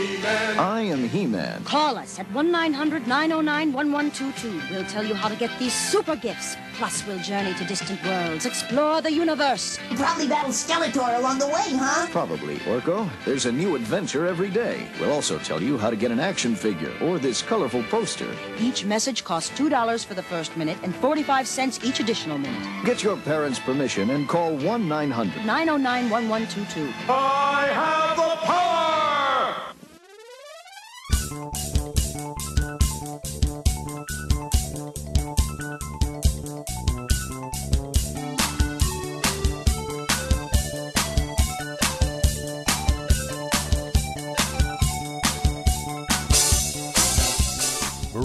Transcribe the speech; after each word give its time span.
I 0.00 0.80
am 0.82 1.08
He-Man. 1.08 1.64
Call 1.64 1.96
us 1.96 2.18
at 2.18 2.30
1 2.32 2.50
900 2.50 3.06
909 3.06 3.72
1122. 3.72 4.74
We'll 4.74 4.84
tell 4.86 5.04
you 5.04 5.14
how 5.14 5.28
to 5.28 5.36
get 5.36 5.50
these 5.58 5.74
super 5.74 6.16
gifts. 6.16 6.56
Plus, 6.74 7.06
we'll 7.06 7.18
journey 7.18 7.52
to 7.54 7.64
distant 7.64 8.02
worlds, 8.04 8.46
explore 8.46 9.02
the 9.02 9.12
universe. 9.12 9.78
Probably 9.96 10.26
battle 10.26 10.50
Skeletor 10.50 11.18
along 11.18 11.38
the 11.38 11.46
way, 11.46 11.68
huh? 11.72 12.06
Probably, 12.10 12.56
Orko. 12.60 13.06
There's 13.26 13.44
a 13.44 13.52
new 13.52 13.76
adventure 13.76 14.26
every 14.26 14.48
day. 14.48 14.86
We'll 14.98 15.12
also 15.12 15.38
tell 15.38 15.62
you 15.62 15.76
how 15.76 15.90
to 15.90 15.96
get 15.96 16.10
an 16.10 16.20
action 16.20 16.54
figure 16.54 16.92
or 17.02 17.18
this 17.18 17.42
colorful 17.42 17.82
poster. 17.84 18.34
Each 18.58 18.86
message 18.86 19.24
costs 19.24 19.50
$2 19.58 20.04
for 20.06 20.14
the 20.14 20.22
first 20.22 20.56
minute 20.56 20.78
and 20.82 20.94
45 20.96 21.46
cents 21.46 21.84
each 21.84 22.00
additional 22.00 22.38
minute. 22.38 22.84
Get 22.86 23.02
your 23.02 23.18
parents' 23.18 23.58
permission 23.58 24.10
and 24.10 24.26
call 24.26 24.56
1 24.56 24.88
900. 24.88 25.44
909 25.44 26.10
1122. 26.10 27.12
I 27.12 27.66
have 27.72 28.19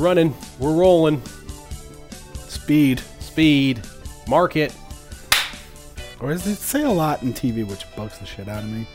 running. 0.05 0.35
We're 0.59 0.71
rolling. 0.75 1.19
Speed. 2.47 2.99
Speed. 3.19 3.81
Market. 4.27 4.71
Or 6.19 6.29
does 6.29 6.45
it 6.45 6.57
say 6.57 6.83
a 6.83 6.89
lot 6.91 7.23
in 7.23 7.33
TV, 7.33 7.67
which 7.67 7.83
bugs 7.95 8.19
the 8.19 8.25
shit 8.25 8.47
out 8.47 8.63
of 8.63 8.69
me. 8.69 8.85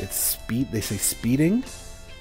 It's 0.00 0.16
speed. 0.16 0.70
They 0.72 0.80
say 0.80 0.96
speeding 0.96 1.62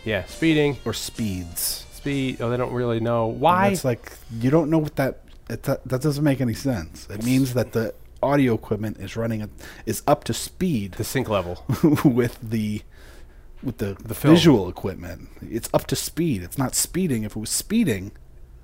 Yeah, 0.06 0.24
speeding. 0.26 0.78
or 0.86 0.94
speeds. 0.94 1.86
Speed. 1.94 2.40
Oh, 2.42 2.50
they 2.52 2.58
don't 2.58 2.72
really 2.74 3.00
know 3.00 3.26
why. 3.28 3.70
It's 3.70 3.84
like 3.84 4.12
you 4.40 4.50
don't 4.52 4.70
know 4.70 4.78
what 4.78 4.96
that. 4.98 5.22
It, 5.50 5.64
that 5.64 5.84
that 5.88 6.02
doesn't 6.02 6.24
make 6.24 6.40
any 6.42 6.54
sense. 6.54 7.08
It 7.10 7.24
means 7.24 7.54
that 7.56 7.72
the 7.72 7.94
audio 8.22 8.54
equipment 8.54 8.98
is 8.98 9.16
running 9.18 9.42
a, 9.42 9.50
is 9.86 10.04
up 10.08 10.24
to 10.26 10.34
speed 10.34 10.94
the 10.94 11.04
sync 11.04 11.28
level. 11.30 11.64
with 12.04 12.38
the 12.42 12.82
with 13.64 13.80
the, 13.80 13.98
The 14.04 14.14
film. 14.14 14.36
visual 14.36 14.70
equipment. 14.70 15.30
It's 15.42 15.70
up 15.74 15.88
to 15.88 15.96
speed. 15.96 16.44
It's 16.44 16.58
not 16.58 16.76
speeding. 16.76 17.24
If 17.24 17.36
it 17.36 17.40
was 17.40 17.50
speeding, 17.50 18.12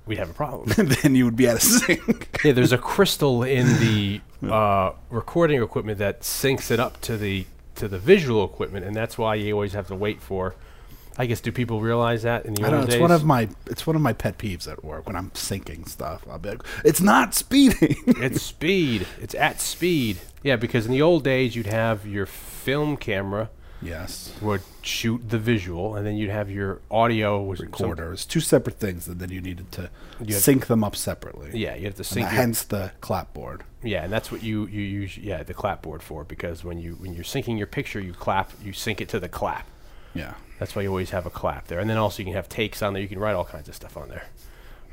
We'd 0.06 0.18
have 0.18 0.30
a 0.30 0.34
problem. 0.34 0.70
then 1.02 1.14
you 1.14 1.24
would 1.24 1.36
be 1.36 1.48
out 1.48 1.56
of 1.56 1.62
sync. 1.62 2.40
yeah, 2.44 2.52
there's 2.52 2.72
a 2.72 2.78
crystal 2.78 3.42
in 3.42 3.66
the 3.80 4.20
uh, 4.48 4.92
recording 5.10 5.62
equipment 5.62 5.98
that 5.98 6.20
syncs 6.20 6.70
it 6.70 6.78
up 6.78 7.00
to 7.02 7.16
the 7.16 7.46
to 7.76 7.88
the 7.88 7.98
visual 7.98 8.44
equipment, 8.44 8.84
and 8.84 8.94
that's 8.94 9.18
why 9.18 9.34
you 9.34 9.52
always 9.52 9.72
have 9.72 9.88
to 9.88 9.94
wait 9.94 10.20
for. 10.22 10.54
I 11.16 11.26
guess 11.26 11.40
do 11.40 11.52
people 11.52 11.80
realize 11.80 12.24
that 12.24 12.44
in 12.44 12.54
the 12.54 12.62
I 12.62 12.64
old 12.64 12.70
don't 12.72 12.80
know, 12.80 12.84
it's 12.86 12.94
days? 12.94 13.00
one 13.00 13.10
of 13.12 13.24
my 13.24 13.48
it's 13.66 13.86
one 13.86 13.94
of 13.96 14.02
my 14.02 14.12
pet 14.12 14.36
peeves 14.36 14.70
at 14.70 14.84
work 14.84 15.06
when 15.06 15.16
I'm 15.16 15.30
syncing 15.30 15.88
stuff. 15.88 16.24
I'll 16.28 16.38
be 16.38 16.50
like, 16.50 16.62
it's 16.84 17.00
not 17.00 17.34
speeding. 17.34 17.96
it's 18.06 18.42
speed. 18.42 19.06
It's 19.20 19.34
at 19.34 19.60
speed. 19.60 20.18
Yeah, 20.42 20.56
because 20.56 20.86
in 20.86 20.92
the 20.92 21.02
old 21.02 21.24
days 21.24 21.54
you'd 21.56 21.66
have 21.66 22.06
your 22.06 22.26
film 22.26 22.96
camera 22.96 23.48
yes. 23.84 24.32
would 24.40 24.62
shoot 24.82 25.28
the 25.28 25.38
visual, 25.38 25.94
and 25.94 26.06
then 26.06 26.16
you'd 26.16 26.30
have 26.30 26.50
your 26.50 26.80
audio 26.90 27.42
was 27.42 27.58
some- 27.58 27.66
Recorders, 27.68 28.24
two 28.24 28.40
separate 28.40 28.78
things, 28.80 29.06
and 29.06 29.20
then 29.20 29.30
you 29.30 29.40
needed 29.40 29.70
to 29.72 29.90
You 30.24 30.34
sync 30.34 30.66
them 30.66 30.82
up 30.82 30.96
separately. 30.96 31.50
yeah, 31.54 31.74
you 31.76 31.84
have 31.84 31.94
to 31.96 32.04
sync. 32.04 32.26
that- 32.26 32.32
your- 32.32 32.42
hence 32.42 32.62
the 32.64 32.92
clapboard. 33.00 33.62
Yeah, 33.82 34.02
and 34.04 34.12
that's 34.12 34.32
what 34.32 34.42
you 34.42 34.66
you 34.66 34.80
use. 34.82 35.16
Yeah, 35.18 35.42
the 35.42 35.54
clapboard 35.54 36.02
for 36.02 36.24
because 36.24 36.64
when 36.64 36.78
you 36.78 36.94
when 36.94 37.12
you're 37.14 37.24
syncing 37.24 37.58
your 37.58 37.66
picture, 37.66 38.00
you 38.00 38.14
clap, 38.14 38.50
you 38.64 38.72
sync 38.72 39.00
it 39.00 39.08
to 39.10 39.20
the 39.20 39.28
clap. 39.28 39.66
Yeah. 40.14 40.34
That's 40.58 40.74
why 40.74 40.82
you 40.82 40.88
always 40.88 41.10
have 41.10 41.26
a 41.26 41.30
clap 41.30 41.66
there, 41.66 41.80
and 41.80 41.90
then 41.90 41.96
also 41.98 42.20
you 42.20 42.26
can 42.26 42.34
have 42.34 42.48
takes 42.48 42.80
on 42.82 42.92
there. 42.94 43.02
You 43.02 43.08
can 43.08 43.18
write 43.18 43.34
all 43.34 43.44
kinds 43.44 43.68
of 43.68 43.74
stuff 43.74 43.96
on 43.96 44.08
there. 44.08 44.24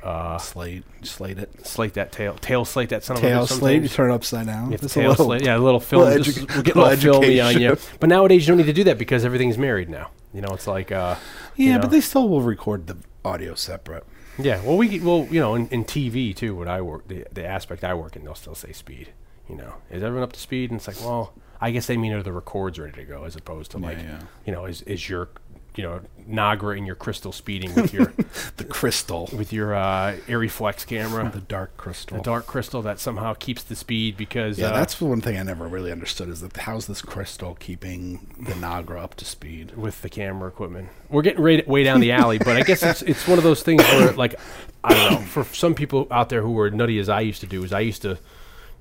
Uh, 0.03 0.37
slate, 0.39 0.83
slate 1.03 1.37
it. 1.37 1.65
Slate 1.65 1.93
that 1.93 2.11
tail, 2.11 2.33
tail 2.35 2.65
slate 2.65 2.89
that 2.89 3.03
son 3.03 3.17
Tail 3.17 3.43
of 3.43 3.51
a 3.51 3.53
bitch 3.53 3.57
slate, 3.59 3.83
you 3.83 3.89
turn 3.89 4.09
it 4.09 4.13
upside 4.15 4.47
down. 4.47 4.65
You 4.65 4.71
have 4.71 4.79
to 4.81 4.85
Just 4.87 4.95
a 4.97 4.99
tail 5.01 5.09
little- 5.11 5.25
slate, 5.25 5.45
yeah, 5.45 5.57
a 5.57 5.59
little 5.59 5.79
film. 5.79 6.03
little 6.05 6.23
just, 6.23 6.39
edu- 6.39 6.55
we're 6.55 6.61
getting 6.63 6.81
all 6.81 6.89
little 6.89 7.13
filmy 7.21 7.39
on 7.39 7.61
you. 7.61 7.77
But 7.99 8.09
nowadays 8.09 8.41
you 8.41 8.47
don't 8.51 8.57
need 8.57 8.65
to 8.65 8.73
do 8.73 8.83
that 8.85 8.97
because 8.97 9.23
everything's 9.23 9.57
married 9.59 9.89
now. 9.89 10.09
You 10.33 10.41
know, 10.41 10.49
it's 10.53 10.65
like 10.65 10.91
uh, 10.91 11.15
Yeah, 11.55 11.65
you 11.65 11.73
know. 11.73 11.79
but 11.81 11.91
they 11.91 12.01
still 12.01 12.27
will 12.29 12.41
record 12.41 12.87
the 12.87 12.97
audio 13.23 13.53
separate. 13.53 14.05
Yeah, 14.39 14.63
well, 14.63 14.77
we 14.77 14.99
well, 15.01 15.27
you 15.29 15.39
know, 15.39 15.53
in, 15.55 15.67
in 15.67 15.83
TV 15.85 16.35
too. 16.35 16.55
What 16.55 16.67
I 16.67 16.81
work, 16.81 17.07
the 17.07 17.25
the 17.31 17.45
aspect 17.45 17.83
I 17.83 17.93
work 17.93 18.15
in, 18.15 18.23
they'll 18.23 18.33
still 18.33 18.55
say 18.55 18.71
speed. 18.71 19.09
You 19.49 19.57
know, 19.57 19.73
is 19.91 20.01
everyone 20.01 20.23
up 20.23 20.33
to 20.33 20.39
speed? 20.39 20.71
And 20.71 20.79
it's 20.79 20.87
like, 20.87 20.99
well, 21.01 21.33
I 21.59 21.69
guess 21.71 21.85
they 21.85 21.97
mean 21.97 22.13
are 22.13 22.23
the 22.23 22.31
records 22.31 22.79
ready 22.79 22.93
to 22.93 23.03
go, 23.03 23.25
as 23.25 23.35
opposed 23.35 23.71
to 23.71 23.77
like, 23.77 23.97
yeah. 23.99 24.21
you 24.45 24.51
know, 24.53 24.65
is 24.65 24.81
is 24.83 25.07
your, 25.09 25.29
you 25.75 25.83
know, 25.83 26.01
Nagra 26.29 26.77
and 26.77 26.85
your 26.85 26.95
crystal 26.95 27.31
speeding 27.31 27.73
with 27.73 27.93
your 27.93 28.13
The 28.57 28.65
crystal, 28.65 29.29
with 29.33 29.51
your 29.53 29.73
uh, 29.73 30.17
Arriflex 30.27 30.85
camera, 30.85 31.29
the 31.33 31.41
dark 31.41 31.77
crystal. 31.77 32.17
the 32.17 32.23
dark 32.23 32.45
crystal 32.45 32.81
that 32.81 32.99
somehow 32.99 33.33
keeps 33.33 33.63
the 33.63 33.75
speed 33.75 34.17
because 34.17 34.59
yeah, 34.59 34.67
uh, 34.67 34.73
that's 34.73 34.95
the 34.95 35.05
one 35.05 35.21
thing 35.21 35.37
I 35.37 35.43
never 35.43 35.67
really 35.67 35.91
understood 35.91 36.29
is 36.29 36.41
that 36.41 36.55
how's 36.55 36.87
this 36.87 37.01
crystal 37.01 37.55
keeping 37.55 38.33
the 38.39 38.53
Nagra 38.53 39.01
up 39.01 39.15
to 39.15 39.25
speed? 39.25 39.75
with 39.75 40.01
the 40.01 40.09
camera 40.09 40.47
equipment. 40.49 40.89
We're 41.09 41.21
getting 41.21 41.41
right, 41.41 41.67
way 41.67 41.83
down 41.83 41.99
the 41.99 42.11
alley, 42.11 42.37
but 42.37 42.57
I 42.57 42.63
guess 42.63 42.83
it's 42.83 43.01
it's 43.01 43.27
one 43.27 43.37
of 43.37 43.43
those 43.43 43.63
things 43.63 43.83
where 43.83 44.11
like 44.13 44.35
I 44.83 44.93
don't 44.93 45.11
know. 45.11 45.27
For 45.27 45.43
some 45.43 45.75
people 45.75 46.07
out 46.11 46.29
there 46.29 46.41
who 46.41 46.51
were 46.51 46.69
nutty 46.69 46.99
as 46.99 47.09
I 47.09 47.21
used 47.21 47.41
to 47.41 47.47
do, 47.47 47.63
is 47.63 47.71
I 47.71 47.81
used 47.81 48.01
to 48.03 48.17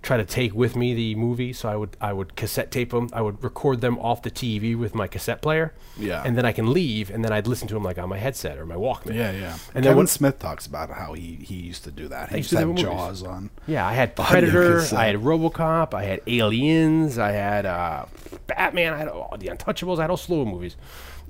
try 0.02 0.16
to 0.16 0.24
take 0.24 0.54
with 0.54 0.76
me 0.76 0.94
the 0.94 1.14
movie, 1.14 1.52
so 1.52 1.68
I 1.68 1.76
would 1.76 1.96
I 2.00 2.12
would 2.12 2.34
cassette 2.34 2.70
tape 2.70 2.90
them. 2.90 3.10
I 3.12 3.20
would 3.20 3.42
record 3.44 3.80
them 3.82 3.98
off 3.98 4.22
the 4.22 4.30
TV 4.30 4.76
with 4.78 4.94
my 4.94 5.06
cassette 5.06 5.42
player. 5.42 5.74
Yeah. 5.98 6.22
and 6.24 6.36
then 6.38 6.46
I 6.46 6.52
can 6.52 6.72
leave, 6.72 7.10
and 7.10 7.22
then 7.22 7.32
I'd 7.32 7.46
listen 7.46 7.68
to 7.68 7.74
them 7.74 7.82
like 7.82 7.98
on 7.98 8.08
my 8.08 8.16
headset 8.16 8.56
or 8.56 8.64
my 8.64 8.76
Walkman. 8.76 9.14
Yeah, 9.14 9.30
yeah. 9.32 9.52
And 9.52 9.76
And 9.76 9.84
then 9.84 9.96
when- 9.96 10.06
Smith 10.06 10.38
talks 10.38 10.66
about 10.66 10.90
how 10.90 11.12
he, 11.12 11.34
he 11.42 11.56
used 11.56 11.84
to 11.84 11.90
do 11.90 12.08
that. 12.08 12.30
He 12.30 12.36
I 12.36 12.38
used 12.38 12.50
used 12.52 12.60
to 12.62 12.66
have 12.66 12.76
do 12.76 12.82
that 12.82 12.88
with 12.90 12.98
Jaws 12.98 13.22
on. 13.22 13.50
Yeah, 13.66 13.86
I 13.86 13.92
had 13.92 14.16
Predator, 14.16 14.76
cassette. 14.80 14.98
I 14.98 15.06
had 15.06 15.16
RoboCop, 15.16 15.92
I 15.92 16.04
had 16.04 16.20
Aliens, 16.26 17.18
I 17.18 17.32
had 17.32 17.66
uh, 17.66 18.06
Batman, 18.46 18.94
I 18.94 18.98
had 18.98 19.08
all 19.08 19.36
the 19.38 19.48
Untouchables, 19.48 19.98
I 19.98 20.02
had 20.02 20.10
all 20.10 20.16
slow 20.16 20.44
movies, 20.46 20.76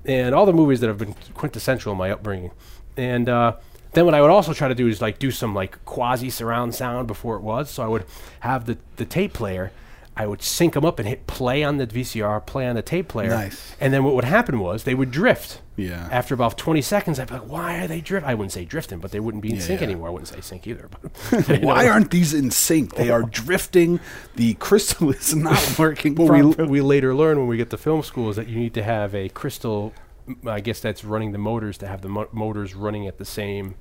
and 0.05 0.33
all 0.35 0.47
the 0.47 0.53
movies 0.53 0.79
that 0.81 0.87
have 0.87 0.99
been 0.99 1.15
quintessential 1.35 1.91
in 1.93 1.99
my 1.99 2.11
upbringing. 2.13 2.53
And 2.97 3.29
uh, 3.29 3.57
then 3.93 4.05
what 4.05 4.15
I 4.15 4.21
would 4.21 4.31
also 4.31 4.53
try 4.53 4.69
to 4.69 4.75
do 4.75 4.87
is 4.89 5.01
like 5.01 5.19
do 5.19 5.31
some 5.31 5.55
like 5.55 5.85
quasi 5.85 6.31
surround 6.31 6.75
sound 6.75 7.07
before 7.07 7.37
it 7.37 7.43
was. 7.43 7.71
So 7.71 7.83
I 7.83 7.87
would 7.89 8.05
have 8.41 8.67
the 8.67 8.79
the 8.97 9.05
tape 9.05 9.33
player. 9.33 9.73
I 10.17 10.27
would 10.27 10.43
sync 10.43 10.75
them 10.75 10.85
up 10.85 10.99
and 10.99 11.09
hit 11.09 11.27
play 11.27 11.63
on 11.63 11.79
the 11.79 11.87
VCR, 11.87 12.45
play 12.45 12.67
on 12.69 12.75
the 12.77 12.83
tape 12.83 13.09
player. 13.09 13.31
Nice. 13.31 13.75
And 13.81 13.91
then 13.95 14.05
what 14.05 14.15
would 14.15 14.25
happen 14.25 14.59
was 14.59 14.85
they 14.85 14.95
would 14.95 15.11
drift. 15.11 15.63
Yeah. 15.77 16.09
After 16.11 16.35
about 16.35 16.59
20 16.59 16.83
seconds, 16.83 17.19
I'd 17.19 17.29
be 17.29 17.35
like, 17.35 17.49
why 17.49 17.79
are 17.83 17.87
they 17.87 18.03
drift? 18.03 18.27
I 18.27 18.35
wouldn't 18.35 18.53
say 18.53 18.67
drifting, 18.67 18.99
but 18.99 19.13
they 19.13 19.21
wouldn't 19.21 19.43
be 19.43 19.51
in 19.51 19.57
Yeah, 19.57 19.63
sync 19.63 19.81
yeah. 19.81 19.87
anymore. 19.87 20.09
I 20.09 20.11
wouldn't 20.11 20.29
say 20.29 20.41
sync 20.43 20.67
either. 20.67 20.91
But 20.91 21.63
Why 21.63 21.85
know. 21.85 21.93
aren't 21.93 22.11
these 22.11 22.35
in 22.35 22.51
sync? 22.51 22.97
They 22.97 23.09
are 23.09 23.23
drifting. 23.31 23.99
The 24.35 24.55
crystal 24.55 25.11
is 25.11 25.35
not 25.35 25.79
working 25.79 26.17
What 26.17 26.59
we, 26.59 26.65
we 26.67 26.81
later 26.83 27.15
learn 27.15 27.39
when 27.39 27.47
we 27.47 27.57
get 27.57 27.71
to 27.71 27.79
film 27.79 28.03
school 28.03 28.29
is 28.29 28.37
that 28.37 28.49
you 28.49 28.59
need 28.59 28.75
to 28.75 28.83
have 28.83 29.15
a 29.15 29.31
crystal. 29.31 29.95
M- 30.31 30.49
I 30.49 30.61
guess 30.61 30.81
that's 30.81 31.05
running 31.05 31.33
the 31.33 31.39
motors 31.39 31.79
to 31.79 31.87
have 31.87 32.03
the 32.03 32.09
mo- 32.09 32.29
motors 32.33 32.75
running 32.75 33.07
at 33.07 33.19
the 33.19 33.25
same. 33.25 33.75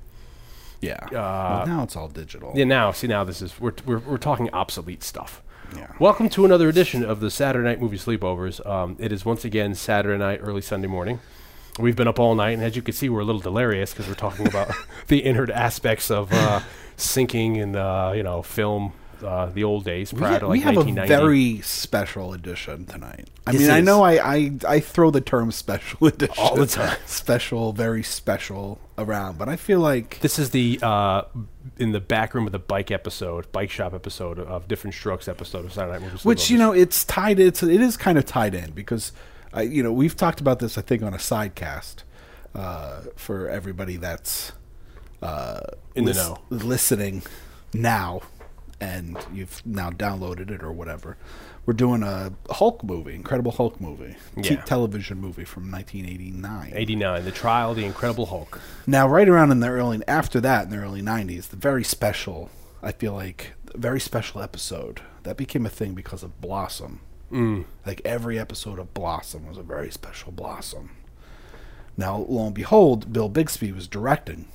yeah. 0.80 0.98
Uh, 1.06 1.10
well, 1.12 1.66
now 1.66 1.82
it's 1.82 1.96
all 1.96 2.08
digital. 2.08 2.52
Yeah, 2.54 2.64
now 2.64 2.90
see 2.92 3.06
now 3.06 3.24
this 3.24 3.42
is 3.42 3.58
we're 3.60 3.72
we're, 3.86 3.98
we're 3.98 4.16
talking 4.18 4.48
obsolete 4.52 5.02
stuff. 5.02 5.42
Yeah. 5.76 5.92
Welcome 6.00 6.28
to 6.30 6.44
another 6.44 6.68
edition 6.68 7.04
of 7.04 7.20
the 7.20 7.30
Saturday 7.30 7.68
Night 7.68 7.80
Movie 7.80 7.98
Sleepovers. 7.98 8.64
Um, 8.66 8.96
it 8.98 9.12
is 9.12 9.24
once 9.24 9.44
again 9.44 9.74
Saturday 9.76 10.18
night, 10.18 10.40
early 10.42 10.60
Sunday 10.62 10.88
morning. 10.88 11.20
We've 11.78 11.94
been 11.94 12.08
up 12.08 12.18
all 12.18 12.34
night, 12.34 12.50
and 12.54 12.62
as 12.64 12.74
you 12.74 12.82
can 12.82 12.92
see, 12.92 13.08
we're 13.08 13.20
a 13.20 13.24
little 13.24 13.40
delirious 13.40 13.92
because 13.92 14.08
we're 14.08 14.14
talking 14.14 14.48
about 14.48 14.72
the 15.06 15.18
inner 15.20 15.50
aspects 15.52 16.10
of 16.10 16.32
uh, 16.32 16.60
syncing 16.96 17.62
and 17.62 17.76
uh, 17.76 18.12
you 18.14 18.22
know 18.24 18.42
film, 18.42 18.92
uh, 19.22 19.46
the 19.46 19.64
old 19.64 19.84
days 19.84 20.12
We, 20.12 20.18
prior 20.20 20.32
ha- 20.32 20.38
to 20.40 20.48
we 20.48 20.62
like 20.64 20.74
have 20.76 20.88
a 20.88 21.06
very 21.06 21.60
special 21.62 22.32
edition 22.32 22.86
tonight. 22.86 23.28
I 23.46 23.52
This 23.52 23.62
mean, 23.62 23.70
I 23.70 23.80
know 23.80 24.02
I, 24.02 24.34
I 24.36 24.52
I 24.68 24.80
throw 24.80 25.10
the 25.10 25.20
term 25.20 25.50
special 25.52 26.06
edition 26.06 26.34
All 26.38 26.56
the 26.56 26.66
time. 26.66 26.96
special, 27.06 27.72
very 27.72 28.02
special 28.02 28.80
around, 28.98 29.38
but 29.38 29.48
I 29.48 29.56
feel 29.56 29.80
like 29.80 30.20
This 30.20 30.38
is 30.38 30.50
the 30.50 30.78
uh, 30.82 31.22
in 31.78 31.92
the 31.92 32.00
back 32.00 32.34
room 32.34 32.46
of 32.46 32.52
the 32.52 32.58
bike 32.58 32.90
episode, 32.90 33.50
bike 33.52 33.70
shop 33.70 33.94
episode 33.94 34.38
of 34.38 34.68
Diff'rent 34.68 34.94
Strokes 34.94 35.28
episode 35.28 35.64
of 35.64 35.72
Saturday 35.72 35.92
Night 35.98 36.02
Movie 36.02 36.16
which 36.22 36.50
you 36.50 36.58
know 36.58 36.72
it's 36.72 37.04
tied 37.04 37.38
it's 37.40 37.62
it 37.62 37.80
is 37.80 37.96
kind 37.96 38.18
of 38.18 38.24
tied 38.26 38.54
in 38.54 38.70
because 38.72 39.12
I 39.52 39.62
you 39.62 39.82
know 39.82 39.92
we've 39.92 40.16
talked 40.16 40.40
about 40.40 40.58
this 40.58 40.76
I 40.78 40.82
think 40.82 41.02
on 41.02 41.14
a 41.14 41.18
sidecast 41.18 42.02
uh, 42.54 43.02
for 43.16 43.48
everybody 43.48 43.96
that's 43.96 44.52
uh, 45.22 45.60
In 45.94 46.04
the 46.04 46.14
know. 46.14 46.38
listening 46.50 47.22
now 47.74 48.22
and 48.80 49.16
you've 49.32 49.62
now 49.66 49.90
downloaded 49.90 50.50
it 50.50 50.62
or 50.62 50.72
whatever. 50.72 51.16
We're 51.66 51.74
doing 51.74 52.02
a 52.02 52.32
Hulk 52.50 52.82
movie, 52.82 53.14
Incredible 53.14 53.52
Hulk 53.52 53.80
movie, 53.80 54.16
Yeah. 54.36 54.62
television 54.62 55.20
movie 55.20 55.44
from 55.44 55.70
1989. 55.70 56.72
89, 56.74 57.24
The 57.24 57.30
Trial, 57.30 57.70
of 57.72 57.76
The 57.76 57.84
Incredible 57.84 58.26
Hulk. 58.26 58.60
Now, 58.86 59.06
right 59.06 59.28
around 59.28 59.50
in 59.52 59.60
the 59.60 59.68
early, 59.68 60.00
after 60.08 60.40
that, 60.40 60.64
in 60.64 60.70
the 60.70 60.78
early 60.78 61.02
'90s, 61.02 61.48
the 61.48 61.56
very 61.56 61.84
special, 61.84 62.50
I 62.82 62.92
feel 62.92 63.12
like, 63.12 63.52
very 63.74 64.00
special 64.00 64.40
episode 64.42 65.00
that 65.22 65.36
became 65.36 65.66
a 65.66 65.70
thing 65.70 65.92
because 65.94 66.22
of 66.22 66.40
Blossom. 66.40 67.00
Mm. 67.30 67.64
Like 67.86 68.00
every 68.04 68.38
episode 68.38 68.78
of 68.78 68.92
Blossom 68.94 69.46
was 69.46 69.58
a 69.58 69.62
very 69.62 69.90
special 69.90 70.32
Blossom. 70.32 70.90
Now, 71.96 72.16
lo 72.28 72.46
and 72.46 72.54
behold, 72.54 73.12
Bill 73.12 73.28
Bixby 73.28 73.70
was 73.72 73.86
directing 73.86 74.48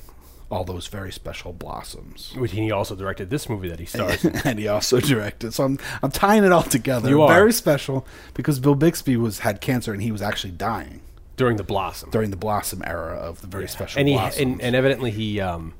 all 0.50 0.64
those 0.64 0.86
very 0.86 1.10
special 1.10 1.52
blossoms. 1.52 2.32
Which 2.36 2.52
he 2.52 2.70
also 2.70 2.94
directed 2.94 3.30
this 3.30 3.48
movie 3.48 3.68
that 3.68 3.80
he 3.80 3.86
stars. 3.94 4.24
in. 4.24 4.36
and 4.44 4.58
he 4.58 4.68
also 4.68 5.00
directed. 5.00 5.52
So 5.54 5.64
I'm 5.64 5.78
I'm 6.02 6.10
tying 6.10 6.44
it 6.44 6.52
all 6.52 6.62
together. 6.62 7.08
You 7.08 7.22
are. 7.22 7.28
very 7.32 7.52
special 7.52 8.06
because 8.34 8.60
Bill 8.60 8.74
Bixby 8.74 9.16
was 9.16 9.40
had 9.40 9.60
cancer 9.60 9.92
and 9.92 10.02
he 10.02 10.12
was 10.12 10.22
actually 10.22 10.52
dying 10.52 11.00
during 11.36 11.56
the 11.56 11.64
Blossom. 11.64 12.10
during 12.10 12.30
the 12.30 12.36
Blossom 12.36 12.82
era 12.84 13.16
of 13.16 13.40
the 13.40 13.46
very 13.46 13.68
special 13.68 13.98
and 13.98 14.08
he 14.08 14.14
Blossoms. 14.14 14.40
and, 14.40 14.60
and 14.62 14.76
evidently 14.76 15.10
he 15.10 15.40
um 15.40 15.74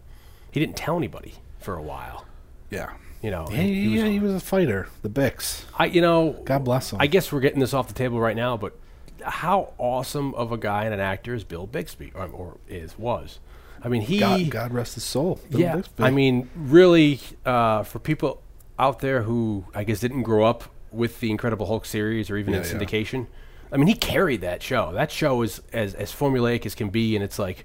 he 0.51 0.61
didn't 0.61 0.77
tell 0.77 0.97
anybody 0.97 1.35
for 1.61 1.77
a 1.77 1.83
while. 1.83 2.25
yeah, 2.71 2.91
You 3.23 3.31
know, 3.31 3.47
yeah, 3.51 3.57
he, 3.63 3.89
was, 3.89 4.01
yeah, 4.03 4.09
he 4.09 4.19
was 4.21 4.33
a 4.35 4.41
fighter. 4.41 4.89
The 5.03 5.09
Bix. 5.11 5.65
I 5.79 5.87
you 5.87 6.01
know 6.01 6.41
God 6.45 6.65
bless 6.65 6.93
him. 6.93 7.01
I 7.01 7.07
guess 7.07 7.31
we're 7.33 7.41
getting 7.41 7.61
this 7.61 7.73
off 7.75 7.89
the 7.89 7.95
table 7.95 8.19
right 8.21 8.37
now, 8.37 8.57
but 8.57 8.77
how 9.23 9.73
awesome 9.79 10.35
of 10.35 10.53
a 10.53 10.57
guy 10.59 10.85
and 10.85 10.93
an 10.95 11.01
actor 11.01 11.35
is 11.35 11.43
Bill 11.45 11.67
Bixby 11.67 12.13
or, 12.15 12.27
or 12.27 12.59
is 12.69 12.99
was. 12.99 13.39
I 13.83 13.89
mean, 13.89 14.03
he 14.03 14.19
God, 14.19 14.51
God 14.51 14.73
rest 14.73 14.95
his 14.95 15.05
soul. 15.05 15.41
Bill 15.51 15.61
yeah. 15.61 15.77
Bixby. 15.77 16.05
I 16.05 16.11
mean, 16.11 16.49
really, 16.57 17.21
uh, 17.45 17.83
for 17.85 17.99
people 17.99 18.43
out 18.79 18.99
there 19.01 19.23
who 19.23 19.65
I 19.75 19.85
guess 19.85 20.01
didn't 20.01 20.23
grow 20.23 20.45
up 20.45 20.65
with 20.91 21.21
the 21.21 21.31
Incredible 21.31 21.67
Hulk 21.67 21.85
series 21.85 22.31
or 22.31 22.37
even 22.37 22.55
in 22.55 22.63
Yeah, 22.63 22.69
yeah. 22.69 22.79
syndication, 22.79 23.27
I 23.73 23.77
mean, 23.77 23.87
he 23.87 23.95
carried 23.95 24.41
that 24.43 24.63
show. 24.63 24.93
That 24.93 25.11
show 25.11 25.43
is 25.43 25.61
as 25.73 25.95
as 25.95 26.13
formulaic 26.13 26.65
as 26.67 26.75
can 26.75 26.91
be, 26.91 27.15
and 27.17 27.25
it's 27.25 27.39
like, 27.39 27.59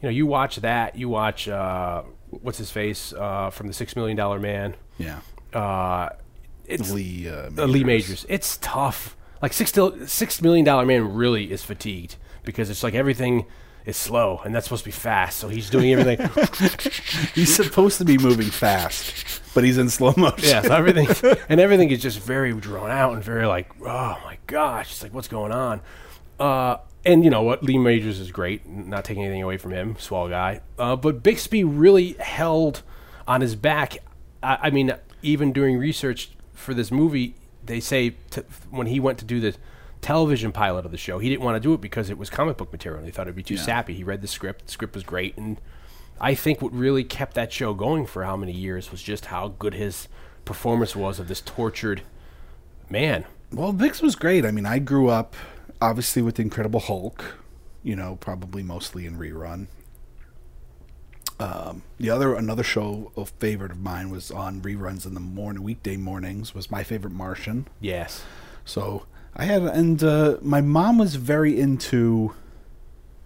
you 0.00 0.08
know, 0.08 0.10
you 0.10 0.26
watch 0.26 0.56
that, 0.56 0.96
you 0.96 1.08
watch 1.08 1.48
uh, 1.48 2.02
what's 2.30 2.58
his 2.58 2.70
face 2.70 3.12
uh, 3.12 3.50
from 3.50 3.66
the 3.66 3.72
Six 3.72 3.96
Million 3.96 4.16
Dollar 4.16 4.38
Man. 4.38 4.74
yeah, 4.98 5.20
Uh, 5.52 6.10
it's 6.64 6.90
Lee 6.90 7.28
uh, 7.28 7.50
uh, 7.56 7.64
Lee 7.64 7.84
Majors. 7.84 8.26
It's 8.28 8.56
tough. 8.58 9.16
Like 9.42 9.52
six 9.52 9.72
six 10.06 10.40
million 10.40 10.64
dollar 10.64 10.86
man 10.86 11.14
really 11.14 11.52
is 11.52 11.62
fatigued 11.62 12.16
because 12.42 12.70
it's 12.70 12.82
like 12.82 12.94
everything 12.94 13.44
is 13.86 13.96
slow 13.96 14.40
and 14.44 14.54
that's 14.54 14.66
supposed 14.66 14.82
to 14.84 14.88
be 14.88 14.92
fast. 14.92 15.38
So 15.38 15.48
he's 15.48 15.70
doing 15.70 15.92
everything. 15.92 16.18
He's 17.34 17.54
supposed 17.54 17.98
to 17.98 18.04
be 18.04 18.18
moving 18.18 18.50
fast, 18.50 19.40
but 19.54 19.62
he's 19.62 19.78
in 19.78 19.88
slow 19.88 20.12
motion. 20.16 20.48
yeah, 20.48 20.62
so 20.62 20.74
everything 20.74 21.08
and 21.48 21.60
everything 21.60 21.90
is 21.90 22.02
just 22.02 22.18
very 22.18 22.52
drawn 22.52 22.90
out 22.90 23.12
and 23.14 23.22
very 23.22 23.46
like, 23.46 23.70
oh 23.82 24.18
my 24.24 24.38
gosh, 24.46 24.90
it's 24.90 25.02
like 25.02 25.14
what's 25.14 25.28
going 25.28 25.52
on. 25.52 25.80
Uh, 26.40 26.78
and 27.04 27.22
you 27.22 27.30
know 27.30 27.42
what, 27.42 27.62
Lee 27.62 27.78
Majors 27.78 28.18
is 28.18 28.32
great. 28.32 28.66
Not 28.66 29.04
taking 29.04 29.22
anything 29.22 29.42
away 29.42 29.56
from 29.58 29.72
him, 29.72 29.96
swell 29.98 30.28
guy. 30.28 30.60
Uh, 30.78 30.96
but 30.96 31.22
Bixby 31.22 31.62
really 31.62 32.14
held 32.14 32.82
on 33.28 33.40
his 33.40 33.54
back. 33.54 33.98
I, 34.42 34.58
I 34.62 34.70
mean, 34.70 34.92
even 35.22 35.52
doing 35.52 35.78
research 35.78 36.30
for 36.52 36.74
this 36.74 36.90
movie, 36.90 37.36
they 37.64 37.80
say 37.80 38.16
when 38.70 38.88
he 38.88 38.98
went 38.98 39.18
to 39.18 39.24
do 39.24 39.40
the 39.40 39.54
television 40.06 40.52
pilot 40.52 40.84
of 40.84 40.92
the 40.92 40.96
show, 40.96 41.18
he 41.18 41.28
didn't 41.28 41.42
want 41.42 41.56
to 41.56 41.60
do 41.60 41.74
it 41.74 41.80
because 41.80 42.10
it 42.10 42.16
was 42.16 42.30
comic 42.30 42.56
book 42.56 42.70
material. 42.70 43.04
He 43.04 43.10
thought 43.10 43.26
it'd 43.26 43.34
be 43.34 43.42
too 43.42 43.56
sappy. 43.56 43.92
He 43.92 44.04
read 44.04 44.22
the 44.22 44.28
script. 44.28 44.66
The 44.66 44.70
script 44.70 44.94
was 44.94 45.02
great, 45.02 45.36
and 45.36 45.60
I 46.20 46.36
think 46.36 46.62
what 46.62 46.72
really 46.72 47.02
kept 47.02 47.34
that 47.34 47.52
show 47.52 47.74
going 47.74 48.06
for 48.06 48.22
how 48.22 48.36
many 48.36 48.52
years 48.52 48.92
was 48.92 49.02
just 49.02 49.26
how 49.26 49.48
good 49.48 49.74
his 49.74 50.06
performance 50.44 50.94
was 50.94 51.18
of 51.18 51.26
this 51.26 51.40
tortured 51.40 52.02
man. 52.88 53.24
Well, 53.50 53.72
Bix 53.72 54.00
was 54.00 54.14
great. 54.14 54.46
I 54.46 54.52
mean, 54.52 54.64
I 54.64 54.78
grew 54.78 55.08
up 55.08 55.34
obviously 55.82 56.22
with 56.22 56.36
the 56.36 56.42
Incredible 56.42 56.80
Hulk. 56.80 57.38
You 57.82 57.96
know, 57.96 58.16
probably 58.20 58.62
mostly 58.62 59.06
in 59.06 59.18
rerun. 59.18 59.66
Um, 61.40 61.82
the 61.98 62.10
other 62.10 62.36
another 62.36 62.62
show 62.62 63.10
of 63.16 63.30
favorite 63.40 63.72
of 63.72 63.80
mine 63.80 64.10
was 64.10 64.30
on 64.30 64.60
reruns 64.62 65.04
in 65.04 65.14
the 65.14 65.20
morning 65.20 65.64
weekday 65.64 65.96
mornings 65.96 66.54
was 66.54 66.70
my 66.70 66.84
favorite 66.84 67.12
Martian. 67.12 67.66
Yes. 67.80 68.22
So 68.64 69.06
I 69.36 69.44
had 69.44 69.62
and 69.62 70.02
uh, 70.02 70.38
my 70.42 70.60
mom 70.60 70.98
was 70.98 71.16
very 71.16 71.58
into 71.60 72.34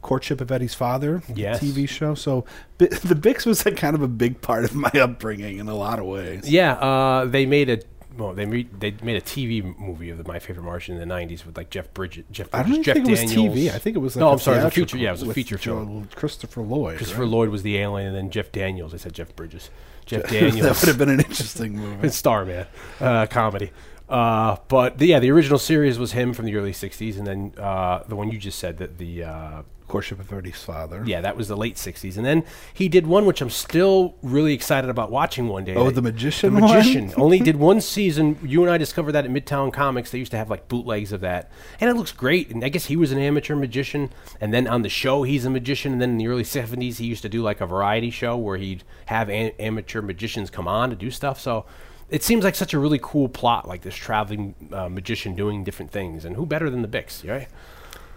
courtship 0.03 0.41
of 0.41 0.51
Eddie's 0.51 0.75
father 0.75 1.23
Yes. 1.35 1.61
TV 1.63 1.89
show. 1.89 2.15
So 2.15 2.45
Bi- 2.79 2.87
the 3.05 3.15
Bix 3.15 3.47
was 3.47 3.65
like 3.65 3.77
kind 3.77 3.95
of 3.95 4.03
a 4.03 4.09
big 4.09 4.41
part 4.41 4.65
of 4.65 4.75
my 4.75 4.91
upbringing 4.95 5.59
in 5.59 5.69
a 5.69 5.75
lot 5.75 5.99
of 5.99 6.07
ways. 6.07 6.51
Yeah, 6.51 6.73
uh, 6.75 7.25
they 7.27 7.47
made 7.47 7.71
a 7.71 7.81
well, 8.19 8.35
they 8.35 8.45
made 8.45 8.81
they 8.81 8.91
made 9.03 9.17
a 9.17 9.21
TV 9.21 9.79
movie 9.79 10.11
of 10.11 10.19
the 10.19 10.25
My 10.25 10.41
Favorite 10.41 10.65
Martian 10.65 10.97
in 10.99 11.09
the 11.09 11.15
'90s 11.15 11.47
with 11.47 11.57
like 11.57 11.71
Jeff 11.71 11.95
Bridges, 11.95 12.25
Jeff 12.31 12.49
I 12.53 12.65
don't 12.65 12.83
Jeff 12.83 12.97
think 12.97 13.09
it 13.09 13.11
was 13.11 13.21
TV. 13.21 13.73
I 13.73 13.79
think 13.79 13.95
it 13.97 14.01
was 14.01 14.17
like 14.17 14.21
no. 14.21 14.33
I'm 14.33 14.39
sorry, 14.41 14.59
a 14.59 14.71
feature. 14.71 14.99
Yeah, 14.99 15.11
it 15.11 15.13
was 15.13 15.23
a 15.23 15.33
feature 15.33 15.59
film. 15.59 16.09
Christopher 16.17 16.63
Lloyd. 16.63 16.97
Christopher 16.97 17.23
right? 17.23 17.31
Lloyd 17.31 17.49
was 17.51 17.63
the 17.63 17.79
alien, 17.79 18.09
and 18.09 18.17
then 18.17 18.31
Jeff 18.31 18.51
Daniels. 18.51 18.95
I 18.95 18.97
said 18.97 19.13
Jeff 19.13 19.35
Bridges. 19.37 19.71
Jeff 20.07 20.29
Daniels. 20.29 20.61
that 20.63 20.81
would 20.81 20.89
have 20.89 20.99
been 20.99 21.09
an 21.09 21.21
interesting 21.21 21.77
movie. 21.77 22.09
It's 22.09 22.17
Starman 22.25 22.67
uh, 23.01 23.27
comedy. 23.27 23.71
Uh, 24.11 24.57
but 24.69 24.99
the, 24.99 25.07
yeah, 25.07 25.21
the 25.21 25.31
original 25.31 25.59
series 25.59 25.99
was 25.99 26.13
him 26.13 26.33
from 26.35 26.45
the 26.47 26.57
early 26.57 26.73
'60s, 26.73 27.17
and 27.17 27.27
then 27.27 27.53
uh, 27.57 28.03
the 28.09 28.17
one 28.17 28.31
you 28.31 28.39
just 28.39 28.59
said 28.59 28.79
that 28.79 28.99
the 28.99 29.23
uh, 29.25 29.63
Courtship 29.87 30.21
of 30.21 30.33
Eddie's 30.33 30.63
father. 30.63 31.03
yeah 31.05 31.21
that 31.21 31.37
was 31.37 31.49
the 31.49 31.57
late 31.57 31.77
'60s, 31.77 32.17
and 32.17 32.25
then 32.27 32.45
he 32.75 32.89
did 32.89 33.07
one 33.07 33.25
which 33.25 33.41
I'm 33.41 33.51
still 33.51 34.15
really 34.23 34.53
excited 34.53 34.91
about 34.91 35.11
watching 35.13 35.49
one 35.49 35.65
day. 35.65 35.75
Oh, 35.75 35.85
That- 35.87 35.95
the 35.95 36.03
magician 36.03 36.55
The 36.55 36.61
magician 36.61 37.13
only 37.17 37.39
did 37.39 37.57
one 37.57 37.81
season. 37.81 38.37
You 38.43 38.63
and 38.63 38.71
I 38.71 38.79
discovered 38.79 39.13
that 39.13 39.25
at 39.25 39.31
Midtown 39.31 39.73
Comics. 39.73 40.11
They 40.11 40.19
used 40.19 40.31
to 40.33 40.37
have 40.39 40.51
like 40.51 40.67
bootlegs 40.69 41.13
of 41.13 41.21
that, 41.21 41.51
and 41.81 41.89
it 41.89 41.95
looks 41.95 42.13
great. 42.13 42.51
And 42.51 42.65
I 42.65 42.69
guess 42.69 42.87
he 42.87 42.97
was 42.97 43.13
an 43.13 43.19
amateur 43.19 43.55
magician, 43.57 44.11
and 44.41 44.53
then 44.55 44.67
on 44.67 44.83
the 44.83 44.89
show 44.89 45.23
he's 45.23 45.45
a 45.45 45.51
magician. 45.51 45.93
And 45.93 46.01
then 46.03 46.11
in 46.11 46.19
the 46.19 46.27
early 46.29 46.45
'70s 46.45 46.97
he 46.99 47.07
used 47.07 47.23
to 47.23 47.29
do 47.29 47.43
like 47.43 47.61
a 47.61 47.67
variety 47.67 48.11
show 48.11 48.37
where 48.37 48.57
he'd 48.59 48.83
have 49.07 49.29
a- 49.31 49.55
amateur 49.61 50.03
magicians 50.03 50.51
come 50.51 50.67
on 50.67 50.91
to 50.91 50.97
do 50.97 51.11
stuff. 51.13 51.41
So. 51.41 51.65
It 52.11 52.23
seems 52.23 52.45
like 52.45 52.55
such 52.55 52.75
a 52.75 52.79
really 52.79 52.99
cool 53.01 53.29
plot, 53.29 53.69
like 53.69 53.83
this 53.83 53.95
traveling 53.95 54.55
uh, 54.73 54.89
magician 54.89 55.35
doing 55.35 55.65
different 55.65 55.91
things, 55.93 56.25
and 56.25 56.37
who 56.37 56.45
better 56.45 56.69
than 56.69 56.83
the 56.83 56.89
Bix, 56.89 57.29
right? 57.29 57.49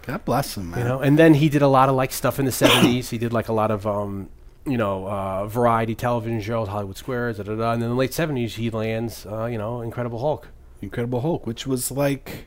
God 0.02 0.24
bless 0.24 0.56
him, 0.56 0.70
man. 0.70 0.80
You 0.80 0.84
know, 0.84 1.00
and 1.00 1.18
then 1.18 1.34
he 1.34 1.48
did 1.48 1.62
a 1.62 1.68
lot 1.68 1.88
of 1.88 1.94
like 1.94 2.12
stuff 2.12 2.38
in 2.38 2.44
the 2.44 2.52
seventies. 2.52 3.10
he 3.10 3.18
did 3.18 3.32
like 3.32 3.48
a 3.48 3.52
lot 3.52 3.70
of 3.70 3.86
um, 3.86 4.28
you 4.66 4.76
know, 4.76 5.06
uh, 5.06 5.46
variety 5.46 5.94
television 5.94 6.40
shows, 6.40 6.68
Hollywood 6.68 6.96
Squares, 6.96 7.36
da 7.36 7.44
da 7.44 7.54
da. 7.54 7.72
And 7.72 7.82
then 7.82 7.90
in 7.90 7.94
the 7.96 7.98
late 7.98 8.14
seventies, 8.14 8.56
he 8.56 8.70
lands, 8.70 9.26
uh, 9.26 9.46
you 9.46 9.58
know, 9.58 9.80
Incredible 9.80 10.18
Hulk. 10.18 10.48
Incredible 10.82 11.20
Hulk, 11.20 11.46
which 11.46 11.66
was 11.66 11.90
like, 11.90 12.46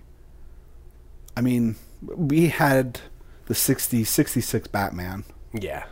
I 1.36 1.42
mean, 1.42 1.76
we 2.02 2.48
had 2.50 3.00
the 3.46 3.56
60, 3.56 4.04
66 4.04 4.68
Batman. 4.68 5.24
Yeah, 5.54 5.86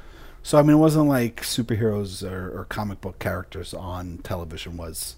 So, 0.44 0.58
I 0.60 0.62
mean, 0.62 0.76
it 0.78 0.80
wasn't 0.80 1.08
like 1.08 1.42
superheroes 1.42 2.30
or, 2.30 2.60
or 2.60 2.66
comic 2.66 3.02
book 3.02 3.18
characters 3.20 3.74
on 3.74 4.20
television 4.20 4.78
was 4.78 5.16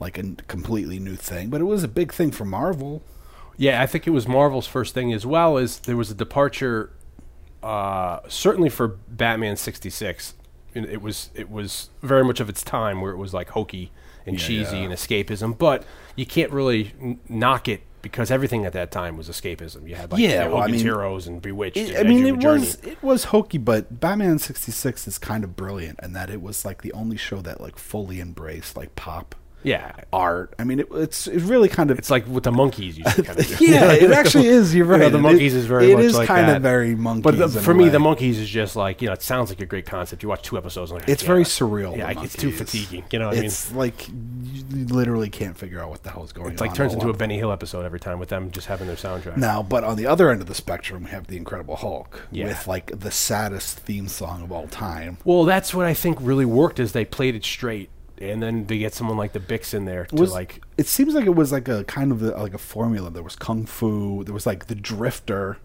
like 0.00 0.18
a 0.18 0.22
completely 0.46 0.98
new 0.98 1.16
thing, 1.16 1.48
but 1.50 1.60
it 1.60 1.64
was 1.64 1.82
a 1.84 1.88
big 1.88 2.12
thing 2.12 2.30
for 2.30 2.44
Marvel. 2.44 3.02
yeah. 3.56 3.82
I 3.82 3.86
think 3.86 4.06
it 4.06 4.10
was 4.10 4.28
Marvel's 4.28 4.66
first 4.66 4.94
thing 4.94 5.12
as 5.12 5.26
well 5.26 5.56
Is 5.58 5.78
there 5.80 5.96
was 5.96 6.10
a 6.10 6.14
departure, 6.14 6.92
uh, 7.62 8.20
certainly 8.28 8.68
for 8.70 8.88
Batman 9.08 9.56
sixty 9.56 9.90
six. 9.90 10.34
It 10.74 11.02
was 11.02 11.30
it 11.34 11.50
was 11.50 11.90
very 12.02 12.24
much 12.24 12.38
of 12.40 12.48
its 12.48 12.62
time 12.62 13.00
where 13.00 13.10
it 13.10 13.16
was 13.16 13.34
like 13.34 13.50
hokey 13.50 13.90
and 14.26 14.38
Yeah, 14.40 14.46
cheesy 14.46 14.76
yeah. 14.78 14.82
and 14.84 14.92
escapism, 14.92 15.56
but 15.58 15.82
you 16.14 16.26
can't 16.26 16.52
really 16.52 16.92
n- 17.00 17.18
knock 17.28 17.66
it 17.68 17.80
because 18.00 18.30
everything 18.30 18.64
at 18.64 18.74
that 18.74 18.92
time 18.92 19.16
was 19.16 19.28
escapism. 19.28 19.88
You 19.88 19.96
had 19.96 20.12
like 20.12 20.20
Yeah, 20.20 20.28
you 20.28 20.48
know, 20.50 20.54
well, 20.54 20.62
I 20.62 20.68
mean, 20.68 20.80
Heroes 20.80 21.26
and 21.26 21.42
Bewitched. 21.42 21.76
It, 21.78 21.96
and 21.96 22.06
I 22.06 22.10
mean, 22.10 22.26
it 22.26 22.38
Journey. 22.38 22.60
was 22.60 22.74
it 22.76 23.02
was 23.02 23.24
hokey, 23.24 23.58
but 23.58 23.98
Batman 23.98 24.38
sixty 24.38 24.70
six 24.70 25.08
is 25.08 25.18
kind 25.18 25.42
of 25.42 25.56
brilliant 25.56 25.98
in 26.02 26.12
that 26.12 26.30
it 26.30 26.40
was 26.42 26.64
like 26.64 26.82
the 26.82 26.92
only 26.92 27.16
show 27.16 27.40
that 27.40 27.60
like 27.60 27.76
fully 27.78 28.20
embraced 28.20 28.76
like 28.76 28.94
pop 28.94 29.34
yeah. 29.62 29.92
art. 30.12 30.54
I 30.58 30.64
mean, 30.64 30.80
it, 30.80 30.88
it's 30.92 31.26
it 31.26 31.40
really 31.42 31.68
kind 31.68 31.90
of 31.90 31.98
It's 31.98 32.10
like 32.10 32.26
with 32.26 32.44
the 32.44 32.50
Monkees 32.50 32.96
to 33.14 33.22
kind 33.22 33.38
of 33.38 33.60
yeah, 33.60 33.92
it 33.92 34.10
actually 34.12 34.46
is. 34.46 34.74
You're 34.74 34.90
You 34.92 34.98
know, 34.98 35.10
the 35.10 35.18
Monkees 35.18 35.52
is 35.52 35.66
very 35.66 35.90
it 35.92 35.96
much 35.96 36.04
is 36.04 36.16
like 36.16 36.28
kind 36.28 36.48
that. 36.48 36.56
of 36.58 36.62
very 36.62 36.94
Monkees. 36.94 37.22
But 37.22 37.38
the, 37.38 37.48
for 37.48 37.74
me, 37.74 37.88
the 37.88 37.98
Monkees 37.98 38.34
is 38.38 38.48
just 38.48 38.76
like 38.76 39.02
you 39.02 39.08
know, 39.08 39.12
it 39.14 39.22
sounds 39.22 39.50
like 39.50 39.60
a 39.60 39.66
great 39.66 39.86
concept. 39.86 40.22
You 40.22 40.28
watch 40.28 40.42
two 40.42 40.56
episodes, 40.56 40.90
and 40.90 41.00
like, 41.00 41.08
It's 41.08 41.22
yeah, 41.22 41.26
very 41.26 41.44
surreal. 41.44 41.96
Yeah, 41.96 42.12
the 42.14 42.22
it's 42.22 42.36
too 42.36 42.52
fatiguing. 42.52 43.04
You 43.10 43.18
know 43.18 43.26
what 43.26 43.34
I 43.34 43.40
mean? 43.40 43.46
it's 43.46 43.72
like 43.72 44.08
you 44.08 44.86
literally 44.86 45.28
can't 45.30 45.56
figure 45.56 45.80
out 45.80 45.90
what 45.90 46.02
the 46.02 46.10
hell 46.10 46.24
is 46.24 46.32
going 46.32 46.52
It's 46.52 46.62
on. 46.62 46.68
like 46.68 46.76
turns 46.76 46.94
into 46.94 47.08
a. 47.10 47.12
Benny 47.18 47.36
Hill 47.36 47.50
episode 47.50 47.84
every 47.84 47.98
time 48.00 48.18
with 48.20 48.28
them 48.28 48.50
just 48.52 48.68
having 48.68 48.86
their 48.86 48.94
soundtrack. 48.96 49.36
Now, 49.36 49.60
but 49.62 49.82
on 49.82 49.96
the 49.96 50.06
other 50.06 50.30
end 50.30 50.40
of 50.40 50.46
the 50.46 50.54
spectrum, 50.54 51.02
we 51.04 51.10
have 51.10 51.26
the 51.26 51.36
Incredible 51.36 51.74
Hulk 51.76 52.22
Yeah. 52.30 52.46
with 52.46 52.66
like 52.68 53.00
the 53.00 53.10
saddest 53.10 53.80
theme 53.80 54.06
song 54.08 54.42
of 54.42 54.52
all 54.52 54.68
time. 54.68 55.18
Well, 55.24 55.44
that's 55.44 55.74
what 55.74 55.84
I 55.84 55.94
think 55.94 56.18
really 56.20 56.44
worked 56.44 56.78
is 56.78 56.92
they 56.92 57.04
played 57.04 57.34
it 57.34 57.44
straight, 57.44 57.90
and 58.20 58.42
then 58.42 58.66
they 58.66 58.78
get 58.78 58.94
someone 58.94 59.16
like 59.16 59.32
the 59.32 59.40
Bix 59.40 59.74
in 59.74 59.84
there 59.84 60.06
to 60.06 60.14
was 60.14 60.32
like 60.32 60.62
it 60.76 60.86
seems 60.86 61.14
like 61.14 61.26
it 61.26 61.34
was 61.34 61.52
like 61.52 61.68
a 61.68 61.84
kind 61.84 62.12
of 62.12 62.22
a, 62.22 62.30
like 62.32 62.54
a 62.54 62.58
formula. 62.58 63.10
There 63.10 63.22
was 63.22 63.36
kung 63.36 63.66
fu. 63.66 64.24
There 64.24 64.34
was 64.34 64.46
like 64.46 64.66
the 64.66 64.74
Drifter. 64.74 65.58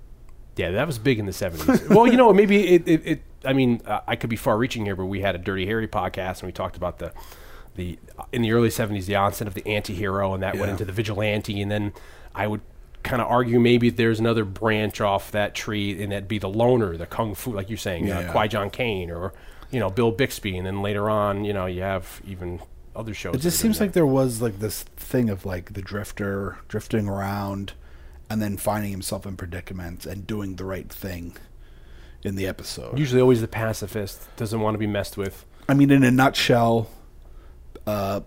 Yeah, 0.55 0.71
that 0.71 0.85
was 0.85 0.99
big 0.99 1.19
in 1.19 1.25
the 1.25 1.33
seventies. 1.33 1.87
well, 1.89 2.07
you 2.07 2.17
know, 2.17 2.31
maybe 2.41 2.67
it. 2.67 2.87
it, 2.87 3.01
it 3.05 3.23
I 3.45 3.53
mean, 3.53 3.81
uh, 3.85 3.99
I 4.07 4.15
could 4.15 4.29
be 4.29 4.37
far-reaching 4.37 4.85
here, 4.85 4.95
but 4.95 5.05
we 5.05 5.19
had 5.19 5.35
a 5.35 5.37
Dirty 5.37 5.65
Harry 5.65 5.87
podcast, 5.87 6.39
and 6.39 6.43
we 6.43 6.53
talked 6.53 6.77
about 6.77 6.99
the, 6.99 7.11
the 7.75 7.99
in 8.31 8.41
the 8.41 8.53
early 8.53 8.69
seventies, 8.69 9.07
the 9.07 9.15
onset 9.15 9.47
of 9.47 9.53
the 9.53 9.67
anti-hero, 9.67 10.33
and 10.33 10.43
that 10.43 10.57
went 10.57 10.71
into 10.71 10.85
the 10.85 10.93
vigilante, 10.93 11.61
and 11.61 11.69
then 11.69 11.91
I 12.33 12.47
would 12.47 12.61
kind 13.03 13.21
of 13.21 13.27
argue 13.27 13.59
maybe 13.59 13.89
there's 13.89 14.19
another 14.19 14.45
branch 14.45 15.01
off 15.01 15.31
that 15.31 15.53
tree, 15.53 16.01
and 16.01 16.11
that'd 16.11 16.27
be 16.27 16.39
the 16.39 16.49
loner, 16.49 16.95
the 16.95 17.05
kung 17.05 17.35
fu, 17.35 17.51
like 17.51 17.69
you're 17.69 17.77
saying, 17.77 18.07
Yeah, 18.07 18.19
uh, 18.19 18.21
yeah. 18.21 18.31
Kwai 18.31 18.47
Chang 18.47 18.69
Caine, 18.69 19.11
or 19.11 19.33
you 19.73 19.79
know, 19.79 19.89
Bill 19.89 20.11
Bixby, 20.11 20.55
and 20.57 20.65
then 20.65 20.81
later 20.81 21.09
on, 21.09 21.43
you 21.43 21.51
know, 21.51 21.65
you 21.65 21.81
have 21.81 22.21
even 22.25 22.61
other 22.95 23.13
shows. 23.13 23.35
It 23.35 23.41
just 23.41 23.59
seems 23.59 23.81
like 23.81 23.91
there 23.93 24.05
was 24.05 24.41
like 24.41 24.59
this 24.59 24.83
thing 24.83 25.29
of 25.29 25.45
like 25.45 25.73
the 25.73 25.81
Drifter 25.81 26.59
drifting 26.69 27.07
around, 27.09 27.73
and 28.29 28.41
then 28.41 28.55
finding 28.55 28.91
himself 28.91 29.25
in 29.25 29.35
predicaments 29.35 30.05
and 30.05 30.25
doing 30.25 30.55
the 30.55 30.63
right 30.65 30.89
thing. 30.89 31.35
in 32.25 32.35
the 32.37 32.47
episode. 32.47 32.97
Usually, 32.97 33.19
always 33.19 33.41
the 33.41 33.49
pacifist 33.49 34.33
doesn't 34.37 34.61
want 34.61 34.75
to 34.75 34.77
be 34.77 34.87
messed 34.87 35.17
with. 35.17 35.45
I 35.67 35.73
mean, 35.73 35.91
in 35.91 36.05
a 36.05 36.11
nutshell, 36.11 36.89
uh, 37.85 38.21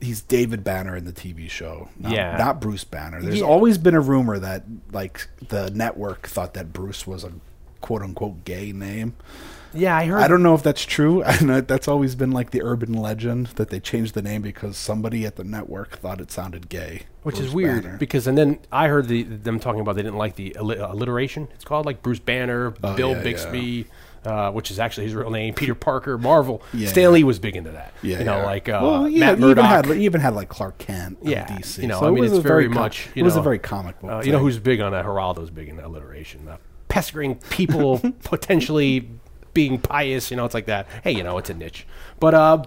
he's 0.00 0.22
David 0.22 0.62
Banner 0.62 0.96
in 0.96 1.04
the 1.04 1.12
TV 1.12 1.50
show. 1.50 1.88
Not, 1.98 2.12
Yeah. 2.12 2.36
not 2.36 2.60
Bruce 2.60 2.84
Banner. 2.84 3.20
There's 3.20 3.40
Yeah. 3.40 3.44
always 3.46 3.76
been 3.76 3.94
a 3.96 4.00
rumor 4.00 4.38
that 4.38 4.62
like 4.92 5.26
the 5.48 5.68
network 5.70 6.28
thought 6.28 6.54
that 6.54 6.72
Bruce 6.72 7.08
was 7.08 7.24
a 7.24 7.32
quote 7.80 8.02
unquote 8.02 8.44
gay 8.44 8.70
name. 8.70 9.14
Yeah, 9.74 9.96
I 9.96 10.06
heard. 10.06 10.20
I 10.20 10.28
don't 10.28 10.42
know 10.42 10.54
if 10.54 10.62
that's 10.62 10.84
true. 10.84 11.22
I 11.24 11.40
know 11.42 11.60
that's 11.60 11.88
always 11.88 12.14
been 12.14 12.30
like 12.30 12.50
the 12.50 12.62
urban 12.62 12.92
legend 12.92 13.48
that 13.56 13.70
they 13.70 13.80
changed 13.80 14.14
the 14.14 14.22
name 14.22 14.42
because 14.42 14.76
somebody 14.76 15.24
at 15.26 15.36
the 15.36 15.44
network 15.44 15.98
thought 15.98 16.20
it 16.20 16.30
sounded 16.30 16.68
gay, 16.68 17.02
which 17.22 17.38
is 17.40 17.52
weird 17.52 17.82
Banner. 17.84 17.98
because 17.98 18.26
and 18.26 18.36
then 18.38 18.58
I 18.72 18.88
heard 18.88 19.08
the 19.08 19.22
them 19.24 19.58
talking 19.60 19.80
about 19.80 19.96
they 19.96 20.02
didn't 20.02 20.18
like 20.18 20.36
the 20.36 20.56
alli- 20.56 20.76
alliteration. 20.78 21.48
It's 21.54 21.64
called 21.64 21.86
like 21.86 22.02
Bruce 22.02 22.20
Banner, 22.20 22.74
Oh, 22.82 22.94
Bill 22.94 23.10
yeah, 23.12 23.22
Bixby, 23.22 23.86
Uh, 24.24 24.50
which 24.52 24.70
is 24.70 24.78
actually 24.78 25.04
his 25.04 25.14
real 25.14 25.28
name, 25.30 25.52
Peter 25.52 25.74
Parker, 25.74 26.16
Marvel. 26.16 26.62
Yeah. 26.72 26.88
Stan 26.88 27.12
Lee 27.12 27.24
was 27.24 27.38
big 27.38 27.56
into 27.56 27.72
that. 27.72 27.92
yeah, 28.02 28.20
you 28.20 28.24
know, 28.24 28.38
yeah. 28.38 28.44
like 28.46 28.68
uh, 28.70 28.78
well, 28.82 29.08
yeah, 29.08 29.18
Matt 29.20 29.38
you 29.38 29.50
even 29.50 29.64
Murdock. 29.64 29.64
had 29.66 29.86
you 29.88 29.94
even 30.02 30.20
had 30.22 30.34
like 30.34 30.48
Clark 30.48 30.78
Kent, 30.78 31.18
Yeah, 31.22 31.46
DC. 31.46 31.82
you 31.82 31.88
know, 31.88 31.98
So 32.00 32.06
I 32.06 32.08
it 32.08 32.12
mean, 32.12 32.22
was 32.22 32.32
it's 32.32 32.38
a 32.38 32.42
very 32.48 32.66
com- 32.68 32.74
much. 32.74 33.08
You 33.14 33.20
it 33.22 33.24
was 33.24 33.36
a 33.36 33.42
very 33.42 33.58
comic 33.58 34.00
book. 34.00 34.10
Uh, 34.10 34.22
you 34.24 34.32
know 34.32 34.38
who's 34.38 34.58
big 34.58 34.80
on 34.80 34.92
that? 34.92 35.04
Geraldo's 35.04 35.50
big 35.50 35.68
in 35.68 35.78
alliteration. 35.78 36.48
Uh, 36.48 36.56
pestering 36.88 37.34
people, 37.50 37.98
potentially 38.24 39.10
being 39.54 39.78
pious. 39.78 40.30
You 40.30 40.36
know, 40.36 40.44
it's 40.44 40.54
like 40.54 40.66
that. 40.66 40.86
Hey, 41.02 41.12
you 41.12 41.22
know, 41.22 41.38
it's 41.38 41.48
a 41.50 41.54
niche. 41.54 41.86
But 42.20 42.34
uh, 42.34 42.64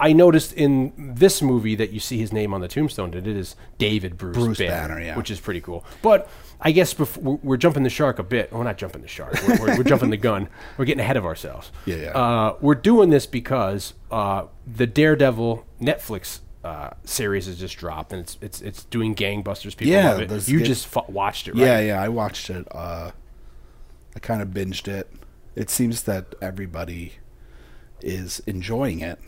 I 0.00 0.12
noticed 0.12 0.52
in 0.52 0.92
this 0.96 1.42
movie 1.42 1.74
that 1.74 1.90
you 1.90 2.00
see 2.00 2.18
his 2.18 2.32
name 2.32 2.54
on 2.54 2.60
the 2.60 2.68
tombstone. 2.68 3.10
That 3.10 3.26
it 3.26 3.36
is 3.36 3.56
David 3.78 4.16
Bruce, 4.16 4.36
Bruce 4.36 4.58
Banner, 4.58 4.94
Banner, 4.94 5.00
yeah. 5.00 5.16
which 5.16 5.30
is 5.30 5.40
pretty 5.40 5.60
cool. 5.60 5.84
But 6.02 6.28
I 6.60 6.70
guess 6.72 6.94
bef- 6.94 7.16
we're, 7.16 7.34
we're 7.42 7.56
jumping 7.56 7.82
the 7.82 7.90
shark 7.90 8.18
a 8.18 8.22
bit. 8.22 8.52
We're 8.52 8.62
not 8.64 8.78
jumping 8.78 9.02
the 9.02 9.08
shark. 9.08 9.36
We're, 9.46 9.58
we're, 9.60 9.76
we're 9.78 9.84
jumping 9.84 10.10
the 10.10 10.16
gun. 10.16 10.48
We're 10.76 10.84
getting 10.84 11.00
ahead 11.00 11.16
of 11.16 11.24
ourselves. 11.26 11.70
Yeah, 11.84 11.96
yeah. 11.96 12.10
Uh, 12.10 12.56
we're 12.60 12.74
doing 12.76 13.10
this 13.10 13.26
because 13.26 13.94
uh, 14.10 14.44
the 14.66 14.86
Daredevil 14.86 15.66
Netflix. 15.80 16.40
Uh, 16.64 16.90
series 17.04 17.46
has 17.46 17.56
just 17.58 17.78
dropped 17.78 18.12
and 18.12 18.20
it's 18.20 18.36
it's 18.42 18.60
it's 18.60 18.82
doing 18.84 19.14
gangbusters. 19.14 19.76
People 19.76 19.92
Yeah, 19.92 20.14
love 20.14 20.32
it. 20.32 20.48
You 20.48 20.58
get- 20.58 20.66
just 20.66 20.88
fu- 20.88 21.00
watched 21.06 21.46
it, 21.46 21.52
right? 21.54 21.60
Yeah, 21.60 21.80
yeah, 21.80 22.02
I 22.02 22.08
watched 22.08 22.50
it. 22.50 22.66
Uh, 22.72 23.12
I 24.16 24.18
kind 24.18 24.42
of 24.42 24.48
binged 24.48 24.88
it. 24.88 25.08
It 25.58 25.70
seems 25.70 26.04
that 26.04 26.36
everybody 26.40 27.14
is 28.00 28.40
enjoying 28.46 29.00
it. 29.00 29.18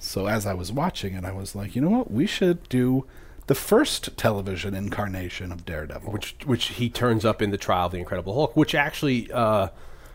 So 0.00 0.26
as 0.26 0.44
I 0.44 0.52
was 0.52 0.72
watching 0.72 1.14
it, 1.14 1.24
I 1.24 1.30
was 1.30 1.54
like, 1.54 1.76
you 1.76 1.80
know 1.80 1.90
what? 1.90 2.10
We 2.10 2.26
should 2.26 2.68
do 2.68 3.06
the 3.46 3.54
first 3.54 4.16
television 4.16 4.74
incarnation 4.74 5.52
of 5.52 5.64
Daredevil. 5.64 6.10
which 6.10 6.34
which 6.44 6.66
he 6.70 6.90
turns 6.90 7.24
up 7.24 7.40
in 7.40 7.52
the 7.52 7.56
trial 7.56 7.86
of 7.86 7.92
the 7.92 7.98
Incredible 7.98 8.34
Hulk, 8.34 8.56
which 8.56 8.74
actually. 8.74 9.30
Uh, 9.30 9.68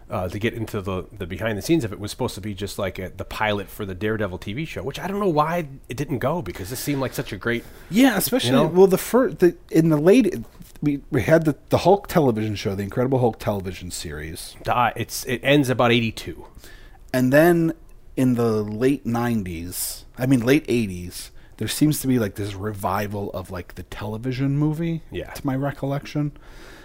uh, 0.07 0.29
to 0.29 0.37
get 0.37 0.53
into 0.53 0.81
the, 0.81 1.03
the 1.17 1.25
behind 1.25 1.57
the 1.57 1.63
scenes 1.63 1.83
of 1.83 1.91
it 1.91 1.99
was 1.99 2.11
supposed 2.11 2.35
to 2.35 2.41
be 2.41 2.53
just 2.53 2.77
like 2.77 2.99
a, 2.99 3.09
the 3.09 3.25
pilot 3.25 3.67
for 3.67 3.85
the 3.85 3.95
Daredevil 3.95 4.37
TV 4.37 4.67
show, 4.67 4.83
which 4.83 4.99
I 4.99 5.07
don't 5.07 5.19
know 5.19 5.27
why 5.27 5.67
it 5.89 5.97
didn't 5.97 6.19
go 6.19 6.43
because 6.43 6.69
this 6.69 6.79
seemed 6.79 7.01
like 7.01 7.15
such 7.15 7.33
a 7.33 7.37
great. 7.37 7.63
yeah, 7.89 8.15
especially 8.15 8.51
know? 8.51 8.67
well, 8.67 8.85
the 8.85 8.99
first 8.99 9.39
the 9.39 9.57
in 9.71 9.89
the 9.89 9.97
late 9.97 10.45
we 10.81 11.01
we 11.11 11.21
had 11.21 11.45
the 11.45 11.55
the 11.69 11.79
Hulk 11.79 12.07
television 12.07 12.55
show, 12.55 12.75
the 12.75 12.83
Incredible 12.83 13.19
Hulk 13.19 13.39
television 13.39 13.91
series, 13.91 14.55
it's 14.95 15.23
it 15.25 15.41
ends 15.43 15.69
about 15.69 15.91
eighty 15.91 16.11
two. 16.11 16.45
and 17.13 17.31
then 17.33 17.73
in 18.17 18.35
the 18.35 18.63
late 18.63 19.03
90s 19.05 20.03
i 20.17 20.25
mean 20.25 20.39
late 20.39 20.65
80s 20.67 21.31
there 21.57 21.67
seems 21.67 21.99
to 21.99 22.07
be 22.07 22.17
like 22.17 22.35
this 22.35 22.53
revival 22.55 23.29
of 23.33 23.51
like 23.51 23.75
the 23.75 23.83
television 23.83 24.57
movie 24.57 25.01
Yeah. 25.11 25.31
to 25.33 25.45
my 25.45 25.53
recollection 25.53 26.31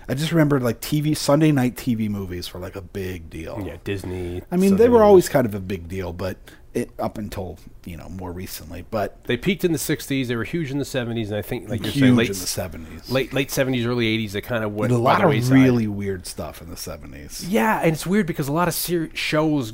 i 0.08 0.14
just 0.14 0.32
remember 0.32 0.58
like 0.58 0.80
tv 0.80 1.16
sunday 1.16 1.52
night 1.52 1.76
tv 1.76 2.10
movies 2.10 2.52
were 2.52 2.58
like 2.58 2.74
a 2.74 2.82
big 2.82 3.30
deal 3.30 3.62
Yeah, 3.64 3.76
Disney. 3.84 4.42
i 4.50 4.56
mean 4.56 4.74
they 4.74 4.88
were 4.88 5.04
always 5.04 5.28
kind 5.28 5.46
of 5.46 5.54
a 5.54 5.60
big 5.60 5.86
deal 5.86 6.12
but 6.12 6.36
it 6.72 6.90
up 7.00 7.18
until 7.18 7.58
you 7.84 7.96
know 7.96 8.08
more 8.08 8.30
recently 8.32 8.84
but 8.90 9.24
They 9.24 9.36
peaked 9.36 9.64
in 9.64 9.72
the 9.72 9.78
'60s. 9.78 10.28
They 10.28 10.36
were 10.36 10.44
huge 10.44 10.70
in 10.70 10.78
the 10.78 10.84
'70s, 10.84 11.26
and 11.28 11.36
I 11.36 11.42
think 11.42 11.68
like 11.68 11.80
you're 11.82 11.90
huge 11.90 12.04
saying, 12.04 12.16
late 12.16 12.28
in 12.28 12.34
the 12.34 12.86
70s 12.86 13.10
late 13.10 13.32
late 13.32 13.48
'70s, 13.48 13.84
early 13.86 14.16
'80s. 14.18 14.32
They 14.32 14.40
kind 14.40 14.62
of 14.62 14.72
went 14.74 14.92
a 14.92 14.98
lot 14.98 15.22
of 15.24 15.30
wayside. 15.30 15.52
really 15.54 15.86
weird 15.88 16.26
stuff 16.26 16.62
in 16.62 16.68
the 16.70 16.76
70s 16.76 17.44
Yeah, 17.48 17.80
and 17.80 17.92
it's 17.92 18.06
weird 18.06 18.26
because 18.26 18.46
a 18.48 18.52
lot 18.52 18.68
of 18.68 18.74
ser- 18.74 19.10
shows 19.14 19.72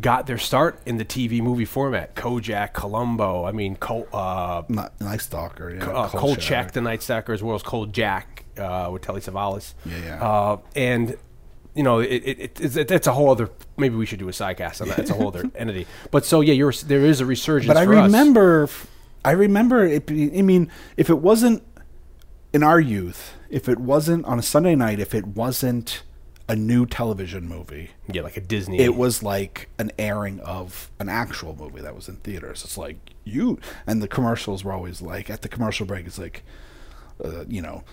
got 0.00 0.26
their 0.26 0.38
start 0.38 0.80
in 0.86 0.96
the 0.96 1.04
TV 1.04 1.42
movie 1.42 1.64
format. 1.66 2.14
Kojak, 2.14 2.72
Columbo. 2.72 3.44
I 3.44 3.52
mean, 3.52 3.76
Col- 3.76 4.08
uh, 4.12 4.62
Not 4.68 4.98
Night 5.00 5.20
Stalker, 5.20 5.74
yeah. 5.74 5.84
uh, 5.84 6.08
Kolchak. 6.08 6.72
The 6.72 6.80
Night 6.80 7.02
Stalker, 7.02 7.32
as 7.34 7.42
well 7.42 7.56
as 7.56 7.62
Kojak 7.62 8.22
uh, 8.58 8.90
with 8.90 9.02
Telly 9.02 9.20
Savalas. 9.20 9.74
Yeah, 9.84 9.96
yeah. 10.04 10.24
Uh, 10.24 10.56
and 10.74 11.16
you 11.74 11.82
know, 11.82 12.00
it, 12.00 12.10
it, 12.10 12.40
it, 12.40 12.60
it's, 12.60 12.76
it's 12.76 13.06
a 13.06 13.12
whole 13.12 13.30
other. 13.30 13.50
Maybe 13.76 13.96
we 13.96 14.06
should 14.06 14.18
do 14.18 14.28
a 14.28 14.32
sidecast 14.32 14.82
on 14.82 14.88
that. 14.88 14.98
It's 14.98 15.10
a 15.10 15.14
whole 15.14 15.28
other 15.28 15.50
entity. 15.54 15.86
But 16.10 16.24
so 16.24 16.40
yeah, 16.40 16.54
you're, 16.54 16.72
there 16.72 17.04
is 17.04 17.20
a 17.20 17.26
resurgence. 17.26 17.68
But 17.68 17.76
I 17.76 17.84
for 17.84 17.94
us. 17.94 18.06
remember, 18.06 18.68
I 19.24 19.30
remember 19.30 19.84
it. 19.84 20.06
Be, 20.06 20.38
I 20.38 20.42
mean, 20.42 20.70
if 20.96 21.08
it 21.08 21.18
wasn't 21.18 21.62
in 22.52 22.62
our 22.62 22.80
youth, 22.80 23.34
if 23.48 23.68
it 23.68 23.78
wasn't 23.78 24.24
on 24.26 24.38
a 24.38 24.42
Sunday 24.42 24.74
night, 24.74 25.00
if 25.00 25.14
it 25.14 25.26
wasn't 25.28 26.02
a 26.48 26.56
new 26.56 26.84
television 26.84 27.48
movie, 27.48 27.90
yeah, 28.10 28.20
like 28.20 28.36
a 28.36 28.40
Disney. 28.40 28.78
it 28.80 28.94
was 28.94 29.22
like 29.22 29.70
an 29.78 29.90
airing 29.98 30.40
of 30.40 30.90
an 30.98 31.08
actual 31.08 31.56
movie 31.56 31.80
that 31.80 31.94
was 31.94 32.08
in 32.08 32.16
theaters. 32.16 32.62
It's 32.64 32.76
like 32.76 32.98
you 33.24 33.58
and 33.86 34.02
the 34.02 34.08
commercials 34.08 34.62
were 34.62 34.72
always 34.72 35.00
like 35.00 35.30
at 35.30 35.40
the 35.40 35.48
commercial 35.48 35.86
break. 35.86 36.06
It's 36.06 36.18
like, 36.18 36.42
uh, 37.24 37.44
you 37.48 37.62
know. 37.62 37.84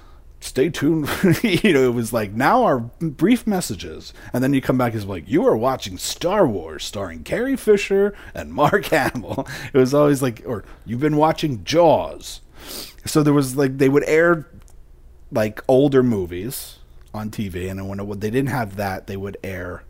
Stay 0.42 0.70
tuned. 0.70 1.10
you 1.44 1.74
know, 1.74 1.84
it 1.84 1.94
was 1.94 2.14
like 2.14 2.32
now 2.32 2.64
our 2.64 2.80
brief 2.80 3.46
messages, 3.46 4.14
and 4.32 4.44
then 4.44 4.54
you 4.54 4.62
come 4.62 4.78
back. 4.78 4.94
It's 4.94 5.06
like 5.06 5.28
you 5.28 5.46
are 5.46 5.58
watching 5.58 5.98
Star 5.98 6.48
Wars, 6.48 6.84
starring 6.86 7.24
Carrie 7.24 7.58
Fisher 7.58 8.16
and 8.34 8.54
Mark 8.54 8.86
Hamill. 8.88 9.48
It 9.74 9.78
was 9.78 9.94
always 9.94 10.22
like, 10.22 10.44
or 10.46 10.64
you've 10.86 11.02
been 11.02 11.18
watching 11.18 11.64
Jaws. 11.64 12.42
So 13.06 13.22
there 13.22 13.34
was 13.34 13.58
like 13.58 13.78
they 13.78 13.90
would 13.90 14.04
air 14.06 14.48
like 15.32 15.62
older 15.68 16.04
movies 16.04 16.80
on 17.14 17.32
TV, 17.32 17.70
and 17.70 17.88
when, 17.90 18.00
it, 18.00 18.20
they 18.22 18.30
didn't 18.30 18.50
have 18.50 18.78
that, 18.78 19.08
they 19.08 19.18
would 19.18 19.38
air 19.44 19.84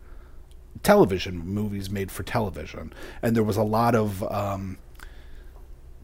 television 0.82 1.38
movies 1.38 1.90
made 1.90 2.10
for 2.10 2.22
television, 2.22 2.92
and 3.22 3.36
there 3.36 3.44
was 3.44 3.56
a 3.56 3.62
lot 3.62 3.94
of 3.94 4.22
um, 4.32 4.78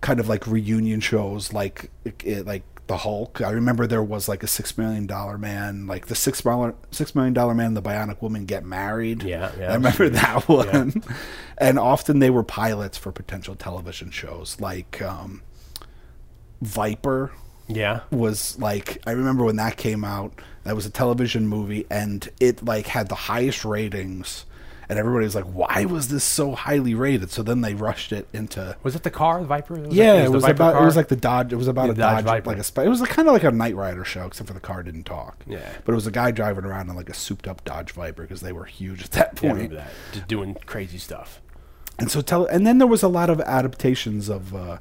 kind 0.00 0.20
of 0.20 0.28
like 0.28 0.46
reunion 0.46 1.00
shows, 1.00 1.52
like 1.52 1.90
like 2.44 2.62
the 2.86 2.98
Hulk. 2.98 3.40
I 3.40 3.50
remember 3.50 3.86
there 3.86 4.02
was 4.02 4.28
like 4.28 4.42
a 4.42 4.46
Six 4.46 4.76
Million 4.78 5.06
Dollar 5.06 5.38
Man, 5.38 5.86
like 5.86 6.06
the 6.06 6.14
Six 6.14 6.44
Million 6.44 6.74
Six 6.90 7.14
Million 7.14 7.34
Dollar 7.34 7.54
Man, 7.54 7.68
and 7.68 7.76
the 7.76 7.82
Bionic 7.82 8.22
Woman 8.22 8.46
get 8.46 8.64
married. 8.64 9.22
Yeah, 9.22 9.50
yeah, 9.58 9.70
I 9.72 9.74
remember 9.74 10.08
that 10.08 10.48
one. 10.48 11.02
And 11.58 11.78
often 11.78 12.18
they 12.18 12.30
were 12.30 12.42
pilots 12.42 12.98
for 12.98 13.12
potential 13.12 13.54
television 13.54 14.10
shows, 14.10 14.60
like 14.60 15.00
um, 15.02 15.42
Viper 16.60 17.32
yeah. 17.68 18.00
was 18.10 18.58
like 18.58 19.02
I 19.06 19.12
remember 19.12 19.44
when 19.44 19.56
that 19.56 19.76
came 19.76 20.04
out. 20.04 20.40
That 20.64 20.74
was 20.74 20.86
a 20.86 20.90
television 20.90 21.46
movie, 21.46 21.86
and 21.90 22.28
it 22.40 22.64
like 22.64 22.86
had 22.86 23.08
the 23.08 23.14
highest 23.14 23.64
ratings. 23.64 24.44
And 24.88 24.98
everybody 24.98 25.24
was 25.24 25.34
like, 25.34 25.44
"Why 25.44 25.84
was 25.84 26.08
this 26.08 26.22
so 26.22 26.52
highly 26.54 26.94
rated?" 26.94 27.30
So 27.30 27.42
then 27.42 27.60
they 27.60 27.74
rushed 27.74 28.12
it 28.12 28.28
into. 28.32 28.76
Was 28.84 28.94
it 28.94 29.02
the 29.02 29.10
car, 29.10 29.40
the 29.40 29.46
Viper? 29.46 29.76
It 29.78 29.92
Yeah, 29.92 30.12
like- 30.12 30.24
it 30.24 30.28
was 30.30 30.42
the 30.42 30.48
Viper 30.48 30.62
about. 30.62 30.82
It 30.82 30.84
was 30.84 30.96
like 30.96 31.08
the 31.08 31.16
Dodge. 31.16 31.52
It 31.52 31.56
was 31.56 31.68
about 31.68 31.86
Yeah, 31.86 31.92
a 31.92 31.94
Dodge 31.94 32.14
Dodge, 32.16 32.24
Viper. 32.24 32.50
like 32.50 32.58
a. 32.58 32.64
Sp- 32.64 32.86
it 32.86 32.88
was 32.88 33.02
kind 33.02 33.26
of 33.28 33.34
like 33.34 33.44
a 33.44 33.50
Knight 33.50 33.74
Rider 33.74 34.04
show, 34.04 34.26
except 34.26 34.46
for 34.46 34.54
the 34.54 34.60
car 34.60 34.82
didn't 34.82 35.04
talk. 35.04 35.42
Yeah. 35.46 35.60
but 35.84 35.92
it 35.92 35.94
was 35.96 36.06
a 36.06 36.10
guy 36.12 36.30
driving 36.30 36.64
around 36.64 36.88
in 36.88 36.94
like 36.96 37.10
a 37.10 37.14
souped-up 37.14 37.64
Dodge 37.64 37.90
Viper 37.92 38.22
because 38.22 38.40
they 38.42 38.52
were 38.52 38.64
huge 38.64 39.02
at 39.04 39.10
that 39.12 39.30
Yeah, 39.42 39.50
I 39.50 39.52
point. 39.52 39.54
remember 39.54 39.74
that. 39.76 39.90
Just 40.12 40.28
doing 40.28 40.56
crazy 40.66 40.98
stuff. 40.98 41.40
And 41.98 42.10
so 42.10 42.20
tell 42.20 42.44
and 42.46 42.66
then 42.66 42.78
there 42.78 42.86
was 42.86 43.02
a 43.02 43.08
lot 43.08 43.30
of 43.30 43.40
adaptations 43.40 44.28
of 44.28 44.54
uh 44.54 44.78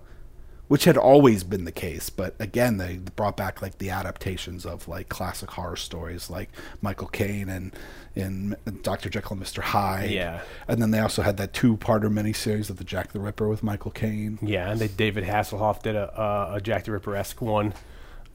which 0.67 0.85
had 0.85 0.97
always 0.97 1.43
been 1.43 1.65
the 1.65 1.71
case, 1.71 2.09
but 2.09 2.35
again 2.39 2.77
they 2.77 2.97
brought 3.15 3.37
back 3.37 3.61
like 3.61 3.77
the 3.77 3.89
adaptations 3.89 4.65
of 4.65 4.87
like 4.87 5.09
classic 5.09 5.51
horror 5.51 5.75
stories 5.75 6.29
like 6.29 6.49
Michael 6.81 7.07
Caine 7.07 7.49
and 7.49 7.75
in 8.15 8.55
Dr. 8.81 9.09
Jekyll 9.09 9.33
and 9.35 9.43
Mr. 9.45 9.61
Hyde. 9.61 10.09
Yeah. 10.09 10.41
And 10.69 10.81
then 10.81 10.91
they 10.91 10.99
also 10.99 11.21
had 11.21 11.35
that 11.37 11.51
two-parter 11.53 12.09
miniseries 12.09 12.69
of 12.69 12.77
the 12.77 12.85
Jack 12.85 13.11
the 13.11 13.19
Ripper 13.19 13.49
with 13.49 13.61
Michael 13.61 13.91
Caine. 13.91 14.39
Yeah, 14.41 14.71
and 14.71 14.79
they, 14.79 14.87
David 14.87 15.25
Hasselhoff 15.25 15.83
did 15.83 15.95
a, 15.97 16.17
uh, 16.17 16.53
a 16.55 16.61
Jack 16.61 16.85
the 16.85 16.93
Ripper 16.93 17.13
esque 17.15 17.41
one 17.41 17.73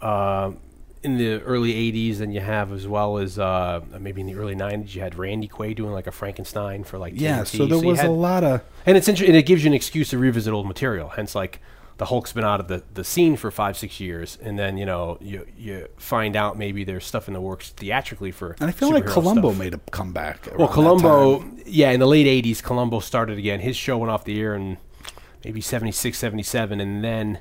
uh, 0.03 0.53
in 1.03 1.17
the 1.17 1.41
early 1.43 1.73
'80s, 1.93 2.21
and 2.21 2.35
you 2.35 2.41
have 2.41 2.73
as 2.73 2.87
well 2.87 3.17
as 3.17 3.39
uh, 3.39 3.81
maybe 3.99 4.21
in 4.21 4.27
the 4.27 4.35
early 4.37 4.55
'90s, 4.55 4.95
you 4.95 5.01
had 5.01 5.15
Randy 5.17 5.49
Quaid 5.49 5.77
doing 5.77 5.93
like 5.93 6.07
a 6.07 6.13
Frankenstein 6.13 6.85
for 6.85 6.99
like 6.99 7.15
Yeah, 7.17 7.45
so 7.45 7.65
there 7.67 7.79
you 7.79 7.87
was 7.89 8.01
had- 8.01 8.09
a 8.09 8.13
lot 8.13 8.45
of 8.45 8.61
and 8.87 8.97
it's 8.99 9.09
interesting, 9.09 9.31
and 9.35 9.39
it 9.39 9.47
gives 9.47 9.65
you 9.65 9.69
an 9.71 9.75
excuse 9.75 10.11
to 10.11 10.19
revisit 10.19 10.53
old 10.53 10.67
material. 10.67 11.09
Hence, 11.09 11.35
like 11.35 11.59
the 12.01 12.07
Hulk's 12.07 12.33
been 12.33 12.45
out 12.45 12.61
of 12.61 12.69
the, 12.69 12.83
the 12.95 13.05
scene 13.05 13.37
for 13.37 13.51
five 13.51 13.77
six 13.77 14.01
years, 14.01 14.39
and 14.41 14.59
then 14.59 14.79
you 14.79 14.87
know 14.87 15.19
you 15.21 15.47
you 15.55 15.87
find 15.99 16.35
out 16.35 16.57
maybe 16.57 16.83
there's 16.83 17.05
stuff 17.05 17.29
in 17.29 17.35
the 17.35 17.43
works 17.43 17.73
theatrically 17.73 18.31
for. 18.31 18.57
and 18.59 18.71
I 18.71 18.73
feel 18.73 18.91
like 18.91 19.05
Columbo 19.05 19.51
stuff. 19.51 19.59
made 19.59 19.75
a 19.75 19.79
comeback. 19.91 20.49
Well, 20.57 20.67
Columbo, 20.67 21.45
yeah, 21.67 21.91
in 21.91 22.01
the 22.01 22.07
late 22.07 22.27
80s, 22.27 22.63
Columbo 22.63 23.01
started 23.01 23.37
again. 23.37 23.61
His 23.61 23.77
show 23.77 23.99
went 23.99 24.11
off 24.11 24.25
the 24.25 24.41
air 24.41 24.55
in 24.55 24.79
maybe 25.45 25.61
76, 25.61 26.17
77, 26.17 26.81
and 26.81 27.05
then 27.05 27.39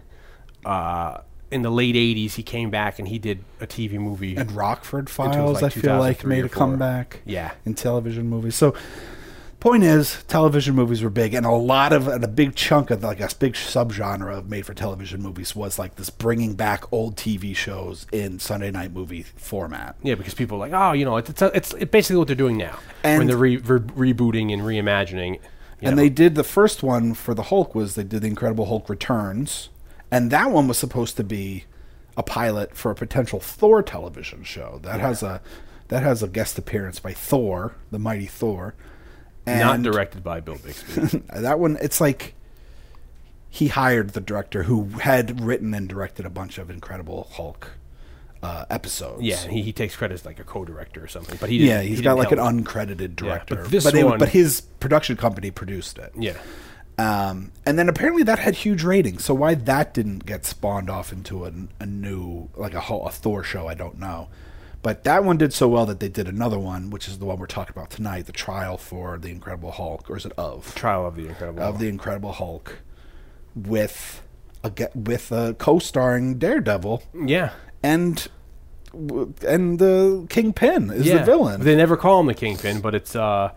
uh, 0.66 1.20
in 1.52 1.62
the 1.62 1.70
late 1.70 1.96
'80s 1.96 2.34
he 2.34 2.44
came 2.44 2.70
back 2.70 3.00
and 3.00 3.08
he 3.08 3.18
did 3.18 3.46
a 3.62 3.66
TV 3.66 3.94
movie. 3.94 4.36
And 4.36 4.52
Rockford 4.52 5.10
Files, 5.10 5.62
like 5.62 5.78
I 5.78 5.80
feel 5.80 6.00
like 6.00 6.26
made 6.26 6.44
a 6.44 6.50
comeback. 6.50 7.22
Yeah. 7.24 7.52
in 7.66 7.76
television 7.76 8.28
movies. 8.28 8.56
So, 8.56 8.76
point 9.60 9.84
is, 9.84 10.24
television 10.28 10.76
movies 10.76 11.04
were 11.04 11.10
big, 11.10 11.34
and 11.34 11.46
a 11.46 11.52
lot 11.52 11.92
of 11.94 12.08
and 12.08 12.24
a 12.24 12.28
big 12.28 12.56
chunk 12.56 12.90
of 12.92 13.04
like 13.04 13.20
a 13.20 13.30
big 13.40 13.54
subgenre 13.54 14.38
of 14.38 14.50
made-for-television 14.50 15.22
movies 15.22 15.56
was 15.56 15.78
like 15.78 15.96
this 15.96 16.10
bringing 16.10 16.56
back 16.56 16.92
old 16.94 17.16
TV 17.16 17.56
shows 17.56 18.08
in 18.12 18.40
Sunday 18.40 18.72
night 18.72 18.94
movie 18.94 19.24
format. 19.24 19.96
yeah, 20.02 20.16
because 20.16 20.34
people 20.34 20.58
are 20.58 20.70
like, 20.70 20.74
oh, 20.74 20.94
you 20.94 21.06
know, 21.06 21.18
it's 21.18 21.30
it's, 21.42 21.74
it's, 21.74 21.92
basically 21.92 22.18
what 22.18 22.28
they're 22.28 22.36
doing 22.36 22.58
now 22.58 22.78
when 23.04 23.28
they're 23.28 23.38
re- 23.38 23.58
re- 23.58 24.14
rebooting 24.14 24.54
and 24.54 24.62
reimagining. 24.62 25.40
and 25.82 25.96
know. 25.96 26.02
they 26.02 26.10
did 26.10 26.36
the 26.36 26.44
first 26.44 26.84
one 26.84 27.14
for 27.14 27.34
the 27.34 27.44
Hulk 27.44 27.76
was 27.76 27.96
they 27.96 28.04
did 28.04 28.22
the 28.22 28.28
Incredible 28.28 28.66
Hulk 28.66 28.90
Returns, 28.90 29.70
and 30.10 30.32
that 30.32 30.52
one 30.52 30.68
was 30.68 30.78
supposed 30.78 31.18
to 31.18 31.24
be 31.24 31.66
a 32.16 32.24
pilot 32.24 32.76
for 32.76 32.92
a 32.92 32.96
potential 32.96 33.40
Thor 33.40 33.82
television 33.82 34.44
show. 34.44 34.80
That 34.84 35.00
has 35.00 35.24
a 35.24 35.42
that 35.90 36.04
has 36.04 36.24
a 36.24 36.28
guest 36.28 36.58
appearance 36.58 37.00
by 37.00 37.14
Thor, 37.14 37.76
the 37.92 38.00
mighty 38.00 38.28
Thor. 38.28 38.76
Not 39.58 39.82
directed 39.82 40.24
by 40.24 40.40
Bill 40.40 40.58
Bixby. 40.64 41.24
that 41.34 41.60
one, 41.60 41.78
it's 41.82 42.00
like 42.00 42.36
he 43.50 43.68
hired 43.68 44.12
the 44.12 44.22
director 44.22 44.64
who 44.64 44.86
had 44.86 45.42
written 45.42 45.74
and 45.74 45.88
directed 45.90 46.26
a 46.26 46.30
bunch 46.30 46.58
of 46.58 46.70
Incredible 46.70 47.28
Hulk 47.34 47.72
uh, 48.44 48.66
episodes. 48.70 49.22
yeah, 49.24 49.36
he, 49.48 49.62
he 49.64 49.74
takes 49.74 49.96
credit 49.96 50.14
as 50.14 50.26
like 50.26 50.40
a 50.40 50.44
co-director 50.44 51.04
or 51.04 51.08
something. 51.08 51.38
But 51.42 51.50
he 51.50 51.58
didn't, 51.58 51.70
yeah, 51.70 51.82
he 51.82 51.90
he's 51.90 51.98
didn't 51.98 52.16
got 52.16 52.18
like 52.18 52.32
an 52.32 52.38
uncredited 52.40 53.16
director. 53.16 53.56
but 53.56 53.72
this 53.72 53.86
it- 53.86 54.06
one- 54.06 54.20
but 54.20 54.30
his 54.30 54.62
production 54.80 55.18
company 55.18 55.52
produced 55.52 55.98
it. 55.98 56.14
yeah. 56.18 56.38
Um, 56.98 57.54
and 57.66 57.80
then 57.80 57.88
apparently 57.88 58.24
that 58.24 58.40
had 58.40 58.56
huge 58.56 58.84
ratings. 58.84 59.24
So 59.24 59.34
why 59.34 59.56
that 59.56 59.94
didn't 59.94 60.26
get 60.26 60.46
spawned 60.46 60.90
off 60.90 61.14
into 61.14 61.46
a, 61.46 61.54
a 61.80 61.86
new 61.86 62.50
like 62.58 62.74
a, 62.74 62.80
a 62.82 63.10
Thor 63.10 63.42
show, 63.42 63.68
I 63.68 63.74
don't 63.74 63.98
know. 64.00 64.28
But 64.82 65.04
that 65.04 65.24
one 65.24 65.38
did 65.38 65.54
so 65.54 65.68
well 65.68 65.86
that 65.88 66.00
they 66.00 66.08
did 66.08 66.28
another 66.28 66.58
one, 66.58 66.90
which 66.90 67.08
is 67.08 67.20
the 67.20 67.26
one 67.26 67.38
we're 67.38 67.48
talking 67.48 67.74
about 67.76 67.90
tonight, 67.90 68.28
the 68.28 68.32
trial 68.32 68.78
for 68.78 69.18
the 69.18 69.30
Incredible 69.30 69.72
Hulk, 69.72 70.10
or 70.10 70.16
is 70.16 70.26
it 70.26 70.32
of 70.38 70.74
Trial 70.74 71.06
of 71.06 71.16
the 71.16 71.28
Incredible. 71.28 71.62
of 71.62 71.80
the 71.80 71.88
Incredible 71.88 72.32
Hulk, 72.32 72.80
with 73.56 74.24
a 74.64 74.70
ge- 74.70 74.96
with 74.96 75.32
a 75.32 75.54
co-starring 75.56 76.38
Daredevil 76.38 77.04
yeah. 77.14 77.52
and 77.84 78.28
and 78.94 79.80
the 79.80 80.26
Kingpin 80.30 80.92
is 80.92 81.06
the 81.06 81.24
villain. 81.24 81.62
They 81.62 81.76
never 81.76 81.98
call 81.98 82.22
him 82.22 82.28
the 82.28 82.34
Kingpin, 82.34 82.80
but 82.80 82.96
it's 82.96 83.16
uh, 83.16 83.52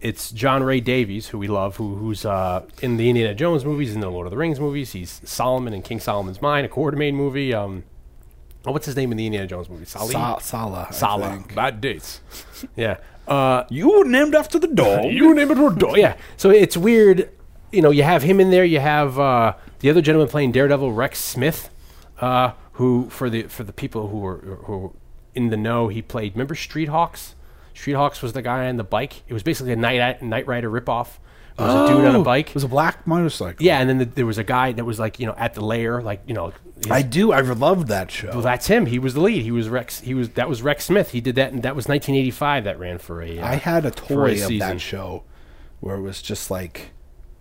it's 0.00 0.30
John 0.30 0.62
Rhys-Davies, 0.62 1.28
who 1.28 1.38
we 1.38 1.48
love, 1.48 1.76
who 1.76 1.96
who's 1.96 2.24
uh, 2.24 2.64
in 2.82 2.96
the 2.98 3.08
Indiana 3.08 3.34
Jones 3.34 3.64
movies, 3.64 3.94
in 3.94 4.00
the 4.00 4.10
Lord 4.10 4.26
of 4.26 4.30
the 4.30 4.36
Rings 4.36 4.60
movies. 4.60 4.92
He's 4.92 5.20
Solomon 5.24 5.72
in 5.72 5.82
King 5.82 6.00
Solomon's 6.00 6.42
Mine, 6.42 6.64
a 6.64 6.68
Quatermain 6.68 7.14
movie. 7.14 7.54
Um, 7.54 7.84
oh, 8.66 8.72
what's 8.72 8.86
his 8.86 8.96
name 8.96 9.10
in 9.12 9.16
the 9.18 9.26
Indiana 9.26 9.46
Jones 9.46 9.68
movie? 9.70 9.84
Sali. 9.84 10.12
Sa- 10.12 10.38
Sallah. 10.38 10.86
I 10.90 10.92
Sallah. 10.92 11.30
think. 11.30 11.54
Bad 11.54 11.80
dates. 11.80 12.20
yeah. 12.76 12.98
Uh, 13.28 13.64
You 13.70 13.98
were 13.98 14.04
named 14.04 14.34
after 14.34 14.58
the 14.58 14.68
dog. 14.68 15.04
you 15.10 15.34
named 15.34 15.50
it 15.52 15.58
or 15.58 15.70
do- 15.70 15.94
Yeah. 15.96 16.16
So 16.36 16.50
it's 16.50 16.76
weird. 16.76 17.30
You 17.72 17.82
know, 17.82 17.90
you 17.90 18.02
have 18.04 18.22
him 18.22 18.40
in 18.40 18.50
there. 18.50 18.64
You 18.64 18.80
have 18.80 19.18
uh, 19.18 19.54
the 19.80 19.90
other 19.90 20.00
gentleman 20.00 20.28
playing 20.28 20.52
Daredevil, 20.52 20.92
Rex 20.92 21.18
Smith, 21.18 21.68
uh, 22.20 22.52
who 22.74 23.08
for 23.10 23.28
the 23.28 23.42
for 23.44 23.64
the 23.64 23.72
people 23.72 24.08
who 24.08 24.18
were 24.18 24.36
who 24.64 24.76
were 24.78 24.90
in 25.34 25.50
the 25.50 25.56
know, 25.56 25.88
he 25.88 26.00
played. 26.00 26.32
Remember 26.34 26.54
Street 26.54 26.88
Hawks? 26.88 27.34
Street 27.74 27.94
Hawks 27.94 28.22
was 28.22 28.32
the 28.32 28.40
guy 28.42 28.68
on 28.68 28.76
the 28.76 28.84
bike. 28.84 29.22
It 29.28 29.34
was 29.34 29.42
basically 29.42 29.72
a 29.72 29.76
Night 29.76 30.22
Knight 30.22 30.46
Rider 30.46 30.70
ripoff. 30.70 31.18
It 31.58 31.62
was 31.62 31.90
a 31.90 31.94
dude 31.94 32.04
on 32.04 32.14
a 32.16 32.22
bike. 32.22 32.48
Oh, 32.48 32.50
It 32.50 32.54
was 32.54 32.64
a 32.64 32.68
black 32.68 33.06
motorcycle. 33.06 33.64
yeah, 33.64 33.80
and 33.80 33.88
then 33.88 33.98
the, 33.98 34.04
there 34.04 34.26
was 34.26 34.36
a 34.38 34.44
guy 34.44 34.72
that 34.72 34.84
was 34.84 34.98
like 34.98 35.18
you 35.18 35.26
know 35.26 35.34
at 35.38 35.54
the 35.54 35.64
lair, 35.64 36.02
like 36.02 36.22
you 36.26 36.34
know. 36.34 36.52
his- 36.76 36.90
I 36.90 37.00
do. 37.02 37.32
I 37.32 37.40
loved 37.40 37.88
that 37.88 38.10
show. 38.10 38.28
well, 38.28 38.42
that's 38.42 38.66
him. 38.66 38.86
He 38.86 38.98
was 38.98 39.14
the 39.14 39.20
lead. 39.20 39.42
He 39.42 39.50
was 39.50 39.68
Rex. 39.70 40.00
He 40.00 40.12
was 40.14 40.28
that 40.30 40.48
was 40.48 40.60
Rex 40.62 40.84
Smith. 40.84 41.12
He 41.12 41.20
did 41.22 41.34
that, 41.36 41.52
and 41.52 41.62
that 41.62 41.74
was 41.74 41.88
1985. 41.88 42.64
That 42.64 42.78
ran 42.78 42.98
for 42.98 43.22
a. 43.22 43.38
Uh, 43.38 43.46
I 43.46 43.54
had 43.54 43.86
a 43.86 43.90
for 43.90 43.96
toy 44.14 44.32
of 44.32 44.38
season. 44.40 44.58
that 44.58 44.80
show 44.80 45.24
where 45.80 45.96
it 45.96 46.02
was 46.02 46.20
just 46.20 46.50
like 46.50 46.90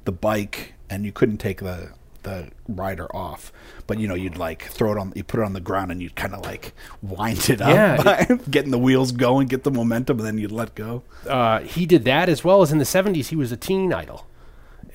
the 0.05 0.11
bike, 0.13 0.73
and 0.89 1.03
you 1.05 1.11
couldn't 1.11 1.37
take 1.39 1.59
the 1.61 1.89
the 2.25 2.49
rider 2.67 3.07
off, 3.15 3.51
but 3.87 3.97
you 3.97 4.07
know 4.09 4.13
you'd 4.15 4.37
like 4.37 4.63
throw 4.63 4.91
it 4.91 4.97
on, 4.97 5.13
you 5.15 5.23
put 5.23 5.39
it 5.39 5.43
on 5.43 5.53
the 5.53 5.61
ground, 5.61 5.91
and 5.91 6.01
you'd 6.01 6.15
kind 6.17 6.33
of 6.35 6.43
like 6.43 6.73
wind 7.01 7.49
it 7.49 7.61
up, 7.61 7.69
Yeah, 7.69 8.03
by 8.03 8.39
getting 8.49 8.71
the 8.71 8.77
wheels 8.77 9.13
going, 9.13 9.47
get 9.47 9.63
the 9.63 9.71
momentum, 9.71 10.19
and 10.19 10.27
then 10.27 10.37
you'd 10.37 10.51
let 10.51 10.75
go. 10.75 11.03
uh, 11.29 11.61
he 11.61 11.85
did 11.85 12.03
that 12.03 12.27
as 12.27 12.43
well 12.43 12.61
as 12.61 12.71
in 12.73 12.77
the 12.77 12.83
70s 12.85 13.27
he 13.27 13.35
was 13.37 13.51
a 13.53 13.57
teen 13.57 13.93
idol 13.93 14.27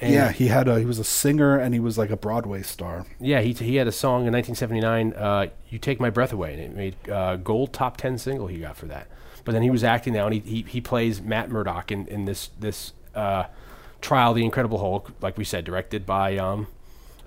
And- 0.00 0.12
yeah, 0.12 0.30
he 0.32 0.48
had 0.48 0.68
a 0.68 0.78
he 0.78 0.84
was 0.84 0.98
a 0.98 1.04
singer, 1.04 1.56
and 1.56 1.72
he 1.74 1.80
was 1.80 1.96
like 1.98 2.10
a 2.10 2.16
Broadway 2.16 2.62
star. 2.62 3.06
yeah 3.18 3.40
he, 3.40 3.52
he 3.52 3.76
had 3.76 3.86
a 3.88 3.92
song 3.92 4.26
in 4.26 4.32
1979 4.34 5.12
uh, 5.14 5.46
you 5.70 5.78
take 5.78 5.98
my 6.00 6.10
breath 6.10 6.32
away 6.32 6.52
and 6.54 6.62
it 6.62 6.74
made 6.76 6.96
uh, 7.08 7.36
gold 7.36 7.72
top 7.72 7.96
10 7.96 8.18
single 8.18 8.46
he 8.48 8.58
got 8.60 8.76
for 8.76 8.86
that 8.86 9.06
but 9.44 9.52
then 9.52 9.62
he 9.62 9.70
was 9.70 9.82
acting 9.84 10.12
now 10.14 10.26
and 10.26 10.34
he, 10.34 10.40
he, 10.40 10.62
he 10.68 10.80
plays 10.80 11.20
matt 11.22 11.48
murdock 11.50 11.90
in, 11.92 12.06
in 12.08 12.24
this 12.26 12.50
this 12.60 12.92
uh, 13.14 13.44
trial 14.00 14.32
the 14.34 14.44
incredible 14.44 14.78
hulk 14.78 15.12
like 15.20 15.36
we 15.38 15.44
said 15.44 15.64
directed 15.64 16.04
by 16.06 16.36
um, 16.38 16.66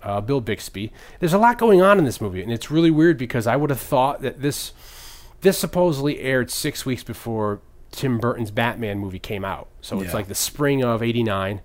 uh, 0.03 0.19
bill 0.21 0.41
bixby 0.41 0.91
there's 1.19 1.33
a 1.33 1.37
lot 1.37 1.57
going 1.57 1.81
on 1.81 1.97
in 1.97 2.05
this 2.05 2.19
movie 2.21 2.41
and 2.43 2.51
it's 2.51 2.69
really 2.69 2.91
weird 2.91 3.17
because 3.17 3.47
i 3.47 3.55
would 3.55 3.69
have 3.69 3.79
thought 3.79 4.21
that 4.21 4.41
this 4.41 4.73
this 5.41 5.57
supposedly 5.57 6.19
aired 6.19 6.49
six 6.49 6.85
weeks 6.85 7.03
before 7.03 7.59
Tim 7.91 8.17
Burton's 8.17 8.49
Batman 8.49 8.97
movie 8.97 9.19
came 9.19 9.43
out. 9.45 9.67
So 9.81 9.97
it's 9.99 10.07
Yeah. 10.11 10.13
like 10.15 10.27
the 10.27 10.33
spring 10.35 10.83
of 10.83 11.03
'89, 11.03 11.61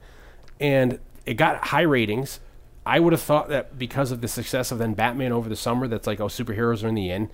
and 0.60 0.98
it 1.24 1.34
got 1.34 1.68
high 1.68 1.82
ratings. 1.82 2.40
I 2.84 3.00
would 3.00 3.12
have 3.14 3.22
thought 3.22 3.48
that 3.48 3.78
because 3.78 4.10
of 4.10 4.20
the 4.20 4.28
success 4.28 4.70
of 4.72 4.78
then 4.78 4.92
Batman 4.94 5.32
over 5.32 5.48
the 5.48 5.56
summer, 5.56 5.86
that's 5.88 6.06
like 6.06 6.20
oh 6.20 6.26
superheroes 6.26 6.84
are 6.84 6.88
in 6.88 6.96
the 6.96 7.08
in. 7.10 7.30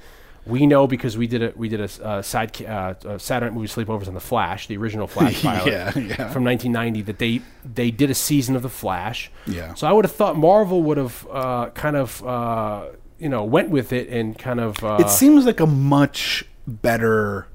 We 0.47 0.67
know 0.67 0.87
because 0.87 1.17
we 1.17 1.27
did 1.27 1.43
a 1.43 1.53
we 1.57 1.69
did 1.71 1.81
a 1.81 2.05
uh, 2.07 2.21
side 2.23 2.61
uh, 2.63 2.95
uh, 3.05 3.19
Saturday 3.19 3.51
Night 3.51 3.55
movie 3.59 3.69
sleepovers 3.69 4.09
on 4.09 4.15
the 4.15 4.21
Flash, 4.21 4.67
the 4.67 4.77
original 4.77 5.07
Flash 5.15 5.43
pilot 5.43 5.67
Yeah, 5.67 5.99
yeah. 5.99 6.15
from 6.31 6.45
1990. 6.45 7.03
That 7.03 7.19
they 7.19 7.41
they 7.65 7.91
did 7.91 8.11
a 8.11 8.15
season 8.15 8.55
of 8.55 8.63
the 8.63 8.69
Flash. 8.69 9.31
Yeah. 9.47 9.73
So 9.75 9.87
I 9.87 9.93
would 9.93 10.05
have 10.05 10.13
thought 10.15 10.37
Marvel 10.37 10.83
would 10.83 10.99
have 10.99 11.27
uh, 11.31 11.71
kind 11.71 11.97
of 11.97 12.23
uh, 12.27 12.89
you 13.19 13.29
know 13.31 13.43
went 13.45 13.71
with 13.71 13.93
it 13.93 14.09
and 14.09 14.39
kind 14.39 14.61
of 14.61 14.83
uh, 14.85 14.99
it 15.01 15.09
seems 15.09 15.47
like 15.47 15.61
a 15.61 15.67
much 15.67 16.45
better 16.67 17.49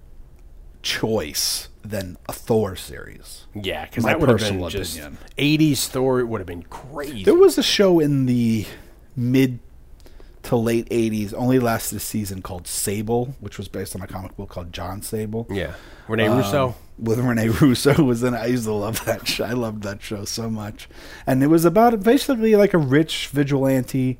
choice 0.82 1.68
than 1.84 2.18
a 2.28 2.34
Thor 2.34 2.76
series. 2.76 3.46
Yeah, 3.54 3.86
because 3.86 4.04
My 4.04 4.12
that 4.14 4.20
would 4.20 4.30
have 4.30 4.40
been 4.40 4.70
just 4.70 4.98
opinion. 4.98 5.18
'80s 5.38 5.88
Thor. 5.88 6.20
It 6.20 6.26
would 6.26 6.40
have 6.40 6.48
been 6.48 6.64
crazy. 6.64 7.24
There 7.24 7.36
was 7.36 7.58
a 7.58 7.64
show 7.64 8.00
in 8.00 8.26
the 8.26 8.66
mid 9.16 9.60
to 10.44 10.56
late 10.56 10.90
80s, 10.90 11.34
only 11.34 11.60
lasted 11.60 11.98
a 11.98 12.00
season 12.00 12.42
called 12.42 12.66
Sable, 12.68 13.36
which 13.40 13.58
was 13.58 13.68
based 13.68 13.96
on 13.96 14.02
a 14.02 14.08
comic 14.08 14.36
book 14.38 14.50
called 14.50 14.72
Jon 14.74 15.02
Sable. 15.02 15.46
yeah, 15.50 15.74
Rene 16.08 16.28
Um, 16.28 16.38
Russo. 16.38 16.76
With 16.98 17.20
Rene 17.20 17.50
Russo 17.50 18.02
was 18.04 18.24
in. 18.24 18.34
I 18.34 18.48
used 18.48 18.66
to 18.66 18.74
love 18.74 19.04
that 19.06 19.28
show. 19.28 19.46
I 19.46 19.54
loved 19.54 19.84
that 19.84 20.02
show 20.02 20.26
so 20.26 20.50
much. 20.50 20.90
And 21.28 21.42
it 21.44 21.48
was 21.48 21.66
about 21.66 22.02
basically 22.04 22.56
like 22.56 22.74
a 22.74 22.78
rich 22.78 23.28
vigilante 23.28 24.20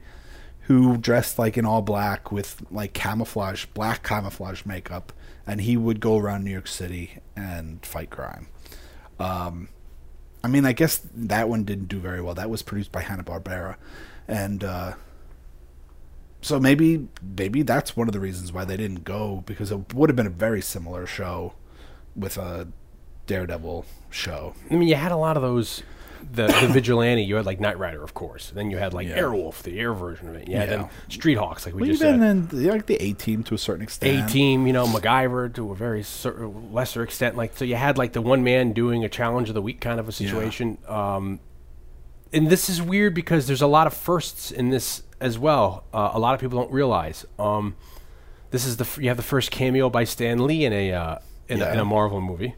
who 0.62 0.98
dressed 0.98 1.40
like 1.40 1.58
in 1.58 1.66
all 1.66 1.82
black 1.82 2.32
with 2.32 2.62
like 2.72 2.94
camouflage, 2.94 3.66
black 3.74 4.04
camouflage 4.04 4.66
makeup. 4.66 5.12
And 5.48 5.62
he 5.62 5.76
would 5.78 6.00
go 6.00 6.18
around 6.18 6.44
New 6.44 6.52
York 6.52 6.68
City 6.68 7.18
and 7.36 7.84
fight 7.86 8.10
crime. 8.12 8.48
Um, 9.20 9.70
I 10.44 10.48
mean, 10.48 10.66
I 10.66 10.72
guess 10.74 11.02
that 11.14 11.50
one 11.50 11.64
didn't 11.64 11.88
do 11.88 12.00
very 12.00 12.22
well. 12.22 12.34
That 12.36 12.50
was 12.50 12.62
produced 12.62 12.92
by 12.92 13.02
Hanna 13.02 13.24
Barbera, 13.24 13.76
and 14.28 14.64
uh, 14.64 14.94
so 16.42 16.60
maybe 16.60 17.08
maybe 17.38 17.62
that's 17.64 17.96
one 17.98 18.08
of 18.08 18.14
the 18.14 18.20
reasons 18.20 18.52
why 18.54 18.66
they 18.66 18.78
didn't 18.78 19.04
go 19.04 19.44
because 19.46 19.72
it 19.72 19.94
would 19.94 20.10
have 20.10 20.16
been 20.16 20.28
a 20.28 20.32
very 20.32 20.62
similar 20.62 21.06
show 21.06 21.54
with 22.16 22.38
a 22.38 22.68
Daredevil 23.28 23.86
show. 24.10 24.54
I 24.72 24.76
mean, 24.76 24.88
you 24.88 24.96
had 24.96 25.12
a 25.12 25.18
lot 25.18 25.36
of 25.38 25.44
those. 25.44 25.84
The, 26.34 26.48
the 26.48 26.68
vigilante, 26.74 27.24
you 27.24 27.36
had 27.36 27.46
like 27.46 27.62
Knight 27.62 27.80
Rider, 27.80 28.04
of 28.04 28.14
course. 28.14 28.52
Then 28.54 28.70
you 28.70 28.78
had 28.78 28.94
like 28.94 29.08
Yeah. 29.08 29.20
Airwolf, 29.20 29.62
the 29.64 29.80
air 29.80 29.94
version 29.94 30.28
of 30.28 30.36
it. 30.36 30.50
You 30.50 30.58
had 30.58 30.70
Yeah. 30.70 30.76
then 30.78 30.90
Street 31.08 31.36
Hawks, 31.38 31.66
like 31.66 31.74
we 31.76 31.82
Well, 31.84 31.92
just 31.92 32.04
even 32.04 32.20
said. 32.50 32.60
in 32.60 32.68
like 32.70 32.88
the 32.88 32.96
A 32.96 33.14
Team 33.14 33.42
to 33.44 33.56
a 33.56 33.58
certain 33.58 33.84
extent. 33.84 34.30
A. 34.30 34.32
Team, 34.34 34.68
you 34.68 34.74
know, 34.74 34.86
MacGyver 34.86 35.54
to 35.56 35.72
a 35.72 35.76
very 35.76 36.04
cer- 36.04 36.48
lesser 36.48 37.04
extent. 37.04 37.38
Like 37.38 37.56
so, 37.56 37.64
you 37.64 37.76
had 37.76 37.98
like 37.98 38.12
the 38.14 38.22
one 38.22 38.44
man 38.44 38.74
doing 38.74 39.06
a 39.06 39.10
challenge 39.10 39.48
of 39.48 39.56
the 39.56 39.62
week 39.62 39.80
kind 39.80 39.98
of 40.00 40.10
a 40.10 40.12
situation. 40.12 40.78
Um, 40.90 41.40
and 42.34 42.50
this 42.50 42.70
is 42.70 42.82
weird 42.82 43.14
because 43.14 43.48
there's 43.48 43.62
a 43.62 43.68
lot 43.68 43.88
of 43.88 43.94
firsts 43.94 44.52
in 44.52 44.70
this 44.70 45.04
as 45.20 45.38
well. 45.38 45.84
Uh, 45.94 46.12
a 46.14 46.20
lot 46.20 46.34
of 46.34 46.40
people 46.40 46.60
don't 46.60 46.72
realize. 46.72 47.26
Um, 47.38 47.76
this 48.52 48.66
is 48.66 48.78
the 48.78 48.84
f- 48.86 48.98
you 48.98 49.08
have 49.10 49.18
the 49.18 49.24
first 49.24 49.52
cameo 49.52 49.90
by 49.90 50.04
Stan 50.04 50.46
Lee 50.46 50.66
in 50.66 50.74
a 50.74 50.92
uh, 50.94 51.18
in, 51.48 51.62
a, 51.62 51.72
in 51.74 51.80
a 51.80 51.86
Marvel 51.86 52.22
movie. 52.22 52.56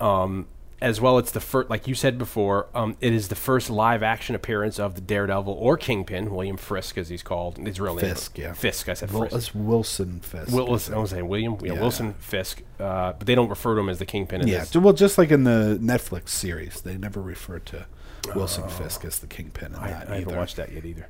Um, 0.00 0.46
as 0.78 1.00
well, 1.00 1.16
it's 1.16 1.30
the 1.30 1.40
first, 1.40 1.70
like 1.70 1.88
you 1.88 1.94
said 1.94 2.18
before, 2.18 2.66
um, 2.74 2.98
it 3.00 3.14
is 3.14 3.28
the 3.28 3.34
first 3.34 3.70
live 3.70 4.02
action 4.02 4.34
appearance 4.34 4.78
of 4.78 4.94
the 4.94 5.00
Daredevil 5.00 5.54
or 5.54 5.78
Kingpin, 5.78 6.30
William 6.34 6.58
Frisk, 6.58 6.98
as 6.98 7.08
he's 7.08 7.22
called. 7.22 7.56
His 7.56 7.80
real 7.80 7.94
name, 7.94 8.00
Fisk, 8.04 8.36
yeah. 8.36 8.52
Fisk. 8.52 8.90
I 8.90 8.92
said 8.92 9.10
Wil- 9.10 9.22
Frisk. 9.22 9.36
it's 9.36 9.54
Wilson 9.54 10.20
Fisk. 10.20 10.52
Will, 10.52 10.66
Wilson, 10.68 10.92
I 10.92 10.98
was 10.98 11.10
saying 11.10 11.26
William, 11.28 11.56
yeah, 11.62 11.72
Yeah. 11.72 11.80
Wilson 11.80 12.12
Fisk, 12.18 12.62
uh, 12.78 13.14
but 13.14 13.26
they 13.26 13.34
don't 13.34 13.48
refer 13.48 13.74
to 13.74 13.80
him 13.80 13.88
as 13.88 13.98
the 14.00 14.04
Kingpin. 14.04 14.42
In 14.42 14.48
yeah, 14.48 14.60
this. 14.60 14.76
well, 14.76 14.92
just 14.92 15.16
like 15.16 15.30
in 15.30 15.44
the 15.44 15.78
Netflix 15.80 16.28
series, 16.28 16.82
they 16.82 16.98
never 16.98 17.22
refer 17.22 17.58
to 17.60 17.86
Wilson 18.34 18.64
Oh. 18.66 18.68
Fisk 18.68 19.04
as 19.04 19.18
the 19.18 19.26
Kingpin 19.26 19.74
in 19.74 19.76
I, 19.76 19.90
that 19.90 20.10
I 20.10 20.18
haven't 20.20 20.36
watched 20.36 20.56
that 20.56 20.72
yet 20.72 20.84
either. 20.84 21.08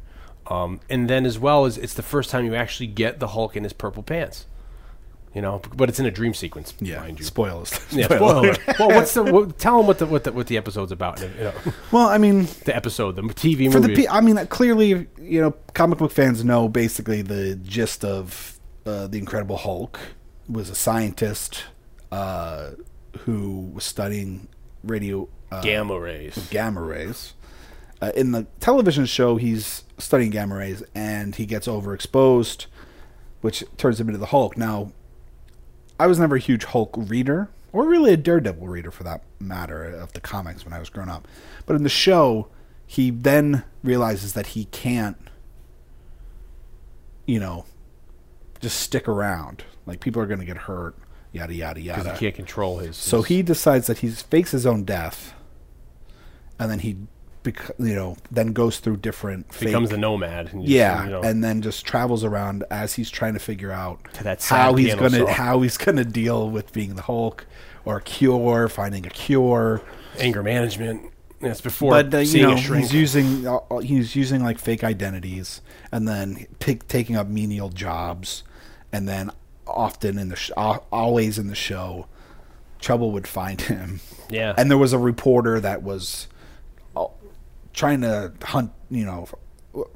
Um, 0.49 0.81
and 0.91 1.09
then 1.11 1.27
as 1.27 1.39
well 1.39 1.65
as 1.65 1.77
it's 1.79 1.95
the 1.95 2.03
first 2.03 2.31
time 2.31 2.45
you 2.45 2.55
actually 2.55 2.87
get 2.87 3.19
the 3.21 3.29
Hulk 3.29 3.57
in 3.57 3.65
his 3.65 3.73
purple 3.73 4.03
pants. 4.03 4.47
You 5.35 5.43
know, 5.43 5.61
but 5.75 5.91
it's 5.91 6.01
in 6.01 6.07
a 6.07 6.11
dream 6.11 6.33
sequence, 6.33 6.73
Yeah, 6.81 7.01
mind 7.01 7.19
you. 7.19 7.25
spoilers. 7.27 7.79
Yeah, 7.91 8.07
Spoiler. 8.07 8.55
well, 8.79 8.89
what's 8.89 9.13
the? 9.13 9.23
What, 9.23 9.59
tell 9.59 9.77
them 9.77 9.87
what 9.87 9.99
the 9.99 10.07
what 10.07 10.25
the 10.25 10.33
what 10.33 10.47
the 10.47 10.57
episode's 10.57 10.93
about. 10.93 11.21
You 11.21 11.29
know, 11.29 11.53
Well, 11.93 12.09
I 12.09 12.17
mean, 12.17 12.49
the 12.65 12.75
episode, 12.75 13.17
the 13.17 13.23
TV 13.23 13.71
for 13.71 13.79
the 13.81 13.89
movie. 13.89 14.03
pe- 14.03 14.09
I 14.09 14.23
mean, 14.23 14.37
clearly, 14.47 15.09
you 15.21 15.43
know, 15.43 15.51
comic 15.75 15.99
book 15.99 16.11
fans 16.13 16.43
know 16.43 16.71
basically 16.71 17.21
the 17.21 17.55
gist 17.57 18.03
of 18.03 18.59
uh, 18.87 19.09
the 19.09 19.19
Incredible 19.19 19.59
Hulk 19.59 19.99
was 20.49 20.71
a 20.71 20.75
scientist 20.75 21.65
uh, 22.11 22.71
who 23.21 23.73
was 23.75 23.85
studying 23.85 24.49
radio 24.85 25.29
uh, 25.51 25.63
Gamma 25.63 25.99
rays. 25.99 26.49
gamma 26.51 26.83
rays. 26.83 27.35
Uh, 28.01 28.13
in 28.15 28.33
the 28.33 28.47
television 28.61 29.07
show, 29.07 29.37
he's 29.37 29.85
studying 29.99 30.31
gamma 30.31 30.57
rays, 30.57 30.83
and 30.95 31.35
he 31.37 31.47
gets 31.47 31.67
overexposed, 31.67 32.67
which 33.41 33.65
turns 33.79 34.01
him 34.01 34.09
into 34.09 34.19
the 34.19 34.27
Hulk. 34.27 34.57
Now, 34.57 34.93
I 35.99 36.07
was 36.07 36.19
never 36.19 36.37
a 36.37 36.41
huge 36.41 36.65
Hulk 36.65 36.95
reader, 36.97 37.49
or 37.73 37.87
really 37.87 38.13
a 38.13 38.17
Daredevil 38.17 38.69
reader 38.69 38.91
for 38.91 39.03
that 39.05 39.23
matter, 39.41 39.85
of 39.85 40.13
the 40.13 40.21
comics 40.21 40.65
when 40.65 40.75
I 40.75 40.79
was 40.79 40.91
growing 40.91 41.09
up. 41.09 41.27
But 41.65 41.77
in 41.77 41.85
the 41.85 41.89
show, 41.89 42.49
he 42.87 43.11
then 43.11 43.65
realizes 43.83 44.35
that 44.35 44.49
he 44.49 44.67
can't, 44.67 45.17
you 47.25 47.41
know, 47.41 47.65
just 48.61 48.79
stick 48.81 49.09
around. 49.09 49.65
Like 49.87 50.01
people 50.01 50.21
are 50.21 50.27
going 50.27 50.41
to 50.41 50.47
get 50.47 50.57
hurt, 50.59 50.95
yada 51.37 51.55
yada 51.55 51.81
Because 51.81 52.05
yada. 52.07 52.13
he 52.19 52.27
can't 52.27 52.35
control 52.35 52.79
his. 52.79 52.97
So 52.97 53.23
he 53.23 53.43
decides 53.43 53.87
that 53.87 53.99
he 53.99 54.09
fakes 54.11 54.51
his 54.53 54.67
own 54.67 54.85
death, 54.85 55.35
and 56.59 56.71
then 56.71 56.79
he, 56.81 56.97
bec- 57.43 57.71
you 57.79 57.95
know, 57.95 58.17
then 58.31 58.53
goes 58.53 58.79
through 58.79 58.99
different 58.99 59.53
fake- 59.53 59.67
becomes 59.69 59.93
a 59.93 59.97
nomad. 59.97 60.53
And 60.53 60.65
yeah, 60.67 61.05
you 61.05 61.11
know, 61.11 61.23
and 61.23 61.43
then 61.45 61.63
just 61.63 61.85
travels 61.87 62.25
around 62.25 62.65
as 62.71 62.95
he's 62.95 63.11
trying 63.11 63.35
to 63.35 63.41
figure 63.41 63.73
out 63.73 64.01
To 64.15 64.37
how 64.49 64.75
he's 64.75 64.95
gonna 64.95 65.19
song. 65.19 65.27
how 65.29 65.61
he's 65.63 65.77
gonna 65.77 66.05
deal 66.05 66.49
with 66.51 66.73
being 66.73 66.95
the 66.95 67.03
Hulk 67.03 67.47
or 67.85 67.99
a 67.99 68.03
cure, 68.03 68.69
finding 68.69 69.07
a 69.07 69.11
cure. 69.11 69.83
anger 70.19 70.43
management. 70.43 71.13
That's 71.39 71.61
before 71.61 71.91
But 71.91 72.15
uh, 72.15 72.19
you 72.19 72.43
know, 72.43 72.57
he's 72.57 72.95
using 72.95 73.47
uh, 73.47 73.59
he's 73.83 74.17
using 74.17 74.43
like 74.43 74.59
fake 74.59 74.83
identities, 74.83 75.61
and 75.93 76.09
then 76.09 76.47
pick, 76.61 76.89
taking 76.89 77.15
up 77.15 77.29
menial 77.29 77.69
jobs, 77.69 78.43
and 78.91 79.07
then 79.07 79.31
often 79.67 80.19
in 80.19 80.29
the 80.29 80.37
sh- 80.37 80.51
always 80.57 81.39
in 81.39 81.49
the 81.49 81.55
show, 81.55 82.07
trouble 82.81 83.11
would 83.13 83.27
find 83.27 83.61
him. 83.61 84.01
Yeah. 84.29 84.55
and 84.57 84.71
there 84.71 84.79
was 84.79 84.93
a 84.93 84.99
reporter 84.99 85.61
that 85.61 85.83
was 85.83 86.29
uh, 86.97 87.07
trying 87.73 88.01
to 88.01 88.33
hunt, 88.43 88.73
you 88.91 89.05
know, 89.05 89.29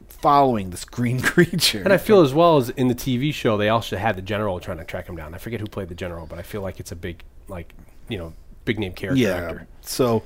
following 0.09 0.71
this 0.71 0.85
green 0.85 1.21
creature. 1.23 1.83
And 1.83 1.93
I 1.93 1.99
feel 1.99 2.21
as 2.21 2.35
well 2.35 2.59
as 2.59 2.71
in 2.71 2.89
the 2.89 2.95
TV 2.95 3.33
show, 3.33 3.57
they 3.57 3.69
also 3.69 3.97
had 3.97 4.17
the 4.17 4.23
general 4.23 4.61
trying 4.61 4.79
to 4.79 4.85
track 4.85 5.09
him 5.09 5.17
down. 5.17 5.35
I 5.35 5.39
forget 5.39 5.61
who 5.61 5.67
played 5.67 5.89
the 5.89 5.95
general, 5.95 6.27
but 6.27 6.39
I 6.39 6.43
feel 6.43 6.63
like 6.63 6.81
it's 6.81 6.93
a 6.93 6.97
big, 6.97 7.23
like, 7.49 7.73
you 8.09 8.19
know, 8.19 8.35
big 8.65 8.79
name 8.79 8.93
character 8.93 9.21
yeah. 9.21 9.37
actor. 9.37 9.67
So 9.81 10.23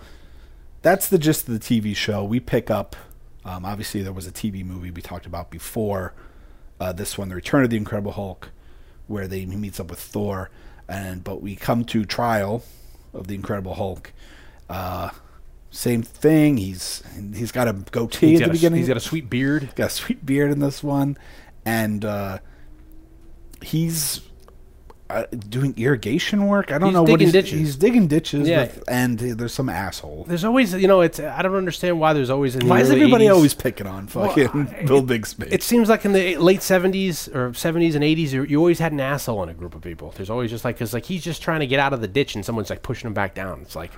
that's 0.83 1.09
the 1.09 1.19
gist 1.19 1.49
of 1.49 1.55
the 1.55 1.61
TV 1.61 1.97
show. 1.97 2.25
We 2.25 2.41
pick 2.41 2.71
up. 2.71 2.97
Um, 3.45 3.65
obviously, 3.65 4.03
there 4.03 4.13
was 4.13 4.27
a 4.27 4.33
TV 4.33 4.65
movie 4.65 4.91
we 4.91 5.03
talked 5.03 5.27
about 5.27 5.51
before. 5.51 6.15
Uh, 6.81 6.93
this 6.93 7.17
one, 7.17 7.29
The 7.29 7.35
Return 7.35 7.63
of 7.63 7.71
the 7.71 7.77
Incredible 7.77 8.13
Hulk, 8.13 8.51
where 9.07 9.27
they 9.29 9.41
he 9.41 9.47
meets 9.57 9.79
up 9.81 9.91
with 9.91 10.01
Thor, 10.01 10.51
and 10.89 11.23
but 11.25 11.43
we 11.43 11.57
come 11.57 11.85
to 11.87 12.05
trial 12.05 12.65
of 13.13 13.27
the 13.27 13.35
Incredible 13.35 13.75
Hulk. 13.75 14.13
Uh, 14.69 15.11
same 15.71 16.03
thing. 16.03 16.57
He's 16.57 17.03
he's 17.35 17.53
got 17.53 17.69
a 17.69 17.73
goatee 17.73 18.31
He's 18.31 18.41
at 18.41 18.45
the 18.47 18.51
a, 18.51 18.53
beginning. 18.53 18.79
he's 18.79 18.89
got 18.89 18.97
a 18.97 19.01
sweet 19.01 19.29
beard. 19.29 19.75
got 19.75 19.87
a 19.87 19.91
sweet 19.91 20.25
beard 20.25 20.51
in 20.53 20.61
this 20.61 20.83
one, 20.83 21.17
and 21.65 22.05
uh, 22.05 22.39
he's 23.61 24.21
uh, 25.15 25.27
doing 25.49 25.75
irrigation 25.77 26.47
work. 26.47 26.73
I 26.73 26.79
don't 26.79 26.89
He's 26.89 26.95
know 26.95 27.03
what 27.05 27.21
he's 27.21 27.33
ditches. 27.33 27.59
He's 27.59 27.77
digging 27.77 28.07
ditches, 28.09 28.49
Yeah. 28.49 28.63
with, 28.63 28.85
and 28.89 29.19
there's 29.19 29.55
some 29.55 29.69
asshole. 29.69 30.25
There's 30.29 30.45
always, 30.45 30.75
you 30.75 30.89
know, 30.89 31.01
it's 31.01 31.21
I 31.21 31.41
don't 31.43 31.55
understand 31.55 32.01
why 32.01 32.13
there's 32.13 32.31
always 32.31 32.57
Why 32.57 32.81
is 32.81 32.91
everybody 32.91 33.27
80s 33.27 33.35
always 33.35 33.55
picking 33.55 33.87
on 33.87 34.07
fucking 34.09 34.49
I- 34.81 34.83
Bill 34.85 35.03
Bixby? 35.03 35.47
It 35.51 35.63
seems 35.63 35.89
like 35.89 36.05
in 36.05 36.13
the 36.13 36.37
late 36.37 36.61
'70s 36.61 37.29
or 37.35 37.51
'70s 37.51 37.95
and 37.95 38.03
'80s, 38.05 38.33
you, 38.33 38.43
you 38.45 38.59
always 38.59 38.79
had 38.79 38.93
an 38.93 39.01
asshole 39.01 39.43
in 39.45 39.49
a 39.49 39.55
group 39.55 39.75
of 39.75 39.83
people. 39.83 40.13
There's 40.17 40.31
always 40.31 40.51
just 40.51 40.65
like, 40.65 40.79
cause 40.79 40.93
like 40.93 41.05
he's 41.07 41.23
just 41.25 41.41
trying 41.43 41.61
to 41.61 41.67
get 41.67 41.81
out 41.81 41.93
of 41.93 42.01
the 42.01 42.09
ditch, 42.09 42.35
and 42.35 42.45
someone's 42.45 42.71
like 42.71 42.83
pushing 42.83 43.07
him 43.07 43.15
back 43.15 43.35
down. 43.35 43.61
It's 43.63 43.77
like, 43.77 43.93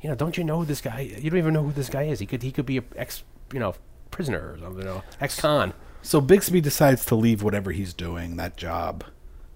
you 0.00 0.08
know, 0.08 0.14
don't 0.14 0.36
you 0.36 0.44
know 0.44 0.58
who 0.60 0.64
this 0.64 0.80
guy? 0.80 1.00
You 1.00 1.30
don't 1.30 1.38
even 1.38 1.54
know 1.54 1.62
who 1.62 1.72
this 1.72 1.88
guy 1.88 2.04
is. 2.04 2.18
He 2.20 2.26
could 2.26 2.42
he 2.42 2.50
could 2.52 2.66
be 2.66 2.78
a 2.78 2.84
ex, 2.96 3.22
you 3.52 3.58
know, 3.60 3.74
prisoner 4.10 4.52
or 4.54 4.58
something, 4.58 4.78
you 4.80 4.84
know, 4.84 5.02
ex-con. 5.20 5.72
so 6.02 6.20
Bixby 6.20 6.60
decides 6.60 7.04
to 7.06 7.14
leave 7.14 7.42
whatever 7.42 7.72
he's 7.72 7.92
doing, 7.92 8.36
that 8.36 8.56
job, 8.56 9.02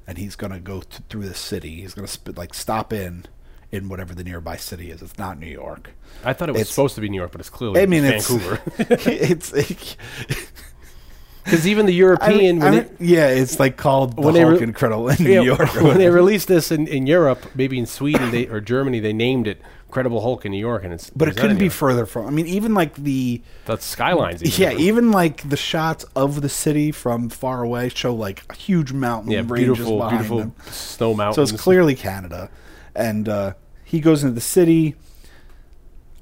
and 0.08 0.18
he's 0.18 0.34
gonna 0.34 0.58
go 0.58 0.80
th- 0.80 1.02
through 1.08 1.28
the 1.28 1.34
city. 1.34 1.82
He's 1.82 1.94
gonna 1.94 2.08
sp- 2.10 2.34
like 2.36 2.54
stop 2.54 2.92
in 2.92 3.26
in 3.70 3.88
whatever 3.90 4.14
the 4.14 4.24
nearby 4.24 4.56
city 4.56 4.90
is. 4.90 5.02
It's 5.02 5.18
not 5.18 5.38
New 5.38 5.46
York. 5.46 5.90
I 6.24 6.32
thought 6.32 6.48
it 6.48 6.52
was 6.52 6.62
It's- 6.62 6.74
supposed 6.74 6.94
to 6.96 7.00
be 7.02 7.08
New 7.08 7.18
York, 7.18 7.30
but 7.32 7.40
it's 7.42 7.50
clearly 7.50 7.80
I 7.82 7.86
mean, 7.86 8.04
it's 8.04 8.28
Vancouver. 8.28 8.60
it's. 8.78 9.52
Because 11.44 11.66
even 11.66 11.86
the 11.86 11.92
I 11.92 11.96
European, 11.96 12.38
mean, 12.38 12.58
when 12.60 12.74
I 12.74 12.76
mean, 12.82 12.96
yeah, 13.00 13.28
it's 13.28 13.58
like 13.58 13.76
called 13.78 14.16
the 14.16 14.20
when 14.22 14.34
they 14.34 14.42
Hulk 14.42 14.56
re- 14.60 14.62
Incredible 14.64 15.08
in 15.08 15.22
New 15.24 15.30
Yeah, 15.32 15.40
York. 15.42 15.76
or 15.76 15.84
when 15.88 15.96
they 15.98 16.10
released 16.10 16.46
this 16.48 16.70
in, 16.70 16.86
in 16.86 17.06
Europe, 17.06 17.46
maybe 17.54 17.78
in 17.78 17.86
Sweden 17.86 18.30
they, 18.32 18.46
or 18.48 18.60
Germany, 18.60 19.00
they 19.00 19.14
named 19.14 19.46
it 19.46 19.60
Credible 19.90 20.20
Hulk 20.20 20.44
in 20.44 20.52
New 20.52 20.58
York, 20.58 20.84
and 20.84 20.92
it's 20.92 21.08
But 21.10 21.28
it 21.28 21.36
couldn't 21.36 21.58
be 21.58 21.70
further 21.70 22.04
from. 22.04 22.26
I 22.26 22.30
mean, 22.30 22.46
even 22.46 22.74
like 22.74 22.94
the 22.94 23.40
the 23.64 23.78
skylines. 23.78 24.42
even. 24.42 24.60
yeah, 24.60 24.72
even 24.78 25.10
like 25.10 25.48
the 25.48 25.56
shots 25.56 26.04
of 26.14 26.42
the 26.42 26.48
city 26.48 26.92
from 26.92 27.30
far 27.30 27.62
away 27.62 27.88
show 27.88 28.14
like 28.14 28.44
a 28.50 28.54
huge 28.54 28.92
mountain 28.92 29.30
yeah, 29.32 29.42
beautiful, 29.42 29.96
behind 29.98 30.10
beautiful 30.18 30.38
them. 30.38 30.54
snow 30.70 31.32
So 31.32 31.42
it's 31.42 31.52
clearly 31.52 31.94
Canada, 31.94 32.50
and 32.94 33.28
uh, 33.28 33.54
he 33.84 34.00
goes 34.00 34.22
into 34.22 34.34
the 34.34 34.40
city. 34.42 34.94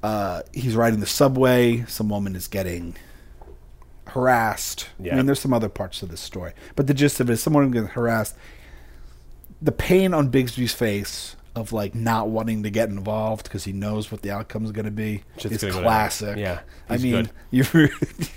Uh, 0.01 0.43
he's 0.53 0.75
riding 0.75 0.99
the 1.01 1.05
subway. 1.05 1.83
Some 1.87 2.07
woman 2.09 2.35
is 2.35 2.47
getting 2.47 2.95
harassed. 4.07 4.87
I 4.99 5.03
Yeah. 5.03 5.15
mean, 5.15 5.25
there's 5.25 5.39
some 5.39 5.53
other 5.53 5.69
parts 5.69 6.01
of 6.01 6.09
this 6.09 6.21
story, 6.21 6.53
but 6.75 6.87
the 6.87 6.93
gist 6.93 7.19
of 7.19 7.29
it 7.29 7.33
is 7.33 7.43
someone 7.43 7.69
getting 7.71 7.89
harassed. 7.89 8.35
The 9.61 9.71
pain 9.71 10.13
on 10.13 10.29
Bixby's 10.29 10.73
face 10.73 11.35
of 11.57 11.73
like 11.73 11.93
not 11.95 12.29
wanting 12.29 12.63
to 12.63 12.69
get 12.69 12.89
involved 12.89 13.43
because 13.43 13.63
he 13.65 13.73
knows 13.73 14.11
what 14.11 14.21
the 14.21 14.31
outcome 14.31 14.63
is 14.65 14.71
going 14.71 14.85
to 14.85 14.91
be 14.91 15.23
Shit's 15.37 15.55
is 15.55 15.61
gonna 15.61 15.73
go 15.73 15.81
classic. 15.81 16.37
Yeah, 16.37 16.61
I 16.89 16.97
mean, 16.97 17.29
you 17.51 17.65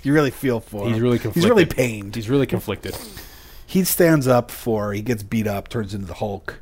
you 0.03 0.13
really 0.13 0.31
feel 0.31 0.59
for 0.59 0.87
He's 0.87 0.97
him. 0.97 1.03
really 1.03 1.19
conflicted. 1.19 1.43
He's 1.43 1.49
really 1.49 1.65
pained. 1.65 2.15
He's 2.15 2.29
really 2.29 2.47
conflicted. 2.47 2.97
he 3.65 3.83
stands 3.83 4.27
up 4.27 4.51
for. 4.51 4.91
He 4.93 5.01
gets 5.01 5.23
beat 5.23 5.47
up, 5.47 5.69
turns 5.69 5.93
into 5.93 6.07
the 6.07 6.15
Hulk 6.15 6.59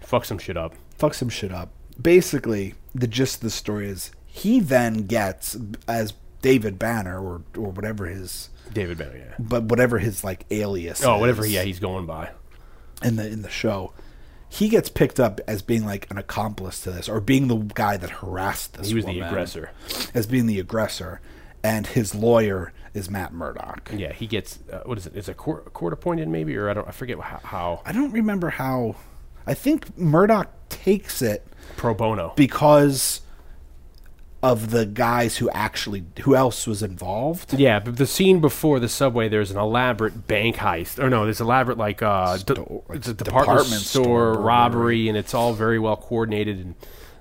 Fuck 0.00 0.24
some 0.26 0.38
shit 0.38 0.56
up. 0.58 0.74
fuck 0.98 1.14
some 1.14 1.28
shit 1.30 1.50
up. 1.52 1.70
Basically, 2.00 2.74
the 2.94 3.06
gist 3.06 3.36
of 3.36 3.40
the 3.42 3.50
story 3.50 3.88
is 3.88 4.10
he 4.26 4.60
then 4.60 5.06
gets 5.06 5.56
as 5.88 6.12
David 6.42 6.78
Banner 6.78 7.18
or 7.18 7.42
or 7.56 7.70
whatever 7.70 8.06
his 8.06 8.50
David 8.72 8.98
Banner, 8.98 9.16
yeah. 9.16 9.34
but 9.38 9.64
whatever 9.64 9.98
his 9.98 10.24
like 10.24 10.44
alias. 10.50 11.04
Oh, 11.04 11.18
whatever. 11.18 11.44
is 11.44 11.52
Yeah, 11.52 11.62
he's 11.62 11.78
going 11.80 12.06
by. 12.06 12.30
in 13.02 13.16
the 13.16 13.26
in 13.26 13.42
the 13.42 13.48
show. 13.50 13.92
He 14.52 14.68
gets 14.68 14.90
picked 14.90 15.18
up 15.18 15.40
as 15.46 15.62
being 15.62 15.86
like 15.86 16.10
an 16.10 16.18
accomplice 16.18 16.82
to 16.82 16.90
this, 16.90 17.08
or 17.08 17.22
being 17.22 17.48
the 17.48 17.56
guy 17.56 17.96
that 17.96 18.10
harassed 18.10 18.74
this. 18.74 18.88
He 18.88 18.94
was 18.94 19.06
the 19.06 19.20
aggressor. 19.20 19.70
as 20.12 20.26
being 20.26 20.44
the 20.46 20.60
aggressor, 20.60 21.22
and 21.64 21.86
his 21.86 22.14
lawyer 22.14 22.74
is 22.92 23.08
Matt 23.08 23.32
Murdock. 23.32 23.90
Yeah, 23.94 24.12
he 24.12 24.26
gets 24.26 24.58
uh, 24.70 24.82
what 24.84 24.98
is 24.98 25.06
it? 25.06 25.16
Is 25.16 25.26
a 25.30 25.32
court, 25.32 25.72
court 25.72 25.94
appointed 25.94 26.28
maybe, 26.28 26.54
or 26.54 26.68
I 26.68 26.74
don't. 26.74 26.86
I 26.86 26.90
forget 26.90 27.18
how, 27.18 27.40
how 27.42 27.82
I 27.86 27.92
don't 27.92 28.12
remember 28.12 28.50
how. 28.50 28.96
I 29.46 29.54
think 29.54 29.96
Murdock 29.96 30.50
takes 30.68 31.22
it 31.22 31.46
pro 31.78 31.94
bono. 31.94 32.34
because 32.36 33.21
of 34.42 34.70
the 34.70 34.84
guys 34.84 35.36
who 35.36 35.48
actually 35.50 36.04
who 36.22 36.34
else 36.34 36.66
was 36.66 36.82
involved. 36.82 37.54
Yeah, 37.54 37.78
but 37.78 37.96
the 37.96 38.06
scene 38.06 38.40
before 38.40 38.80
the 38.80 38.88
subway, 38.88 39.28
there's 39.28 39.50
an 39.52 39.58
elaborate 39.58 40.26
bank 40.26 40.56
heist. 40.56 40.98
Or 40.98 41.08
no, 41.08 41.24
there's 41.24 41.40
elaborate 41.40 41.78
like 41.78 42.02
uh, 42.02 42.38
Sto- 42.38 42.84
it's 42.90 43.06
a 43.08 43.14
department 43.14 43.58
department, 43.58 43.82
store 43.82 44.04
store, 44.04 44.30
burglary. 44.32 44.44
robbery, 44.44 45.08
and 45.08 45.16
it's 45.16 45.32
all 45.34 45.52
very 45.52 45.78
well 45.78 45.96
coordinated. 45.96 46.58
And 46.58 46.74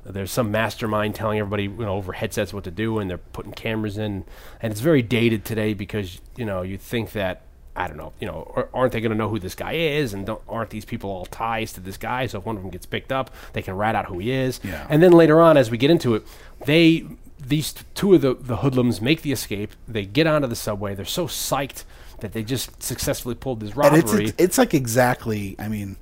there's 0.04 0.32
some 0.32 0.50
mastermind 0.50 1.14
telling 1.14 1.38
everybody, 1.38 1.64
you 1.64 1.70
know, 1.70 1.96
over 1.96 2.14
headsets 2.14 2.54
what 2.54 2.64
to 2.64 2.72
do, 2.72 2.98
and 2.98 3.08
they're 3.08 3.20
putting 3.20 3.52
cameras 3.52 4.00
in, 4.00 4.26
and 4.60 4.72
it's 4.72 4.82
very 4.82 5.04
dated 5.04 5.46
today 5.46 5.74
because 5.76 6.20
you 6.36 6.46
know 6.46 6.64
you 6.64 6.78
think 6.78 7.12
that. 7.12 7.44
I 7.76 7.88
don't 7.88 7.98
know, 7.98 8.12
you 8.20 8.28
know, 8.28 8.68
aren't 8.74 8.92
they 8.92 9.00
going 9.00 9.12
to 9.12 9.18
know 9.18 9.30
who 9.30 9.40
this 9.40 9.56
guy 9.56 9.74
is? 9.74 10.14
And 10.14 10.26
don't, 10.26 10.42
aren't 10.48 10.72
these 10.72 10.84
people 10.84 11.10
all 11.10 11.26
ties 11.26 11.72
to 11.74 11.80
this 11.80 11.98
guy? 11.98 12.28
So 12.28 12.40
if 12.40 12.46
one 12.46 12.58
of 12.58 12.64
them 12.64 12.72
gets 12.72 12.86
picked 12.86 13.12
up, 13.12 13.32
they 13.54 13.62
can 13.62 13.76
rat 13.76 13.96
out 13.96 14.08
who 14.08 14.20
he 14.20 14.32
is. 14.32 14.60
Yeah. 14.64 14.86
And 14.90 15.02
then 15.02 15.14
later 15.14 15.40
on, 15.40 15.56
as 15.56 15.72
we 15.72 15.78
get 15.78 15.90
into 15.90 16.16
it, 16.16 16.26
they 16.66 17.06
these 17.40 17.74
two 17.96 18.14
of 18.14 18.22
the, 18.22 18.36
the 18.36 18.58
hoodlums 18.58 19.02
make 19.02 19.22
the 19.22 19.32
escape. 19.32 19.72
They 19.88 20.06
get 20.06 20.28
onto 20.28 20.48
the 20.48 20.56
subway. 20.56 20.96
They're 20.96 21.06
so 21.06 21.28
psyched 21.28 21.86
that 22.20 22.34
they 22.34 22.44
just 22.44 22.84
successfully 22.84 23.36
pulled 23.36 23.62
this 23.62 23.76
robbery. 23.76 24.00
it's, 24.00 24.14
it's 24.14 24.34
it's 24.38 24.58
like 24.58 24.74
exactly. 24.74 25.56
I 25.58 25.68
mean, 25.68 25.98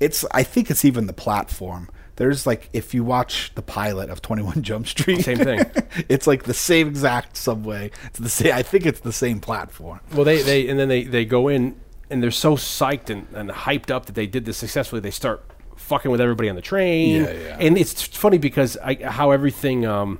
it's. 0.00 0.24
I 0.32 0.42
think 0.42 0.70
it's 0.70 0.84
even 0.84 1.06
the 1.06 1.12
platform 1.12 1.90
there's 2.18 2.46
like 2.46 2.68
if 2.72 2.94
you 2.94 3.04
watch 3.04 3.52
the 3.54 3.62
pilot 3.62 4.10
of 4.10 4.20
21 4.20 4.62
Jump 4.62 4.86
Street, 4.88 5.24
Same 5.24 5.38
thing. 5.38 5.60
it's 6.08 6.26
like 6.26 6.42
the 6.42 6.54
same 6.54 6.88
exact 6.88 7.36
subway. 7.36 7.92
It's 8.06 8.18
the 8.18 8.28
same. 8.28 8.52
I 8.54 8.62
think 8.62 8.86
it's 8.86 9.00
the 9.00 9.12
same 9.12 9.40
platform. 9.40 10.00
Well, 10.12 10.24
they, 10.24 10.42
they 10.42 10.68
and 10.68 10.78
then 10.78 10.88
they, 10.88 11.04
they 11.04 11.24
go 11.24 11.46
in 11.46 11.80
and 12.10 12.20
they're 12.22 12.30
so 12.32 12.56
psyched 12.56 13.08
and, 13.08 13.26
and 13.34 13.50
hyped 13.50 13.90
up 13.90 14.06
that 14.06 14.16
they 14.16 14.26
did 14.26 14.44
this 14.44 14.56
successfully. 14.56 15.00
They 15.00 15.12
start 15.12 15.44
fucking 15.76 16.10
with 16.10 16.20
everybody 16.20 16.48
on 16.48 16.56
the 16.56 16.62
train. 16.62 17.22
Yeah, 17.22 17.32
yeah. 17.32 17.56
And 17.60 17.78
it's 17.78 18.02
funny 18.02 18.38
because 18.38 18.76
I, 18.78 18.94
how 18.94 19.30
everything 19.30 19.86
um, 19.86 20.18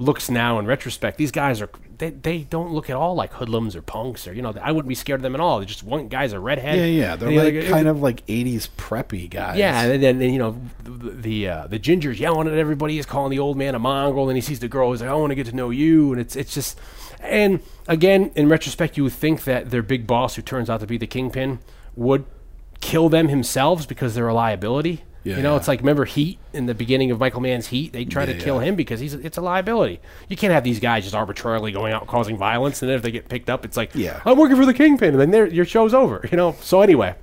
looks 0.00 0.30
now 0.30 0.58
in 0.58 0.66
retrospect. 0.66 1.18
These 1.18 1.30
guys 1.30 1.60
are 1.60 1.68
they, 1.98 2.10
they 2.10 2.38
don't 2.38 2.72
look 2.72 2.88
at 2.88 2.96
all 2.96 3.14
like 3.14 3.34
hoodlums 3.34 3.76
or 3.76 3.82
punks 3.82 4.26
or 4.26 4.32
you 4.32 4.40
know 4.40 4.54
I 4.60 4.72
wouldn't 4.72 4.88
be 4.88 4.94
scared 4.94 5.20
of 5.20 5.22
them 5.22 5.34
at 5.34 5.40
all. 5.40 5.58
They're 5.58 5.66
just 5.66 5.82
one 5.82 6.08
guy's 6.08 6.32
a 6.32 6.40
redhead. 6.40 6.78
Yeah, 6.78 6.86
yeah. 6.86 7.16
They're 7.16 7.28
the 7.28 7.60
like 7.60 7.68
kind 7.68 7.86
of 7.86 8.00
like 8.00 8.24
80s 8.26 8.68
preppy 8.76 9.28
guys. 9.28 9.58
yeah, 9.58 9.82
and 9.82 10.02
then 10.02 10.22
and, 10.22 10.32
you 10.32 10.38
know 10.38 10.60
the 10.82 11.10
the, 11.10 11.48
uh, 11.48 11.66
the 11.66 11.78
ginger's 11.78 12.18
yelling 12.18 12.48
at 12.48 12.54
everybody. 12.54 12.96
He's 12.96 13.06
calling 13.06 13.30
the 13.30 13.38
old 13.38 13.56
man 13.58 13.74
a 13.74 13.78
mongrel, 13.78 14.28
and 14.28 14.36
he 14.36 14.40
sees 14.40 14.60
the 14.60 14.68
girl. 14.68 14.90
He's 14.90 15.02
like, 15.02 15.10
"I 15.10 15.14
want 15.14 15.30
to 15.30 15.34
get 15.34 15.46
to 15.46 15.54
know 15.54 15.70
you," 15.70 16.12
and 16.12 16.20
it's 16.20 16.34
it's 16.34 16.54
just. 16.54 16.78
And 17.22 17.60
again, 17.86 18.30
in 18.34 18.48
retrospect, 18.48 18.96
you 18.96 19.04
would 19.04 19.12
think 19.12 19.44
that 19.44 19.68
their 19.70 19.82
big 19.82 20.06
boss, 20.06 20.36
who 20.36 20.42
turns 20.42 20.70
out 20.70 20.80
to 20.80 20.86
be 20.86 20.96
the 20.96 21.06
kingpin, 21.06 21.58
would 21.94 22.24
kill 22.80 23.10
them 23.10 23.28
himself 23.28 23.86
because 23.86 24.14
they're 24.14 24.28
a 24.28 24.32
liability. 24.32 25.04
Yeah, 25.22 25.36
you 25.36 25.42
know, 25.42 25.52
yeah. 25.52 25.56
it's 25.58 25.68
like 25.68 25.80
remember 25.80 26.06
Heat 26.06 26.38
in 26.54 26.64
the 26.66 26.74
beginning 26.74 27.10
of 27.10 27.20
Michael 27.20 27.42
Mann's 27.42 27.66
Heat. 27.66 27.92
They 27.92 28.04
try 28.06 28.24
Yeah, 28.24 28.32
to 28.32 28.38
kill 28.38 28.58
him 28.58 28.74
because 28.74 29.00
he's 29.00 29.12
it's 29.14 29.36
a 29.36 29.42
liability. 29.42 30.00
You 30.28 30.36
can't 30.36 30.52
have 30.52 30.64
these 30.64 30.80
guys 30.80 31.04
just 31.04 31.14
arbitrarily 31.14 31.72
going 31.72 31.92
out 31.92 32.06
causing 32.06 32.36
violence, 32.38 32.80
and 32.80 32.88
then 32.88 32.96
if 32.96 33.02
they 33.02 33.10
get 33.10 33.28
picked 33.28 33.50
up, 33.50 33.64
it's 33.64 33.76
like, 33.76 33.94
Yeah. 33.94 34.20
I'm 34.24 34.38
working 34.38 34.56
for 34.56 34.64
the 34.64 34.72
kingpin, 34.74 35.18
and 35.20 35.32
then 35.32 35.50
your 35.54 35.64
show's 35.66 35.92
over. 35.92 36.26
You 36.30 36.36
know. 36.38 36.56
So 36.60 36.80
anyway, 36.80 37.16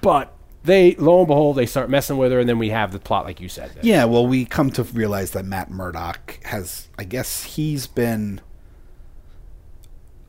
but 0.00 0.32
they 0.64 0.94
lo 0.96 1.18
and 1.20 1.26
behold 1.26 1.56
they 1.56 1.66
start 1.66 1.90
messing 1.90 2.18
with 2.18 2.30
her, 2.30 2.38
and 2.40 2.48
then 2.48 2.58
we 2.58 2.68
have 2.70 2.92
the 2.92 2.98
plot 3.00 3.24
like 3.24 3.40
you 3.40 3.48
said. 3.48 3.72
Yeah, 3.82 4.04
well, 4.04 4.26
we 4.26 4.44
come 4.44 4.70
to 4.72 4.84
realize 4.84 5.32
that 5.32 5.44
Matt 5.44 5.70
Murdock 5.70 6.38
has, 6.44 6.88
I 6.98 7.04
guess, 7.04 7.42
he's 7.44 7.86
been, 7.86 8.40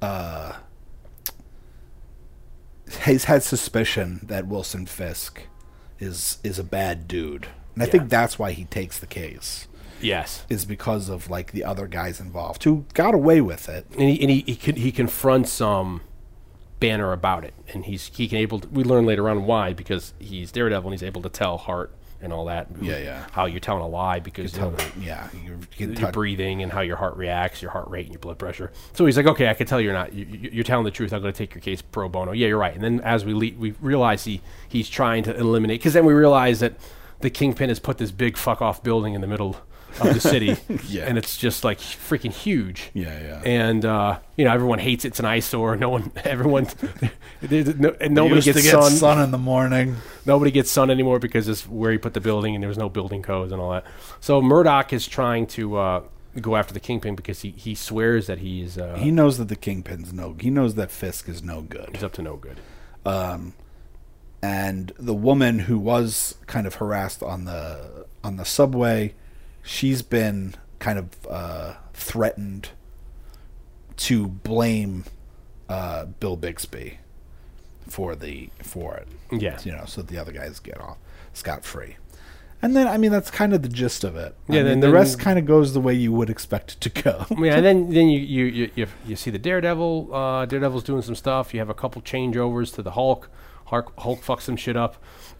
uh, 0.01 0.53
he's 3.05 3.25
had 3.25 3.43
suspicion 3.43 4.21
that 4.23 4.47
Wilson 4.47 4.85
Fisk 4.85 5.43
is 5.99 6.37
is 6.43 6.57
a 6.59 6.63
bad 6.63 7.07
dude, 7.07 7.47
and 7.73 7.83
I 7.83 7.85
Yeah. 7.85 7.91
think 7.91 8.09
that's 8.09 8.37
why 8.39 8.51
he 8.51 8.65
takes 8.65 8.99
the 8.99 9.07
case 9.07 9.67
Yes. 10.01 10.45
is 10.49 10.65
because 10.65 11.09
of 11.09 11.29
like 11.29 11.51
the 11.51 11.63
other 11.63 11.87
guys 11.87 12.19
involved 12.19 12.63
who 12.63 12.85
got 12.93 13.13
away 13.13 13.41
with 13.41 13.67
it. 13.69 13.85
and 13.91 14.09
he 14.09 14.21
and 14.21 14.29
he 14.31 14.41
he, 14.53 14.71
he 14.73 14.91
confronts 14.91 15.59
um 15.61 16.01
Banner 16.79 17.11
about 17.11 17.43
it, 17.43 17.53
and 17.73 17.83
he's 17.83 18.09
he 18.15 18.29
can 18.29 18.37
able. 18.37 18.61
To, 18.61 18.67
we 18.69 18.85
learn 18.85 19.05
later 19.05 19.29
on 19.29 19.45
why 19.45 19.73
because 19.73 20.13
he's 20.17 20.49
Daredevil 20.53 20.89
and 20.89 20.93
he's 20.97 21.05
able 21.05 21.21
to 21.23 21.27
tell 21.29 21.57
Hart 21.57 21.91
and 22.21 22.33
all 22.33 22.45
that. 22.45 22.67
Yeah, 22.81 22.97
yeah. 22.97 23.25
How 23.31 23.45
you're 23.45 23.59
telling 23.59 23.81
a 23.83 23.87
lie 23.87 24.19
because 24.19 24.53
you 24.55 24.61
know, 24.61 24.75
Yeah, 24.99 25.29
you 25.45 25.59
can 25.77 25.89
your 25.93 25.95
touch- 26.01 26.13
breathing 26.13 26.61
and 26.63 26.71
how 26.71 26.81
your 26.81 26.97
heart 26.97 27.15
reacts, 27.17 27.61
your 27.61 27.71
heart 27.71 27.87
rate 27.89 28.05
and 28.05 28.13
your 28.13 28.19
blood 28.19 28.37
pressure. 28.37 28.71
So 28.93 29.05
he's 29.05 29.17
like, 29.17 29.25
okay, 29.27 29.47
I 29.49 29.53
can 29.53 29.67
tell 29.67 29.79
you're 29.79 29.93
not. 29.93 30.13
You, 30.13 30.25
you're 30.25 30.63
telling 30.63 30.85
the 30.85 30.91
truth. 30.91 31.13
I'm 31.13 31.21
going 31.21 31.33
to 31.33 31.37
take 31.37 31.53
your 31.55 31.61
case 31.61 31.81
pro 31.81 32.09
bono. 32.09 32.31
Yeah, 32.31 32.47
you're 32.47 32.57
right. 32.57 32.73
And 32.73 32.83
then 32.83 32.99
as 33.01 33.23
we 33.25 33.33
le- 33.33 33.57
we 33.57 33.71
realize 33.81 34.25
he 34.25 34.41
he's 34.67 34.89
trying 34.89 35.23
to 35.23 35.35
eliminate 35.35 35.79
because 35.79 35.93
then 35.93 36.05
we 36.05 36.13
realize 36.13 36.59
that 36.59 36.73
the 37.21 37.29
kingpin 37.29 37.69
has 37.69 37.79
put 37.79 37.97
this 37.97 38.11
big 38.11 38.37
fuck 38.37 38.61
off 38.61 38.81
building 38.83 39.13
in 39.13 39.21
the 39.21 39.27
middle 39.27 39.57
of 39.99 40.13
the 40.13 40.19
city, 40.19 40.55
Yeah. 40.87 41.05
and 41.05 41.17
it's 41.17 41.35
just 41.37 41.63
like 41.63 41.79
freaking 41.79 42.31
huge. 42.31 42.91
Yeah, 42.93 43.19
yeah. 43.19 43.41
And 43.43 43.83
uh, 43.85 44.19
you 44.37 44.45
know, 44.45 44.53
everyone 44.53 44.79
hates 44.79 45.05
it. 45.05 45.09
it's 45.09 45.19
an 45.19 45.25
eyesore. 45.25 45.75
No 45.75 45.89
one, 45.89 46.11
everyone, 46.23 46.67
no, 47.41 47.95
and 48.01 48.13
nobody 48.13 48.41
gets 48.41 48.61
get 48.61 48.71
sun. 48.71 48.91
sun 48.91 49.21
in 49.21 49.31
the 49.31 49.37
morning. 49.37 49.95
Nobody 50.25 50.51
gets 50.51 50.69
sun 50.71 50.89
anymore 50.89 51.19
because 51.19 51.47
it's 51.47 51.67
where 51.67 51.91
he 51.91 51.97
put 51.97 52.13
the 52.13 52.21
building, 52.21 52.55
and 52.55 52.63
there 52.63 52.69
was 52.69 52.77
no 52.77 52.89
building 52.89 53.21
codes 53.21 53.51
and 53.51 53.61
all 53.61 53.71
that. 53.71 53.85
So 54.19 54.41
Murdock 54.41 54.93
is 54.93 55.07
trying 55.07 55.47
to 55.47 55.77
uh, 55.77 56.03
go 56.39 56.55
after 56.55 56.73
the 56.73 56.79
kingpin 56.79 57.15
because 57.15 57.41
he, 57.41 57.51
he 57.51 57.75
swears 57.75 58.27
that 58.27 58.39
he's 58.39 58.77
uh, 58.77 58.95
He 58.99 59.11
knows 59.11 59.37
that 59.37 59.47
the 59.47 59.55
kingpin's 59.55 60.13
no. 60.13 60.35
He 60.39 60.49
knows 60.49 60.75
that 60.75 60.91
Fisk 60.91 61.27
is 61.27 61.41
no 61.43 61.61
good. 61.61 61.89
he's 61.93 62.03
up 62.03 62.13
to 62.13 62.21
no 62.21 62.35
good. 62.35 62.59
Um, 63.05 63.53
and 64.41 64.93
the 64.97 65.13
woman 65.13 65.59
who 65.59 65.77
was 65.77 66.35
kind 66.47 66.65
of 66.65 66.75
harassed 66.75 67.21
on 67.21 67.45
the 67.45 68.05
on 68.23 68.37
the 68.37 68.45
subway, 68.45 69.13
she's 69.63 70.01
been 70.01 70.55
kind 70.79 70.97
of 70.99 71.07
uh, 71.29 71.73
threatened 71.93 72.69
to 73.97 74.27
blame 74.27 75.05
uh, 75.67 76.05
Bill 76.05 76.35
Bixby 76.37 76.99
for 77.87 78.15
the 78.15 78.49
for 78.63 78.95
it. 78.97 79.07
Yeah. 79.31 79.59
you 79.63 79.71
know, 79.71 79.83
so 79.85 80.01
the 80.01 80.17
other 80.17 80.31
guys 80.31 80.59
get 80.59 80.79
off 80.79 80.97
scot 81.33 81.63
free. 81.63 81.97
And 82.61 82.75
then, 82.75 82.87
I 82.89 82.97
mean, 82.97 83.11
that's 83.11 83.31
kind 83.31 83.53
of 83.53 83.61
the 83.61 83.69
gist 83.69 84.03
of 84.03 84.17
it. 84.17 84.35
I 84.49 84.53
Yeah, 84.53 84.59
mean, 84.63 84.65
then- 84.65 84.79
the 84.81 84.91
rest 84.91 85.17
kind 85.17 85.39
of 85.39 85.45
goes 85.45 85.73
the 85.73 85.79
way 85.79 85.93
you 85.93 86.11
would 86.11 86.29
expect 86.29 86.73
it 86.73 86.81
to 86.81 86.89
go. 87.03 87.25
Yeah, 87.37 87.55
and 87.55 87.65
then 87.65 87.89
then 87.91 88.09
you 88.09 88.19
you, 88.19 88.45
you, 88.45 88.71
you 88.75 88.87
you 89.07 89.15
see 89.15 89.31
the 89.31 89.39
Daredevil. 89.39 90.13
Uh, 90.13 90.45
Daredevil's 90.45 90.83
doing 90.83 91.01
some 91.01 91.15
stuff. 91.15 91.53
You 91.53 91.59
have 91.61 91.69
a 91.69 91.73
couple 91.73 92.01
changeovers 92.01 92.73
to 92.75 92.81
the 92.81 92.91
Hulk. 92.91 93.29
Hulk, 93.69 93.93
Hulk 93.97 94.21
fucks 94.21 94.41
some 94.41 94.55
shit 94.55 94.75
up. 94.75 94.95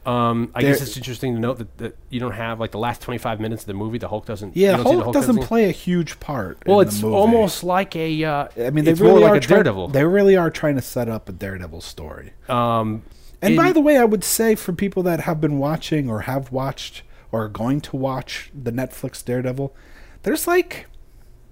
Um, 0.06 0.50
I 0.54 0.62
There- 0.62 0.72
guess 0.72 0.80
it's 0.82 0.96
interesting 0.96 1.34
to 1.34 1.40
note 1.40 1.58
that, 1.58 1.76
that 1.78 1.96
you 2.08 2.20
don't 2.20 2.32
have 2.32 2.58
like 2.58 2.70
the 2.70 2.78
last 2.78 3.02
twenty 3.02 3.18
five 3.18 3.38
minutes 3.40 3.62
of 3.62 3.66
the 3.66 3.74
movie. 3.74 3.98
The 3.98 4.08
Hulk 4.08 4.24
doesn't. 4.26 4.56
yeah, 4.56 4.76
the 4.76 4.82
Hulk 4.84 5.12
doesn't 5.12 5.42
play 5.42 5.68
a 5.68 5.72
huge 5.72 6.18
part. 6.20 6.58
Well, 6.66 6.80
in 6.80 6.88
it's 6.88 6.98
the 7.00 7.06
movie. 7.06 7.16
almost 7.16 7.62
like 7.64 7.94
a. 7.96 8.24
Uh, 8.24 8.48
I 8.58 8.70
mean, 8.70 8.84
they 8.84 8.94
really 8.94 9.24
are 9.24 9.32
like 9.32 9.46
Daredevil. 9.46 9.88
They 9.88 10.04
really 10.04 10.36
are 10.36 10.50
trying 10.50 10.76
to 10.76 10.82
set 10.82 11.08
up 11.08 11.28
a 11.28 11.32
Daredevil 11.32 11.80
story. 11.82 12.32
um, 12.48 13.02
And 13.42 13.52
in- 13.52 13.56
by 13.56 13.72
the 13.72 13.80
way, 13.80 13.96
I 13.98 14.04
would 14.04 14.24
say 14.24 14.54
for 14.54 14.72
people 14.72 15.02
that 15.04 15.20
have 15.20 15.40
been 15.40 15.58
watching 15.58 16.08
or 16.10 16.20
have 16.22 16.50
watched 16.52 17.02
or 17.32 17.44
are 17.44 17.48
going 17.48 17.80
to 17.82 17.96
watch 17.96 18.50
the 18.54 18.72
Netflix 18.72 19.24
Daredevil, 19.24 19.74
there's 20.22 20.46
like 20.46 20.86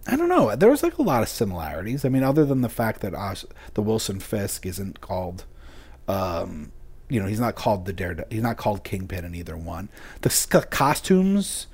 I 0.06 0.16
don't 0.16 0.30
know, 0.30 0.56
there's 0.56 0.82
like 0.82 0.96
a 0.96 1.02
lot 1.02 1.22
of 1.22 1.28
similarities. 1.28 2.02
I 2.02 2.08
mean, 2.08 2.22
other 2.22 2.46
than 2.46 2.62
the 2.62 2.70
fact 2.70 3.02
that 3.02 3.14
Os- 3.14 3.44
the 3.74 3.82
Wilson 3.82 4.20
Fisk 4.20 4.64
isn't 4.64 5.02
called 5.02 5.44
um 6.08 6.72
you 7.10 7.18
know, 7.20 7.26
he's 7.26 7.40
not 7.40 7.54
called 7.54 7.86
the 7.86 7.92
Daredevil. 7.94 8.26
He's 8.30 8.42
not 8.42 8.58
called 8.58 8.84
Kingpin 8.84 9.24
in 9.24 9.34
either 9.34 9.56
one. 9.56 9.88
The 10.20 10.28
sc- 10.28 10.68
costumes 10.68 11.66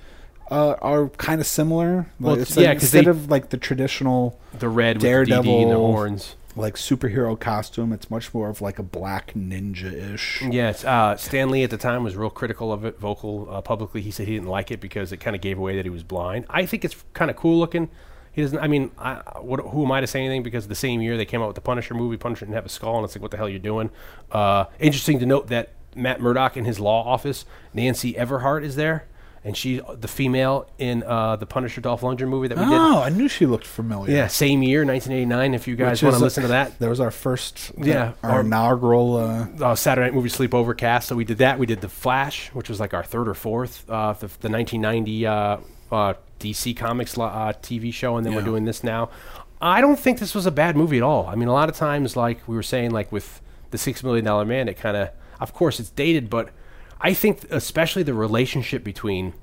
uh, 0.49 0.77
are 0.81 1.09
kind 1.09 1.40
of 1.40 1.47
similar. 1.49 2.07
Well, 2.20 2.35
Like, 2.35 2.42
it's 2.42 2.57
like 2.57 2.68
instead 2.75 3.07
they- 3.07 3.11
of 3.11 3.31
like 3.31 3.51
the 3.51 3.57
traditional 3.57 4.38
the 4.57 4.68
red 4.68 4.99
Daredevil 5.01 5.38
with 5.38 5.44
the 5.47 5.51
DD 5.51 5.62
and 5.62 5.70
the 5.73 5.77
horns. 5.77 6.37
like 6.55 6.77
superhero 6.77 7.37
costume, 7.40 7.92
it's 7.92 8.11
much 8.12 8.33
more 8.33 8.49
of 8.49 8.61
like 8.61 8.79
a 8.79 8.85
black 8.85 9.33
ninja-ish. 9.35 10.42
Yes, 10.42 10.85
uh, 10.85 11.16
Stan 11.16 11.51
Lee 11.51 11.64
at 11.64 11.70
the 11.70 11.79
time 11.79 12.05
was 12.05 12.14
real 12.14 12.31
critical 12.31 12.73
of 12.73 12.85
it, 12.85 13.01
vocal 13.01 13.49
uh, 13.51 13.61
publicly. 13.61 14.03
He 14.03 14.12
said 14.12 14.29
he 14.29 14.35
didn't 14.35 14.49
like 14.49 14.70
it 14.70 14.81
because 14.81 15.11
it 15.11 15.16
kind 15.16 15.35
of 15.35 15.42
gave 15.42 15.59
away 15.59 15.75
that 15.75 15.85
he 15.85 15.90
was 15.90 16.05
blind. 16.05 16.44
I 16.49 16.64
think 16.64 16.85
it's 16.85 16.94
kind 17.12 17.29
of 17.29 17.37
cool 17.37 17.59
looking. 17.59 17.88
He 18.35 18.42
doesn't. 18.42 18.59
I 18.59 18.66
mean, 18.66 18.90
I, 18.99 19.14
what, 19.40 19.61
who 19.61 19.85
am 19.85 19.92
I 19.92 20.01
to 20.01 20.07
say 20.07 20.20
anything? 20.20 20.42
Because 20.42 20.66
the 20.68 20.75
same 20.75 21.01
year 21.01 21.16
they 21.16 21.25
came 21.25 21.40
out 21.40 21.47
with 21.47 21.55
the 21.55 21.61
Punisher 21.62 21.94
movie, 21.94 22.16
Punisher 22.16 22.44
didn't 22.44 22.57
have 22.57 22.66
a 22.66 22.68
skull, 22.68 22.97
and 22.97 23.05
it's 23.05 23.14
like, 23.14 23.23
what 23.23 23.31
the 23.31 23.37
hell 23.37 23.47
are 23.47 23.51
you 23.51 23.59
doing? 23.59 23.90
Uh, 24.33 24.64
interesting 24.81 25.18
to 25.20 25.27
note 25.27 25.47
that 25.49 25.70
Matt 25.94 26.20
Murdock 26.20 26.57
in 26.57 26.64
his 26.64 26.81
law 26.81 27.05
office, 27.05 27.44
Nancy 27.73 28.14
Everhard 28.14 28.64
is 28.64 28.75
there, 28.75 29.07
and 29.44 29.57
she's 29.57 29.81
the 30.01 30.09
female 30.09 30.68
in 30.79 31.05
uh, 31.05 31.37
the 31.37 31.47
Punisher 31.47 31.81
Dolph 31.81 32.01
Lundgren 32.01 32.29
movie 32.29 32.49
that 32.49 32.59
we 32.59 32.64
did. 32.64 32.73
Oh, 32.73 33.03
I 33.03 33.11
knew 33.11 33.29
she 33.29 33.47
looked 33.47 33.66
familiar. 33.66 34.11
Yeah, 34.12 34.27
same 34.27 34.62
year, 34.64 34.85
1989. 34.85 35.55
If 35.55 35.68
you 35.68 35.77
guys 35.77 36.03
want 36.03 36.16
to 36.16 36.20
listen 36.23 36.42
to 36.42 36.49
that, 36.49 36.77
That 36.81 36.88
was 36.88 36.99
our 36.99 37.11
first, 37.12 37.70
Yeah, 37.79 38.14
our 38.25 38.31
our- 38.33 38.40
inaugural. 38.40 39.16
Uh, 39.18 39.47
uh, 39.64 39.75
Saturday 39.77 40.07
Night 40.09 40.14
Movie 40.14 40.31
Sleepover 40.31 40.77
cast. 40.77 41.07
So 41.09 41.14
we 41.14 41.25
did 41.25 41.38
that. 41.38 41.59
We 41.61 41.66
did 41.66 41.81
The 41.83 41.88
Flash, 41.90 42.49
which 42.55 42.68
was 42.68 42.81
like 42.81 42.94
our 42.94 43.05
third 43.05 43.29
or 43.29 43.35
fourth, 43.35 43.88
uh, 43.88 44.14
the, 44.14 44.27
the 44.40 44.49
1990 44.51 45.27
uh, 45.94 46.14
DC 46.40 46.76
Comics 46.76 47.16
uh, 47.16 47.52
TV 47.62 47.92
show, 47.92 48.16
and 48.16 48.26
then 48.26 48.35
we're 48.35 48.42
doing 48.42 48.64
this 48.64 48.85
now. 48.85 49.11
I 49.61 49.80
don't 49.80 49.98
think 49.98 50.18
this 50.18 50.35
was 50.35 50.44
a 50.44 50.50
bad 50.50 50.76
movie 50.76 50.98
at 50.98 51.02
all. 51.02 51.26
I 51.26 51.37
mean, 51.37 51.48
a 51.48 51.52
lot 51.52 51.68
of 51.68 51.76
times, 51.76 52.16
like 52.16 52.46
we 52.46 52.54
were 52.54 52.62
saying, 52.62 52.90
like 52.90 53.11
with 53.11 53.40
the 53.70 53.78
Six 53.78 54.02
Million 54.04 54.24
Dollar 54.24 54.44
Man, 54.44 54.68
it 54.68 54.74
kind 54.74 54.96
of, 54.96 55.11
of 55.40 55.54
course, 55.54 55.80
it's 55.80 55.90
dated, 55.90 56.28
but 56.28 56.50
I 57.00 57.14
think 57.14 57.44
especially 57.50 58.02
the 58.02 58.14
relationship 58.14 58.85
between 58.85 59.35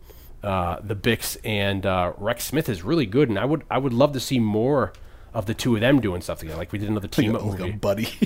uh, 0.43 0.77
the 0.81 0.95
Bix 0.95 1.37
and 1.43 1.85
uh, 1.85 2.13
Rex 2.17 2.45
Smith 2.45 2.69
is 2.69 2.83
really 2.83 3.05
good, 3.05 3.29
and 3.29 3.39
I 3.39 3.45
would 3.45 3.63
I 3.69 3.77
would 3.77 3.93
love 3.93 4.13
to 4.13 4.19
see 4.19 4.39
more 4.39 4.93
of 5.33 5.45
the 5.45 5.53
two 5.53 5.75
of 5.75 5.81
them 5.81 6.01
doing 6.01 6.21
stuff 6.21 6.39
together. 6.39 6.57
Like 6.57 6.71
we 6.71 6.79
did 6.79 6.89
another 6.89 7.07
team 7.07 7.35
up 7.35 7.43
like 7.45 7.59
movie. 7.59 7.71
a 7.71 7.77
buddy. 7.77 8.07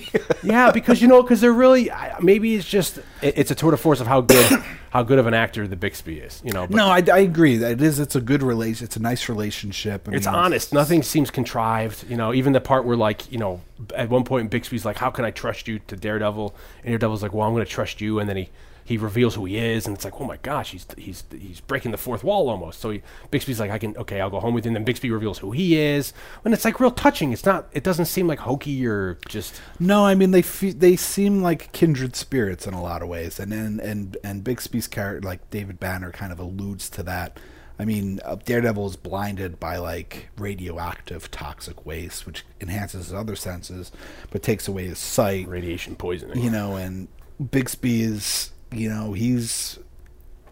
Yeah, 0.43 0.71
because 0.71 1.01
you 1.01 1.07
know, 1.07 1.23
because 1.23 1.41
they're 1.41 1.51
really 1.51 1.89
maybe 2.21 2.53
it's 2.53 2.67
just 2.67 2.99
it, 3.21 3.35
it's 3.35 3.49
a 3.49 3.55
tour 3.55 3.71
de 3.71 3.77
force 3.77 3.99
of 3.99 4.05
how 4.05 4.21
good 4.21 4.63
how 4.91 5.01
good 5.01 5.17
of 5.17 5.25
an 5.25 5.33
actor 5.33 5.67
the 5.67 5.75
Bixby 5.75 6.19
is. 6.19 6.39
You 6.45 6.51
know, 6.51 6.67
but 6.67 6.75
no, 6.75 6.85
I, 6.85 7.03
I 7.11 7.19
agree. 7.19 7.57
That 7.57 7.71
it 7.71 7.81
is. 7.81 7.99
It's 7.99 8.15
a 8.15 8.21
good 8.21 8.43
relation. 8.43 8.85
It's 8.85 8.95
a 8.95 9.01
nice 9.01 9.27
relationship. 9.27 10.07
I 10.07 10.15
it's 10.15 10.27
mean, 10.27 10.35
honest. 10.35 10.71
Nothing 10.71 11.01
seems 11.01 11.31
contrived. 11.31 12.05
You 12.09 12.15
know, 12.15 12.31
even 12.31 12.53
the 12.53 12.61
part 12.61 12.85
where 12.85 12.95
like 12.95 13.31
you 13.31 13.39
know 13.39 13.61
at 13.95 14.09
one 14.09 14.23
point 14.23 14.51
Bixby's 14.51 14.85
like, 14.85 14.97
"How 14.97 15.09
can 15.09 15.25
I 15.25 15.31
trust 15.31 15.67
you?" 15.67 15.79
to 15.79 15.95
Daredevil, 15.95 16.55
and 16.83 16.91
Daredevil's 16.91 17.23
like, 17.23 17.33
"Well, 17.33 17.47
I'm 17.47 17.53
going 17.53 17.65
to 17.65 17.71
trust 17.71 18.01
you," 18.01 18.19
and 18.19 18.29
then 18.29 18.37
he 18.37 18.49
he 18.85 18.97
reveals 18.97 19.33
who 19.33 19.45
he 19.45 19.57
is, 19.57 19.87
and 19.87 19.95
it's 19.95 20.05
like, 20.05 20.21
oh 20.21 20.25
my 20.25 20.37
gosh, 20.37 20.71
he's 20.71 20.85
he's 20.95 21.23
he's 21.31 21.59
breaking 21.59 21.91
the 21.91 21.97
fourth 21.97 22.23
wall 22.23 22.49
almost. 22.49 22.79
So 22.79 22.91
he, 22.91 23.01
Bixby's 23.31 23.59
like, 23.59 23.71
I 23.71 23.79
can 23.79 23.97
okay, 23.97 24.21
I'll 24.21 24.29
go 24.29 24.39
home 24.39 24.53
with 24.53 24.63
you. 24.63 24.69
And 24.69 24.75
then 24.75 24.83
Bixby 24.83 25.09
reveals 25.09 25.39
who 25.39 25.51
he 25.51 25.75
is, 25.75 26.13
and 26.43 26.53
it's 26.53 26.63
like 26.63 26.79
real 26.79 26.91
touching. 26.91 27.33
It's 27.33 27.45
not. 27.45 27.67
It 27.73 27.83
doesn't 27.83 28.05
seem 28.05 28.27
like 28.27 28.39
hokey 28.39 28.85
or 28.85 29.17
just. 29.27 29.59
No, 29.79 30.05
I 30.05 30.13
mean 30.13 30.29
they 30.31 30.43
fe- 30.43 30.71
they 30.71 30.95
seem 30.95 31.41
like 31.41 31.71
kindred 31.71 32.15
spirits 32.15 32.67
in 32.67 32.75
a 32.75 32.81
lot 32.81 33.01
of 33.01 33.09
ways, 33.09 33.39
and 33.39 33.51
and 33.51 33.79
and 33.79 34.17
and 34.23 34.43
Bixby's 34.43 34.87
character, 34.87 35.27
like 35.27 35.49
David 35.49 35.79
Banner, 35.79 36.11
kind 36.11 36.31
of 36.31 36.39
alludes 36.39 36.87
to 36.91 37.03
that. 37.03 37.39
I 37.77 37.85
mean, 37.85 38.21
uh, 38.23 38.35
Daredevil 38.35 38.87
is 38.87 38.95
blinded 38.95 39.59
by 39.59 39.77
like 39.77 40.29
radioactive 40.37 41.29
toxic 41.31 41.85
waste, 41.85 42.25
which 42.25 42.45
enhances 42.61 43.07
his 43.07 43.13
other 43.13 43.35
senses, 43.35 43.91
but 44.31 44.43
takes 44.43 44.67
away 44.67 44.85
his 44.85 44.99
sight. 44.99 45.47
Radiation 45.47 45.95
poisoning. 45.95 46.41
You 46.41 46.51
know, 46.51 46.75
and 46.75 47.07
Bixby 47.51 48.01
is, 48.03 48.51
you 48.75 48.89
know, 48.89 49.13
he's 49.13 49.79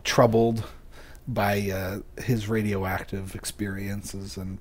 troubled 0.03 0.63
by 1.27 1.69
uh, 1.69 1.99
his 2.21 2.47
radioactive 2.49 3.36
experiences, 3.36 4.38
and 4.38 4.57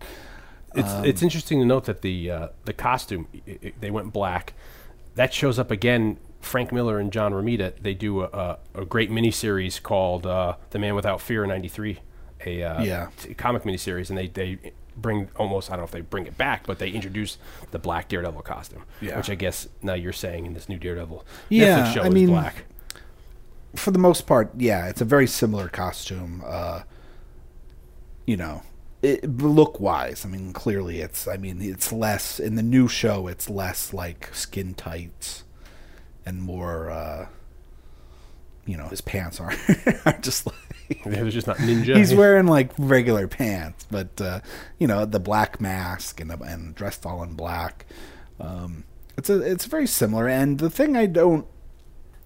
It's 0.75 0.88
Um, 0.90 1.05
it's 1.05 1.22
interesting 1.22 1.59
to 1.61 1.66
note 1.66 1.85
that 1.85 2.03
the 2.03 2.31
uh, 2.31 2.48
the 2.64 2.72
costume 2.72 3.27
i 3.46 3.59
i 3.62 3.72
they 3.81 3.90
went 3.90 4.12
black. 4.12 4.55
That 5.14 5.33
shows 5.35 5.59
up 5.59 5.70
again. 5.70 6.18
Frank 6.40 6.72
Miller 6.72 6.98
and 6.98 7.12
John 7.12 7.33
Romita 7.33 7.72
they 7.81 7.94
do 7.94 8.22
a, 8.22 8.27
a, 8.27 8.59
a 8.83 8.85
great 8.85 9.11
miniseries 9.11 9.81
called 9.83 10.27
uh, 10.27 10.57
"The 10.70 10.79
Man 10.79 10.94
Without 10.96 11.20
Fear" 11.20 11.46
'93, 11.46 11.98
a 12.46 12.62
uh, 12.64 12.83
Yeah. 12.83 13.09
t- 13.16 13.35
comic 13.35 13.62
miniseries, 13.64 14.09
and 14.09 14.18
they 14.18 14.27
they 14.29 14.72
bring 14.96 15.29
almost 15.37 15.70
I 15.70 15.75
don't 15.75 15.81
know 15.83 15.85
if 15.85 15.90
they 15.92 16.01
bring 16.01 16.27
it 16.27 16.37
back, 16.37 16.66
but 16.66 16.79
they 16.79 16.90
introduce 16.90 17.38
the 17.70 17.79
black 17.79 18.09
Daredevil 18.09 18.42
costume, 18.42 18.83
Yeah. 19.01 19.16
which 19.18 19.31
I 19.31 19.35
guess 19.37 19.68
now 19.83 19.94
you're 19.94 20.12
saying 20.12 20.46
in 20.46 20.55
this 20.55 20.68
new 20.68 20.79
Daredevil 20.79 21.25
Yeah, 21.48 21.64
Netflix 21.87 21.94
show 21.94 22.03
I 22.03 22.07
is 22.09 22.14
mean, 22.14 22.27
black. 22.29 22.64
For 23.75 23.91
the 23.91 23.99
most 23.99 24.27
part, 24.27 24.51
yeah, 24.57 24.89
it's 24.89 25.01
a 25.01 25.05
very 25.05 25.27
similar 25.27 25.69
costume. 25.69 26.43
Uh, 26.45 26.83
you 28.27 28.37
know, 28.37 28.63
it, 29.03 29.39
look 29.39 29.81
wise, 29.81 30.25
I 30.25 30.29
mean, 30.29 30.53
clearly 30.53 31.01
it's. 31.01 31.27
I 31.27 31.37
mean, 31.37 31.61
it's 31.61 31.93
less 31.93 32.39
in 32.39 32.55
the 32.55 32.63
new 32.63 32.89
show. 32.89 33.27
It's 33.27 33.51
less 33.51 33.93
like 33.93 34.31
skin 34.33 34.75
tights 34.75 35.45
and 36.25 36.43
more. 36.43 36.91
Uh, 36.91 37.27
you 38.65 38.77
know, 38.77 38.87
his 38.89 39.01
pants 39.01 39.41
are 39.41 39.53
are 40.07 40.19
just 40.21 40.47
like 40.47 41.03
They're 41.05 41.31
just 41.31 41.47
not 41.47 41.57
ninja. 41.57 41.97
he's 41.97 42.15
wearing 42.15 42.47
like 42.47 42.71
regular 42.79 43.27
pants, 43.27 43.87
but 43.91 44.21
uh, 44.21 44.41
you 44.79 44.87
know 44.87 45.05
the 45.05 45.21
black 45.21 45.61
mask 45.61 46.21
and 46.21 46.31
and 46.31 46.75
dressed 46.75 47.05
all 47.05 47.23
in 47.23 47.35
black. 47.35 47.87
Um, 48.39 48.85
it's 49.17 49.29
a 49.31 49.41
it's 49.41 49.65
very 49.65 49.87
similar. 49.87 50.29
And 50.29 50.59
the 50.59 50.71
thing 50.71 50.97
I 50.97 51.07
don't, 51.07 51.47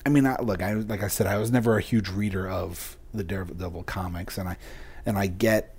I 0.06 0.08
mean, 0.08 0.24
I, 0.24 0.36
look, 0.40 0.62
I 0.62 0.74
like 0.74 1.02
I 1.02 1.08
said, 1.08 1.26
I 1.26 1.36
was 1.36 1.50
never 1.50 1.76
a 1.76 1.82
huge 1.82 2.08
reader 2.08 2.48
of 2.48 2.96
the 3.12 3.24
Daredevil 3.24 3.82
comics, 3.82 4.38
and 4.38 4.48
I 4.48 4.56
and 5.04 5.18
I 5.18 5.26
get 5.26 5.74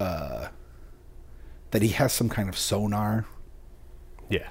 uh, 0.00 0.48
that 1.70 1.80
he 1.80 1.88
has 1.88 2.12
some 2.12 2.28
kind 2.28 2.48
of 2.48 2.58
sonar 2.58 3.26
yeah. 4.28 4.48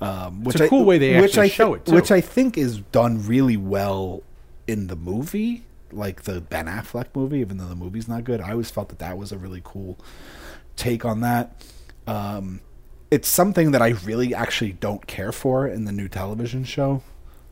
um, 0.00 0.44
which 0.44 0.56
It's 0.56 0.64
a 0.64 0.68
cool 0.68 0.84
way 0.84 0.98
they 0.98 1.18
which 1.20 1.30
actually 1.30 1.46
I 1.46 1.48
show 1.48 1.74
it, 1.74 1.86
too. 1.86 1.94
Which 1.94 2.10
I 2.10 2.20
think 2.20 2.58
is 2.58 2.78
done 2.78 3.26
really 3.26 3.56
well 3.56 4.22
in 4.66 4.88
the 4.88 4.96
movie, 4.96 5.64
like 5.90 6.24
the 6.24 6.42
Ben 6.42 6.66
Affleck 6.66 7.06
movie. 7.14 7.38
Even 7.38 7.56
though 7.56 7.68
the 7.68 7.74
movie's 7.74 8.08
not 8.08 8.24
good, 8.24 8.42
I 8.42 8.52
always 8.52 8.70
felt 8.70 8.90
that 8.90 8.98
that 8.98 9.16
was 9.16 9.32
a 9.32 9.38
really 9.38 9.62
cool 9.64 9.98
take 10.76 11.06
on 11.06 11.20
that. 11.22 11.64
Um, 12.06 12.60
it's 13.10 13.28
something 13.28 13.70
that 13.70 13.80
I 13.80 13.88
really 14.04 14.34
actually 14.34 14.72
don't 14.72 15.06
care 15.06 15.32
for 15.32 15.66
in 15.66 15.86
the 15.86 15.92
new 15.92 16.08
television 16.08 16.64
show. 16.64 17.02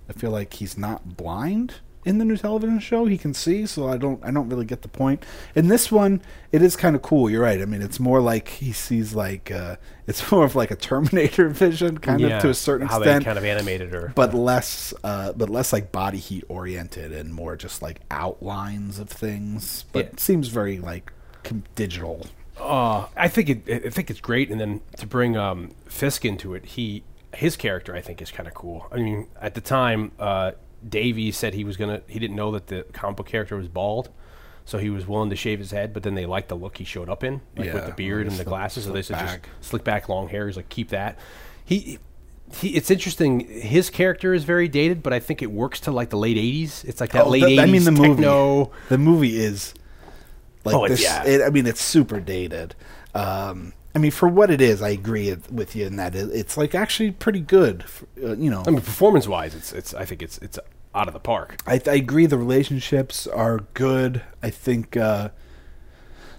I 0.08 0.12
feel 0.12 0.30
like 0.30 0.54
he's 0.54 0.76
not 0.78 1.16
blind 1.16 1.74
in 2.04 2.18
the 2.18 2.24
new 2.26 2.36
television 2.36 2.78
show. 2.80 3.06
He 3.06 3.16
can 3.16 3.32
see, 3.32 3.64
so 3.64 3.88
I 3.88 3.96
don't 3.96 4.22
I 4.22 4.30
don't 4.30 4.48
really 4.50 4.66
get 4.66 4.82
the 4.82 4.88
point. 4.88 5.24
In 5.54 5.68
this 5.68 5.90
one, 5.90 6.20
it 6.52 6.60
is 6.60 6.76
kind 6.76 6.94
of 6.94 7.00
cool. 7.00 7.30
You're 7.30 7.40
right. 7.42 7.62
I 7.62 7.64
mean, 7.64 7.80
it's 7.80 7.98
more 7.98 8.20
like 8.20 8.48
he 8.48 8.72
sees 8.72 9.14
like 9.14 9.50
uh, 9.50 9.76
it's 10.06 10.30
more 10.30 10.44
of 10.44 10.54
like 10.54 10.70
a 10.70 10.76
Terminator 10.76 11.48
vision, 11.64 11.96
kind 11.98 12.20
yeah. 12.20 12.36
of 12.36 12.42
to 12.42 12.50
a 12.50 12.54
certain 12.54 12.86
extent. 12.86 13.04
how 13.04 13.10
extent, 13.10 13.20
they 13.20 13.24
kind 13.24 13.38
of 13.38 13.44
animated 13.44 13.90
her. 13.94 14.12
but 14.14 14.34
less 14.34 14.92
uh, 15.02 15.32
but 15.32 15.48
less 15.48 15.72
like 15.72 15.92
body 15.92 16.18
heat 16.18 16.44
oriented 16.48 17.10
and 17.12 17.32
more 17.32 17.56
just 17.56 17.80
like 17.80 18.00
outlines 18.10 18.98
of 18.98 19.08
things. 19.08 19.86
But 19.92 19.98
Yeah. 20.00 20.10
it 20.12 20.20
seems 20.20 20.48
very 20.48 20.78
like 20.78 21.10
digital. 21.74 22.26
Uh, 22.60 23.06
I 23.16 23.28
think 23.28 23.48
it. 23.48 23.86
I 23.86 23.90
think 23.90 24.10
it's 24.10 24.20
great, 24.20 24.50
and 24.50 24.60
then 24.60 24.80
to 24.98 25.06
bring 25.06 25.36
um, 25.38 25.70
Fisk 25.86 26.24
into 26.24 26.54
it, 26.54 26.64
he 26.66 27.02
his 27.34 27.56
character 27.56 27.94
I 27.94 28.00
think 28.00 28.20
is 28.22 28.30
kind 28.30 28.46
of 28.48 28.54
cool. 28.54 28.86
I 28.92 28.96
mean, 28.96 29.28
at 29.40 29.54
the 29.54 29.60
time, 29.60 30.12
uh, 30.18 30.52
Davey 30.88 31.32
said 31.32 31.54
he 31.54 31.64
was 31.64 31.76
gonna. 31.76 32.02
He 32.06 32.18
didn't 32.18 32.36
know 32.36 32.50
that 32.52 32.66
the 32.68 32.84
comic 32.92 33.16
book 33.16 33.26
character 33.26 33.56
was 33.56 33.68
bald, 33.68 34.10
so 34.64 34.78
he 34.78 34.90
was 34.90 35.06
willing 35.06 35.30
to 35.30 35.36
shave 35.36 35.58
his 35.58 35.70
head. 35.70 35.92
But 35.92 36.02
then 36.02 36.14
they 36.14 36.26
liked 36.26 36.48
the 36.48 36.56
look 36.56 36.76
he 36.78 36.84
showed 36.84 37.08
up 37.08 37.24
in, 37.24 37.40
like 37.56 37.72
with 37.72 37.86
the 37.86 37.92
beard 37.92 38.26
and 38.26 38.36
the 38.36 38.44
glasses. 38.44 38.84
So 38.84 38.92
they 38.92 39.02
said 39.02 39.18
slick 39.28 39.42
just 39.60 39.68
slick 39.70 39.84
back, 39.84 40.08
long 40.08 40.28
hair. 40.28 40.46
He's 40.46 40.56
like, 40.56 40.68
keep 40.68 40.90
that. 40.90 41.18
He. 41.64 41.98
He, 42.60 42.76
it's 42.76 42.90
interesting. 42.90 43.40
His 43.48 43.88
character 43.88 44.34
is 44.34 44.44
very 44.44 44.68
dated, 44.68 45.02
but 45.02 45.14
I 45.14 45.18
think 45.18 45.40
it 45.40 45.50
works 45.50 45.80
to 45.80 45.90
like 45.90 46.10
the 46.10 46.18
late 46.18 46.36
'80s. 46.36 46.84
It's 46.84 47.00
like 47.00 47.10
that 47.12 47.24
Oh, 47.24 47.30
late 47.30 47.42
the- 47.42 47.56
'80s 47.56 47.60
I 47.62 47.66
mean, 47.66 47.84
the 47.84 47.90
movie. 47.90 48.08
techno. 48.10 48.70
The 48.90 48.98
movie 48.98 49.38
is 49.38 49.72
like 50.62 50.74
Oh, 50.76 50.84
it's- 50.84 50.98
this. 51.00 51.08
yeah. 51.08 51.24
It, 51.24 51.42
I 51.42 51.48
mean, 51.48 51.66
it's 51.66 51.80
super 51.82 52.20
dated. 52.20 52.74
Um, 53.14 53.72
I 53.94 53.98
mean, 54.00 54.10
for 54.10 54.28
what 54.28 54.50
it 54.50 54.60
is, 54.60 54.82
I 54.82 54.88
agree 54.88 55.34
with 55.50 55.76
you 55.76 55.86
in 55.86 55.96
that 55.96 56.14
it's 56.16 56.56
like 56.56 56.74
actually 56.74 57.12
pretty 57.12 57.40
good. 57.40 57.82
f- 57.84 58.04
Uh, 58.22 58.34
you 58.36 58.50
know, 58.50 58.62
I 58.66 58.70
mean, 58.70 58.80
performance-wise, 58.80 59.54
it's 59.54 59.72
it's. 59.72 59.94
I 59.94 60.04
think 60.04 60.20
it's 60.22 60.38
it's 60.38 60.58
out 60.94 61.06
of 61.08 61.14
the 61.14 61.20
park. 61.20 61.60
I, 61.66 61.80
I 61.86 61.94
agree. 61.94 62.26
The 62.26 62.38
relationships 62.38 63.26
are 63.26 63.60
good. 63.74 64.22
I 64.42 64.50
think 64.50 64.96
uh, 64.96 65.28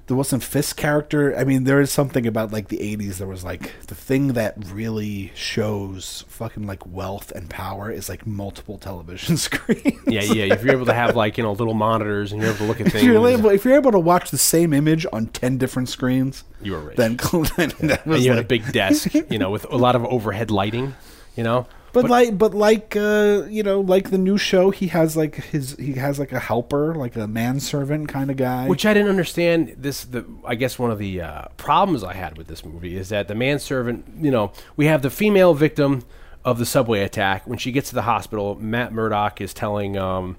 there 0.07 0.15
wasn't 0.15 0.43
Fisk 0.43 0.77
character. 0.77 1.35
I 1.35 1.43
mean, 1.43 1.63
there 1.63 1.81
is 1.81 1.91
something 1.91 2.27
about 2.27 2.51
like 2.51 2.67
the 2.67 2.77
'80s. 2.77 3.17
There 3.17 3.27
was 3.27 3.43
like 3.43 3.73
the 3.87 3.95
thing 3.95 4.29
that 4.33 4.53
really 4.71 5.31
shows 5.33 6.25
fucking 6.27 6.67
like 6.67 6.85
wealth 6.85 7.31
and 7.31 7.49
power 7.49 7.89
is 7.91 8.07
like 8.07 8.27
multiple 8.27 8.77
television 8.77 9.37
screens. 9.45 9.99
Yeah, 10.07 10.21
yeah. 10.21 10.53
If 10.53 10.63
you're 10.63 10.75
able 10.75 10.85
to 10.85 10.93
have 10.93 11.15
like 11.15 11.37
you 11.37 11.43
know 11.43 11.53
little 11.53 11.73
monitors 11.73 12.31
and 12.31 12.41
you're 12.41 12.51
able 12.51 12.59
to 12.59 12.65
look 12.65 12.81
at 12.81 12.87
if 12.87 12.93
things, 12.93 13.05
you're 13.05 13.27
able, 13.27 13.49
if 13.49 13.65
you're 13.65 13.75
able 13.75 13.91
to 13.91 13.99
watch 13.99 14.29
the 14.31 14.37
same 14.37 14.73
image 14.73 15.05
on 15.11 15.27
ten 15.27 15.57
different 15.57 15.89
screens, 15.89 16.43
You 16.61 16.73
were 16.73 16.81
rich. 16.81 16.97
Then, 16.97 17.17
then 17.57 17.69
that 17.81 18.05
and 18.05 18.19
you 18.19 18.31
had 18.31 18.39
a 18.39 18.47
big 18.47 18.71
desk, 18.71 19.13
you 19.13 19.39
know, 19.39 19.49
with 19.49 19.65
a 19.71 19.77
lot 19.77 19.95
of 19.95 20.05
overhead 20.05 20.51
lighting, 20.51 20.93
you 21.35 21.43
know. 21.43 21.67
But, 22.01 22.09
like, 22.09 22.37
but 22.37 22.53
like, 22.53 22.95
uh, 22.95 23.43
you 23.49 23.63
know, 23.63 23.81
like 23.81 24.09
the 24.09 24.17
new 24.17 24.37
show, 24.37 24.69
he 24.69 24.87
has 24.87 25.15
like 25.15 25.35
his, 25.35 25.75
he 25.77 25.93
has 25.93 26.19
like 26.19 26.31
a 26.31 26.39
helper, 26.39 26.93
like 26.93 27.15
a 27.15 27.27
manservant 27.27 28.09
kind 28.09 28.29
of 28.29 28.37
guy. 28.37 28.67
Which 28.67 28.85
I 28.85 28.93
didn't 28.93 29.09
understand. 29.09 29.75
This, 29.77 30.03
the 30.03 30.25
I 30.45 30.55
guess 30.55 30.77
one 30.77 30.91
of 30.91 30.99
the 30.99 31.21
uh, 31.21 31.45
problems 31.57 32.03
I 32.03 32.13
had 32.13 32.37
with 32.37 32.47
this 32.47 32.65
movie 32.65 32.97
is 32.97 33.09
that 33.09 33.27
the 33.27 33.35
manservant, 33.35 34.05
you 34.19 34.31
know, 34.31 34.51
we 34.75 34.85
have 34.87 35.01
the 35.01 35.09
female 35.09 35.53
victim 35.53 36.03
of 36.43 36.59
the 36.59 36.65
subway 36.65 37.01
attack. 37.01 37.47
When 37.47 37.57
she 37.57 37.71
gets 37.71 37.89
to 37.89 37.95
the 37.95 38.03
hospital, 38.03 38.55
Matt 38.55 38.93
Murdock 38.93 39.41
is 39.41 39.53
telling 39.53 39.97
um, 39.97 40.37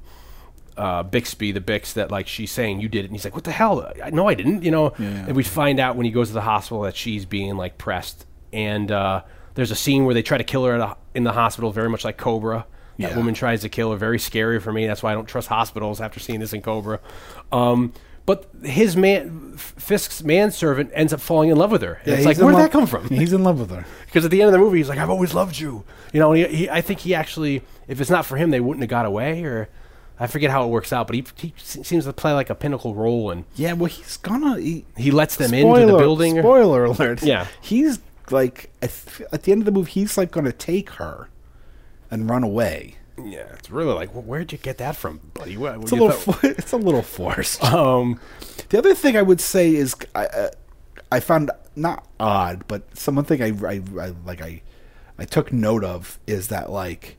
uh, 0.76 1.02
Bixby, 1.02 1.52
the 1.52 1.60
Bix, 1.60 1.94
that 1.94 2.10
like 2.10 2.28
she's 2.28 2.52
saying 2.52 2.80
you 2.80 2.88
did 2.88 3.00
it, 3.00 3.04
and 3.06 3.12
he's 3.12 3.24
like, 3.24 3.34
"What 3.34 3.44
the 3.44 3.52
hell? 3.52 3.90
I, 4.02 4.10
no, 4.10 4.28
I 4.28 4.34
didn't." 4.34 4.62
You 4.62 4.70
know. 4.70 4.92
Yeah. 4.98 5.26
And 5.26 5.36
we 5.36 5.42
find 5.42 5.80
out 5.80 5.96
when 5.96 6.06
he 6.06 6.12
goes 6.12 6.28
to 6.28 6.34
the 6.34 6.42
hospital 6.42 6.82
that 6.82 6.96
she's 6.96 7.24
being 7.24 7.56
like 7.56 7.78
pressed, 7.78 8.26
and 8.52 8.92
uh, 8.92 9.22
there's 9.56 9.70
a 9.72 9.74
scene 9.76 10.04
where 10.04 10.14
they 10.14 10.22
try 10.22 10.38
to 10.38 10.44
kill 10.44 10.64
her 10.64 10.74
at 10.74 10.80
a, 10.80 10.96
in 11.14 11.24
the 11.24 11.32
hospital, 11.32 11.72
very 11.72 11.90
much 11.90 12.04
like 12.04 12.16
Cobra. 12.16 12.64
That 12.98 13.10
Yeah. 13.10 13.16
woman 13.16 13.34
tries 13.34 13.60
to 13.62 13.68
kill 13.68 13.90
her. 13.90 13.96
Very 13.98 14.18
scary 14.18 14.58
for 14.60 14.72
me. 14.72 14.86
That's 14.86 15.02
why 15.02 15.10
I 15.10 15.14
don't 15.14 15.26
trust 15.26 15.48
hospitals 15.48 16.00
after 16.00 16.18
seeing 16.20 16.40
this 16.40 16.52
in 16.54 16.62
Cobra. 16.62 17.00
Um, 17.52 17.92
but 18.24 18.48
his 18.64 18.96
man, 18.96 19.52
Fisk's 19.56 20.22
manservant, 20.22 20.90
ends 20.94 21.12
up 21.12 21.20
falling 21.20 21.50
in 21.50 21.56
love 21.56 21.70
with 21.70 21.82
her. 21.82 22.00
Yeah, 22.06 22.14
it's 22.14 22.24
like, 22.26 22.38
where'd 22.38 22.54
love- 22.54 22.62
that 22.62 22.72
come 22.72 22.86
from? 22.86 23.08
He's 23.08 23.32
in 23.32 23.44
love 23.44 23.60
with 23.60 23.70
her. 23.70 23.84
Because 24.06 24.24
at 24.24 24.30
the 24.30 24.40
end 24.40 24.46
of 24.48 24.52
the 24.52 24.58
movie, 24.58 24.78
he's 24.78 24.88
like, 24.88 24.98
"I've 24.98 25.10
always 25.10 25.34
loved 25.34 25.58
you." 25.58 25.84
You 26.12 26.20
know, 26.20 26.32
and 26.32 26.46
he, 26.46 26.56
he, 26.56 26.70
I 26.70 26.80
think 26.80 27.00
he 27.00 27.14
actually, 27.14 27.60
if 27.86 28.00
it's 28.00 28.08
not 28.08 28.24
for 28.24 28.36
him, 28.38 28.48
they 28.50 28.60
wouldn't 28.60 28.80
have 28.82 28.88
got 28.88 29.04
away. 29.04 29.44
Or 29.44 29.68
I 30.18 30.26
forget 30.26 30.50
how 30.50 30.64
it 30.64 30.68
works 30.68 30.90
out, 30.90 31.06
but 31.06 31.16
he, 31.16 31.24
he 31.36 31.52
seems 31.58 32.06
to 32.06 32.12
play 32.14 32.32
like 32.32 32.48
a 32.48 32.54
pinnacle 32.54 32.94
role, 32.94 33.30
and 33.30 33.44
Yeah, 33.56 33.74
well, 33.74 33.90
he's 33.90 34.16
gonna. 34.16 34.58
He, 34.58 34.86
he 34.96 35.10
lets 35.10 35.36
them 35.36 35.52
into 35.52 35.84
the 35.86 35.98
building. 35.98 36.38
or- 36.38 36.42
Spoiler 36.42 36.84
alert. 36.86 37.22
Yeah. 37.22 37.46
he's 37.60 37.98
like 38.32 38.70
at, 38.82 38.92
at 39.32 39.42
the 39.44 39.52
end 39.52 39.62
of 39.62 39.66
the 39.66 39.72
movie, 39.72 39.90
he's 39.90 40.16
like 40.18 40.30
going 40.30 40.46
to 40.46 40.52
take 40.52 40.90
her 40.90 41.28
and 42.10 42.28
run 42.30 42.42
away. 42.42 42.96
yeah, 43.18 43.46
it's 43.54 43.70
really 43.70 43.92
like, 43.94 44.12
well, 44.14 44.22
where'd 44.22 44.52
you 44.52 44.58
get 44.58 44.78
that 44.78 44.96
from, 44.96 45.20
buddy? 45.34 45.56
What, 45.56 45.80
It's 45.82 45.92
a 45.92 45.96
little. 45.96 46.10
fo- 46.12 46.38
it's 46.48 46.72
a 46.72 46.76
little 46.76 47.02
forced. 47.02 47.62
um, 47.64 48.20
The 48.68 48.78
other 48.78 48.94
thing 48.94 49.16
I 49.16 49.22
would 49.22 49.40
say 49.40 49.74
is 49.74 49.94
I, 50.14 50.26
uh, 50.26 50.50
I 51.10 51.20
found 51.20 51.50
not 51.74 52.06
odd, 52.20 52.64
but 52.68 52.96
some 52.96 53.22
thing 53.24 53.42
I, 53.42 53.66
I, 53.66 53.82
I 54.00 54.12
like 54.24 54.40
I 54.42 54.62
I 55.18 55.24
took 55.24 55.52
note 55.52 55.84
of 55.84 56.18
is 56.26 56.48
that 56.48 56.70
like 56.70 57.16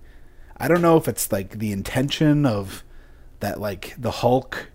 I 0.57 0.67
don't 0.67 0.81
know 0.81 0.97
if 0.97 1.07
it's 1.07 1.31
like 1.31 1.59
the 1.59 1.71
intention 1.71 2.45
of 2.45 2.83
that 3.39 3.59
like 3.59 3.93
the 3.97 4.11
Hulk, 4.11 4.69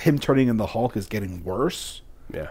him 0.00 0.18
turning 0.18 0.48
in 0.48 0.56
the 0.58 0.66
Hulk 0.68 0.96
is 0.96 1.06
getting 1.06 1.42
worse 1.44 2.02
yeah. 2.32 2.50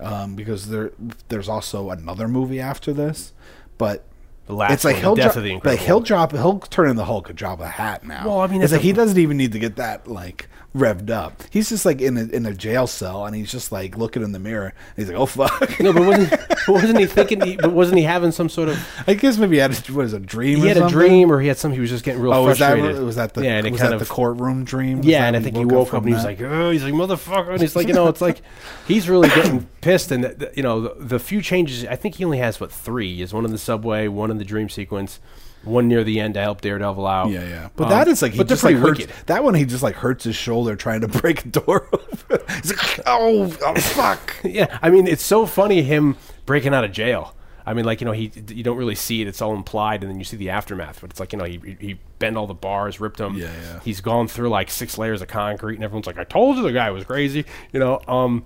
Um, 0.00 0.34
because 0.34 0.68
there 0.68 0.92
there's 1.28 1.48
also 1.48 1.90
another 1.90 2.28
movie 2.28 2.60
after 2.60 2.92
this, 2.92 3.32
but 3.76 4.04
the 4.46 4.54
last 4.54 4.72
it's 4.72 4.84
like 4.84 4.94
one, 4.96 5.02
he'll 5.02 5.14
the 5.14 5.22
death 5.22 5.34
drop, 5.34 5.36
of 5.36 5.44
the 5.44 5.60
like 5.70 5.78
he'll 5.80 6.00
drop, 6.00 6.32
he'll 6.32 6.58
turn 6.58 6.88
in 6.88 6.96
the 6.96 7.04
Hulk 7.04 7.28
and 7.28 7.36
drop 7.36 7.60
a 7.60 7.68
hat 7.68 8.04
now. 8.04 8.26
Well, 8.26 8.40
I 8.40 8.46
mean, 8.46 8.62
it's 8.62 8.72
like 8.72 8.80
he 8.80 8.92
doesn't 8.92 9.18
even 9.18 9.36
need 9.36 9.52
to 9.52 9.58
get 9.58 9.76
that 9.76 10.08
like 10.08 10.48
revved 10.76 11.10
up. 11.10 11.42
He's 11.50 11.68
just 11.70 11.84
like 11.86 12.00
in 12.00 12.16
a 12.16 12.24
in 12.24 12.44
a 12.46 12.52
jail 12.54 12.86
cell, 12.86 13.24
and 13.26 13.34
he's 13.34 13.50
just 13.50 13.72
like 13.72 13.96
looking 13.96 14.22
in 14.22 14.32
the 14.32 14.38
mirror. 14.38 14.74
And 14.96 14.96
he's 14.96 15.08
like, 15.08 15.16
"Oh 15.18 15.26
fuck." 15.26 15.80
No, 15.80 15.92
but 15.92 16.02
wasn't 16.06 16.30
but 16.30 16.68
wasn't 16.68 16.98
he 16.98 17.06
thinking? 17.06 17.40
He, 17.40 17.56
but 17.56 17.72
wasn't 17.72 17.98
he 17.98 18.04
having 18.04 18.30
some 18.32 18.48
sort 18.48 18.68
of? 18.68 18.78
I 19.06 19.14
guess 19.14 19.38
maybe 19.38 19.56
he 19.56 19.60
had 19.60 19.72
a, 19.72 19.92
what 19.92 20.04
is 20.04 20.12
a 20.12 20.18
dream. 20.20 20.58
He 20.58 20.68
had 20.68 20.76
a 20.76 20.88
dream, 20.88 21.32
or 21.32 21.40
he 21.40 21.48
had 21.48 21.56
some. 21.56 21.72
He 21.72 21.80
was 21.80 21.90
just 21.90 22.04
getting 22.04 22.20
real 22.20 22.34
Oh, 22.34 22.44
was 22.44 22.58
that 22.58 22.72
frustrated. 22.72 23.02
was 23.02 23.16
that 23.16 23.34
the 23.34 23.44
yeah? 23.44 23.62
Was 23.68 23.80
that 23.80 23.92
of 23.92 24.00
the 24.00 24.06
courtroom 24.06 24.64
dream? 24.64 24.98
Was 24.98 25.06
Yeah, 25.06 25.26
and 25.26 25.36
I 25.36 25.40
think 25.40 25.56
he 25.56 25.64
woke 25.64 25.88
up 25.94 26.02
and 26.02 26.08
he 26.08 26.14
was 26.14 26.24
like, 26.24 26.40
"Oh, 26.40 26.70
he's 26.70 26.84
like 26.84 26.94
motherfucker," 26.94 27.52
and 27.52 27.60
he's 27.60 27.74
like, 27.74 27.88
you 27.88 27.94
know, 27.94 28.08
it's 28.08 28.20
like 28.20 28.42
he's 28.86 29.08
really 29.08 29.28
getting 29.30 29.66
pissed. 29.80 30.10
And 30.12 30.24
the- 30.24 30.52
you 30.54 30.62
know, 30.62 30.80
the, 30.82 30.94
the 30.98 31.18
few 31.18 31.40
changes, 31.42 31.84
I 31.86 31.96
think 31.96 32.16
he 32.16 32.24
only 32.24 32.38
has 32.38 32.60
what 32.60 32.70
three? 32.70 33.22
Is 33.22 33.32
one 33.32 33.44
in 33.44 33.52
the 33.52 33.58
subway, 33.58 34.06
one 34.08 34.30
in 34.30 34.38
the 34.38 34.44
dream 34.44 34.68
sequence, 34.68 35.18
one 35.64 35.88
near 35.88 36.04
the 36.04 36.20
end 36.20 36.34
to 36.34 36.40
help 36.40 36.60
Daredevil 36.60 37.06
out. 37.06 37.30
Yeah, 37.30 37.46
yeah. 37.46 37.68
But 37.76 37.84
Um, 37.84 37.90
that 37.90 38.08
is 38.08 38.22
like 38.22 38.32
he 38.32 38.38
but 38.38 38.48
just 38.48 38.64
like 38.64 38.76
hurts, 38.76 39.00
wicked. 39.00 39.14
that 39.26 39.42
one. 39.44 39.54
He 39.54 39.64
just 39.64 39.82
like 39.82 39.96
hurts 39.96 40.24
his 40.24 40.36
shoulder 40.36 40.76
trying 40.76 41.00
to 41.02 41.08
break 41.20 41.44
a 41.44 41.48
door 41.48 41.88
open. 41.92 42.38
He's 42.62 42.70
like, 42.76 43.00
oh, 43.06 43.54
oh 43.64 43.74
fuck. 43.74 44.36
Yeah, 44.44 44.78
I 44.80 44.90
mean, 44.90 45.06
it's 45.06 45.22
so 45.24 45.46
funny 45.46 45.82
him 45.82 46.16
breaking 46.46 46.72
out 46.74 46.84
of 46.84 46.92
jail. 46.92 47.34
I 47.66 47.74
mean, 47.74 47.84
like 47.84 48.00
you 48.00 48.06
know, 48.06 48.12
he 48.12 48.32
you 48.48 48.62
don't 48.62 48.78
really 48.78 48.94
see 48.94 49.20
it; 49.20 49.28
it's 49.28 49.42
all 49.42 49.54
implied, 49.54 50.02
and 50.02 50.10
then 50.10 50.18
you 50.18 50.24
see 50.24 50.38
the 50.38 50.48
aftermath. 50.48 51.02
But 51.02 51.10
it's 51.10 51.20
like 51.20 51.32
you 51.34 51.38
know, 51.38 51.44
he 51.44 51.60
he 51.78 51.98
bent 52.18 52.36
all 52.38 52.46
the 52.46 52.54
bars, 52.54 52.98
ripped 52.98 53.18
them. 53.18 53.36
Yeah, 53.36 53.50
yeah. 53.62 53.80
He's 53.80 54.00
gone 54.00 54.26
through 54.26 54.48
like 54.48 54.70
six 54.70 54.96
layers 54.96 55.20
of 55.20 55.28
concrete, 55.28 55.74
and 55.74 55.84
everyone's 55.84 56.06
like, 56.06 56.16
"I 56.16 56.24
told 56.24 56.56
you 56.56 56.62
the 56.62 56.72
guy 56.72 56.90
was 56.90 57.04
crazy." 57.04 57.44
You 57.72 57.80
know, 57.80 58.00
um, 58.08 58.44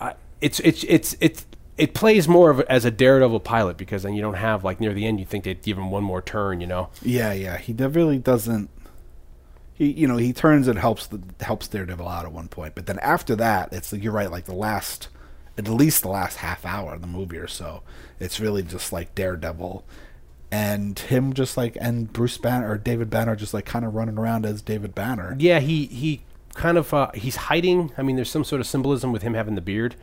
I, 0.00 0.14
it's 0.40 0.60
it's 0.60 0.84
it's 0.84 1.16
it's 1.20 1.46
it 1.78 1.94
plays 1.94 2.26
more 2.26 2.50
of 2.50 2.60
as 2.62 2.84
a 2.84 2.90
Daredevil 2.90 3.40
pilot 3.40 3.76
because 3.76 4.02
then 4.02 4.14
you 4.14 4.22
don't 4.22 4.34
have 4.34 4.64
like 4.64 4.80
near 4.80 4.94
the 4.94 5.06
end, 5.06 5.20
you 5.20 5.26
think 5.26 5.44
they'd 5.44 5.62
give 5.62 5.76
him 5.76 5.90
one 5.90 6.02
more 6.02 6.22
turn. 6.22 6.60
You 6.60 6.66
know, 6.66 6.90
Yeah, 7.02 7.32
yeah. 7.32 7.58
He 7.58 7.72
definitely 7.72 8.18
doesn't. 8.18 8.70
He, 9.74 9.90
you 9.92 10.08
know, 10.08 10.16
he 10.16 10.32
turns 10.32 10.68
and 10.68 10.78
helps 10.78 11.06
the 11.06 11.20
helps 11.40 11.68
Daredevil 11.68 12.08
out 12.08 12.24
at 12.24 12.32
one 12.32 12.48
point, 12.48 12.74
but 12.74 12.86
then 12.86 12.98
after 13.00 13.36
that, 13.36 13.72
it's 13.72 13.92
like 13.92 14.02
you're 14.02 14.12
right. 14.12 14.30
Like 14.30 14.46
the 14.46 14.54
last, 14.54 15.08
at 15.58 15.68
least 15.68 16.02
the 16.02 16.08
last 16.08 16.38
half 16.38 16.64
hour 16.64 16.94
of 16.94 17.02
the 17.02 17.06
movie 17.06 17.36
or 17.36 17.46
so, 17.46 17.82
it's 18.18 18.40
really 18.40 18.62
just 18.62 18.90
like 18.90 19.14
Daredevil, 19.14 19.84
and 20.50 20.98
him 20.98 21.34
just 21.34 21.58
like 21.58 21.76
and 21.78 22.10
Bruce 22.10 22.38
Banner 22.38 22.70
or 22.70 22.78
David 22.78 23.10
Banner 23.10 23.36
just 23.36 23.52
like 23.52 23.66
kind 23.66 23.84
of 23.84 23.94
running 23.94 24.16
around 24.16 24.46
as 24.46 24.62
David 24.62 24.94
Banner. 24.94 25.36
Yeah, 25.38 25.60
he 25.60 25.84
he 25.84 26.22
kind 26.54 26.78
of 26.78 26.94
uh, 26.94 27.10
he's 27.12 27.36
hiding. 27.36 27.92
I 27.98 28.02
mean, 28.02 28.16
there's 28.16 28.30
some 28.30 28.44
sort 28.44 28.62
of 28.62 28.66
symbolism 28.66 29.12
with 29.12 29.20
him 29.20 29.34
having 29.34 29.56
the 29.56 29.60
beard. 29.60 29.94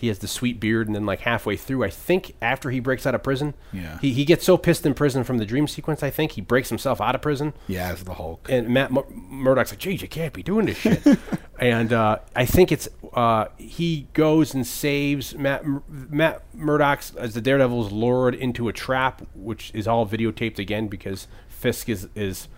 He 0.00 0.08
has 0.08 0.18
the 0.18 0.28
sweet 0.28 0.58
beard, 0.60 0.86
and 0.86 0.94
then 0.96 1.06
like 1.06 1.20
halfway 1.20 1.56
through, 1.56 1.84
I 1.84 1.90
think 1.90 2.34
after 2.42 2.70
he 2.70 2.80
breaks 2.80 3.06
out 3.06 3.14
of 3.14 3.22
prison, 3.22 3.54
Yeah. 3.72 3.98
he 4.00 4.12
he 4.12 4.24
gets 4.24 4.44
so 4.44 4.56
pissed 4.56 4.84
in 4.86 4.94
prison 4.94 5.24
from 5.24 5.38
the 5.38 5.46
dream 5.46 5.66
sequence. 5.68 6.02
I 6.02 6.10
think 6.10 6.32
he 6.32 6.40
breaks 6.40 6.68
himself 6.68 7.00
out 7.00 7.14
of 7.14 7.22
prison. 7.22 7.52
Yeah, 7.68 7.90
as 7.92 8.02
the 8.04 8.14
Hulk. 8.14 8.48
And 8.50 8.68
Matt 8.68 8.90
Mur- 8.92 9.04
Murdock's 9.10 9.70
like, 9.72 9.78
"Geez, 9.78 10.02
you 10.02 10.08
can't 10.08 10.32
be 10.32 10.42
doing 10.42 10.66
this 10.66 10.78
shit." 10.78 11.00
and 11.60 11.92
uh, 11.92 12.18
I 12.34 12.44
think 12.46 12.72
it's 12.72 12.88
uh, 13.14 13.46
he 13.58 14.06
goes 14.12 14.54
and 14.54 14.66
saves 14.66 15.34
Matt 15.36 15.64
Mur- 15.66 15.82
Matt 15.88 16.42
Murdock's 16.54 17.14
as 17.16 17.34
the 17.34 17.40
Daredevil 17.40 17.86
is 17.86 17.92
lured 17.92 18.34
into 18.34 18.68
a 18.68 18.72
trap, 18.72 19.22
which 19.34 19.70
is 19.74 19.86
all 19.86 20.06
videotaped 20.06 20.58
again 20.58 20.88
because 20.88 21.28
Fisk 21.48 21.88
is 21.88 22.08
is 22.14 22.48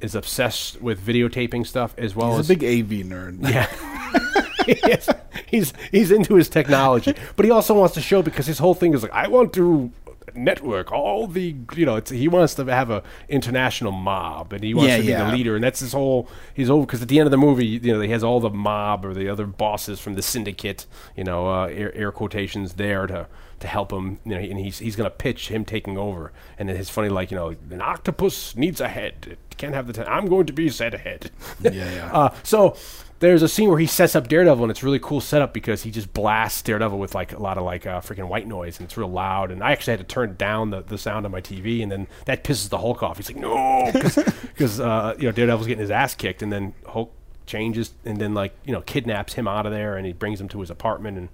is 0.00 0.14
obsessed 0.14 0.80
with 0.80 1.04
videotaping 1.04 1.66
stuff 1.66 1.94
as 1.98 2.14
well 2.14 2.30
He's 2.36 2.50
as 2.50 2.50
a 2.50 2.56
big 2.56 2.64
AV 2.64 3.06
nerd. 3.06 3.38
yeah. 3.50 3.66
Yes. 4.86 5.08
he's 5.46 5.72
he's 5.90 6.10
into 6.10 6.34
his 6.34 6.48
technology, 6.48 7.14
but 7.36 7.44
he 7.44 7.50
also 7.50 7.74
wants 7.74 7.94
to 7.94 8.00
show 8.00 8.22
because 8.22 8.46
his 8.46 8.58
whole 8.58 8.74
thing 8.74 8.94
is 8.94 9.02
like 9.02 9.12
I 9.12 9.28
want 9.28 9.52
to 9.54 9.90
network 10.32 10.92
all 10.92 11.26
the 11.26 11.56
you 11.74 11.84
know 11.84 11.96
it's, 11.96 12.10
he 12.10 12.28
wants 12.28 12.54
to 12.54 12.64
have 12.66 12.88
a 12.88 13.02
international 13.28 13.90
mob 13.90 14.52
and 14.52 14.62
he 14.62 14.72
wants 14.74 14.88
Yeah, 14.90 14.96
to 14.98 15.02
be 15.02 15.08
yeah. 15.08 15.28
the 15.30 15.36
leader 15.36 15.54
and 15.56 15.64
that's 15.64 15.80
his 15.80 15.92
whole 15.92 16.28
he's 16.54 16.70
over 16.70 16.86
because 16.86 17.02
at 17.02 17.08
the 17.08 17.18
end 17.18 17.26
of 17.26 17.32
the 17.32 17.36
movie 17.36 17.66
you 17.66 17.92
know 17.92 18.00
he 18.00 18.10
has 18.10 18.22
all 18.22 18.38
the 18.38 18.50
mob 18.50 19.04
or 19.04 19.12
the 19.12 19.28
other 19.28 19.44
bosses 19.46 19.98
from 19.98 20.14
the 20.14 20.22
syndicate 20.22 20.86
you 21.16 21.24
know 21.24 21.48
uh, 21.48 21.66
air, 21.66 21.92
air 21.96 22.12
quotations 22.12 22.74
there 22.74 23.08
to 23.08 23.26
to 23.58 23.66
help 23.66 23.92
him 23.92 24.20
you 24.24 24.30
know 24.32 24.38
and 24.38 24.60
he's 24.60 24.78
he's 24.78 24.94
gonna 24.94 25.10
pitch 25.10 25.48
him 25.48 25.64
taking 25.64 25.98
over 25.98 26.32
and 26.58 26.68
then 26.68 26.76
it's 26.76 26.90
funny 26.90 27.08
like 27.08 27.32
you 27.32 27.36
know 27.36 27.48
an 27.70 27.80
octopus 27.82 28.54
needs 28.54 28.80
a 28.80 28.86
head 28.88 29.14
it 29.32 29.38
can't 29.56 29.74
have 29.74 29.88
the 29.88 29.92
ten- 29.92 30.06
I'm 30.06 30.26
going 30.26 30.46
to 30.46 30.52
be 30.52 30.68
said 30.68 30.94
head 30.94 31.32
Yeah, 31.60 31.72
yeah. 31.72 32.12
uh, 32.12 32.34
so 32.44 32.76
there's 33.20 33.42
a 33.42 33.48
scene 33.48 33.68
where 33.68 33.78
he 33.78 33.86
sets 33.86 34.16
up 34.16 34.28
Daredevil, 34.28 34.64
and 34.64 34.70
it's 34.70 34.82
really 34.82 34.98
cool 34.98 35.20
setup 35.20 35.52
because 35.52 35.82
he 35.82 35.90
just 35.90 36.12
blasts 36.12 36.62
Daredevil 36.62 36.98
with 36.98 37.14
like 37.14 37.32
a 37.32 37.38
lot 37.38 37.58
of 37.58 37.64
like 37.64 37.86
uh, 37.86 38.00
freaking 38.00 38.28
white 38.28 38.46
noise, 38.46 38.78
and 38.78 38.86
it's 38.86 38.96
real 38.96 39.10
loud. 39.10 39.50
And 39.50 39.62
I 39.62 39.72
actually 39.72 39.92
had 39.92 40.00
to 40.00 40.06
turn 40.06 40.36
down 40.36 40.70
the, 40.70 40.82
the 40.82 40.96
sound 40.98 41.26
on 41.26 41.32
my 41.32 41.42
TV, 41.42 41.82
and 41.82 41.92
then 41.92 42.06
that 42.24 42.42
pisses 42.42 42.70
the 42.70 42.78
Hulk 42.78 43.02
off. 43.02 43.18
He's 43.18 43.30
like, 43.30 43.36
no, 43.36 43.90
because 43.92 44.80
uh, 44.80 45.14
you 45.18 45.24
know 45.24 45.32
Daredevil's 45.32 45.66
getting 45.66 45.82
his 45.82 45.90
ass 45.90 46.14
kicked, 46.14 46.42
and 46.42 46.50
then 46.50 46.74
Hulk 46.86 47.12
changes, 47.46 47.92
and 48.06 48.18
then 48.18 48.32
like 48.32 48.54
you 48.64 48.72
know 48.72 48.80
kidnaps 48.80 49.34
him 49.34 49.46
out 49.46 49.66
of 49.66 49.72
there, 49.72 49.96
and 49.96 50.06
he 50.06 50.14
brings 50.14 50.40
him 50.40 50.48
to 50.48 50.60
his 50.60 50.70
apartment, 50.70 51.18
and 51.18 51.28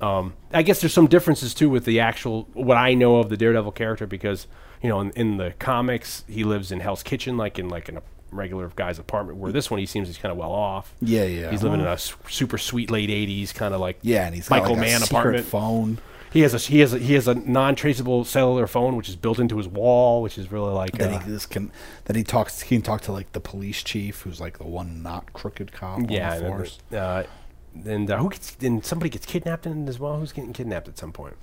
um, 0.00 0.32
I 0.52 0.62
guess 0.62 0.80
there's 0.80 0.94
some 0.94 1.06
differences 1.06 1.52
too 1.52 1.68
with 1.68 1.84
the 1.84 2.00
actual 2.00 2.48
what 2.54 2.78
I 2.78 2.94
know 2.94 3.18
of 3.18 3.28
the 3.28 3.36
Daredevil 3.36 3.72
character 3.72 4.06
because 4.06 4.46
you 4.82 4.88
know 4.88 5.00
in, 5.00 5.10
in 5.10 5.36
the 5.36 5.52
comics 5.58 6.24
he 6.26 6.44
lives 6.44 6.72
in 6.72 6.80
Hell's 6.80 7.02
Kitchen 7.02 7.36
like 7.36 7.58
in 7.58 7.68
like 7.68 7.90
in 7.90 7.98
a 7.98 8.02
regular 8.32 8.68
guy's 8.76 8.98
apartment 8.98 9.38
where 9.38 9.52
this 9.52 9.70
one 9.70 9.80
he 9.80 9.86
seems 9.86 10.08
he's 10.08 10.18
kind 10.18 10.32
of 10.32 10.38
well 10.38 10.52
off. 10.52 10.94
Yeah, 11.00 11.24
yeah. 11.24 11.50
He's 11.50 11.62
living 11.62 11.80
in 11.80 11.86
a 11.86 11.92
s- 11.92 12.14
super 12.28 12.58
sweet 12.58 12.90
late 12.90 13.10
'80s 13.10 13.54
kind 13.54 13.74
of 13.74 13.80
like 13.80 13.98
yeah, 14.02 14.26
and 14.26 14.34
he's 14.34 14.48
got 14.48 14.60
Michael 14.60 14.76
like 14.76 14.86
a 14.86 14.90
Mann 14.90 15.00
secret 15.00 15.10
apartment. 15.10 15.46
phone. 15.46 15.98
He 16.32 16.42
has 16.42 16.54
a 16.54 16.58
he 16.58 16.78
has 16.78 16.92
a, 16.94 16.98
he 16.98 17.14
has 17.14 17.26
a 17.26 17.34
non-traceable 17.34 18.24
cellular 18.24 18.68
phone 18.68 18.94
which 18.96 19.08
is 19.08 19.16
built 19.16 19.40
into 19.40 19.56
his 19.56 19.66
wall, 19.66 20.22
which 20.22 20.38
is 20.38 20.52
really 20.52 20.72
like 20.72 21.00
uh, 21.02 21.18
he 21.18 21.30
just 21.30 21.50
can. 21.50 21.72
Then 22.04 22.14
he 22.16 22.22
talks. 22.22 22.60
He 22.60 22.76
can 22.76 22.82
talk 22.82 23.00
to 23.02 23.12
like 23.12 23.32
the 23.32 23.40
police 23.40 23.82
chief, 23.82 24.20
who's 24.22 24.40
like 24.40 24.58
the 24.58 24.64
one 24.66 25.02
not 25.02 25.32
crooked 25.32 25.72
cop. 25.72 26.00
yeah. 26.08 26.34
on 26.34 26.38
the 26.38 26.46
And, 26.46 26.54
force. 26.56 26.78
then, 26.90 27.02
uh, 27.02 27.24
and 27.84 28.10
uh, 28.10 28.16
who 28.18 28.30
gets 28.30 28.52
then 28.52 28.80
somebody 28.82 29.10
gets 29.10 29.26
kidnapped 29.26 29.66
in 29.66 29.86
it 29.86 29.88
as 29.88 29.98
well. 29.98 30.20
Who's 30.20 30.32
getting 30.32 30.52
kidnapped 30.52 30.86
at 30.86 30.98
some 30.98 31.10
point? 31.12 31.36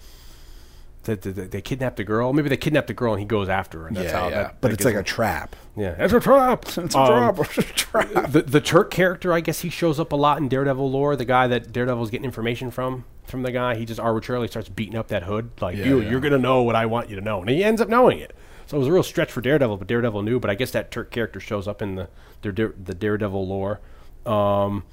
They, 1.08 1.16
they, 1.16 1.32
they 1.48 1.62
kidnapped 1.62 1.98
the 1.98 2.04
girl. 2.04 2.32
Maybe 2.34 2.50
they 2.50 2.58
kidnapped 2.58 2.88
the 2.88 2.94
girl 2.94 3.14
and 3.14 3.20
he 3.20 3.26
goes 3.26 3.50
after 3.50 3.80
her. 3.82 3.88
And 3.88 3.98
that's 3.98 4.12
yeah, 4.12 4.20
how 4.20 4.28
yeah. 4.30 4.44
That, 4.44 4.62
but 4.62 4.68
that 4.70 4.74
it's 4.76 4.84
gets 4.86 4.96
like 4.96 5.02
a 5.02 5.08
trap. 5.08 5.56
Yeah, 5.76 5.96
it's 5.98 6.14
a 6.14 6.20
trap. 6.20 6.66
It's 6.68 6.78
a 6.78 6.82
Um, 7.00 7.36
trap. 7.36 7.40
It's 7.58 7.58
a 7.58 7.62
trap. 7.74 8.32
The 8.32 8.42
the 8.44 8.62
Turk 8.62 8.92
character, 8.92 9.34
I 9.34 9.40
guess 9.40 9.62
he 9.62 9.70
shows 9.70 10.00
up 10.00 10.12
a 10.12 10.16
lot 10.16 10.38
in 10.38 10.48
Daredevil 10.48 10.90
lore. 10.92 11.16
The 11.16 11.26
guy 11.26 11.48
that 11.48 11.72
Daredevil's 11.72 12.10
getting 12.12 12.26
information 12.26 12.70
from 12.72 13.06
from 13.26 13.42
the 13.44 13.52
guy, 13.52 13.76
he 13.76 13.86
just 13.86 14.00
arbitrarily 14.00 14.48
starts 14.48 14.70
beating 14.70 14.96
up 14.96 15.08
that 15.10 15.24
hood. 15.24 15.50
Like 15.60 15.76
Yeah, 15.78 15.86
you, 15.86 16.02
yeah. 16.02 16.10
you're 16.12 16.20
gonna 16.20 16.38
know 16.38 16.62
what 16.64 16.76
I 16.76 16.86
want 16.86 17.10
you 17.10 17.16
to 17.16 17.22
know, 17.22 17.42
and 17.42 17.50
he 17.50 17.64
ends 17.64 17.82
up 17.82 17.90
knowing 17.90 18.20
it. 18.20 18.36
So 18.68 18.76
it 18.78 18.80
was 18.80 18.88
a 18.88 18.92
real 18.92 19.04
stretch 19.04 19.32
for 19.32 19.42
Daredevil, 19.42 19.78
but 19.78 19.88
Daredevil 19.88 20.22
knew. 20.24 20.40
But 20.40 20.50
I 20.50 20.56
guess 20.56 20.72
that 20.72 20.92
Turk 20.92 21.10
character 21.12 21.40
shows 21.40 21.68
up 21.68 21.82
in 21.82 21.96
the 21.96 22.10
the, 22.42 22.52
the 22.52 22.94
Daredevil 22.94 23.48
lore. 23.48 23.80
Um, 24.26 24.84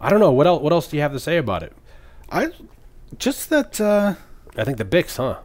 I 0.00 0.08
don't 0.08 0.20
know 0.20 0.32
what 0.32 0.46
else. 0.46 0.62
What 0.62 0.72
else 0.72 0.88
do 0.88 0.96
you 0.96 1.02
have 1.02 1.12
to 1.12 1.20
say 1.20 1.36
about 1.36 1.62
it? 1.62 1.72
I 2.30 2.50
just 3.18 3.50
that. 3.50 3.80
uh 3.80 4.14
I 4.56 4.64
think 4.64 4.78
the 4.78 4.84
Bix, 4.84 5.16
huh? 5.16 5.38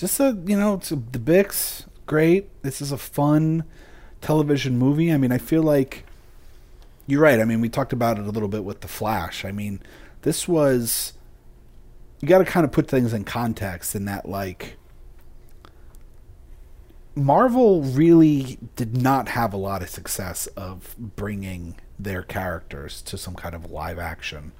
Just 0.00 0.18
a, 0.18 0.34
you 0.46 0.56
know, 0.56 0.76
it's 0.76 0.88
the 0.88 0.96
Bix, 0.96 1.84
great. 2.06 2.62
This 2.62 2.80
is 2.80 2.90
a 2.90 2.96
fun 2.96 3.64
television 4.22 4.78
movie. 4.78 5.12
I 5.12 5.18
mean, 5.18 5.30
I 5.30 5.36
feel 5.36 5.62
like 5.62 6.06
you're 7.06 7.20
right. 7.20 7.38
I 7.38 7.44
mean, 7.44 7.60
we 7.60 7.68
talked 7.68 7.92
about 7.92 8.18
it 8.18 8.26
a 8.26 8.30
little 8.30 8.48
bit 8.48 8.64
with 8.64 8.80
the 8.80 8.88
Flash. 8.88 9.44
I 9.44 9.52
mean, 9.52 9.82
this 10.22 10.48
was 10.48 11.12
you 12.22 12.28
got 12.28 12.38
to 12.38 12.46
kind 12.46 12.64
of 12.64 12.72
put 12.72 12.88
things 12.88 13.12
in 13.12 13.24
context 13.24 13.94
in 13.94 14.06
that 14.06 14.26
like 14.26 14.78
Marvel 17.14 17.82
really 17.82 18.56
did 18.76 18.96
not 18.96 19.28
have 19.28 19.52
a 19.52 19.58
lot 19.58 19.82
of 19.82 19.90
success 19.90 20.46
of 20.56 20.96
bringing 20.98 21.76
their 21.98 22.22
characters 22.22 23.02
to 23.02 23.18
some 23.18 23.34
kind 23.34 23.54
of 23.54 23.70
live 23.70 23.98
action 23.98 24.52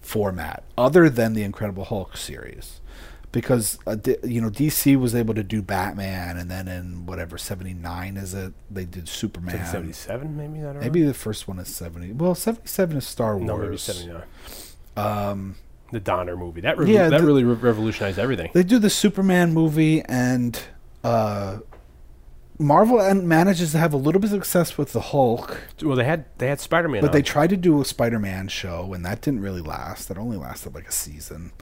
format 0.00 0.64
other 0.76 1.08
than 1.08 1.34
the 1.34 1.44
Incredible 1.44 1.84
Hulk 1.84 2.16
series 2.16 2.80
because 3.32 3.78
uh, 3.86 3.94
D- 3.94 4.16
you 4.24 4.40
know 4.40 4.50
DC 4.50 4.96
was 4.98 5.14
able 5.14 5.34
to 5.34 5.42
do 5.42 5.62
Batman 5.62 6.36
and 6.36 6.50
then 6.50 6.66
in 6.68 7.06
whatever 7.06 7.38
79 7.38 8.16
is 8.16 8.34
it 8.34 8.52
they 8.70 8.84
did 8.84 9.08
Superman 9.08 9.64
Seventy 9.66 9.92
seven, 9.92 10.36
maybe. 10.36 10.64
I 10.66 10.72
maybe 10.72 11.00
know. 11.00 11.06
the 11.08 11.14
first 11.14 11.46
one 11.46 11.58
is 11.58 11.68
70 11.68 12.12
well 12.12 12.34
77 12.34 12.96
is 12.96 13.06
Star 13.06 13.36
Wars 13.36 13.46
no, 13.46 13.56
maybe 13.56 13.76
seventy 13.76 14.12
nine. 14.12 14.22
Um, 14.96 15.56
the 15.92 16.00
Donner 16.00 16.36
movie 16.36 16.60
that 16.62 16.76
revo- 16.76 16.92
Yeah, 16.92 17.08
that 17.08 17.20
the- 17.20 17.26
really 17.26 17.44
re- 17.44 17.54
revolutionized 17.54 18.18
everything. 18.18 18.50
they 18.54 18.62
do 18.62 18.78
the 18.78 18.90
Superman 18.90 19.52
movie 19.52 20.02
and 20.02 20.60
uh 21.04 21.58
Marvel 22.58 23.00
and 23.00 23.26
manages 23.26 23.72
to 23.72 23.78
have 23.78 23.94
a 23.94 23.96
little 23.96 24.20
bit 24.20 24.30
of 24.30 24.36
success 24.36 24.76
with 24.76 24.92
the 24.92 25.00
Hulk 25.00 25.62
Well, 25.82 25.96
they 25.96 26.04
had 26.04 26.26
they 26.36 26.48
had 26.48 26.60
Spider 26.60 26.88
Man, 26.88 27.00
But 27.00 27.12
they 27.12 27.22
tried 27.22 27.48
to 27.50 27.56
do 27.56 27.80
a 27.80 27.84
Spider-Man 27.86 28.48
show, 28.48 28.92
and 28.92 29.02
that 29.06 29.22
didn't 29.22 29.40
really 29.40 29.62
last. 29.62 30.08
That 30.08 30.18
only 30.18 30.36
lasted 30.36 30.74
like 30.74 30.86
a 30.86 30.92
season. 30.92 31.52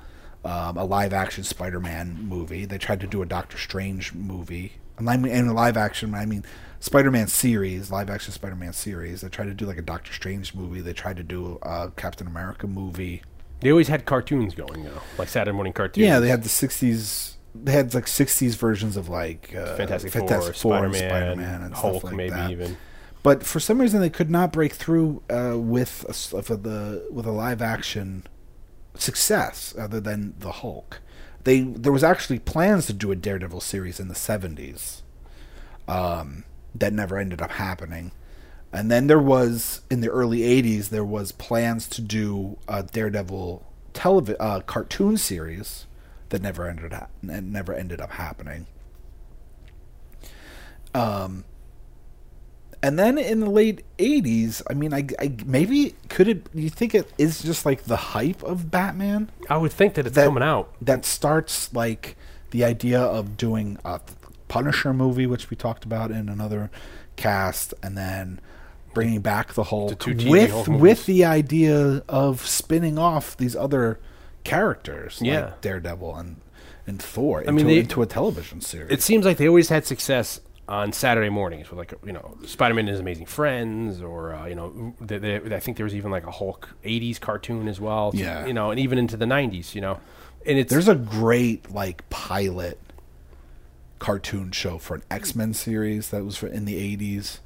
Um, 0.45 0.77
a 0.77 0.85
live-action 0.85 1.45
Spider-Man 1.45 2.17
movie. 2.23 2.65
They 2.65 2.79
tried 2.79 3.01
to 3.01 3.07
do 3.07 3.23
a 3.23 3.27
Doctor 3.27 3.59
Strange 3.59 4.15
movie, 4.15 4.75
and 4.97 5.11
I 5.11 5.17
mean, 5.17 5.33
and 5.33 5.49
a 5.49 5.53
live-action. 5.53 6.15
I 6.15 6.27
mean, 6.27 6.45
Spider-Man 6.81 7.27
series, 7.27 7.91
live-action 7.91 8.33
Spider-Man 8.33 8.73
series. 8.73 9.21
They 9.21 9.29
tried 9.29 9.47
to 9.47 9.55
do 9.55 9.67
like 9.67 9.79
a 9.79 9.83
Doctor 9.83 10.13
Strange 10.13 10.55
movie. 10.55 10.81
They 10.81 10.93
tried 10.93 11.17
to 11.17 11.25
do 11.25 11.59
a 11.63 11.91
Captain 11.97 12.27
America 12.27 12.67
movie. 12.67 13.23
They 13.61 13.71
always 13.71 13.89
had 13.89 14.05
cartoons 14.05 14.55
going 14.55 14.85
though, 14.85 15.01
like 15.19 15.29
Saturday 15.29 15.55
morning 15.55 15.73
cartoons. 15.73 16.07
Yeah, 16.07 16.21
they 16.21 16.29
had 16.29 16.45
the 16.45 16.49
'60s 16.49 17.35
they 17.55 17.73
had 17.73 17.95
like 17.95 18.07
'60s 18.07 18.55
versions 18.57 18.97
of 18.97 19.09
like 19.09 19.55
uh, 19.55 19.77
Fantastic 19.77 20.13
Four, 20.13 20.29
Four, 20.29 20.53
Spider-Man, 20.55 20.95
Spider-Man, 20.95 21.63
and 21.63 21.75
Hulk, 21.75 22.05
like 22.05 22.15
maybe 22.15 22.31
that. 22.31 22.51
even. 22.51 22.77
But 23.23 23.43
for 23.43 23.61
some 23.61 23.81
reason, 23.81 24.01
they 24.01 24.11
could 24.11 24.31
not 24.31 24.53
break 24.53 24.73
through 24.73 25.23
uh, 25.29 25.59
with 25.59 26.05
a, 26.05 26.37
with 26.37 26.63
the 26.63 27.07
with 27.11 27.27
a 27.27 27.33
live 27.33 27.61
action 27.61 28.25
success 29.01 29.75
other 29.79 30.01
than 30.01 30.35
the 30.39 30.53
Hulk. 30.53 31.01
They 31.45 31.61
there 31.61 31.93
was 31.93 32.05
actually 32.05 32.41
plans 32.41 32.87
to 32.87 32.93
do 32.93 33.11
a 33.11 33.17
Daredevil 33.17 33.61
series 33.61 34.01
in 34.01 34.09
the 34.09 34.15
'70s 34.15 35.03
um, 35.87 36.45
that 36.75 36.93
never 36.93 37.19
ended 37.19 37.41
up 37.41 37.53
happening. 37.53 38.13
And 38.73 38.91
then 38.91 39.07
there 39.07 39.19
was 39.19 39.83
in 39.91 40.01
the 40.01 40.11
early 40.11 40.41
'80s 40.41 40.89
there 40.89 41.05
was 41.05 41.33
plans 41.33 41.89
to 41.89 42.03
do 42.03 42.59
a 42.69 42.83
Daredevil 42.83 43.65
televi- 43.95 44.37
uh, 44.39 44.61
cartoon 44.61 45.17
series 45.17 45.87
that 46.29 46.43
never 46.43 46.69
ended 46.69 46.93
up 46.93 47.11
never 47.23 47.73
ended 47.73 48.01
up 48.01 48.13
happening. 48.13 48.67
Um, 50.95 51.45
and 52.83 52.99
then 52.99 53.19
in 53.19 53.41
the 53.41 53.51
late 53.51 53.85
'80s, 53.99 54.63
I 54.71 54.75
mean, 54.75 54.93
I, 54.95 55.07
I 55.19 55.33
maybe 55.45 55.95
could 56.09 56.29
it? 56.29 56.47
You 56.55 56.71
think 56.71 56.95
it 56.95 57.11
is 57.19 57.43
just 57.43 57.67
like 57.67 57.85
the 57.85 57.97
hype 57.97 58.43
of 58.43 58.71
Batman 58.71 59.31
I 59.51 59.57
would 59.57 59.73
think 59.73 59.95
that 59.95 60.07
it's 60.07 60.15
that 60.17 60.27
coming 60.27 60.43
out. 60.43 60.73
that 60.83 61.05
starts 61.05 61.73
like 61.75 62.17
the 62.51 62.65
idea 62.65 63.01
of 63.01 63.37
doing 63.37 63.79
a 63.85 64.01
Punisher 64.49 64.95
movie, 64.95 65.27
which 65.27 65.51
we 65.51 65.57
talked 65.57 65.85
about 65.85 66.11
in 66.11 66.29
another 66.29 66.71
cast, 67.17 67.75
and 67.83 67.97
then 67.99 68.41
bringing 68.95 69.21
back 69.21 69.53
the 69.55 69.65
Hulk 69.65 69.99
two 69.99 70.15
with 70.31 70.51
Hulk 70.51 70.67
with 70.69 71.07
the 71.07 71.25
idea 71.25 72.03
of 72.09 72.47
spinning 72.47 72.99
off 72.99 73.37
these 73.37 73.55
other 73.55 74.01
characters, 74.45 75.19
Yeah. 75.23 75.45
like 75.47 75.61
Daredevil 75.61 76.17
and 76.17 76.37
and 76.87 77.03
Thor, 77.03 77.41
into, 77.43 77.53
mean, 77.53 77.67
they- 77.67 77.79
into 77.81 78.01
a 78.01 78.07
television 78.07 78.63
series. 78.63 78.91
It 78.91 79.03
seems 79.03 79.27
like 79.27 79.37
they 79.37 79.47
always 79.47 79.69
had 79.69 79.85
success 79.87 80.41
on 80.69 80.93
Saturday 80.93 81.31
mornings 81.31 81.71
with 81.71 81.79
like 81.79 81.95
you 82.05 82.13
know 82.13 82.37
Spider-Man 82.45 82.81
and 82.81 82.89
His 82.89 83.01
Amazing 83.01 83.27
Friends, 83.27 84.03
or 84.03 84.35
uh, 84.35 84.47
you 84.47 84.55
know 84.55 84.95
they, 85.01 85.19
they, 85.19 85.37
I 85.55 85.61
think 85.61 85.77
there 85.77 85.85
was 85.85 85.95
even 85.95 86.11
like 86.11 86.27
a 86.27 86.31
Hulk 86.31 86.69
'80s 86.85 87.19
cartoon 87.19 87.69
as 87.69 87.81
well. 87.81 88.13
Yeah. 88.15 88.47
you 88.47 88.53
know, 88.53 88.71
and 88.71 88.79
even 88.79 88.99
into 88.99 89.17
the 89.17 89.25
'90s, 89.25 89.75
you 89.75 89.81
know, 89.81 89.99
and 90.47 90.59
it's 90.59 90.71
There's 90.71 90.89
a 90.89 90.95
great 90.95 91.71
like 91.71 92.09
pilot 92.11 92.79
cartoon 93.99 94.53
show 94.53 94.79
for 94.79 94.95
an 94.95 95.03
X 95.11 95.35
Men 95.35 95.55
series 95.55 96.11
that 96.11 96.25
was 96.25 96.37
for, 96.37 96.47
in 96.47 96.67
the 96.67 96.97
'80s, 96.97 97.39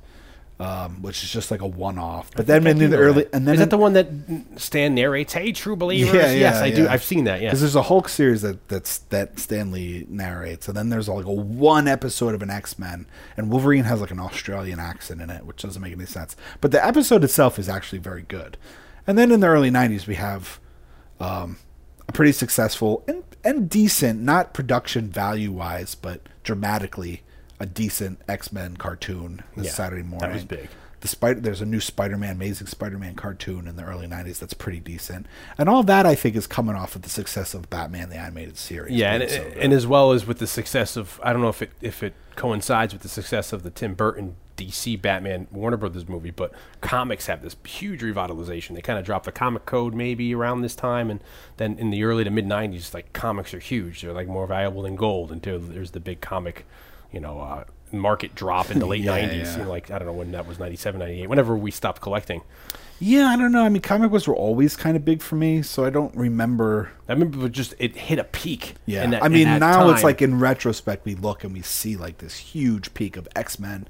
um, 0.61 1.03
which 1.03 1.25
is 1.25 1.31
just 1.31 1.51
like 1.51 1.61
a 1.61 1.67
one-off. 1.67 2.31
But 2.37 2.47
then 2.47 2.67
in 2.67 2.79
the 2.79 2.97
early, 2.97 3.27
and 3.33 3.47
then 3.49 3.55
is 3.55 3.59
that 3.59 3.65
in- 3.65 3.69
the 3.71 3.79
one 3.79 3.93
that 3.95 4.09
Stan 4.57 4.95
narrates? 4.95 5.33
Hey, 5.33 5.51
true 5.53 5.75
believers. 5.77 6.15
Yeah, 6.15 6.31
yes, 6.33 6.57
yeah, 6.57 6.63
I 6.63 6.71
do. 6.71 6.87
I've 6.89 7.03
seen 7.03 7.25
that. 7.25 7.41
Yeah, 7.41 7.49
Because 7.49 7.61
there's 7.61 7.75
a 7.77 7.83
Hulk 7.83 8.09
series 8.09 8.43
that 8.43 8.69
that's 8.69 8.99
that 8.99 9.39
Stanley 9.39 10.07
narrates, 10.09 10.69
and 10.69 10.77
then 10.77 10.89
there's 10.91 11.09
like 11.09 11.25
a 11.25 11.33
one 11.33 11.89
episode 11.89 12.35
of 12.35 12.43
an 12.43 12.51
X 12.51 12.79
Men, 12.79 13.07
and 13.37 13.51
Wolverine 13.51 13.85
has 13.85 14.01
like 14.01 14.11
an 14.13 14.21
Australian 14.21 14.79
accent 14.79 15.21
in 15.21 15.31
it, 15.31 15.45
which 15.47 15.63
doesn't 15.63 15.83
make 15.83 15.93
any 15.93 16.07
sense. 16.07 16.37
But 16.61 16.71
the 16.71 16.85
episode 16.85 17.25
itself 17.25 17.59
is 17.59 17.69
actually 17.69 17.99
very 17.99 18.23
good. 18.23 18.57
And 19.07 19.19
then 19.19 19.33
in 19.33 19.41
the 19.41 19.49
early 19.49 19.71
'90s, 19.71 20.07
we 20.07 20.15
have 20.15 20.61
um, 21.19 21.57
a 22.09 22.13
pretty 22.13 22.33
successful 22.33 23.03
and 23.09 23.25
and 23.43 23.69
decent, 23.69 24.21
not 24.21 24.55
production 24.55 25.09
value 25.09 25.51
wise, 25.51 25.97
but 25.97 26.21
dramatically 26.45 27.23
a 27.63 27.67
decent 27.67 28.21
X 28.29 28.53
Men 28.53 28.77
cartoon 28.77 29.43
this 29.57 29.67
Yeah, 29.67 29.73
Saturday 29.73 30.03
morning. 30.03 30.29
that 30.29 30.35
was 30.35 30.45
big. 30.45 30.69
The 31.01 31.09
Spider, 31.09 31.41
there's 31.41 31.61
a 31.61 31.67
new 31.67 31.81
Spider-Man, 31.81 32.37
Amazing 32.37 32.69
Spider-Man 32.69 33.17
cartoon 33.17 33.67
in 33.67 33.75
the 33.75 33.83
early 33.83 34.07
'90s 34.07 34.39
that's 34.39 34.55
pretty 34.55 34.79
decent, 34.79 35.27
and 35.59 35.69
all 35.69 35.83
that 35.85 36.07
I 36.07 36.15
think 36.15 36.37
is 36.37 36.47
coming 36.47 36.77
off 36.77 36.95
of 36.95 37.03
the 37.03 37.09
success 37.09 37.55
of 37.55 37.69
Batman 37.71 38.09
the 38.09 38.17
animated 38.17 38.57
series. 38.57 38.95
Yeah, 38.95 39.15
and, 39.15 39.29
so 39.31 39.43
and 39.57 39.73
as 39.73 39.85
well 39.87 40.13
as 40.13 40.27
with 40.27 40.39
the 40.39 40.47
success 40.47 40.97
of 40.97 41.21
I 41.23 41.33
don't 41.33 41.43
know 41.43 41.49
if 41.49 41.63
it 41.63 41.71
if 41.81 42.03
it 42.05 42.15
coincides 42.37 42.93
with 42.93 43.03
the 43.03 43.09
success 43.09 43.53
of 43.53 43.63
the 43.65 43.71
Tim 43.71 43.95
Burton 43.95 44.37
DC 44.57 45.01
Batman 45.01 45.49
Warner 45.51 45.77
Brothers 45.77 46.09
movie, 46.09 46.31
but 46.31 46.53
comics 46.81 47.27
have 47.27 47.43
this 47.43 47.57
huge 47.67 48.01
revitalization. 48.03 48.77
They 48.77 48.83
kind 48.83 48.99
of 48.99 49.05
dropped 49.05 49.25
the 49.25 49.33
comic 49.33 49.67
code 49.67 49.95
maybe 49.95 50.33
around 50.35 50.61
this 50.63 50.77
time, 50.77 51.11
and 51.11 51.19
then 51.57 51.79
in 51.79 51.91
the 51.91 52.05
early 52.05 52.23
to 52.23 52.31
mid 52.31 52.47
'90s, 52.47 52.95
like 52.95 53.13
comics 53.13 53.53
are 53.55 53.59
huge. 53.59 54.03
They're 54.03 54.13
like 54.13 54.29
more 54.29 54.47
valuable 54.47 54.83
than 54.83 54.95
gold 54.95 55.33
until 55.33 55.59
there's 55.59 55.91
the 55.93 56.01
big 56.01 56.21
comic, 56.21 56.65
you 57.13 57.21
know. 57.21 57.41
Uh, 57.41 57.65
market 57.95 58.35
drop 58.35 58.71
in 58.71 58.79
the 58.79 58.87
late 58.87 59.03
Yeah, 59.05 59.19
90s 59.19 59.33
yeah. 59.45 59.53
you 59.59 59.63
know, 59.65 59.69
like 59.69 59.91
i 59.91 59.99
don't 59.99 60.07
know 60.09 60.15
when 60.15 60.33
that 60.33 60.47
was 60.49 60.59
97 60.59 60.99
98 60.99 61.27
whenever 61.29 61.55
we 61.55 61.71
stopped 61.71 62.01
collecting 62.01 62.41
yeah, 63.05 63.27
I 63.27 63.37
don't 63.37 63.51
know. 63.51 63.65
I 63.65 63.69
mean, 63.69 63.83
comic 63.83 64.13
books 64.13 64.29
were 64.29 64.37
always 64.37 64.77
kind 64.77 64.97
of 64.97 65.05
big 65.05 65.23
for 65.23 65.35
me, 65.35 65.63
so 65.63 65.85
I 65.85 65.91
don't 65.91 66.15
remember. 66.15 66.93
i 67.09 67.13
remember 67.13 67.49
just 67.49 67.75
it 67.81 67.97
hit 67.97 68.21
a 68.21 68.25
peak 68.25 68.75
Yeah, 68.87 69.03
in 69.03 69.11
that- 69.11 69.25
I 69.25 69.29
mean, 69.29 69.59
now 69.59 69.91
it's 69.91 70.05
like 70.05 70.23
in 70.23 70.39
retrospect, 70.39 71.05
we 71.05 71.17
look 71.17 71.43
and 71.43 71.53
we 71.53 71.63
see 71.63 71.97
like 71.97 72.19
this 72.19 72.37
huge 72.37 72.95
peak 72.95 73.17
of 73.17 73.27
X 73.35 73.59
Men 73.59 73.89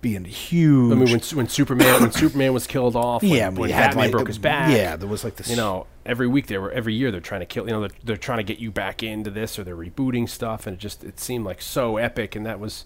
being 0.00 0.24
huge. 0.24 0.92
I 0.92 0.94
mean, 0.96 1.10
when, 1.10 1.20
when 1.20 1.48
Superman 1.48 2.02
when 2.02 2.10
Superman 2.22 2.52
was 2.52 2.66
killed 2.66 2.96
off, 2.96 3.22
when, 3.22 3.32
yeah, 3.32 3.48
when 3.48 3.70
Batman 3.70 3.96
like 4.04 4.12
broke 4.12 4.26
his 4.28 4.38
back, 4.38 4.70
Yeah, 4.70 4.96
there 4.96 5.08
was 5.08 5.24
like 5.24 5.36
this. 5.36 5.48
you 5.48 5.56
know, 5.56 5.86
every 6.04 6.26
week 6.26 6.46
they 6.48 6.58
were 6.58 6.70
every 6.70 6.94
year 6.94 7.10
they're 7.10 7.20
trying 7.20 7.40
to 7.40 7.46
kill. 7.46 7.64
You 7.66 7.70
know, 7.72 7.80
they're, 7.80 7.96
they're 8.04 8.16
trying 8.16 8.38
to 8.38 8.44
get 8.44 8.58
you 8.58 8.70
back 8.70 9.02
into 9.02 9.30
this, 9.30 9.58
or 9.58 9.64
they're 9.64 9.76
rebooting 9.76 10.28
stuff, 10.28 10.66
and 10.66 10.74
it 10.74 10.80
just 10.80 11.02
it 11.04 11.18
seemed 11.20 11.44
like 11.44 11.62
so 11.62 11.96
epic. 11.96 12.36
And 12.36 12.44
that 12.46 12.60
was 12.60 12.84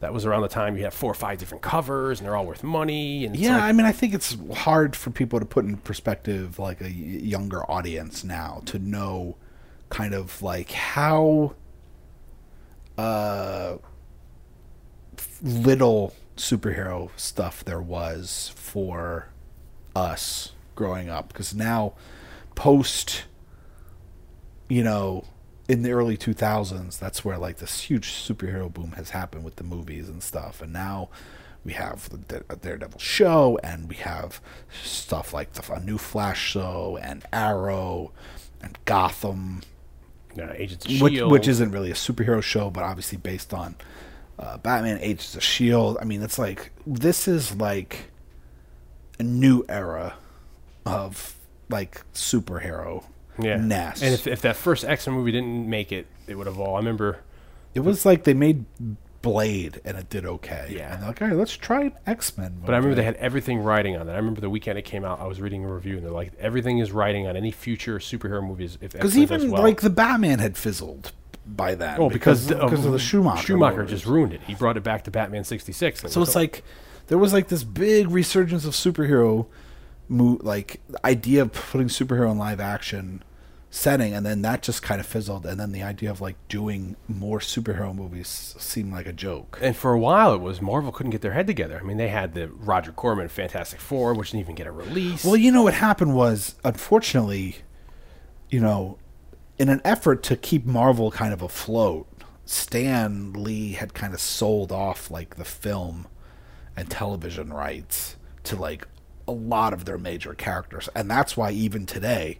that 0.00 0.12
was 0.12 0.26
around 0.26 0.42
the 0.42 0.48
time 0.48 0.76
you 0.76 0.84
had 0.84 0.92
four 0.92 1.10
or 1.10 1.14
five 1.14 1.38
different 1.38 1.62
covers, 1.62 2.18
and 2.20 2.26
they're 2.26 2.36
all 2.36 2.44
worth 2.46 2.62
money. 2.62 3.24
And 3.24 3.34
Yeah, 3.36 3.54
like- 3.54 3.62
I 3.62 3.72
mean, 3.72 3.86
I 3.86 3.92
think 3.92 4.12
it's 4.12 4.36
hard 4.54 4.94
for 4.96 5.10
people 5.10 5.38
to 5.40 5.46
put 5.46 5.64
in 5.64 5.76
perspective, 5.78 6.58
like 6.58 6.80
a 6.82 6.90
younger 6.90 7.62
audience 7.70 8.22
now, 8.24 8.60
to 8.66 8.78
know 8.78 9.36
kind 9.88 10.12
of 10.12 10.42
like 10.42 10.72
how 10.72 11.54
uh, 12.98 13.76
little 15.42 16.14
superhero 16.36 17.10
stuff 17.16 17.64
there 17.64 17.80
was 17.80 18.52
for 18.56 19.28
us 19.94 20.52
growing 20.74 21.08
up. 21.08 21.28
Because 21.28 21.54
now, 21.54 21.94
post, 22.54 23.24
you 24.68 24.82
know, 24.82 25.24
in 25.68 25.82
the 25.82 25.92
early 25.92 26.16
2000s, 26.16 26.98
that's 26.98 27.24
where 27.24 27.38
like 27.38 27.58
this 27.58 27.82
huge 27.82 28.12
superhero 28.12 28.72
boom 28.72 28.92
has 28.92 29.10
happened 29.10 29.44
with 29.44 29.56
the 29.56 29.64
movies 29.64 30.08
and 30.08 30.22
stuff. 30.22 30.60
And 30.60 30.72
now 30.72 31.08
we 31.64 31.72
have 31.72 32.10
the 32.10 32.44
Daredevil 32.56 33.00
show, 33.00 33.58
and 33.62 33.88
we 33.88 33.96
have 33.96 34.40
stuff 34.82 35.32
like 35.32 35.54
the, 35.54 35.72
a 35.72 35.80
new 35.80 35.96
Flash 35.96 36.40
show, 36.40 36.98
and 37.00 37.24
Arrow, 37.32 38.12
and 38.60 38.78
Gotham, 38.84 39.62
uh, 40.38 40.52
Agents 40.54 40.84
of 40.84 41.00
which, 41.00 41.20
which 41.22 41.48
isn't 41.48 41.70
really 41.70 41.90
a 41.90 41.94
superhero 41.94 42.42
show, 42.42 42.68
but 42.68 42.84
obviously 42.84 43.16
based 43.16 43.54
on 43.54 43.76
uh, 44.38 44.58
Batman, 44.58 44.98
Agents 45.00 45.34
of 45.34 45.42
Shield. 45.42 45.98
I 46.00 46.04
mean, 46.04 46.22
it's 46.22 46.38
like 46.38 46.72
this 46.86 47.28
is 47.28 47.56
like 47.56 48.10
a 49.18 49.22
new 49.22 49.64
era 49.68 50.14
of 50.86 51.36
like 51.68 52.02
superhero 52.12 53.04
yeah. 53.38 53.56
ness. 53.56 54.02
And 54.02 54.14
if, 54.14 54.26
if 54.26 54.42
that 54.42 54.56
first 54.56 54.84
X 54.84 55.06
Men 55.06 55.16
movie 55.16 55.32
didn't 55.32 55.68
make 55.68 55.92
it, 55.92 56.06
it 56.26 56.36
would 56.36 56.46
have 56.46 56.58
all. 56.58 56.74
I 56.74 56.78
remember 56.78 57.20
it 57.74 57.80
was 57.80 58.06
like 58.06 58.24
they 58.24 58.34
made 58.34 58.64
Blade 59.22 59.80
and 59.86 59.96
it 59.96 60.10
did 60.10 60.26
okay. 60.26 60.74
Yeah. 60.76 60.92
and 60.92 61.02
they're 61.02 61.08
like, 61.08 61.22
all 61.22 61.28
right, 61.28 61.36
let's 61.36 61.56
try 61.56 61.84
an 61.84 61.92
X 62.06 62.36
Men. 62.36 62.60
But 62.64 62.74
I 62.74 62.76
remember 62.76 62.94
they 62.94 63.04
had 63.04 63.16
everything 63.16 63.60
writing 63.60 63.96
on 63.96 64.06
that. 64.06 64.12
I 64.12 64.16
remember 64.16 64.42
the 64.42 64.50
weekend 64.50 64.78
it 64.78 64.84
came 64.84 65.04
out, 65.04 65.20
I 65.20 65.26
was 65.26 65.40
reading 65.40 65.64
a 65.64 65.72
review, 65.72 65.96
and 65.96 66.04
they're 66.04 66.12
like, 66.12 66.32
everything 66.38 66.78
is 66.78 66.92
writing 66.92 67.26
on 67.26 67.36
any 67.36 67.50
future 67.50 67.98
superhero 67.98 68.46
movies. 68.46 68.76
If 68.82 68.92
because 68.92 69.16
even 69.16 69.50
well. 69.50 69.62
like 69.62 69.80
the 69.80 69.90
Batman 69.90 70.40
had 70.40 70.56
fizzled 70.58 71.12
by 71.46 71.74
then. 71.74 71.98
well, 71.98 72.10
because, 72.10 72.50
um, 72.50 72.58
because 72.60 72.84
of 72.84 72.92
the 72.92 72.98
Schumacher. 72.98 73.46
Schumacher 73.46 73.84
just 73.84 74.06
ruined 74.06 74.32
it. 74.32 74.40
He 74.46 74.54
brought 74.54 74.76
it 74.76 74.82
back 74.82 75.04
to 75.04 75.10
Batman 75.10 75.44
'66. 75.44 76.12
So 76.12 76.22
it's 76.22 76.34
like 76.34 76.62
there 77.08 77.18
was 77.18 77.32
like 77.32 77.48
this 77.48 77.64
big 77.64 78.10
resurgence 78.10 78.64
of 78.64 78.72
superhero, 78.72 79.46
mo- 80.08 80.38
like 80.42 80.80
idea 81.04 81.42
of 81.42 81.52
putting 81.52 81.88
superhero 81.88 82.30
in 82.30 82.38
live 82.38 82.60
action 82.60 83.22
setting, 83.70 84.14
and 84.14 84.24
then 84.24 84.42
that 84.42 84.62
just 84.62 84.82
kind 84.82 85.00
of 85.00 85.06
fizzled, 85.06 85.44
and 85.44 85.58
then 85.58 85.72
the 85.72 85.82
idea 85.82 86.10
of 86.10 86.20
like 86.20 86.36
doing 86.48 86.94
more 87.08 87.40
superhero 87.40 87.94
movies 87.94 88.54
seemed 88.58 88.92
like 88.92 89.06
a 89.06 89.12
joke. 89.12 89.58
And 89.60 89.76
for 89.76 89.92
a 89.92 89.98
while, 89.98 90.32
it 90.32 90.40
was 90.40 90.62
Marvel 90.62 90.92
couldn't 90.92 91.10
get 91.10 91.22
their 91.22 91.32
head 91.32 91.46
together. 91.46 91.78
I 91.78 91.82
mean, 91.84 91.96
they 91.96 92.08
had 92.08 92.34
the 92.34 92.48
Roger 92.48 92.92
Corman 92.92 93.28
Fantastic 93.28 93.80
Four, 93.80 94.14
which 94.14 94.30
didn't 94.30 94.42
even 94.42 94.54
get 94.54 94.66
a 94.68 94.72
release. 94.72 95.24
Well, 95.24 95.36
you 95.36 95.50
know 95.50 95.62
what 95.64 95.74
happened 95.74 96.14
was, 96.14 96.54
unfortunately, 96.64 97.56
you 98.48 98.60
know, 98.60 98.96
in 99.58 99.68
an 99.68 99.80
effort 99.84 100.22
to 100.24 100.36
keep 100.36 100.64
Marvel 100.64 101.10
kind 101.10 101.32
of 101.32 101.42
afloat, 101.42 102.06
Stan 102.44 103.32
Lee 103.32 103.72
had 103.72 103.94
kind 103.94 104.12
of 104.12 104.20
sold 104.20 104.72
off 104.72 105.10
like 105.10 105.36
the 105.36 105.44
film 105.44 106.06
and 106.76 106.90
television 106.90 107.52
rights 107.52 108.16
to 108.44 108.56
like 108.56 108.86
a 109.26 109.32
lot 109.32 109.72
of 109.72 109.84
their 109.84 109.98
major 109.98 110.34
characters, 110.34 110.88
and 110.94 111.10
that's 111.10 111.36
why 111.36 111.50
even 111.50 111.86
today, 111.86 112.38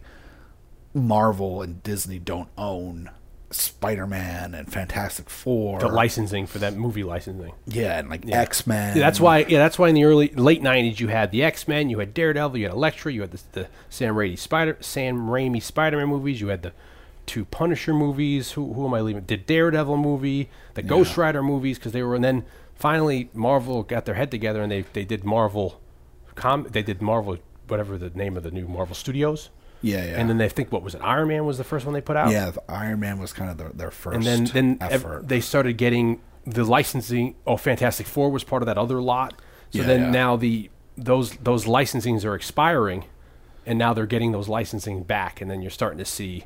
Marvel 0.93 1.61
and 1.61 1.81
Disney 1.81 2.19
don't 2.19 2.49
own 2.57 3.09
Spider-Man 3.49 4.53
and 4.53 4.71
Fantastic 4.71 5.29
Four. 5.29 5.79
the 5.79 5.87
licensing 5.87 6.45
for 6.45 6.59
that 6.59 6.75
movie 6.75 7.03
licensing. 7.03 7.53
yeah, 7.65 7.97
and 7.97 8.09
like 8.09 8.29
X 8.29 8.67
Men. 8.67 8.97
Yeah, 8.97 9.03
that's 9.03 9.19
why. 9.19 9.39
Yeah, 9.39 9.59
that's 9.59 9.79
why 9.79 9.89
in 9.89 9.95
the 9.95 10.03
early 10.03 10.27
late 10.29 10.61
'90s 10.61 10.99
you 10.99 11.07
had 11.07 11.31
the 11.31 11.43
X 11.43 11.67
Men, 11.67 11.89
you 11.89 11.99
had 11.99 12.13
Daredevil, 12.13 12.57
you 12.57 12.65
had 12.65 12.73
Elektra, 12.73 13.11
you 13.11 13.21
had 13.21 13.31
the, 13.31 13.41
the 13.53 13.67
Sam 13.89 14.15
Raimi 14.15 14.37
Spider 14.37 14.77
Sam 14.81 15.27
Raimi 15.27 15.61
Spider 15.61 15.97
Man 15.97 16.07
movies, 16.07 16.41
you 16.41 16.49
had 16.49 16.63
the 16.63 16.73
two 17.25 17.45
Punisher 17.45 17.93
movies. 17.93 18.51
Who 18.53 18.73
who 18.73 18.85
am 18.85 18.93
I 18.93 19.01
leaving? 19.01 19.25
The 19.25 19.37
Daredevil 19.37 19.97
movie, 19.97 20.49
the 20.75 20.81
Ghost 20.83 21.17
Rider 21.17 21.41
movies, 21.43 21.77
because 21.77 21.91
they 21.91 22.03
were, 22.03 22.15
and 22.15 22.23
then 22.23 22.45
finally 22.75 23.29
Marvel 23.33 23.83
got 23.83 24.05
their 24.05 24.15
head 24.15 24.31
together 24.31 24.61
and 24.61 24.71
they 24.71 24.81
they 24.93 25.05
did 25.05 25.23
Marvel, 25.23 25.79
com 26.35 26.67
they 26.69 26.83
did 26.83 27.01
Marvel 27.01 27.37
whatever 27.67 27.97
the 27.97 28.09
name 28.11 28.37
of 28.37 28.43
the 28.43 28.51
new 28.51 28.67
Marvel 28.67 28.95
Studios. 28.95 29.49
Yeah, 29.81 30.03
yeah. 30.05 30.19
And 30.19 30.29
then 30.29 30.37
they 30.37 30.49
think 30.49 30.71
what 30.71 30.81
was 30.83 30.95
it? 30.95 31.01
Iron 31.03 31.27
Man 31.27 31.45
was 31.45 31.57
the 31.57 31.63
first 31.63 31.85
one 31.85 31.93
they 31.93 32.01
put 32.01 32.15
out. 32.15 32.31
yeah, 32.31 32.49
the 32.51 32.63
Iron 32.71 32.99
Man 32.99 33.19
was 33.19 33.33
kind 33.33 33.51
of 33.51 33.57
their, 33.57 33.69
their 33.69 33.91
first 33.91 34.15
and 34.15 34.25
then 34.25 34.45
then 34.45 34.77
effort. 34.81 35.27
they 35.27 35.39
started 35.41 35.73
getting 35.77 36.21
the 36.45 36.63
licensing. 36.63 37.35
Oh, 37.45 37.57
Fantastic 37.57 38.07
Four 38.07 38.31
was 38.31 38.43
part 38.43 38.61
of 38.61 38.67
that 38.67 38.77
other 38.77 39.01
lot. 39.01 39.33
So 39.71 39.79
Yeah, 39.81 39.85
then 39.87 40.01
yeah. 40.03 40.09
now 40.11 40.35
the 40.37 40.69
those 40.97 41.31
those 41.37 41.65
licensings 41.65 42.23
are 42.25 42.33
expiring, 42.35 43.05
and 43.65 43.77
now 43.77 43.93
they're 43.93 44.05
getting 44.05 44.31
those 44.31 44.47
licensing 44.47 45.03
back, 45.03 45.41
and 45.41 45.51
then 45.51 45.61
you're 45.61 45.71
starting 45.71 45.99
to 45.99 46.05
see, 46.05 46.45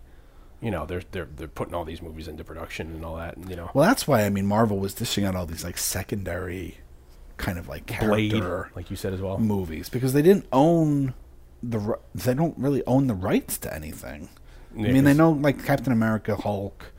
you 0.61 0.71
know, 0.71 0.85
they're 0.85 1.03
they're 1.11 1.29
they're 1.35 1.47
putting 1.47 1.73
all 1.73 1.85
these 1.85 2.01
movies 2.01 2.27
into 2.27 2.43
production 2.43 2.87
and 2.87 3.05
all 3.05 3.15
that, 3.17 3.37
and 3.37 3.49
you 3.49 3.55
know, 3.55 3.71
well, 3.73 3.87
that's 3.87 4.07
why 4.07 4.23
I 4.23 4.29
mean 4.29 4.45
Marvel 4.45 4.77
was 4.77 4.93
dishing 4.93 5.25
out 5.25 5.35
all 5.35 5.45
these 5.45 5.63
like 5.63 5.77
secondary 5.77 6.77
kind 7.37 7.57
of 7.57 7.67
like 7.69 7.87
Blade, 7.99 8.31
character 8.31 8.69
like 8.75 8.91
you 8.91 8.97
said 8.97 9.13
as 9.13 9.21
well. 9.21 9.37
movies 9.37 9.87
because 9.87 10.11
they 10.11 10.21
didn't 10.21 10.45
own 10.51 11.13
the 11.63 11.97
they 12.13 12.33
don't 12.33 12.57
really 12.57 12.83
own 12.85 13.07
the 13.07 13.13
rights 13.15 13.57
to 13.59 13.73
anything. 13.73 14.29
Yeah, 14.75 14.89
I 14.89 14.91
mean, 14.91 15.03
they 15.03 15.13
know 15.13 15.31
like 15.31 15.63
Captain 15.63 15.91
America, 15.91 16.35
Hulk, 16.35 16.91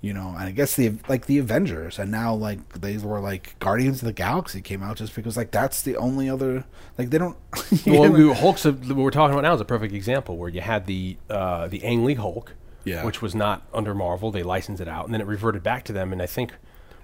you 0.00 0.12
know, 0.12 0.28
and 0.28 0.44
I 0.44 0.50
guess 0.52 0.76
the 0.76 0.94
like 1.08 1.26
the 1.26 1.38
Avengers, 1.38 1.98
and 1.98 2.10
now 2.10 2.34
like 2.34 2.80
they 2.80 2.98
were 2.98 3.20
like 3.20 3.58
Guardians 3.58 4.02
of 4.02 4.06
the 4.06 4.12
Galaxy 4.12 4.60
came 4.60 4.82
out 4.82 4.96
just 4.96 5.14
because 5.14 5.36
like 5.36 5.50
that's 5.50 5.82
the 5.82 5.96
only 5.96 6.28
other 6.28 6.64
like 6.96 7.10
they 7.10 7.18
don't. 7.18 7.36
well, 7.86 8.10
we, 8.10 8.32
Hulk's 8.32 8.64
a, 8.64 8.72
what 8.72 8.96
we're 8.96 9.10
talking 9.10 9.32
about 9.32 9.42
now 9.42 9.54
is 9.54 9.60
a 9.60 9.64
perfect 9.64 9.94
example 9.94 10.36
where 10.36 10.48
you 10.48 10.60
had 10.60 10.86
the 10.86 11.16
uh, 11.30 11.66
the 11.66 11.82
Ang 11.82 12.04
Lee 12.04 12.14
Hulk, 12.14 12.54
Yeah. 12.84 13.04
which 13.04 13.20
was 13.20 13.34
not 13.34 13.62
under 13.74 13.94
Marvel. 13.94 14.30
They 14.30 14.42
licensed 14.42 14.80
it 14.80 14.88
out, 14.88 15.04
and 15.04 15.12
then 15.14 15.20
it 15.20 15.26
reverted 15.26 15.62
back 15.62 15.84
to 15.84 15.92
them. 15.92 16.12
And 16.12 16.22
I 16.22 16.26
think 16.26 16.52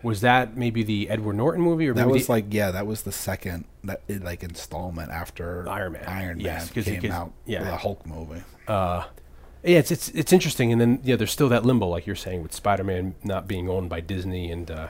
was 0.03 0.21
that 0.21 0.57
maybe 0.57 0.83
the 0.83 1.09
Edward 1.11 1.35
Norton 1.37 1.63
movie, 1.63 1.89
or 1.89 1.95
that 1.95 2.09
was 2.09 2.27
the, 2.27 2.33
like 2.33 2.47
yeah, 2.51 2.71
that 2.71 2.87
was 2.87 3.03
the 3.03 3.13
second 3.13 3.65
that 3.85 4.03
like 4.09 4.43
installment 4.43 5.11
after 5.11 5.69
Iron 5.69 5.93
Man. 5.93 6.05
Iron 6.07 6.37
Man 6.39 6.45
Yes, 6.45 6.71
'cause 6.71 6.85
came 6.85 7.11
out. 7.11 7.33
yeah. 7.47 7.65
the 7.65 7.77
Hulk 7.77 8.07
movie. 8.07 8.43
Uh, 8.69 9.05
yeah, 9.63 9.79
it's 9.79 9.91
it's 9.91 10.09
it's 10.11 10.33
interesting. 10.33 10.73
And 10.73 10.81
then 10.81 11.01
yeah, 11.03 11.17
there's 11.17 11.33
still 11.33 11.49
that 11.49 11.65
limbo, 11.65 11.87
like 11.89 12.07
you're 12.07 12.17
saying, 12.17 12.43
with 12.43 12.53
Spider-Man 12.55 13.15
not 13.25 13.47
being 13.49 13.69
owned 13.69 13.89
by 13.91 14.01
Disney, 14.01 14.51
and 14.51 14.71
uh, 14.71 14.89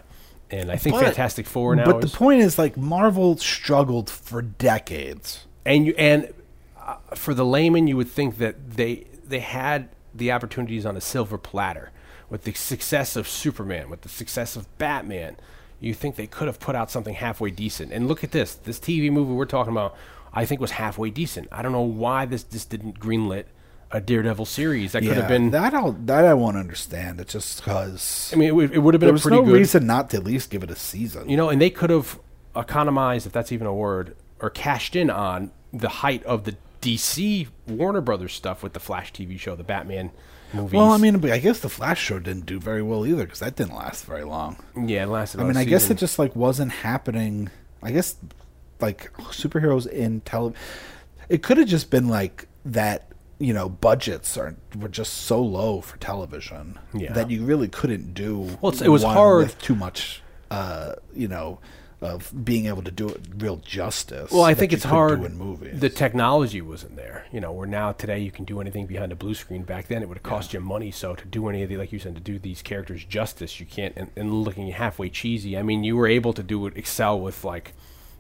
and 0.50 0.70
I 0.70 0.76
think 0.76 0.96
But- 0.96 1.04
Fantastic 1.04 1.46
Four 1.46 1.76
now. 1.76 1.84
But 1.86 2.00
the 2.00 2.08
point 2.08 2.40
is, 2.42 2.58
like 2.58 2.76
Marvel 2.76 3.36
struggled 3.36 4.10
for 4.10 4.42
decades. 4.42 5.46
and 5.64 5.86
you 5.86 5.94
and 5.96 6.32
uh, 6.76 6.96
for 7.14 7.34
the 7.34 7.44
layman, 7.44 7.86
you 7.86 7.96
would 7.96 8.08
think 8.08 8.38
that 8.38 8.72
they 8.72 9.06
they 9.24 9.38
had 9.40 9.88
the 10.14 10.30
opportunities 10.32 10.86
on 10.86 10.96
a 10.96 11.00
silver 11.00 11.38
platter 11.38 11.90
with 12.30 12.44
the 12.44 12.52
success 12.54 13.16
of 13.16 13.28
Superman, 13.28 13.90
with 13.90 14.02
the 14.02 14.08
success 14.08 14.56
of 14.56 14.66
Batman. 14.78 15.36
You 15.80 15.92
think 15.92 16.16
they 16.16 16.26
could 16.26 16.46
have 16.46 16.60
put 16.60 16.74
out 16.74 16.90
something 16.90 17.14
halfway 17.14 17.50
decent. 17.50 17.92
And 17.92 18.08
look 18.08 18.24
at 18.24 18.30
this, 18.30 18.54
this 18.54 18.78
TV 18.78 19.10
movie 19.12 19.32
we're 19.32 19.44
talking 19.44 19.72
about. 19.72 19.94
I 20.32 20.44
think 20.46 20.60
was 20.60 20.72
halfway 20.72 21.10
decent. 21.10 21.48
I 21.52 21.62
don't 21.62 21.72
know 21.72 21.82
why 21.82 22.24
this 22.26 22.42
this 22.42 22.64
didn't 22.64 22.98
greenlit 22.98 23.44
a 23.92 24.00
Daredevil 24.00 24.46
series 24.46 24.90
that 24.92 25.02
could 25.04 25.16
have 25.16 25.28
been. 25.28 25.50
that. 25.50 25.74
I'll, 25.74 25.92
that 25.92 26.24
I 26.24 26.34
won't 26.34 26.56
understand. 26.56 27.20
It's 27.20 27.34
just 27.34 27.58
because 27.62 28.30
I 28.32 28.36
mean, 28.36 28.48
it, 28.48 28.54
would- 28.54 28.72
it 28.72 28.78
would 28.78 28.94
have 28.94 29.00
been 29.00 29.08
there 29.10 29.16
a 29.16 29.20
pretty 29.20 29.36
no 29.36 29.44
good. 29.44 29.52
reason 29.52 29.86
not 29.86 30.10
to 30.10 30.16
at 30.16 30.24
least 30.24 30.50
give 30.50 30.64
it 30.64 30.70
a 30.70 30.76
season. 30.76 31.28
You 31.28 31.36
know, 31.36 31.50
and 31.50 31.60
they 31.60 31.70
could 31.70 31.90
have 31.90 32.18
economized, 32.56 33.26
if 33.26 33.32
that's 33.32 33.52
even 33.52 33.66
a 33.66 33.74
word, 33.74 34.16
or 34.40 34.50
cashed 34.50 34.96
in 34.96 35.10
on 35.10 35.52
the 35.72 35.88
height 35.88 36.24
of 36.24 36.44
the 36.44 36.56
DC 36.84 37.48
Warner 37.66 38.00
Brothers 38.00 38.32
stuff 38.32 38.62
with 38.62 38.72
the 38.74 38.80
Flash 38.80 39.12
TV 39.12 39.38
show, 39.38 39.56
the 39.56 39.64
Batman 39.64 40.10
movies. 40.52 40.72
well, 40.74 40.90
I 40.90 40.98
mean, 40.98 41.24
I 41.30 41.38
guess 41.38 41.60
the 41.60 41.68
Flash 41.68 42.00
show 42.02 42.18
didn't 42.18 42.46
do 42.46 42.60
very 42.60 42.82
well 42.82 43.06
either 43.06 43.24
because 43.24 43.40
that 43.40 43.56
didn't 43.56 43.74
last 43.74 44.04
very 44.04 44.24
long. 44.24 44.62
yeah, 44.76 45.04
it 45.04 45.08
lasted. 45.08 45.40
I 45.40 45.44
mean, 45.44 45.56
I 45.56 45.64
guess 45.64 45.90
it 45.90 45.96
just 45.98 46.18
like 46.18 46.36
wasn't 46.36 46.72
happening. 46.72 47.50
I 47.82 47.90
guess 47.92 48.16
like 48.80 49.12
superheroes 49.14 49.86
in 49.86 50.20
television. 50.22 50.60
it 51.28 51.42
could 51.42 51.56
have 51.58 51.68
just 51.68 51.90
been 51.90 52.08
like 52.08 52.48
that. 52.64 53.08
You 53.40 53.52
know, 53.52 53.68
budgets 53.68 54.36
are 54.38 54.54
were 54.78 54.88
just 54.88 55.12
so 55.12 55.42
low 55.42 55.80
for 55.80 55.96
television 55.98 56.78
Yeah. 56.94 57.12
that 57.14 57.30
you 57.30 57.44
really 57.44 57.66
couldn't 57.68 58.14
do. 58.14 58.56
Well, 58.60 58.72
it 58.80 58.88
was 58.88 59.02
hard- 59.02 59.38
with 59.46 59.58
too 59.60 59.74
much. 59.74 60.22
Uh, 60.52 60.94
you 61.12 61.26
know, 61.26 61.58
of 62.04 62.44
being 62.44 62.66
able 62.66 62.82
to 62.82 62.90
do 62.90 63.08
it 63.08 63.20
real 63.38 63.56
justice. 63.56 64.30
Well, 64.30 64.44
I 64.44 64.54
think 64.54 64.72
it's 64.72 64.84
hard. 64.84 65.22
The 65.22 65.88
technology 65.88 66.60
wasn't 66.60 66.96
there. 66.96 67.26
You 67.32 67.40
know, 67.40 67.52
where 67.52 67.66
now 67.66 67.92
today 67.92 68.18
you 68.18 68.30
can 68.30 68.44
do 68.44 68.60
anything 68.60 68.86
behind 68.86 69.12
a 69.12 69.16
blue 69.16 69.34
screen. 69.34 69.62
Back 69.62 69.88
then, 69.88 70.02
it 70.02 70.08
would 70.08 70.18
have 70.18 70.22
cost 70.22 70.52
you 70.52 70.60
money. 70.60 70.90
So 70.90 71.14
to 71.14 71.24
do 71.24 71.48
any 71.48 71.62
of 71.62 71.68
the, 71.68 71.76
like 71.76 71.92
you 71.92 71.98
said, 71.98 72.14
to 72.14 72.20
do 72.20 72.38
these 72.38 72.62
characters 72.62 73.04
justice, 73.04 73.58
you 73.58 73.66
can't. 73.66 73.94
And, 73.96 74.10
and 74.16 74.32
looking 74.32 74.68
halfway 74.68 75.08
cheesy. 75.08 75.56
I 75.56 75.62
mean, 75.62 75.84
you 75.84 75.96
were 75.96 76.06
able 76.06 76.32
to 76.34 76.42
do 76.42 76.66
it, 76.66 76.76
excel 76.76 77.18
with 77.18 77.44
like 77.44 77.72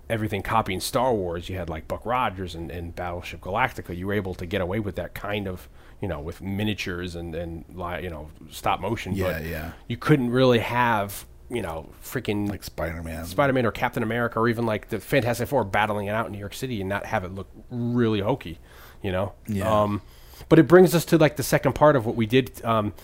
everything 0.08 0.42
copying 0.42 0.80
Star 0.80 1.14
Wars. 1.14 1.48
You 1.48 1.56
had 1.56 1.68
like 1.68 1.88
Buck 1.88 2.04
Rogers 2.04 2.54
and, 2.54 2.70
and 2.70 2.94
Battleship 2.94 3.40
Galactica. 3.40 3.96
You 3.96 4.06
were 4.06 4.14
able 4.14 4.34
to 4.34 4.46
get 4.46 4.60
away 4.60 4.80
with 4.80 4.96
that 4.96 5.14
kind 5.14 5.46
of, 5.46 5.68
you 6.00 6.08
know, 6.08 6.20
with 6.20 6.40
miniatures 6.40 7.14
and 7.14 7.34
and 7.34 7.64
you 8.02 8.10
know 8.10 8.30
stop 8.50 8.80
motion. 8.80 9.14
Yeah, 9.14 9.32
but 9.32 9.44
yeah. 9.44 9.72
You 9.88 9.96
couldn't 9.96 10.30
really 10.30 10.60
have 10.60 11.26
you 11.48 11.62
know 11.62 11.90
freaking 12.02 12.48
like 12.48 12.62
Spider 12.62 13.02
Man. 13.02 13.24
Spider-Man 13.24 13.66
or 13.66 13.72
Captain 13.72 14.02
America 14.02 14.38
or 14.38 14.48
even 14.48 14.66
like 14.66 14.88
the 14.88 15.00
Fantastic 15.00 15.48
Four 15.48 15.64
battling 15.64 16.06
it 16.06 16.10
out 16.10 16.26
in 16.26 16.32
New 16.32 16.38
York 16.38 16.54
City 16.54 16.80
and 16.80 16.88
not 16.88 17.06
have 17.06 17.24
it 17.24 17.34
look 17.34 17.48
really 17.70 18.20
hokey, 18.20 18.58
you 19.02 19.12
know? 19.12 19.32
Yeah. 19.46 19.82
Um, 19.82 20.02
but 20.48 20.58
it 20.58 20.68
brings 20.68 20.94
us 20.94 21.04
to 21.06 21.18
like 21.18 21.36
the 21.36 21.42
second 21.42 21.74
part 21.74 21.96
of 21.96 22.06
what 22.06 22.16
we 22.16 22.26
did. 22.26 22.64
Um, 22.64 22.94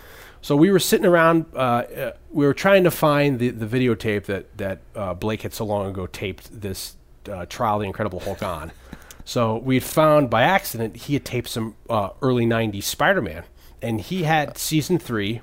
so 0.42 0.56
we 0.56 0.70
were 0.70 0.78
sitting 0.78 1.06
around, 1.06 1.46
uh, 1.54 1.58
uh, 1.58 2.12
we 2.30 2.46
were 2.46 2.54
trying 2.54 2.84
to 2.84 2.90
find 2.90 3.38
the, 3.38 3.50
the 3.50 3.66
videotape 3.66 4.24
that, 4.24 4.56
that 4.56 4.80
uh, 4.96 5.14
Blake 5.14 5.42
had 5.42 5.52
so 5.52 5.64
long 5.64 5.90
ago 5.90 6.06
taped 6.06 6.60
this 6.60 6.96
uh, 7.30 7.44
trial 7.46 7.76
of 7.76 7.82
the 7.82 7.86
Incredible 7.86 8.20
Hulk 8.20 8.42
on. 8.42 8.72
So 9.22 9.58
we 9.58 9.76
had 9.76 9.84
found 9.84 10.28
by 10.28 10.42
accident 10.42 10.96
he 10.96 11.12
had 11.12 11.24
taped 11.24 11.46
some 11.46 11.76
uh, 11.88 12.08
early 12.20 12.46
90s 12.46 12.82
Spider-Man. 12.82 13.44
And 13.80 14.00
he 14.00 14.24
had 14.24 14.58
season 14.58 14.98
three 14.98 15.40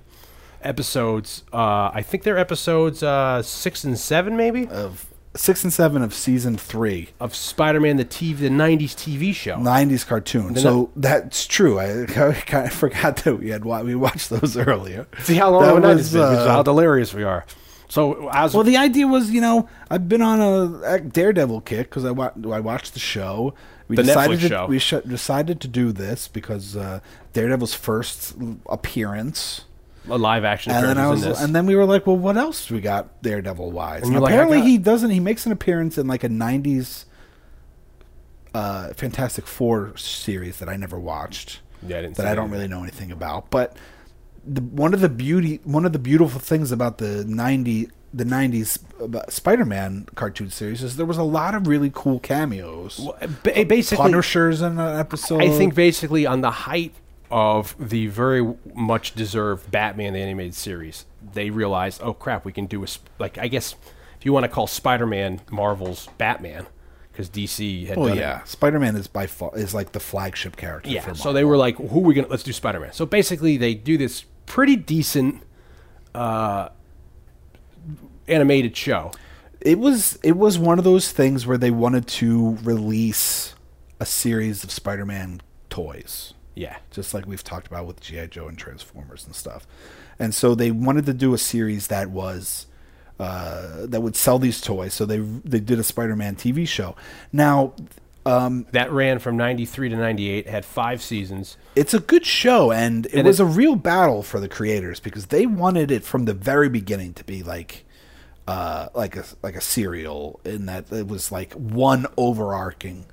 episodes. 0.67 1.43
Uh, 1.51 1.91
I 1.93 2.01
think 2.01 2.23
they're 2.23 2.37
episodes 2.37 3.01
uh, 3.03 3.41
six 3.41 3.83
and 3.83 3.97
seven, 3.97 4.35
maybe 4.37 4.67
of 4.67 5.07
six 5.35 5.63
and 5.63 5.71
seven 5.71 6.01
of 6.01 6.13
season 6.13 6.57
three. 6.57 7.09
of 7.19 7.35
Spider-Man, 7.35 7.97
the 7.97 8.05
TV, 8.05 8.37
the 8.37 8.49
'90s 8.49 8.91
TV 8.95 9.33
show. 9.33 9.55
90s 9.57 10.05
cartoon. 10.05 10.55
So 10.55 10.91
that's 10.95 11.45
true. 11.47 11.79
I, 11.79 12.03
I 12.03 12.05
kind 12.45 12.67
of 12.67 12.73
forgot 12.73 13.17
that 13.17 13.35
we 13.35 13.49
had 13.49 13.63
we 13.65 13.95
watched 13.95 14.29
those 14.29 14.57
earlier. 14.67 15.07
See 15.19 15.35
how 15.35 15.51
long 15.51 15.63
That 15.63 15.71
of 15.71 15.77
a 15.77 15.81
night 15.87 15.95
was, 15.97 16.15
uh, 16.15 16.47
how 16.47 16.63
delirious 16.63 17.13
we 17.13 17.23
are. 17.23 17.45
So 17.89 18.27
as 18.33 18.53
Well, 18.53 18.63
the 18.65 18.75
idea 18.75 19.07
was, 19.07 19.31
you 19.31 19.39
know, 19.39 19.69
I've 19.89 20.09
been 20.09 20.21
on 20.21 20.41
a, 20.41 20.81
a 20.95 20.99
Daredevil 20.99 21.61
kick 21.61 21.89
because 21.89 22.03
I, 22.03 22.11
wa- 22.11 22.33
I 22.51 22.59
watched 22.59 22.93
the 22.93 22.99
show. 22.99 23.53
We 23.87 23.95
The 23.95 24.03
decided 24.03 24.39
Netflix 24.39 24.41
to, 24.41 24.47
show. 24.49 24.65
We 24.65 24.79
sh- 24.79 24.93
decided 25.07 25.61
to 25.61 25.69
do 25.69 25.93
this 25.93 26.27
because 26.27 26.75
uh, 26.75 26.99
Daredevil's 27.31 27.73
first 27.73 28.35
appearance, 28.67 29.61
a 30.09 30.17
live 30.17 30.43
action, 30.43 30.71
and 30.73 30.85
then 30.85 30.97
I 30.97 31.07
was, 31.07 31.23
and 31.25 31.55
then 31.55 31.65
we 31.65 31.75
were 31.75 31.85
like, 31.85 32.05
well, 32.07 32.17
what 32.17 32.37
else 32.37 32.69
we 32.69 32.81
got 32.81 33.21
Daredevil 33.23 33.71
wise? 33.71 33.97
And 33.97 34.05
And 34.05 34.13
you're 34.13 34.21
like, 34.21 34.31
apparently, 34.33 34.59
got- 34.59 34.67
he 34.67 34.77
doesn't. 34.77 35.09
He 35.09 35.19
makes 35.19 35.45
an 35.45 35.51
appearance 35.51 35.97
in 35.97 36.07
like 36.07 36.23
a 36.23 36.29
'90s 36.29 37.05
uh, 38.53 38.93
Fantastic 38.93 39.45
Four 39.47 39.95
series 39.97 40.57
that 40.59 40.69
I 40.69 40.75
never 40.77 40.99
watched. 40.99 41.59
Yeah, 41.85 41.99
I 41.99 42.01
didn't 42.01 42.15
that 42.17 42.23
see 42.23 42.27
I 42.29 42.35
don't 42.35 42.45
either. 42.45 42.53
really 42.55 42.67
know 42.67 42.81
anything 42.81 43.11
about. 43.11 43.49
But 43.49 43.77
the, 44.45 44.61
one 44.61 44.93
of 44.93 45.01
the 45.01 45.09
beauty, 45.09 45.59
one 45.63 45.85
of 45.85 45.93
the 45.93 45.99
beautiful 45.99 46.39
things 46.39 46.71
about 46.71 46.97
the 46.97 47.23
'90 47.25 47.89
the 48.13 48.23
'90s 48.23 48.79
Spider-Man 49.31 50.07
cartoon 50.15 50.49
series 50.49 50.81
is 50.81 50.95
there 50.95 51.05
was 51.05 51.17
a 51.17 51.23
lot 51.23 51.53
of 51.53 51.67
really 51.67 51.91
cool 51.93 52.19
cameos. 52.19 52.99
Well, 52.99 53.17
basically, 53.43 53.97
Punishers 54.01 54.61
in 54.61 54.79
an 54.79 54.99
episode. 54.99 55.41
I 55.43 55.49
think 55.49 55.75
basically 55.75 56.25
on 56.25 56.41
the 56.41 56.49
height 56.51 56.95
of 57.29 57.75
the 57.79 58.07
very 58.07 58.55
much 58.73 59.13
deserved 59.15 59.69
Batman 59.71 60.13
the 60.13 60.19
animated 60.21 60.55
series, 60.55 61.05
they 61.33 61.49
realized, 61.49 62.01
oh 62.03 62.13
crap, 62.13 62.45
we 62.45 62.51
can 62.53 62.65
do 62.65 62.83
a 62.83 62.87
sp- 62.87 63.09
like 63.19 63.37
I 63.37 63.47
guess 63.47 63.75
if 64.17 64.25
you 64.25 64.33
want 64.33 64.43
to 64.45 64.47
call 64.49 64.67
Spider-Man 64.67 65.41
Marvel's 65.51 66.07
Batman 66.17 66.67
because 67.11 67.29
DC 67.29 67.87
had 67.87 67.97
Well, 67.97 68.09
done 68.09 68.17
it. 68.17 68.21
yeah, 68.21 68.43
Spider-Man 68.43 68.95
is 68.95 69.07
by 69.07 69.27
far 69.27 69.51
is 69.57 69.73
like 69.73 69.91
the 69.91 69.99
flagship 69.99 70.55
character. 70.55 70.89
Yeah. 70.89 71.01
for 71.01 71.15
So 71.15 71.33
they 71.33 71.43
were 71.43 71.57
like, 71.57 71.77
"Who 71.77 71.99
are 71.99 72.03
we 72.03 72.13
gonna? 72.13 72.27
Let's 72.27 72.43
do 72.43 72.53
Spider 72.53 72.79
Man." 72.79 72.93
So 72.93 73.05
basically, 73.05 73.57
they 73.57 73.73
do 73.73 73.97
this 73.97 74.23
pretty 74.45 74.75
decent 74.75 75.43
uh, 76.15 76.69
animated 78.27 78.75
show. 78.75 79.11
it 79.61 79.79
was 79.79 80.17
it 80.23 80.37
was 80.37 80.57
one 80.59 80.77
of 80.77 80.83
those 80.85 81.11
things 81.11 81.45
where 81.47 81.57
they 81.57 81.71
wanted 81.71 82.07
to 82.07 82.57
release 82.63 83.53
a 83.99 84.05
series 84.05 84.63
of 84.63 84.71
Spider-Man 84.71 85.41
toys. 85.69 86.33
Yeah. 86.57 86.77
just 86.91 87.13
like 87.13 87.25
we've 87.27 87.43
talked 87.43 87.67
about 87.67 87.85
with 87.85 88.01
GI 88.01 88.27
Joe 88.27 88.47
and 88.47 88.57
Transformers 88.57 89.25
and 89.25 89.35
stuff. 89.35 89.67
And 90.19 90.33
so 90.33 90.55
they 90.55 90.71
wanted 90.71 91.05
to 91.05 91.13
do 91.13 91.33
a 91.33 91.37
series 91.37 91.87
that 91.87 92.09
was 92.09 92.65
uh, 93.19 93.85
that 93.87 94.01
would 94.01 94.15
sell 94.15 94.39
these 94.39 94.59
toys. 94.61 94.93
So 94.93 95.05
they 95.05 95.19
they 95.19 95.59
did 95.59 95.79
a 95.79 95.83
Spider-Man 95.83 96.35
TV 96.35 96.67
show. 96.67 96.95
Now, 97.31 97.73
Um, 98.25 98.65
that 98.73 98.91
ran 98.91 99.19
from 99.19 99.37
93 99.37 99.89
to 99.89 99.95
98, 99.95 100.47
had 100.47 100.65
five 100.65 101.01
seasons. 101.01 101.55
It's 101.75 101.93
a 101.93 101.99
good 101.99 102.25
show, 102.25 102.71
and 102.71 103.05
it 103.05 103.13
And 103.13 103.25
was 103.27 103.39
a 103.39 103.45
real 103.45 103.75
battle 103.77 104.21
for 104.21 104.39
the 104.41 104.49
creators 104.49 104.99
because 104.99 105.27
they 105.27 105.45
wanted 105.45 105.91
it 105.91 106.03
from 106.03 106.25
the 106.25 106.33
very 106.33 106.67
beginning 106.69 107.13
to 107.13 107.23
be 107.23 107.41
like, 107.43 107.85
uh, 108.47 108.89
like 108.95 109.15
a 109.15 109.23
like 109.43 109.55
a 109.55 109.61
serial 109.61 110.39
in 110.43 110.65
that 110.65 110.91
it 110.91 111.07
was 111.07 111.31
like 111.31 111.53
one 111.53 112.05
overarching 112.17 113.05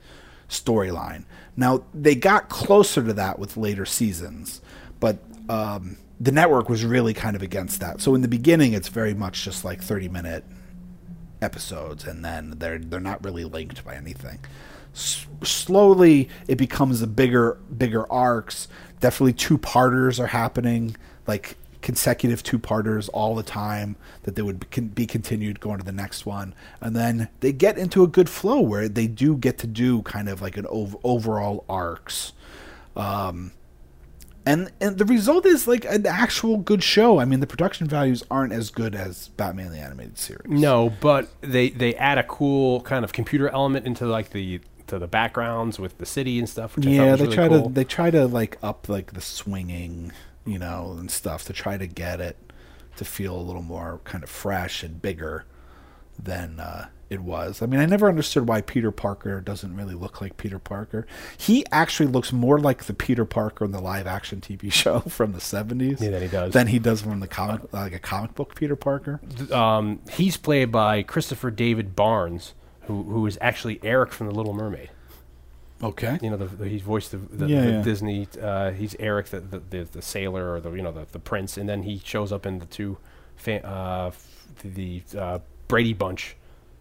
storyline. 0.54 1.24
Now 1.56 1.84
they 1.92 2.14
got 2.14 2.48
closer 2.48 3.02
to 3.02 3.12
that 3.14 3.38
with 3.38 3.56
later 3.56 3.86
seasons, 3.86 4.60
but 5.00 5.18
um, 5.48 5.98
the 6.20 6.32
network 6.32 6.68
was 6.68 6.84
really 6.84 7.14
kind 7.14 7.36
of 7.36 7.42
against 7.42 7.80
that. 7.80 8.00
So 8.00 8.14
in 8.14 8.22
the 8.22 8.28
beginning, 8.28 8.72
it's 8.72 8.88
very 8.88 9.14
much 9.14 9.44
just 9.44 9.64
like 9.64 9.82
thirty 9.82 10.08
minute 10.08 10.44
episodes, 11.42 12.04
and 12.04 12.24
then 12.24 12.54
they're 12.58 12.78
they're 12.78 13.00
not 13.00 13.24
really 13.24 13.44
linked 13.44 13.84
by 13.84 13.94
anything. 13.94 14.38
S- 14.94 15.26
slowly, 15.42 16.28
it 16.48 16.56
becomes 16.56 17.02
a 17.02 17.06
bigger 17.06 17.58
bigger 17.76 18.10
arcs. 18.10 18.68
Definitely 19.00 19.34
two 19.34 19.58
parters 19.58 20.18
are 20.18 20.28
happening, 20.28 20.96
like 21.26 21.56
consecutive 21.84 22.42
two 22.42 22.58
parters 22.58 23.08
all 23.10 23.36
the 23.36 23.44
time. 23.44 23.94
That 24.24 24.34
they 24.34 24.42
would 24.42 24.94
be, 24.94 25.06
continued 25.06 25.60
going 25.60 25.78
to 25.78 25.84
the 25.84 25.92
next 25.92 26.26
one, 26.26 26.54
and 26.80 26.96
then 26.96 27.28
they 27.40 27.52
get 27.52 27.78
into 27.78 28.02
a 28.02 28.08
good 28.08 28.28
flow 28.28 28.60
where 28.60 28.88
they 28.88 29.06
do 29.06 29.36
get 29.36 29.58
to 29.58 29.68
do 29.68 30.02
kind 30.02 30.28
of 30.28 30.42
like 30.42 30.56
an 30.56 30.66
ov- 30.66 30.96
overall 31.04 31.64
arcs. 31.68 32.32
Um, 32.96 33.52
and 34.46 34.70
and 34.80 34.98
the 34.98 35.04
result 35.04 35.46
is 35.46 35.66
like 35.68 35.84
an 35.84 36.06
actual 36.06 36.56
good 36.56 36.82
show. 36.82 37.18
I 37.18 37.24
mean, 37.24 37.40
the 37.40 37.46
production 37.46 37.86
values 37.86 38.22
aren't 38.30 38.52
as 38.52 38.70
good 38.70 38.94
as 38.94 39.28
Batman 39.28 39.70
the 39.70 39.78
animated 39.78 40.18
series. 40.18 40.48
No, 40.48 40.90
but 41.00 41.28
they 41.40 41.70
they 41.70 41.94
add 41.96 42.18
a 42.18 42.24
cool 42.24 42.80
kind 42.82 43.04
of 43.04 43.12
computer 43.12 43.48
element 43.48 43.86
into 43.86 44.06
like 44.06 44.30
the 44.30 44.60
to 44.86 44.98
the 44.98 45.06
backgrounds 45.06 45.78
with 45.78 45.98
the 45.98 46.06
city 46.06 46.38
and 46.38 46.48
stuff. 46.48 46.76
Which 46.76 46.86
I 46.86 46.90
yeah, 46.90 47.10
was 47.12 47.20
they 47.20 47.24
really 47.24 47.36
try 47.36 47.48
cool. 47.48 47.62
to 47.64 47.72
they 47.72 47.84
try 47.84 48.10
to 48.10 48.26
like 48.26 48.58
up 48.62 48.88
like 48.88 49.12
the 49.12 49.20
swinging, 49.20 50.12
you 50.44 50.58
know, 50.58 50.96
and 50.98 51.10
stuff 51.10 51.44
to 51.46 51.52
try 51.52 51.76
to 51.76 51.86
get 51.86 52.20
it 52.20 52.36
to 52.96 53.04
feel 53.04 53.36
a 53.36 53.40
little 53.42 53.62
more 53.62 54.00
kind 54.04 54.22
of 54.22 54.30
fresh 54.30 54.82
and 54.82 55.02
bigger 55.02 55.44
than 56.18 56.60
uh, 56.60 56.86
it 57.10 57.20
was. 57.20 57.60
I 57.62 57.66
mean, 57.66 57.80
I 57.80 57.86
never 57.86 58.08
understood 58.08 58.46
why 58.48 58.60
Peter 58.60 58.90
Parker 58.90 59.40
doesn't 59.40 59.74
really 59.76 59.94
look 59.94 60.20
like 60.20 60.36
Peter 60.36 60.58
Parker. 60.58 61.06
He 61.36 61.64
actually 61.72 62.06
looks 62.06 62.32
more 62.32 62.58
like 62.58 62.84
the 62.84 62.94
Peter 62.94 63.24
Parker 63.24 63.64
in 63.64 63.72
the 63.72 63.80
live 63.80 64.06
action 64.06 64.40
TV 64.40 64.72
show 64.82 65.00
from 65.00 65.32
the 65.32 65.40
seventies. 65.40 66.00
Yeah, 66.00 66.10
than 66.10 66.22
he 66.22 66.28
does. 66.28 66.52
Than 66.52 66.66
he 66.68 66.78
does 66.78 67.02
from 67.02 67.20
the 67.20 67.28
comic, 67.28 67.72
like 67.72 67.92
a 67.92 67.98
comic 67.98 68.34
book 68.34 68.54
Peter 68.54 68.76
Parker. 68.76 69.20
um, 69.52 70.00
he's 70.10 70.36
played 70.36 70.70
by 70.70 71.02
Christopher 71.02 71.50
David 71.50 71.96
Barnes, 71.96 72.54
who 72.82 73.02
who 73.04 73.26
is 73.26 73.38
actually 73.40 73.80
Eric 73.82 74.12
from 74.12 74.26
The 74.28 74.34
Little 74.34 74.54
Mermaid. 74.54 74.90
Okay. 75.84 76.18
You 76.22 76.30
know, 76.30 76.36
the, 76.36 76.46
the, 76.46 76.68
he's 76.68 76.82
voiced 76.82 77.10
the, 77.12 77.18
the, 77.18 77.46
Yeah, 77.46 77.60
the 77.62 77.70
yeah. 77.72 77.82
Disney. 77.82 78.26
Uh, 78.40 78.70
he's 78.72 78.96
Eric, 78.98 79.26
the, 79.26 79.40
the 79.40 79.84
the 79.84 80.02
sailor, 80.02 80.52
or 80.54 80.60
the 80.60 80.70
you 80.72 80.82
know 80.82 80.92
the, 80.92 81.06
the 81.12 81.18
prince, 81.18 81.56
and 81.56 81.68
then 81.68 81.82
he 81.82 82.00
shows 82.04 82.32
up 82.32 82.46
in 82.46 82.58
the 82.58 82.66
two, 82.66 82.96
fa- 83.36 83.64
uh, 83.66 84.06
f- 84.08 84.46
the 84.62 85.02
uh, 85.16 85.38
Brady 85.68 85.92
Bunch, 85.92 86.36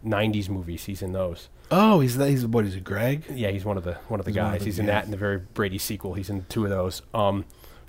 '90s 0.06 0.50
movies. 0.50 0.86
He's 0.86 1.02
in 1.02 1.12
those. 1.12 1.50
Oh, 1.72 2.00
he's 2.02 2.18
that. 2.18 2.30
He's 2.30 2.46
what? 2.46 2.66
Is 2.66 2.76
it 2.76 2.84
Greg? 2.84 3.26
Yeah, 3.34 3.50
he's 3.50 3.66
one 3.66 3.78
of 3.78 3.84
the 3.84 3.96
one 4.08 4.20
of 4.20 4.26
the 4.26 4.32
He's 4.32 4.36
guys. 4.38 4.62
of 4.62 4.66
he's 4.66 4.80
in 4.80 4.86
that 4.88 5.06
in 5.06 5.12
the 5.12 5.18
very 5.18 5.40
Brady 5.40 5.78
sequel. 5.78 6.14
He's 6.14 6.30
in 6.30 6.46
two 6.50 6.64
of 6.64 6.70
those. 6.70 7.02
Um, 7.14 7.46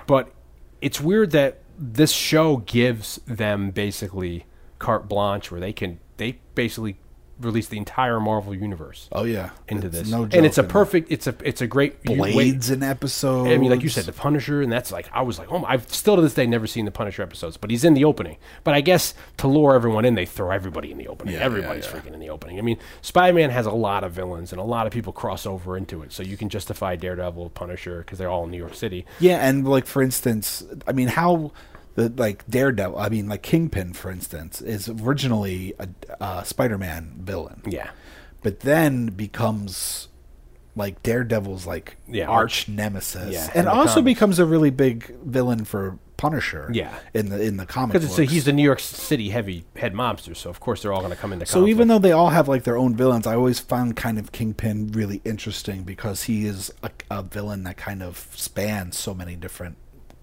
but 0.07 0.33
it's 0.81 1.01
weird 1.01 1.31
that 1.33 1.61
this 1.79 2.13
show 2.13 2.59
gives 2.59 3.21
them 3.27 3.71
basically 3.71 4.47
carte 4.79 5.09
blanche 5.09 5.51
where 5.51 5.61
they 5.61 5.73
can 5.73 5.99
they 6.17 6.39
basically 6.55 6.97
release 7.41 7.69
the 7.69 7.79
entire 7.79 8.21
Marvel 8.21 8.55
universe 8.55 9.09
Oh 9.13 9.25
yeah, 9.25 9.51
into 9.69 9.87
It's 9.89 9.99
this, 9.99 10.11
No 10.11 10.25
joke, 10.25 10.35
and 10.35 10.47
it's 10.47 10.59
a 10.59 10.63
perfect. 10.63 11.11
It's 11.11 11.27
a 11.27 11.35
it's 11.43 11.61
a 11.61 11.67
great 11.67 12.03
Blades 12.03 12.71
in 12.71 12.83
episode. 12.83 13.49
I 13.49 13.59
mean, 13.59 13.71
like 13.71 13.83
you 13.83 13.89
said, 13.89 14.05
the 14.05 14.13
Punisher, 14.13 14.63
and 14.63 14.71
that's 14.71 14.93
like 14.93 15.09
I 15.13 15.23
was 15.23 15.39
like, 15.39 15.51
oh, 15.51 15.59
my, 15.59 15.69
I've 15.69 15.93
still 15.93 16.17
to 16.17 16.23
this 16.23 16.35
day 16.35 16.47
never 16.47 16.67
seen 16.67 16.85
the 16.85 16.91
Punisher 16.91 17.23
episodes, 17.23 17.57
but 17.57 17.71
he's 17.71 17.85
in 17.85 17.95
the 17.95 18.05
opening. 18.05 18.37
But 18.63 18.75
I 18.75 18.81
guess 18.81 19.15
to 19.39 19.49
lure 19.49 19.75
everyone 19.75 20.05
in, 20.05 20.15
they 20.15 20.27
throw 20.27 20.51
everybody 20.51 20.91
in 20.91 20.99
the 20.99 21.09
opening. 21.09 21.35
Yeah, 21.35 21.41
Everybody's 21.41 21.87
yeah, 21.87 21.95
yeah. 21.95 22.01
freaking 22.01 22.15
in 22.15 22.21
the 22.21 22.31
opening. 22.31 22.59
I 22.59 22.63
mean, 22.63 22.79
Spider-Man 23.03 23.51
has 23.51 23.67
a 23.67 23.73
lot 23.73 24.05
of 24.05 24.13
villains, 24.13 24.53
and 24.53 24.61
a 24.61 24.65
lot 24.65 24.87
of 24.87 24.93
people 24.93 25.13
cross 25.13 25.47
over 25.47 25.77
into 25.77 26.03
it, 26.03 26.13
so 26.13 26.23
you 26.23 26.37
can 26.37 26.49
justify 26.49 26.97
Daredevil, 26.97 27.51
Punisher, 27.51 27.99
because 27.99 28.19
they're 28.19 28.31
all 28.31 28.45
in 28.45 28.51
New 28.51 28.59
York 28.59 28.75
City. 28.75 29.07
Yeah, 29.21 29.47
and 29.47 29.67
like 29.67 29.87
for 29.87 30.03
instance, 30.03 30.65
I 30.87 30.93
mean, 30.93 31.09
how 31.09 31.53
the 31.95 32.09
like 32.17 32.47
Daredevil, 32.49 32.99
I 32.99 33.09
mean, 33.09 33.29
like 33.29 33.43
Kingpin, 33.43 33.93
for 33.93 34.11
instance, 34.11 34.61
is 34.61 34.89
originally 34.89 35.75
a, 35.79 35.89
a 36.21 36.45
Spider-Man 36.45 37.21
villain, 37.21 37.63
Yeah, 37.67 37.91
but 38.43 38.61
then 38.61 39.07
becomes 39.07 40.09
like 40.77 41.03
Daredevil's 41.03 41.67
like 41.67 41.97
Yeah, 42.09 42.27
arch 42.27 42.69
nemesis, 42.69 43.33
yeah, 43.33 43.51
and 43.55 43.69
also 43.69 43.95
comics. 44.01 44.05
becomes 44.05 44.39
a 44.39 44.45
really 44.45 44.71
big 44.71 45.17
villain 45.21 45.65
for 45.65 45.99
Punisher. 46.17 46.71
Yeah. 46.73 46.97
in 47.13 47.29
the 47.29 47.41
in 47.43 47.57
the 47.59 47.67
comic 47.67 47.93
because 47.93 48.17
he's 48.17 48.45
the 48.45 48.53
New 48.53 48.63
York 48.63 48.81
City 48.81 49.29
heavy 49.31 49.65
head 49.77 49.95
mobster, 49.95 50.37
so 50.37 50.49
of 50.51 50.59
course 50.61 50.83
they're 50.83 50.93
all 50.93 51.01
going 51.01 51.13
to 51.13 51.17
come 51.17 51.33
into. 51.33 51.45
Comics. 51.45 51.53
So 51.53 51.67
even 51.67 51.89
though 51.89 51.99
they 51.99 52.13
all 52.13 52.31
have 52.31 52.49
like 52.49 52.65
their 52.65 52.77
own 52.77 52.97
villains, 52.97 53.27
I 53.27 53.35
always 53.35 53.61
found 53.61 53.97
kind 53.97 54.19
of 54.19 54.33
Kingpin 54.33 54.93
really 54.93 55.21
interesting 55.25 55.83
because 55.85 56.25
he 56.25 56.47
is 56.47 56.73
a, 56.83 56.91
a 57.11 57.23
villain 57.23 57.65
that 57.65 57.77
kind 57.77 58.03
of 58.03 58.29
spans 58.35 58.97
so 58.97 59.13
many 59.15 59.37
different 59.37 59.77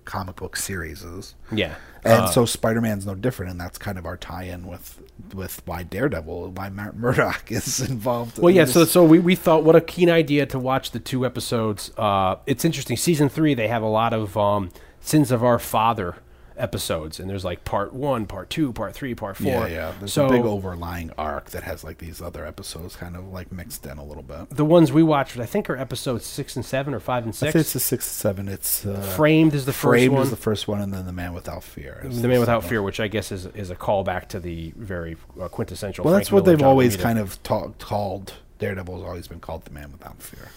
comic 0.05 0.37
book 0.37 0.55
series. 0.55 1.05
yeah, 1.51 1.75
And 2.03 2.13
Uh, 2.23 2.27
so 2.27 2.45
Spider-Man's 2.45 3.05
no 3.05 3.15
different, 3.15 3.51
and 3.51 3.59
that's 3.61 3.77
kind 3.77 3.97
of 3.97 4.05
our 4.05 4.17
tie-in 4.17 4.67
with 4.67 4.99
with 5.33 5.61
why 5.65 5.83
Daredevil, 5.83 6.51
why 6.51 6.69
Mur- 6.69 6.93
Murdock 6.97 7.51
is 7.51 7.79
involved. 7.79 8.39
Well, 8.39 8.49
in 8.49 8.55
yeah. 8.55 8.65
this. 8.65 8.73
So, 8.73 8.85
so 8.85 9.03
we, 9.05 9.19
we 9.19 9.35
thought 9.35 9.63
what 9.63 9.75
a 9.75 9.81
keen 9.81 10.09
idea 10.09 10.45
to 10.47 10.59
watch 10.59 10.91
the 10.91 10.99
two 10.99 11.25
episodes. 11.25 11.91
Uh, 11.97 12.35
it's 12.45 12.65
interesting. 12.65 12.97
Season 12.97 13.29
three, 13.29 13.53
they 13.53 13.67
have 13.67 13.83
a 13.83 13.87
lot 13.87 14.13
of 14.13 14.35
um, 14.37 14.71
sins 14.99 15.31
of 15.31 15.43
our 15.43 15.59
father 15.59 16.15
episodes, 16.61 17.19
and 17.19 17.29
there's 17.29 17.43
like 17.43 17.63
part 17.65 17.93
one, 17.93 18.25
part 18.25 18.49
two, 18.49 18.71
part 18.73 18.93
three, 18.93 19.15
part 19.15 19.35
four. 19.37 19.47
yeah, 19.47 19.67
yeah. 19.67 19.93
There's 19.99 20.13
so 20.13 20.27
a 20.27 20.29
big 20.29 20.43
overlying 20.45 21.11
arc 21.17 21.49
that 21.51 21.63
has 21.63 21.83
like 21.83 21.97
these 21.97 22.21
other 22.21 22.45
episodes 22.45 22.95
kind 22.95 23.15
of 23.15 23.27
like 23.29 23.51
mixed 23.51 23.85
in 23.85 23.97
a 23.97 24.03
little 24.03 24.23
bit. 24.23 24.49
the 24.51 24.63
ones 24.65 24.91
we 24.91 25.03
watched, 25.03 25.37
I 25.39 25.45
think, 25.45 25.69
are 25.69 25.75
episodes 25.77 26.25
six 26.25 26.55
and 26.55 26.63
seven, 26.65 26.93
or 26.93 26.99
five 26.99 27.23
and 27.23 27.33
I 27.33 27.37
think 27.37 27.51
six. 27.53 27.61
it's 27.61 27.73
the 27.73 27.79
six, 27.79 28.05
and 28.07 28.13
seven. 28.13 28.47
It's 28.47 28.85
uh, 28.85 29.01
Framed 29.15 29.53
is 29.53 29.65
the 29.65 29.73
first 29.73 29.81
Framed 29.81 30.13
one. 30.13 30.23
is 30.23 30.29
the 30.29 30.35
first 30.35 30.67
one, 30.67 30.81
and 30.81 30.93
then 30.93 31.05
the 31.05 31.13
Man 31.13 31.33
Without 31.33 31.63
Fear. 31.63 32.01
the 32.03 32.27
Man 32.27 32.39
Without. 32.39 32.63
Fear, 32.63 32.81
which 32.83 32.99
I 32.99 33.07
guess 33.07 33.31
is 33.31 33.47
is 33.47 33.69
a 33.69 33.75
callback 33.75 34.27
to 34.29 34.39
the 34.39 34.71
very 34.77 35.17
uh, 35.41 35.47
quintessential. 35.47 36.03
Well, 36.05 36.13
Frank 36.13 36.23
that's 36.25 36.31
what 36.31 36.43
Miller, 36.43 36.51
they've 36.53 36.59
John 36.59 36.69
always 36.69 36.95
Romita. 36.97 37.01
kind 37.01 37.19
of 37.19 37.41
ta- 37.43 37.69
called. 37.79 38.33
Daredevil 38.59 38.95
has 38.97 39.03
always 39.03 39.27
been 39.27 39.39
called 39.39 39.65
the 39.65 39.71
Man 39.71 39.91
Without 39.91 40.21
Fear. 40.21 40.49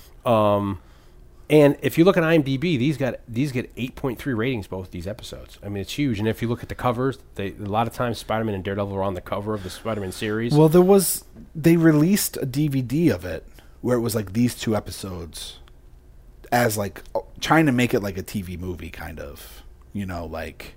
And 1.51 1.77
if 1.83 1.99
you 1.99 2.05
look 2.05 2.17
at 2.17 2.23
IMDb, 2.23 2.79
these 2.79 2.97
got 2.97 3.17
these 3.29 3.53
get 3.53 3.75
8.3 3.77 4.37
ratings 4.37 4.67
both 4.67 4.91
these 4.91 5.07
episodes. 5.07 5.59
I 5.63 5.69
mean, 5.69 5.83
it's 5.83 5.93
huge. 5.93 6.19
And 6.19 6.27
if 6.27 6.41
you 6.41 6.49
look 6.49 6.63
at 6.63 6.71
the 6.71 6.75
covers, 6.75 7.19
they 7.35 7.51
a 7.51 7.67
lot 7.67 7.87
of 7.87 7.93
times 7.93 8.19
Spider-Man 8.19 8.55
and 8.55 8.65
Daredevil 8.65 8.95
are 8.95 9.03
on 9.03 9.15
the 9.15 9.21
cover 9.21 9.53
of 9.53 9.63
the 9.63 9.71
Spider-Man 9.71 10.13
series. 10.13 10.55
Well, 10.55 10.71
there 10.71 10.81
was 10.81 11.25
they 11.55 11.77
released 11.77 12.39
a 12.39 12.47
DVD 12.47 13.13
of 13.13 13.25
it 13.25 13.47
where 13.83 13.97
it 13.97 14.01
was 14.01 14.15
like 14.15 14.33
these 14.33 14.55
two 14.55 14.75
episodes 14.75 15.59
as 16.51 16.79
like 16.79 17.03
oh, 17.15 17.27
trying 17.41 17.67
to 17.67 17.73
make 17.73 17.93
it 17.93 18.01
like 18.01 18.17
a 18.17 18.23
TV 18.23 18.59
movie 18.59 18.91
kind 18.91 19.21
of, 19.21 19.63
you 19.93 20.07
know, 20.07 20.25
like 20.25 20.77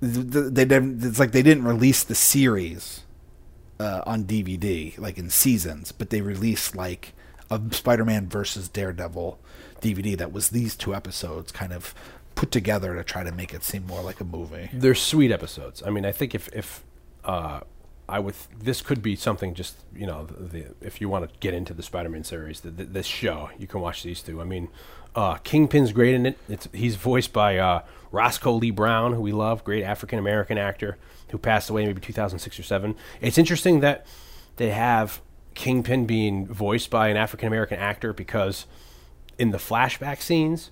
th- 0.00 0.30
th- 0.30 0.52
they 0.52 0.64
didn't 0.64 1.02
it's 1.04 1.18
like 1.18 1.32
they 1.32 1.42
didn't 1.42 1.64
release 1.64 2.04
the 2.04 2.14
series 2.14 3.02
uh, 3.80 4.02
on 4.06 4.24
DVD 4.24 4.96
like 4.98 5.18
in 5.18 5.30
seasons, 5.30 5.90
but 5.90 6.10
they 6.10 6.20
released 6.20 6.76
like 6.76 7.12
a 7.50 7.60
Spider-Man 7.70 8.28
versus 8.28 8.68
Daredevil 8.68 9.38
DVD 9.80 10.16
that 10.16 10.32
was 10.32 10.50
these 10.50 10.74
two 10.74 10.94
episodes 10.94 11.52
kind 11.52 11.72
of 11.72 11.94
put 12.34 12.50
together 12.50 12.94
to 12.94 13.04
try 13.04 13.22
to 13.22 13.32
make 13.32 13.54
it 13.54 13.62
seem 13.62 13.86
more 13.86 14.02
like 14.02 14.20
a 14.20 14.24
movie. 14.24 14.70
they're 14.72 14.94
sweet 14.94 15.30
episodes. 15.30 15.82
I 15.84 15.90
mean, 15.90 16.04
I 16.04 16.12
think 16.12 16.34
if 16.34 16.48
if 16.52 16.84
uh, 17.24 17.60
I 18.08 18.20
would, 18.20 18.34
this 18.58 18.82
could 18.82 19.02
be 19.02 19.16
something. 19.16 19.54
Just 19.54 19.76
you 19.94 20.06
know, 20.06 20.26
the, 20.26 20.44
the 20.44 20.74
if 20.80 21.00
you 21.00 21.08
want 21.08 21.30
to 21.30 21.38
get 21.40 21.54
into 21.54 21.74
the 21.74 21.82
Spider-Man 21.82 22.24
series, 22.24 22.60
the, 22.60 22.70
this 22.70 23.06
show, 23.06 23.50
you 23.58 23.66
can 23.66 23.80
watch 23.80 24.02
these 24.02 24.22
two. 24.22 24.40
I 24.40 24.44
mean, 24.44 24.68
uh, 25.14 25.36
Kingpin's 25.36 25.92
great 25.92 26.14
in 26.14 26.26
it. 26.26 26.38
It's 26.48 26.68
he's 26.72 26.96
voiced 26.96 27.32
by 27.32 27.58
uh, 27.58 27.82
Roscoe 28.12 28.52
Lee 28.52 28.70
Browne, 28.70 29.12
who 29.12 29.20
we 29.20 29.32
love, 29.32 29.64
great 29.64 29.82
African 29.82 30.18
American 30.18 30.58
actor 30.58 30.98
who 31.30 31.38
passed 31.38 31.70
away 31.70 31.84
maybe 31.86 32.00
2006 32.00 32.58
or 32.58 32.62
seven. 32.62 32.94
It's 33.20 33.38
interesting 33.38 33.80
that 33.80 34.06
they 34.56 34.70
have 34.70 35.20
Kingpin 35.56 36.06
being 36.06 36.46
voiced 36.46 36.90
by 36.90 37.08
an 37.08 37.16
African 37.16 37.48
American 37.48 37.78
actor 37.78 38.12
because 38.12 38.66
in 39.38 39.50
the 39.50 39.58
flashback 39.58 40.20
scenes 40.20 40.70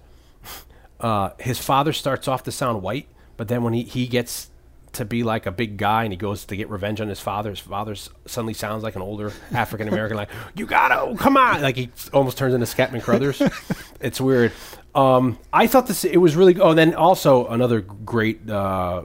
uh, 1.00 1.30
his 1.40 1.58
father 1.58 1.92
starts 1.92 2.28
off 2.28 2.44
to 2.44 2.52
sound 2.52 2.82
white, 2.82 3.08
but 3.36 3.48
then 3.48 3.64
when 3.64 3.72
he, 3.72 3.82
he 3.82 4.06
gets 4.06 4.50
to 4.92 5.04
be 5.04 5.24
like 5.24 5.46
a 5.46 5.50
big 5.50 5.76
guy 5.76 6.04
and 6.04 6.12
he 6.12 6.16
goes 6.16 6.44
to 6.44 6.56
get 6.56 6.70
revenge 6.70 7.00
on 7.00 7.08
his 7.08 7.18
father, 7.18 7.50
his 7.50 7.58
father 7.58 7.96
suddenly 8.26 8.54
sounds 8.54 8.82
like 8.82 8.94
an 8.94 9.02
older 9.02 9.32
African 9.52 9.88
American, 9.88 10.16
like, 10.16 10.30
you 10.54 10.66
gotta, 10.66 11.00
oh, 11.00 11.16
come 11.16 11.36
on. 11.36 11.62
Like 11.62 11.76
he 11.76 11.90
almost 12.12 12.38
turns 12.38 12.54
into 12.54 12.66
Scatman 12.66 13.02
Crothers. 13.02 13.42
it's 14.00 14.20
weird. 14.20 14.52
Um, 14.94 15.38
I 15.52 15.66
thought 15.66 15.88
this, 15.88 16.04
it 16.04 16.18
was 16.18 16.36
really, 16.36 16.60
oh, 16.60 16.70
and 16.70 16.78
then 16.78 16.94
also 16.94 17.48
another 17.48 17.80
great 17.80 18.48
uh, 18.48 19.02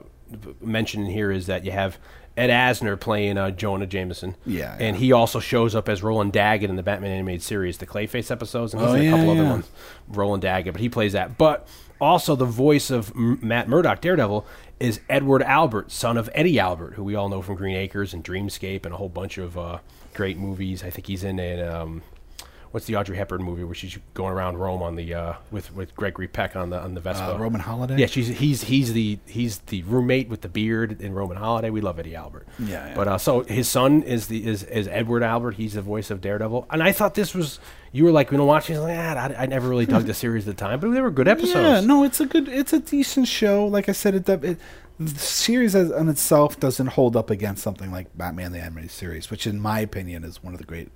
mention 0.60 1.06
here 1.06 1.32
is 1.32 1.46
that 1.46 1.64
you 1.64 1.72
have 1.72 1.98
Ed 2.40 2.48
Asner 2.50 2.98
playing 2.98 3.38
uh, 3.38 3.50
Jonah 3.50 3.86
Jameson. 3.86 4.36
Yeah, 4.46 4.76
and 4.80 4.96
he 4.96 5.12
also 5.12 5.40
shows 5.40 5.74
up 5.74 5.88
as 5.88 6.02
Roland 6.02 6.32
Daggett 6.32 6.70
in 6.70 6.76
the 6.76 6.82
Batman 6.82 7.10
animated 7.12 7.42
series, 7.42 7.78
the 7.78 7.86
Clayface 7.86 8.30
episodes, 8.30 8.72
and 8.74 8.82
he's 8.82 8.90
Oh, 8.90 8.94
in 8.94 9.00
a 9.00 9.04
yeah, 9.04 9.10
couple 9.10 9.30
other 9.30 9.44
ones. 9.44 9.70
Roland 10.08 10.42
Daggett, 10.42 10.72
but 10.74 10.80
he 10.80 10.88
plays 10.88 11.12
that. 11.12 11.36
But 11.38 11.66
also 12.00 12.34
the 12.36 12.44
voice 12.46 12.90
of 12.90 13.10
M- 13.14 13.38
Matt 13.42 13.68
Murdock, 13.68 14.00
Daredevil, 14.00 14.46
is 14.78 15.00
Edward 15.08 15.42
Albert, 15.42 15.90
son 15.92 16.16
of 16.16 16.30
Eddie 16.34 16.58
Albert, 16.58 16.94
who 16.94 17.04
we 17.04 17.14
all 17.14 17.28
know 17.28 17.42
from 17.42 17.56
Green 17.56 17.76
Acres 17.76 18.14
and 18.14 18.24
Dreamscape 18.24 18.84
and 18.86 18.94
a 18.94 18.96
whole 18.96 19.10
bunch 19.10 19.36
of 19.36 19.58
uh, 19.58 19.78
great 20.14 20.38
movies. 20.38 20.82
I 20.82 20.90
think 20.90 21.06
he's 21.06 21.22
in 21.24 21.38
a. 21.38 21.60
Um, 21.62 22.02
What's 22.72 22.86
the 22.86 22.94
Audrey 22.94 23.16
Hepburn 23.16 23.42
movie 23.42 23.64
where 23.64 23.74
she's 23.74 23.98
going 24.14 24.32
around 24.32 24.58
Rome 24.58 24.80
on 24.80 24.94
the 24.94 25.12
uh, 25.12 25.32
with 25.50 25.74
with 25.74 25.94
Gregory 25.96 26.28
Peck 26.28 26.54
on 26.54 26.70
the 26.70 26.78
on 26.78 26.94
the 26.94 27.00
Vespa? 27.00 27.34
Uh, 27.34 27.38
Roman 27.38 27.60
Holiday? 27.60 27.96
Yeah, 27.96 28.06
she's 28.06 28.28
he's 28.28 28.62
he's 28.62 28.92
the 28.92 29.18
he's 29.26 29.58
the 29.58 29.82
roommate 29.82 30.28
with 30.28 30.42
the 30.42 30.48
beard 30.48 31.00
in 31.02 31.12
Roman 31.12 31.36
Holiday. 31.36 31.70
We 31.70 31.80
love 31.80 31.98
Eddie 31.98 32.14
Albert. 32.14 32.46
Yeah, 32.60 32.86
yeah. 32.86 32.94
But 32.94 33.08
uh, 33.08 33.18
so 33.18 33.42
his 33.42 33.68
son 33.68 34.02
is 34.02 34.28
the 34.28 34.46
is, 34.46 34.62
is 34.62 34.86
Edward 34.86 35.24
Albert. 35.24 35.52
He's 35.52 35.74
the 35.74 35.82
voice 35.82 36.10
of 36.10 36.20
Daredevil. 36.20 36.68
And 36.70 36.80
I 36.80 36.92
thought 36.92 37.14
this 37.14 37.34
was 37.34 37.58
you 37.90 38.04
were 38.04 38.12
like 38.12 38.30
you 38.30 38.38
know 38.38 38.44
watching 38.44 38.78
like 38.78 38.96
ah, 38.96 39.30
I, 39.36 39.42
I 39.42 39.46
never 39.46 39.68
really 39.68 39.86
dug 39.86 40.04
the 40.04 40.14
series 40.14 40.46
at 40.46 40.56
the 40.56 40.60
time, 40.60 40.78
but 40.78 40.90
they 40.90 41.00
were 41.00 41.10
good 41.10 41.28
episodes. 41.28 41.54
Yeah, 41.54 41.80
no, 41.80 42.04
it's 42.04 42.20
a 42.20 42.26
good, 42.26 42.48
it's 42.48 42.72
a 42.72 42.78
decent 42.78 43.26
show. 43.26 43.66
Like 43.66 43.88
I 43.88 43.92
said, 43.92 44.14
it, 44.14 44.28
it 44.28 44.60
the 45.00 45.18
series 45.18 45.74
as, 45.74 45.90
on 45.90 46.08
itself 46.08 46.60
doesn't 46.60 46.88
hold 46.88 47.16
up 47.16 47.30
against 47.30 47.62
something 47.62 47.90
like 47.90 48.16
Batman 48.16 48.52
the 48.52 48.60
Animated 48.60 48.90
Series, 48.90 49.30
which 49.30 49.46
in 49.46 49.58
my 49.58 49.80
opinion 49.80 50.24
is 50.24 50.42
one 50.42 50.52
of 50.52 50.58
the 50.58 50.66
great 50.66 50.90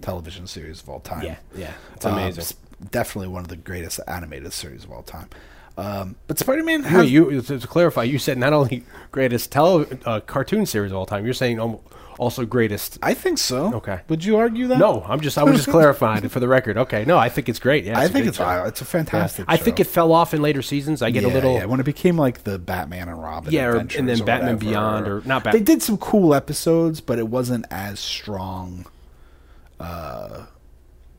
television 0.00 0.46
series 0.46 0.80
of 0.82 0.88
all 0.88 1.00
time. 1.00 1.24
Yeah, 1.24 1.36
yeah, 1.56 1.72
it's 1.94 2.04
Um, 2.06 2.14
amazing. 2.14 2.40
s- 2.42 2.54
definitely 2.90 3.28
one 3.28 3.42
of 3.42 3.48
the 3.48 3.56
greatest 3.56 4.00
animated 4.06 4.52
series 4.52 4.84
of 4.84 4.92
all 4.92 5.02
time. 5.02 5.28
Um, 5.76 6.14
but 6.28 6.38
Spider-Man 6.38 6.84
has 6.84 7.10
you 7.10 7.42
to, 7.42 7.58
to 7.58 7.66
clarify, 7.66 8.04
you 8.04 8.18
said 8.18 8.38
not 8.38 8.52
only 8.52 8.84
greatest 9.10 9.50
tele 9.50 9.86
uh, 10.04 10.20
cartoon 10.20 10.66
series 10.66 10.92
of 10.92 10.96
all 10.98 11.06
time. 11.06 11.24
You're 11.24 11.34
saying 11.34 11.58
al- 11.58 11.82
also 12.16 12.46
greatest. 12.46 12.96
I 13.02 13.12
think 13.12 13.38
so. 13.38 13.74
Okay. 13.74 13.98
Would 14.08 14.24
you 14.24 14.36
argue 14.36 14.68
that? 14.68 14.78
No, 14.78 15.02
I'm 15.08 15.18
just 15.20 15.36
I 15.36 15.42
was 15.42 15.56
just 15.56 15.68
clarifying 15.76 16.28
for 16.28 16.38
the 16.38 16.46
record. 16.46 16.78
Okay, 16.78 17.04
no, 17.04 17.18
I 17.18 17.28
think 17.28 17.48
it's 17.48 17.58
great. 17.58 17.84
Yeah, 17.84 17.98
I 17.98 18.06
think 18.06 18.26
it's 18.26 18.36
show. 18.36 18.64
it's 18.66 18.82
a 18.82 18.84
fantastic. 18.84 19.46
I 19.48 19.56
think 19.56 19.80
it 19.80 19.88
fell 19.88 20.12
off 20.12 20.32
in 20.32 20.40
later 20.42 20.62
seasons. 20.62 21.02
I 21.02 21.10
get 21.10 21.24
yeah, 21.24 21.30
a 21.30 21.34
little. 21.34 21.54
yeah, 21.54 21.64
when 21.64 21.80
it 21.80 21.86
became 21.86 22.16
like 22.16 22.44
the 22.44 22.56
Batman 22.56 23.08
and 23.08 23.20
Robin, 23.20 23.52
Yeah, 23.52 23.66
or- 23.66 23.76
and 23.78 23.90
then 23.90 24.06
Batman 24.24 24.54
whatever. 24.54 24.56
Beyond, 24.58 25.08
or 25.08 25.22
not 25.24 25.42
Bat- 25.42 25.54
They 25.54 25.60
did 25.60 25.82
some 25.82 25.96
cool 25.98 26.34
episodes, 26.36 27.00
but 27.00 27.18
it 27.18 27.26
wasn't 27.26 27.66
as 27.72 27.98
strong. 27.98 28.86
Uh, 29.80 30.46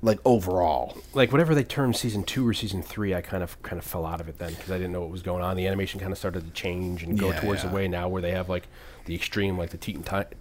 like 0.01 0.19
overall, 0.23 0.97
like 1.13 1.31
whatever 1.31 1.55
they 1.55 1.63
termed 1.63 1.95
season 1.95 2.23
two 2.23 2.47
or 2.47 2.53
season 2.53 2.83
three, 2.83 3.15
I 3.15 3.21
kind 3.21 3.41
of 3.41 3.59
kind 3.63 3.79
of 3.79 3.85
fell 3.85 4.05
out 4.05 4.21
of 4.21 4.29
it 4.29 4.37
then 4.37 4.53
because 4.53 4.69
I 4.69 4.77
didn't 4.77 4.91
know 4.91 5.01
what 5.01 5.09
was 5.09 5.23
going 5.23 5.43
on. 5.43 5.57
The 5.57 5.65
animation 5.67 5.99
kind 5.99 6.11
of 6.11 6.17
started 6.17 6.45
to 6.45 6.51
change 6.51 7.01
and 7.03 7.17
go 7.17 7.29
Yeah, 7.31 7.39
towards 7.39 7.63
yeah. 7.63 7.69
the 7.69 7.75
way 7.75 7.87
now 7.87 8.07
where 8.07 8.21
they 8.21 8.31
have 8.31 8.47
like 8.47 8.67
the 9.05 9.15
extreme, 9.15 9.57
like 9.57 9.71
the 9.71 9.77
Titan 9.77 10.03
Ti- 10.03 10.35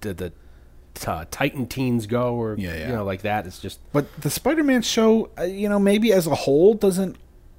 the, 0.00 0.14
the 0.14 0.32
uh, 1.06 1.24
Titan 1.30 1.66
teens 1.66 2.06
go, 2.06 2.34
or 2.34 2.56
Yeah, 2.58 2.74
yeah. 2.76 2.86
you 2.88 2.92
know, 2.94 3.04
like 3.04 3.22
that. 3.22 3.46
It's 3.46 3.58
just 3.58 3.80
but 3.92 4.06
the 4.20 4.30
Spider-Man 4.30 4.82
show, 4.82 5.30
uh, 5.38 5.42
you 5.42 5.68
know, 5.68 5.78
maybe 5.78 6.12
as 6.14 6.26
a 6.26 6.34
whole 6.34 6.72
doesn't, 6.74 7.16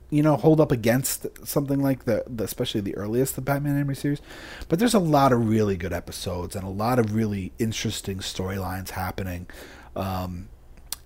you 0.09 0.23
know, 0.23 0.37
hold 0.37 0.59
up 0.59 0.71
against 0.71 1.27
something 1.47 1.79
like 1.81 2.05
the, 2.05 2.23
the 2.27 2.43
especially 2.43 2.81
the 2.81 2.95
earliest 2.95 3.35
the 3.35 3.41
Batman 3.41 3.75
animated 3.75 4.01
series. 4.01 4.21
But 4.67 4.79
there's 4.79 4.95
a 4.95 4.99
lot 4.99 5.31
of 5.31 5.47
really 5.47 5.77
good 5.77 5.93
episodes 5.93 6.55
and 6.55 6.63
a 6.65 6.69
lot 6.69 6.97
of 6.97 7.13
really 7.15 7.51
interesting 7.59 8.17
storylines 8.17 8.89
happening. 8.91 9.47
Um, 9.95 10.49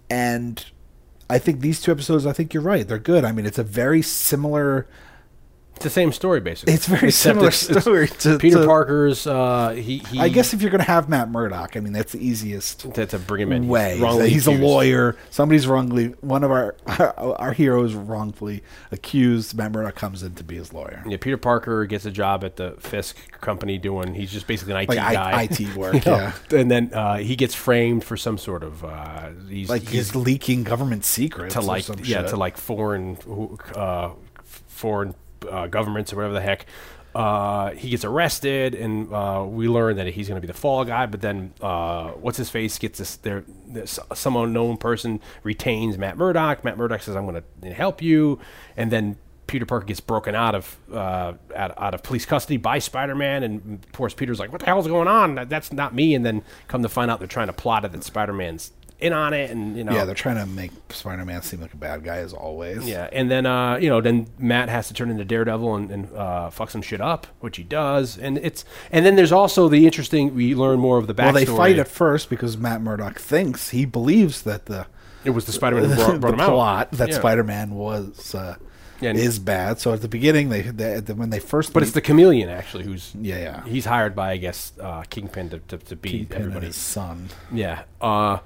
and 0.10 0.64
I 1.30 1.40
think 1.40 1.62
these 1.62 1.82
two 1.82 1.92
episodes, 1.92 2.26
I 2.26 2.34
think 2.34 2.54
you're 2.54 2.64
right. 2.64 2.88
They're 2.88 3.00
good. 3.00 3.24
I 3.26 3.32
mean, 3.32 3.46
it's 3.46 3.58
a 3.58 3.64
very 3.64 4.02
similar. 4.02 4.88
It's 5.76 5.84
the 5.84 5.90
same 5.90 6.12
story 6.12 6.40
basically. 6.40 6.74
It's 6.74 6.86
very 6.88 7.08
Except 7.10 7.34
similar 7.36 7.48
it's- 7.50 7.70
it's 7.70 7.82
story 7.82 8.08
to- 8.08 8.38
Peter 8.40 8.60
to- 8.62 8.66
Parker's. 8.66 9.28
Uh, 9.28 9.70
he, 9.72 10.00
he 10.00 10.20
I 10.20 10.30
guess 10.30 10.54
if 10.54 10.62
you're 10.62 10.72
going 10.72 10.84
to 10.84 10.88
have 10.90 11.10
Matt 11.10 11.30
Murdock, 11.30 11.76
I 11.76 11.80
mean, 11.82 11.94
that's 11.94 12.14
the 12.14 12.26
easiest 12.26 12.94
to, 12.96 13.06
to 13.06 13.20
bring 13.20 13.42
him 13.44 13.52
in 13.52 13.68
way. 13.68 14.00
wrongly 14.00 14.30
He's 14.30 14.48
a 14.48 14.52
lawyer. 14.52 15.18
Somebody's 15.32 15.68
wrongly. 15.68 16.08
One 16.22 16.44
of 16.44 16.52
our 16.52 16.76
our, 17.18 17.54
heroes 17.54 17.94
wrongfully 17.94 18.64
accused. 18.92 19.56
Matt 19.58 19.72
Murdock 19.72 19.96
comes 19.96 20.24
in 20.24 20.34
to 20.36 20.44
be 20.44 20.56
his 20.56 20.74
lawyer. 20.74 21.04
Yeah, 21.08 21.18
Peter 21.18 21.38
Parker 21.38 21.86
gets 21.86 22.06
a 22.06 22.12
job 22.12 22.44
at 22.44 22.56
the 22.56 22.72
Fisk 22.80 23.18
company 23.42 23.78
doing. 23.78 24.14
He's 24.14 24.32
just 24.32 24.48
basically 24.48 24.74
an 24.76 24.82
IT 24.82 24.90
Like 24.90 25.00
I- 25.00 25.14
guy. 25.14 25.42
IT 25.52 25.76
work, 25.76 25.94
You 26.06 26.12
know? 26.12 26.18
yeah. 26.18 26.34
And 26.58 26.72
then 26.72 26.94
uh, 26.94 27.18
he 27.18 27.36
gets 27.36 27.54
framed 27.54 28.04
for 28.04 28.16
some 28.18 28.38
sort 28.38 28.64
of. 28.64 28.84
Uh, 28.86 29.30
he's 29.50 29.70
Like 29.70 29.88
he's 29.88 30.16
leaking 30.16 30.64
government 30.64 31.04
secrets 31.06 31.54
to 31.56 31.62
like 31.62 31.88
yeah 32.08 32.22
shit. 32.22 32.30
to 32.30 32.38
like 32.38 32.58
foreign 32.58 33.18
uh, 33.76 34.12
foreign 34.68 35.14
uh, 35.50 35.68
governments 35.68 36.14
or 36.14 36.18
whatever 36.18 36.34
the 36.34 36.42
heck. 36.42 36.66
Uh, 37.14 37.72
he 37.72 37.92
gets 37.92 38.04
arrested, 38.04 38.76
and 38.76 39.12
uh, 39.14 39.46
we 39.48 39.70
learn 39.70 39.96
that 39.96 40.08
he's 40.08 40.28
going 40.28 40.36
to 40.36 40.42
be 40.42 40.52
the 40.52 40.58
fall 40.58 40.84
guy. 40.84 41.06
But 41.06 41.22
then, 41.22 41.54
uh, 41.62 42.10
what's 42.12 42.38
his 42.38 42.50
face 42.50 42.78
gets 42.78 43.00
this? 43.00 43.16
There, 43.16 43.46
some 44.14 44.36
unknown 44.36 44.76
person 44.76 45.22
retains 45.44 45.98
Matt 45.98 46.18
Murdock. 46.18 46.66
Matt 46.66 46.78
Murdock 46.78 47.02
says, 47.02 47.16
"I'm 47.16 47.26
going 47.26 47.42
to 47.62 47.74
help 47.74 48.02
you," 48.02 48.40
and 48.76 48.92
then 48.92 49.16
Peter 49.48 49.66
Parker 49.66 49.86
gets 49.86 50.00
broken 50.00 50.36
out 50.36 50.56
of 50.56 50.78
uh, 50.92 51.34
out, 51.56 51.74
out 51.78 51.94
of 51.94 52.04
police 52.04 52.26
custody 52.26 52.58
by 52.58 52.80
Spider-Man, 52.80 53.44
and 53.44 53.84
of 53.86 53.92
course 53.94 54.14
Peter's 54.14 54.40
like, 54.40 54.52
"What 54.52 54.60
the 54.60 54.68
hell's 54.68 54.88
going 54.88 55.08
on? 55.08 55.36
That, 55.36 55.50
that's 55.50 55.72
not 55.72 55.94
me." 55.96 56.16
And 56.16 56.26
then 56.26 56.44
come 56.68 56.82
to 56.82 56.90
find 56.90 57.10
out, 57.10 57.20
they're 57.20 57.28
trying 57.28 57.48
to 57.48 57.54
plot 57.54 57.86
it 57.86 57.92
that 57.92 58.04
Spider-Man's 58.04 58.72
in 59.00 59.12
on 59.14 59.34
it, 59.34 59.52
and 59.52 59.76
you 59.78 59.84
know, 59.84 59.92
yeah, 59.94 60.06
they're 60.06 60.16
trying 60.16 60.38
to 60.38 60.46
make 60.46 60.72
Spider-Man 60.90 61.42
seem 61.42 61.62
like 61.62 61.74
a 61.74 61.78
bad 61.78 62.04
guy 62.04 62.18
as 62.18 62.34
always. 62.34 62.88
yeah, 62.88 63.10
and 63.12 63.30
then 63.30 63.46
uh, 63.46 63.76
you 63.76 63.90
know, 63.90 64.00
then 64.02 64.28
Matt 64.40 64.70
has 64.70 64.88
to 64.88 64.94
turn 64.94 65.10
into 65.10 65.26
Daredevil 65.26 65.76
and, 65.76 65.92
and 65.92 66.14
uh, 66.14 66.50
fuck 66.50 66.70
some 66.70 66.82
shit 66.82 67.02
up, 67.02 67.28
which 67.40 67.58
he 67.58 67.64
does, 67.64 68.18
and 68.18 68.38
it's 68.38 68.64
and 68.92 69.06
then 69.06 69.16
there's 69.16 69.32
also 69.34 69.68
the 69.68 69.86
interesting. 69.86 70.34
We 70.34 70.56
learn 70.56 70.80
more 70.80 70.98
of 70.98 71.08
the 71.08 71.14
backstory. 71.14 71.26
Well, 71.26 71.34
they 71.34 71.46
fight 71.46 71.80
at 71.80 71.88
first 71.88 72.30
because 72.30 72.58
Matt 72.58 72.82
Murdock 72.82 73.20
thinks 73.20 73.70
he 73.72 73.86
believes 73.86 74.44
that 74.44 74.66
the 74.68 74.88
It 75.24 75.32
was 75.32 75.46
the 75.46 75.52
Spider-Man 75.52 75.90
who 75.90 75.96
brought, 75.96 76.20
brought 76.22 76.38
the 76.38 76.44
him 76.44 76.50
plot 76.52 76.88
out. 76.88 76.92
that 76.94 77.10
Yeah. 77.10 77.16
Spider-Man 77.16 77.72
was 77.72 78.34
uh, 78.34 78.56
Yeah, 79.02 79.12
is 79.12 79.40
bad. 79.40 79.80
So 79.80 79.92
at 79.92 80.02
the 80.02 80.08
beginning, 80.08 80.50
they, 80.50 80.62
they 80.62 81.00
when 81.14 81.32
they 81.32 81.40
first 81.40 81.74
But 81.74 81.84
it's 81.84 81.92
the 81.92 82.02
chameleon 82.02 82.48
actually 82.50 82.86
who's 82.86 83.14
Yeah, 83.20 83.40
yeah. 83.40 83.66
He's 83.66 83.86
hired 83.86 84.16
by 84.16 84.32
I 84.32 84.38
guess 84.38 84.72
uh, 84.80 85.04
Kingpin 85.10 85.50
to 85.50 85.60
to, 85.60 85.78
to 85.78 85.96
Kingpin 85.98 86.54
and 86.54 86.74
son. 86.74 87.28
Yeah. 87.52 87.84
Uh, 88.00 88.38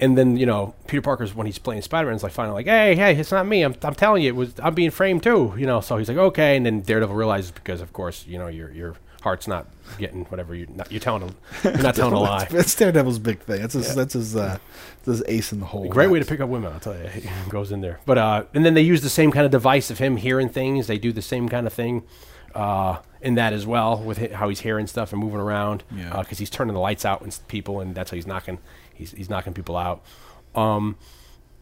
and 0.00 0.16
then 0.16 0.36
you 0.36 0.46
know 0.46 0.74
Peter 0.86 1.02
Parker's 1.02 1.34
when 1.34 1.46
he's 1.46 1.58
playing 1.58 1.82
Spider-Man 1.82 2.16
is 2.16 2.22
like 2.22 2.32
finally 2.32 2.54
like, 2.54 2.66
hey, 2.66 2.94
hey, 2.96 3.16
it's 3.16 3.30
not 3.30 3.46
me. 3.46 3.62
I'm, 3.62 3.74
I'm 3.82 3.94
telling 3.94 4.22
you, 4.22 4.28
it 4.28 4.36
was 4.36 4.54
I'm 4.62 4.74
being 4.74 4.90
framed 4.90 5.22
too. 5.22 5.54
You 5.56 5.66
know, 5.66 5.80
so 5.80 5.96
he's 5.96 6.08
like, 6.08 6.18
okay. 6.18 6.56
And 6.56 6.66
then 6.66 6.80
Daredevil 6.80 7.14
realizes 7.14 7.50
because 7.50 7.80
of 7.80 7.92
course 7.92 8.26
you 8.26 8.38
know 8.38 8.48
your 8.48 8.70
your 8.72 8.94
heart's 9.22 9.46
not 9.46 9.66
getting 9.98 10.24
whatever 10.26 10.54
you 10.54 10.66
you're 10.88 11.00
telling 11.00 11.22
him. 11.22 11.36
You're 11.62 11.78
not 11.78 11.94
telling 11.94 12.14
a 12.14 12.20
lie. 12.20 12.44
That's 12.50 12.74
Daredevil's 12.74 13.18
big 13.18 13.40
thing. 13.40 13.60
That's 13.60 13.74
his. 13.74 13.94
That's 13.94 14.14
his. 14.14 14.36
Uh, 14.36 14.58
that's 15.04 15.18
his 15.18 15.22
ace 15.28 15.52
in 15.52 15.60
the 15.60 15.66
hole. 15.66 15.88
Great 15.88 16.10
way 16.10 16.18
to 16.18 16.24
pick 16.26 16.40
up 16.40 16.48
women, 16.48 16.72
I'll 16.72 16.80
tell 16.80 16.96
you. 16.96 17.08
He 17.08 17.50
goes 17.50 17.72
in 17.72 17.80
there. 17.80 18.00
But 18.06 18.18
uh, 18.18 18.44
and 18.54 18.64
then 18.64 18.74
they 18.74 18.82
use 18.82 19.02
the 19.02 19.08
same 19.08 19.30
kind 19.30 19.44
of 19.44 19.50
device 19.52 19.90
of 19.90 19.98
him 19.98 20.16
hearing 20.16 20.48
things. 20.48 20.86
They 20.86 20.98
do 20.98 21.12
the 21.12 21.22
same 21.22 21.48
kind 21.48 21.66
of 21.66 21.72
thing 21.72 22.02
uh, 22.54 22.98
in 23.20 23.34
that 23.34 23.52
as 23.52 23.66
well 23.66 23.98
with 23.98 24.32
how 24.32 24.48
he's 24.48 24.60
hearing 24.60 24.86
stuff 24.86 25.12
and 25.12 25.20
moving 25.20 25.40
around. 25.40 25.84
Yeah. 25.94 26.20
Because 26.20 26.38
he's 26.38 26.50
turning 26.50 26.74
the 26.74 26.80
lights 26.80 27.04
out 27.04 27.22
and 27.22 27.38
people, 27.48 27.80
and 27.80 27.94
that's 27.94 28.10
how 28.10 28.14
he's 28.16 28.26
knocking. 28.26 28.58
He's 29.00 29.10
he's 29.12 29.28
knocking 29.28 29.52
people 29.54 29.76
out. 29.76 30.02
Um, 30.54 30.96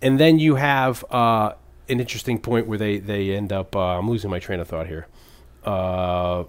and 0.03 0.21
then 0.21 0.39
you 0.39 0.57
have 0.57 1.05
uh, 1.11 1.53
an 1.89 2.01
interesting 2.01 2.39
point 2.39 2.67
where 2.67 2.79
they 2.79 2.99
they 2.99 3.35
end 3.35 3.53
up. 3.53 3.75
Uh, 3.75 3.99
I'm 3.99 4.09
losing 4.09 4.31
my 4.31 4.39
train 4.39 4.61
of 4.61 4.69
thought 4.69 4.87
here. 4.87 5.07
Uh, 5.65 6.45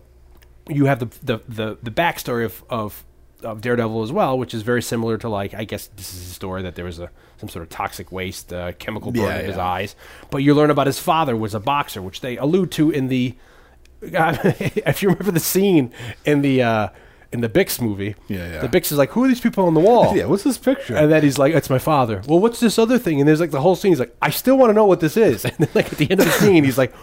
you 0.68 0.86
have 0.86 1.00
the 1.00 1.08
the 1.24 1.40
the, 1.48 1.78
the 1.82 1.92
backstory 1.92 2.46
of, 2.46 2.64
of 2.70 3.06
of 3.44 3.62
Daredevil 3.62 4.04
as 4.04 4.12
well, 4.12 4.38
which 4.38 4.54
is 4.54 4.64
very 4.64 4.82
similar 4.82 5.18
to 5.18 5.30
like 5.30 5.54
I 5.54 5.64
guess 5.64 5.88
this 5.96 6.14
is 6.14 6.30
a 6.30 6.34
story 6.34 6.62
that 6.64 6.76
there 6.76 6.86
was 6.86 7.00
a 7.00 7.10
some 7.38 7.50
sort 7.50 7.64
of 7.64 7.70
toxic 7.70 8.12
waste 8.12 8.52
uh, 8.52 8.74
chemical 8.74 9.12
burn 9.12 9.24
Yeah, 9.24 9.40
in 9.40 9.46
his 9.46 9.58
eyes. 9.58 9.96
But 10.30 10.40
you 10.40 10.54
learn 10.54 10.70
about 10.70 10.88
his 10.88 11.00
father 11.00 11.36
was 11.36 11.56
a 11.56 11.60
boxer, 11.60 12.02
which 12.02 12.22
they 12.22 12.38
allude 12.38 12.72
to 12.74 12.92
in 12.92 13.08
the. 13.08 13.36
if 14.02 15.02
you 15.02 15.10
remember 15.10 15.32
the 15.32 15.42
scene 15.42 15.92
in 16.24 16.42
the 16.42 16.64
uh, 16.64 16.90
in 17.32 17.42
the 17.42 17.50
Bix 17.50 17.80
movie, 17.82 18.16
Yeah, 18.28 18.54
yeah. 18.54 18.62
the 18.62 18.68
Bix 18.68 18.92
is 18.92 18.98
like, 18.98 19.12
"Who 19.12 19.24
are 19.24 19.28
these 19.28 19.40
people 19.40 19.66
on 19.66 19.74
the 19.74 19.80
wall?" 19.80 20.16
Yeah. 20.18 20.26
What's 20.26 20.44
this 20.44 20.58
picture? 20.58 20.96
And 20.96 21.12
then 21.12 21.22
he's 21.24 21.38
like, 21.38 21.54
"It's 21.54 21.70
my 21.70 21.78
father." 21.80 22.22
Well, 22.28 22.40
what's 22.40 22.60
this 22.60 22.80
other 22.80 22.98
thing? 22.98 23.20
And 23.20 23.28
there's 23.28 23.40
like 23.40 23.52
the 23.52 23.62
whole 23.62 23.76
scene. 23.76 23.92
He's 23.92 24.00
like, 24.00 24.16
"I 24.22 24.30
still 24.32 24.58
want 24.58 24.70
to 24.72 24.74
know 24.74 24.86
what 24.86 25.00
this 25.00 25.16
is." 25.18 25.46
And 25.50 25.54
then 25.58 25.70
like 25.76 25.92
at 25.92 25.98
the 26.00 26.10
end 26.10 26.20
of 26.22 26.26
the 26.26 26.32
scene, 26.34 26.64
he's 26.64 26.78
like, 26.78 26.94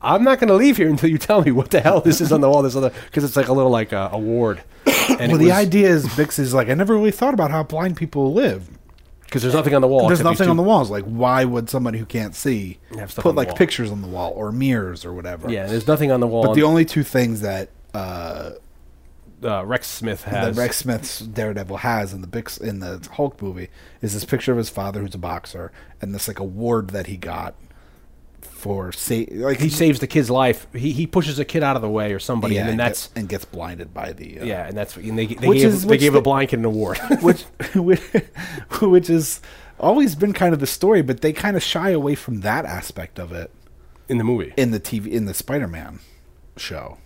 "I'm 0.00 0.24
not 0.24 0.38
going 0.38 0.48
to 0.48 0.54
leave 0.54 0.76
here 0.76 0.88
until 0.88 1.10
you 1.10 1.18
tell 1.18 1.42
me 1.42 1.50
what 1.50 1.70
the 1.70 1.80
hell 1.80 2.00
this 2.00 2.20
is 2.20 2.32
on 2.32 2.40
the 2.40 2.48
wall." 2.48 2.62
This 2.62 2.76
other 2.76 2.90
because 3.06 3.24
it's 3.24 3.36
like 3.36 3.48
a 3.48 3.52
little 3.52 3.70
like 3.70 3.92
uh, 3.92 4.08
award. 4.12 4.62
And 5.18 5.32
well, 5.32 5.40
the 5.40 5.52
idea 5.52 5.88
is 5.88 6.04
Bix 6.06 6.38
is 6.38 6.52
like 6.52 6.68
I 6.68 6.74
never 6.74 6.92
really 6.94 7.12
thought 7.12 7.32
about 7.32 7.50
how 7.50 7.62
blind 7.62 7.96
people 7.96 8.32
live. 8.34 8.68
because 9.24 9.40
there's 9.42 9.54
nothing 9.54 9.72
on 9.74 9.80
the 9.80 9.86
wall. 9.88 10.08
There's 10.08 10.20
nothing 10.20 10.48
on 10.48 10.56
the 10.56 10.62
walls. 10.64 10.90
Like, 10.90 11.04
why 11.04 11.44
would 11.44 11.70
somebody 11.70 11.98
who 11.98 12.04
can't 12.04 12.34
see 12.34 12.78
put 13.14 13.34
like 13.36 13.48
wall. 13.48 13.56
pictures 13.56 13.90
on 13.92 14.02
the 14.02 14.08
wall 14.08 14.32
or 14.34 14.50
mirrors 14.50 15.04
or 15.04 15.12
whatever? 15.14 15.48
Yeah, 15.50 15.66
there's 15.66 15.86
nothing 15.86 16.10
on 16.10 16.20
the 16.20 16.26
wall. 16.26 16.42
But 16.42 16.54
the 16.54 16.64
only 16.64 16.84
two 16.84 17.04
things 17.04 17.40
that 17.42 17.70
uh, 17.94 18.50
uh, 19.44 19.64
Rex 19.64 19.86
Smith 19.86 20.24
that 20.24 20.44
has. 20.44 20.56
Rex 20.56 20.76
Smith's 20.78 21.20
Daredevil 21.20 21.78
has 21.78 22.12
in 22.12 22.20
the 22.22 22.26
Bix 22.26 22.60
in 22.60 22.80
the 22.80 23.06
Hulk 23.12 23.40
movie 23.42 23.68
is 24.00 24.14
this 24.14 24.24
picture 24.24 24.52
of 24.52 24.58
his 24.58 24.68
father 24.70 25.00
who's 25.00 25.14
a 25.14 25.18
boxer 25.18 25.72
and 26.00 26.14
this 26.14 26.26
like 26.28 26.38
award 26.38 26.90
that 26.90 27.06
he 27.06 27.16
got 27.16 27.54
for 28.40 28.90
say 28.92 29.26
like 29.26 29.58
he 29.60 29.68
saves 29.68 30.00
the 30.00 30.06
kid's 30.06 30.30
life. 30.30 30.66
He 30.72 30.92
he 30.92 31.06
pushes 31.06 31.38
a 31.38 31.44
kid 31.44 31.62
out 31.62 31.76
of 31.76 31.82
the 31.82 31.90
way 31.90 32.12
or 32.12 32.18
somebody, 32.18 32.54
yeah, 32.54 32.60
and 32.62 32.70
then 32.70 32.76
that's 32.78 33.10
and 33.14 33.28
gets 33.28 33.44
blinded 33.44 33.92
by 33.92 34.12
the 34.12 34.40
uh, 34.40 34.44
yeah, 34.44 34.66
and 34.66 34.76
that's 34.76 34.96
and 34.96 35.18
they 35.18 35.26
they 35.26 35.34
gave 35.52 35.64
is- 35.66 35.84
they 35.84 35.98
gave 35.98 36.12
the- 36.14 36.18
a 36.20 36.22
blind 36.22 36.48
kid 36.48 36.58
an 36.60 36.64
award. 36.64 36.98
which 37.22 37.42
which 37.74 38.00
which 38.80 39.10
is 39.10 39.40
always 39.78 40.14
been 40.14 40.32
kind 40.32 40.54
of 40.54 40.60
the 40.60 40.66
story, 40.66 41.02
but 41.02 41.20
they 41.20 41.32
kind 41.32 41.56
of 41.56 41.62
shy 41.62 41.90
away 41.90 42.14
from 42.14 42.40
that 42.40 42.64
aspect 42.64 43.18
of 43.18 43.30
it 43.32 43.50
in 44.08 44.16
the 44.18 44.24
movie. 44.24 44.54
in 44.56 44.70
the 44.70 44.80
TV 44.80 45.08
in 45.08 45.26
the 45.26 45.34
Spider-Man 45.34 45.98
show. 46.56 46.96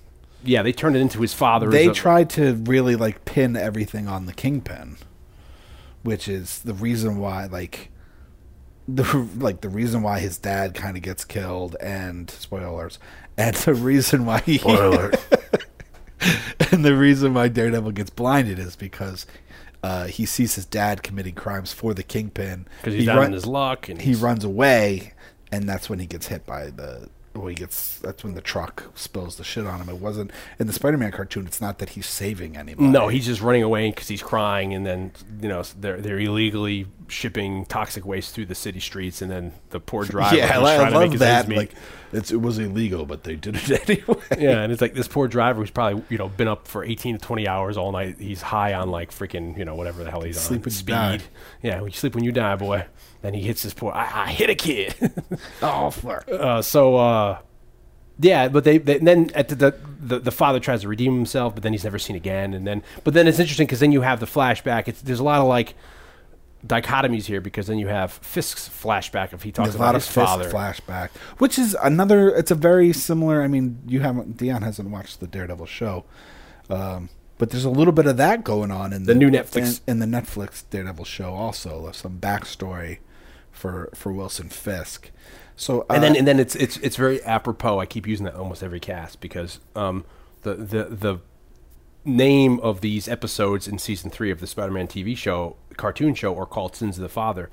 Yeah, 0.45 0.62
they 0.62 0.72
turned 0.72 0.97
it 0.97 1.01
into 1.01 1.20
his 1.20 1.34
father. 1.34 1.68
They 1.68 1.88
a- 1.88 1.95
tried 1.95 2.30
to 2.30 2.55
really 2.55 2.97
like 2.97 3.24
pin 3.24 3.57
everything 3.57 4.09
on 4.09 4.26
the 4.26 4.32
Kingpin, 4.32 4.97
which 6.03 6.28
is 6.28 6.61
the 6.61 6.74
reason 6.74 7.18
why 7.18 7.47
like 7.47 7.91
the 8.88 9.28
like 9.38 9.61
the 9.61 9.68
reason 9.68 10.03
why 10.03 10.20
his 10.20 10.38
dad 10.38 10.74
kind 10.74 10.97
of 10.97 11.03
gets 11.03 11.24
killed 11.24 11.76
and 11.80 12.30
spoilers 12.30 12.99
and 13.36 13.55
the 13.57 13.74
reason 13.74 14.24
why 14.26 14.41
he 14.41 14.59
and 16.72 16.84
the 16.84 16.95
reason 16.95 17.34
why 17.34 17.49
Daredevil 17.49 17.93
gets 17.93 18.11
blinded 18.11 18.59
is 18.59 18.76
because 18.76 19.26
uh, 19.82 20.07
he 20.07 20.26
sees 20.26 20.55
his 20.57 20.66
dad 20.66 21.03
committing 21.03 21.34
crimes 21.34 21.72
for 21.72 21.95
the 21.95 22.03
Kingpin 22.03 22.66
because 22.78 22.93
he's 22.95 23.03
He 23.03 23.07
down 23.07 23.16
run- 23.16 23.26
in 23.28 23.32
his 23.32 23.47
luck, 23.47 23.88
and 23.88 24.01
he 24.03 24.14
runs 24.14 24.45
away, 24.45 25.14
and 25.51 25.68
that's 25.68 25.88
when 25.88 25.99
he 25.99 26.07
gets 26.07 26.26
hit 26.26 26.45
by 26.47 26.66
the. 26.70 27.09
Well, 27.35 27.47
he 27.47 27.55
gets. 27.55 27.99
That's 28.01 28.24
when 28.24 28.35
the 28.35 28.41
truck 28.41 28.91
spills 28.97 29.37
the 29.37 29.45
shit 29.45 29.64
on 29.64 29.81
him. 29.81 29.89
It 29.89 29.99
wasn't 30.01 30.33
in 30.59 30.66
the 30.66 30.72
Spider-Man 30.72 31.12
cartoon. 31.12 31.47
It's 31.47 31.61
not 31.61 31.78
that 31.78 31.91
he's 31.91 32.07
saving 32.07 32.57
anybody. 32.57 32.89
No, 32.89 33.07
he's 33.07 33.24
just 33.24 33.41
running 33.41 33.62
away 33.62 33.89
because 33.91 34.09
he's 34.09 34.22
crying, 34.22 34.74
and 34.74 34.85
then 34.85 35.12
you 35.41 35.49
know 35.49 35.62
they're 35.78 36.01
they're 36.01 36.18
illegally 36.18 36.89
shipping 37.07 37.66
toxic 37.66 38.05
waste 38.05 38.35
through 38.35 38.47
the 38.47 38.55
city 38.57 38.81
streets, 38.81 39.22
and 39.22 39.31
then 39.31 39.53
the 39.70 39.78
poor 39.78 40.05
driver. 40.07 40.35
yeah, 40.35 40.59
I, 40.59 40.74
I 40.74 40.76
trying 40.76 40.93
to 40.93 40.99
make 40.99 41.03
love 41.03 41.12
his 41.12 41.20
that. 41.20 41.49
Like, 41.49 41.72
it's, 42.12 42.33
it 42.33 42.41
was 42.41 42.59
illegal, 42.59 43.07
but 43.07 43.22
they 43.22 43.37
did 43.37 43.55
it 43.57 43.89
anyway. 43.89 44.20
yeah, 44.37 44.62
and 44.62 44.72
it's 44.72 44.83
like 44.83 44.95
this 44.95 45.07
poor 45.07 45.28
driver 45.28 45.61
who's 45.61 45.70
probably 45.70 46.03
you 46.09 46.18
know 46.18 46.28
been 46.28 46.49
up 46.49 46.66
for 46.66 46.83
eighteen 46.85 47.16
to 47.16 47.24
twenty 47.24 47.47
hours 47.47 47.76
all 47.76 47.93
night. 47.93 48.16
He's 48.18 48.43
high 48.43 48.74
on 48.74 48.91
like 48.91 49.12
freaking 49.12 49.57
you 49.57 49.64
know 49.64 49.76
whatever 49.76 50.03
the 50.03 50.11
hell 50.11 50.22
he's 50.22 50.41
Sleep 50.41 50.59
on 50.59 50.62
when 50.62 50.70
you 50.70 50.76
speed. 50.76 50.93
die. 50.93 51.20
Yeah, 51.62 51.76
when 51.81 51.91
you 51.93 51.97
sleep 51.97 52.16
when 52.16 52.24
you 52.24 52.33
die, 52.33 52.57
boy. 52.57 52.87
Then 53.22 53.34
he 53.34 53.42
hits 53.42 53.62
his 53.62 53.74
poor. 53.74 53.92
I, 53.92 54.26
I 54.26 54.30
hit 54.32 54.48
a 54.50 54.54
kid. 54.54 54.94
oh 55.62 55.90
fuck! 55.90 56.26
uh, 56.30 56.62
so 56.62 56.96
uh, 56.96 57.38
yeah, 58.18 58.48
but 58.48 58.64
they, 58.64 58.78
they 58.78 58.98
then 58.98 59.30
at 59.34 59.48
the, 59.48 59.54
the 59.54 59.74
the 60.00 60.18
the 60.20 60.30
father 60.30 60.58
tries 60.60 60.80
to 60.82 60.88
redeem 60.88 61.14
himself, 61.16 61.54
but 61.54 61.62
then 61.62 61.72
he's 61.72 61.84
never 61.84 61.98
seen 61.98 62.16
again. 62.16 62.54
And 62.54 62.66
then 62.66 62.82
but 63.04 63.12
then 63.14 63.26
it's 63.28 63.38
interesting 63.38 63.66
because 63.66 63.80
then 63.80 63.92
you 63.92 64.00
have 64.00 64.20
the 64.20 64.26
flashback. 64.26 64.88
It's 64.88 65.02
there's 65.02 65.20
a 65.20 65.24
lot 65.24 65.40
of 65.40 65.46
like 65.48 65.74
dichotomies 66.66 67.24
here 67.24 67.40
because 67.40 67.66
then 67.66 67.78
you 67.78 67.88
have 67.88 68.12
Fisk's 68.12 68.68
flashback 68.68 69.32
if 69.32 69.42
he 69.42 69.50
talks 69.52 69.68
There's 69.70 69.74
a 69.74 69.78
about 69.78 69.86
lot 69.86 69.94
of 69.96 70.02
his 70.02 70.08
Fisk 70.12 70.26
father. 70.26 70.50
flashback, 70.50 71.10
which 71.38 71.58
is 71.58 71.76
another. 71.82 72.28
It's 72.34 72.50
a 72.50 72.54
very 72.54 72.92
similar. 72.92 73.42
I 73.42 73.48
mean, 73.48 73.80
you 73.86 74.00
haven't. 74.00 74.36
Dion 74.38 74.62
hasn't 74.62 74.88
watched 74.90 75.20
the 75.20 75.26
Daredevil 75.26 75.66
show, 75.66 76.04
um, 76.68 77.08
but 77.38 77.50
there's 77.50 77.64
a 77.64 77.70
little 77.70 77.92
bit 77.92 78.06
of 78.06 78.16
that 78.18 78.44
going 78.44 78.70
on 78.70 78.92
in 78.92 79.04
The 79.04 79.14
new 79.14 79.30
Netflix- 79.30 79.80
in, 79.86 80.00
in 80.02 80.10
the 80.10 80.18
Netflix 80.18 80.64
Daredevil 80.70 81.04
show. 81.06 81.32
Also, 81.34 81.90
some 81.92 82.18
backstory 82.18 82.98
for 83.61 83.90
for 83.94 84.12
Wilson 84.12 84.48
Fisk. 84.48 85.11
So 85.56 85.82
uh, 85.82 85.84
and 85.94 86.02
then 86.02 86.16
and 86.16 86.26
then 86.26 86.40
it's 86.40 86.56
it's 86.56 86.78
it's 86.78 86.96
very 86.96 87.22
apropos. 87.24 87.78
I 87.78 87.86
keep 87.86 88.06
using 88.06 88.24
that 88.24 88.34
almost 88.34 88.62
every 88.62 88.80
cast 88.80 89.20
because 89.20 89.61
um, 89.76 90.04
the 90.42 90.54
the 90.54 90.84
the 90.84 91.18
name 92.04 92.58
of 92.61 92.80
these 92.80 93.06
episodes 93.08 93.68
in 93.68 93.78
season 93.78 94.11
three 94.11 94.30
of 94.30 94.40
the 94.40 94.46
Spider-Man 94.46 94.88
TV 94.88 95.14
show 95.16 95.56
cartoon 95.76 96.14
show 96.14 96.36
are 96.38 96.46
called 96.46 96.74
Sins 96.74 96.96
of 96.96 97.02
the 97.02 97.08
Father, 97.11 97.50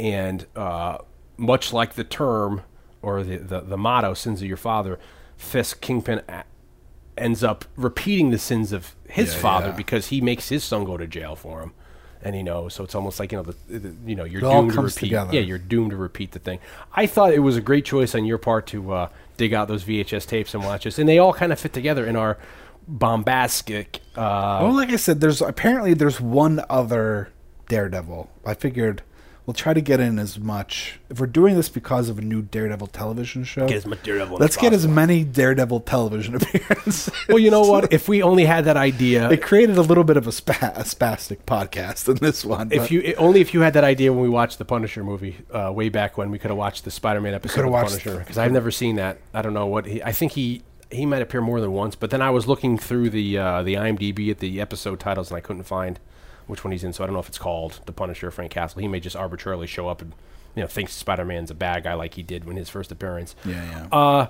and 0.00 0.46
uh, 0.56 0.98
much 1.36 1.72
like 1.72 1.94
the 1.94 2.04
term 2.04 2.62
or 3.02 3.22
the, 3.22 3.36
the 3.36 3.60
the 3.60 3.76
motto 3.78 4.14
"Sins 4.14 4.42
of 4.42 4.48
Your 4.48 4.56
Father," 4.56 4.98
Fisk 5.36 5.80
Kingpin 5.80 6.22
a- 6.28 6.44
ends 7.16 7.44
up 7.44 7.64
repeating 7.76 8.30
the 8.30 8.38
sins 8.38 8.72
of 8.72 8.96
his 9.08 9.32
Yeah, 9.34 9.40
father 9.40 9.66
yeah. 9.68 9.76
because 9.76 10.08
he 10.08 10.20
makes 10.20 10.48
his 10.48 10.64
son 10.64 10.84
go 10.84 10.96
to 10.96 11.06
jail 11.06 11.36
for 11.36 11.62
him. 11.62 11.72
And 12.24 12.34
he 12.34 12.42
knows, 12.42 12.72
so 12.72 12.82
it's 12.84 12.94
almost 12.94 13.20
like 13.20 13.32
you 13.32 13.38
know, 13.38 13.44
the, 13.44 13.78
the 13.78 13.94
you 14.06 14.16
know, 14.16 14.24
you're 14.24 14.40
It 14.40 14.50
doomed 14.50 14.72
to 14.72 14.80
repeat. 14.80 14.98
together. 15.00 15.34
Yeah, 15.34 15.40
you're 15.42 15.58
doomed 15.58 15.90
to 15.90 15.96
repeat 15.96 16.32
the 16.32 16.38
thing. 16.38 16.58
I 16.94 17.04
thought 17.06 17.34
it 17.34 17.40
was 17.40 17.56
a 17.56 17.60
great 17.60 17.84
choice 17.84 18.14
on 18.14 18.24
your 18.24 18.38
part 18.38 18.66
to 18.68 18.92
uh, 18.94 19.08
dig 19.36 19.52
out 19.52 19.68
those 19.68 19.84
VHS 19.84 20.26
tapes 20.26 20.54
and 20.54 20.64
watch 20.64 20.84
this, 20.84 20.98
and 20.98 21.06
they 21.06 21.18
all 21.18 21.34
kind 21.34 21.52
of 21.52 21.60
fit 21.60 21.74
together 21.74 22.06
in 22.06 22.16
our 22.16 22.38
bombastic. 22.88 24.00
Uh, 24.16 24.60
well, 24.62 24.72
like 24.74 24.90
I 24.90 24.96
said, 24.96 25.20
there's 25.20 25.42
apparently 25.42 25.92
there's 25.94 26.20
one 26.20 26.64
other 26.70 27.28
Daredevil. 27.68 28.30
I 28.46 28.54
figured 28.54 29.02
we'll 29.46 29.54
try 29.54 29.74
to 29.74 29.80
get 29.80 30.00
in 30.00 30.18
as 30.18 30.38
much. 30.38 30.98
If 31.10 31.20
we're 31.20 31.26
doing 31.26 31.54
this 31.56 31.68
because 31.68 32.08
of 32.08 32.18
a 32.18 32.22
new 32.22 32.42
Daredevil 32.42 32.86
television 32.88 33.44
show, 33.44 33.66
Get 33.68 33.76
as 33.78 33.86
much 33.86 34.02
Daredevil 34.02 34.38
Let's 34.38 34.56
get 34.56 34.72
as 34.72 34.86
many 34.88 35.22
Daredevil 35.24 35.80
television 35.80 36.34
appearances. 36.40 37.10
well, 37.28 37.38
you 37.38 37.50
know 37.50 37.62
what? 37.62 37.92
If 37.92 38.08
we 38.08 38.22
only 38.22 38.44
had 38.46 38.64
that 38.64 38.76
idea, 38.76 39.30
it 39.30 39.42
created 39.42 39.76
a 39.76 39.82
little 39.82 40.04
bit 40.04 40.16
of 40.16 40.26
a, 40.26 40.32
spa- 40.32 40.72
a 40.74 40.82
spastic 40.82 41.38
podcast 41.46 42.08
in 42.08 42.16
this 42.16 42.44
one. 42.44 42.70
if 42.72 42.90
you 42.90 43.14
only 43.18 43.40
if 43.40 43.52
you 43.54 43.60
had 43.60 43.74
that 43.74 43.84
idea 43.84 44.12
when 44.12 44.22
we 44.22 44.28
watched 44.28 44.58
the 44.58 44.64
Punisher 44.64 45.04
movie 45.04 45.36
uh, 45.52 45.70
way 45.72 45.88
back 45.88 46.16
when, 46.16 46.30
we 46.30 46.38
could 46.38 46.50
have 46.50 46.58
watched 46.58 46.84
the 46.84 46.90
Spider-Man 46.90 47.34
episode 47.34 47.64
of 47.64 47.70
watched- 47.70 47.90
Punisher 47.90 48.18
because 48.18 48.38
I've 48.38 48.52
never 48.52 48.70
seen 48.70 48.96
that. 48.96 49.18
I 49.32 49.42
don't 49.42 49.54
know 49.54 49.66
what 49.66 49.86
he. 49.86 50.02
I 50.02 50.12
think 50.12 50.32
he 50.32 50.62
he 50.90 51.06
might 51.06 51.22
appear 51.22 51.40
more 51.40 51.60
than 51.60 51.72
once, 51.72 51.96
but 51.96 52.10
then 52.10 52.22
I 52.22 52.30
was 52.30 52.46
looking 52.46 52.78
through 52.78 53.10
the 53.10 53.36
uh, 53.38 53.62
the 53.62 53.74
IMDb 53.74 54.30
at 54.30 54.38
the 54.38 54.60
episode 54.60 55.00
titles 55.00 55.30
and 55.30 55.36
I 55.36 55.40
couldn't 55.40 55.64
find 55.64 55.98
which 56.46 56.64
one 56.64 56.72
he's 56.72 56.84
in. 56.84 56.92
So 56.92 57.04
I 57.04 57.06
don't 57.06 57.14
know 57.14 57.20
if 57.20 57.28
it's 57.28 57.38
called 57.38 57.80
the 57.86 57.92
Punisher 57.92 58.30
Frank 58.30 58.52
Castle. 58.52 58.80
He 58.80 58.88
may 58.88 59.00
just 59.00 59.16
arbitrarily 59.16 59.66
show 59.66 59.88
up 59.88 60.02
and 60.02 60.12
you 60.54 60.62
know 60.62 60.68
thinks 60.68 60.92
Spider-Man's 60.92 61.50
a 61.50 61.54
bad 61.54 61.84
guy 61.84 61.94
like 61.94 62.14
he 62.14 62.22
did 62.22 62.44
when 62.44 62.56
his 62.56 62.68
first 62.68 62.92
appearance. 62.92 63.34
Yeah, 63.44 63.64
yeah. 63.92 63.96
Uh, 63.96 64.26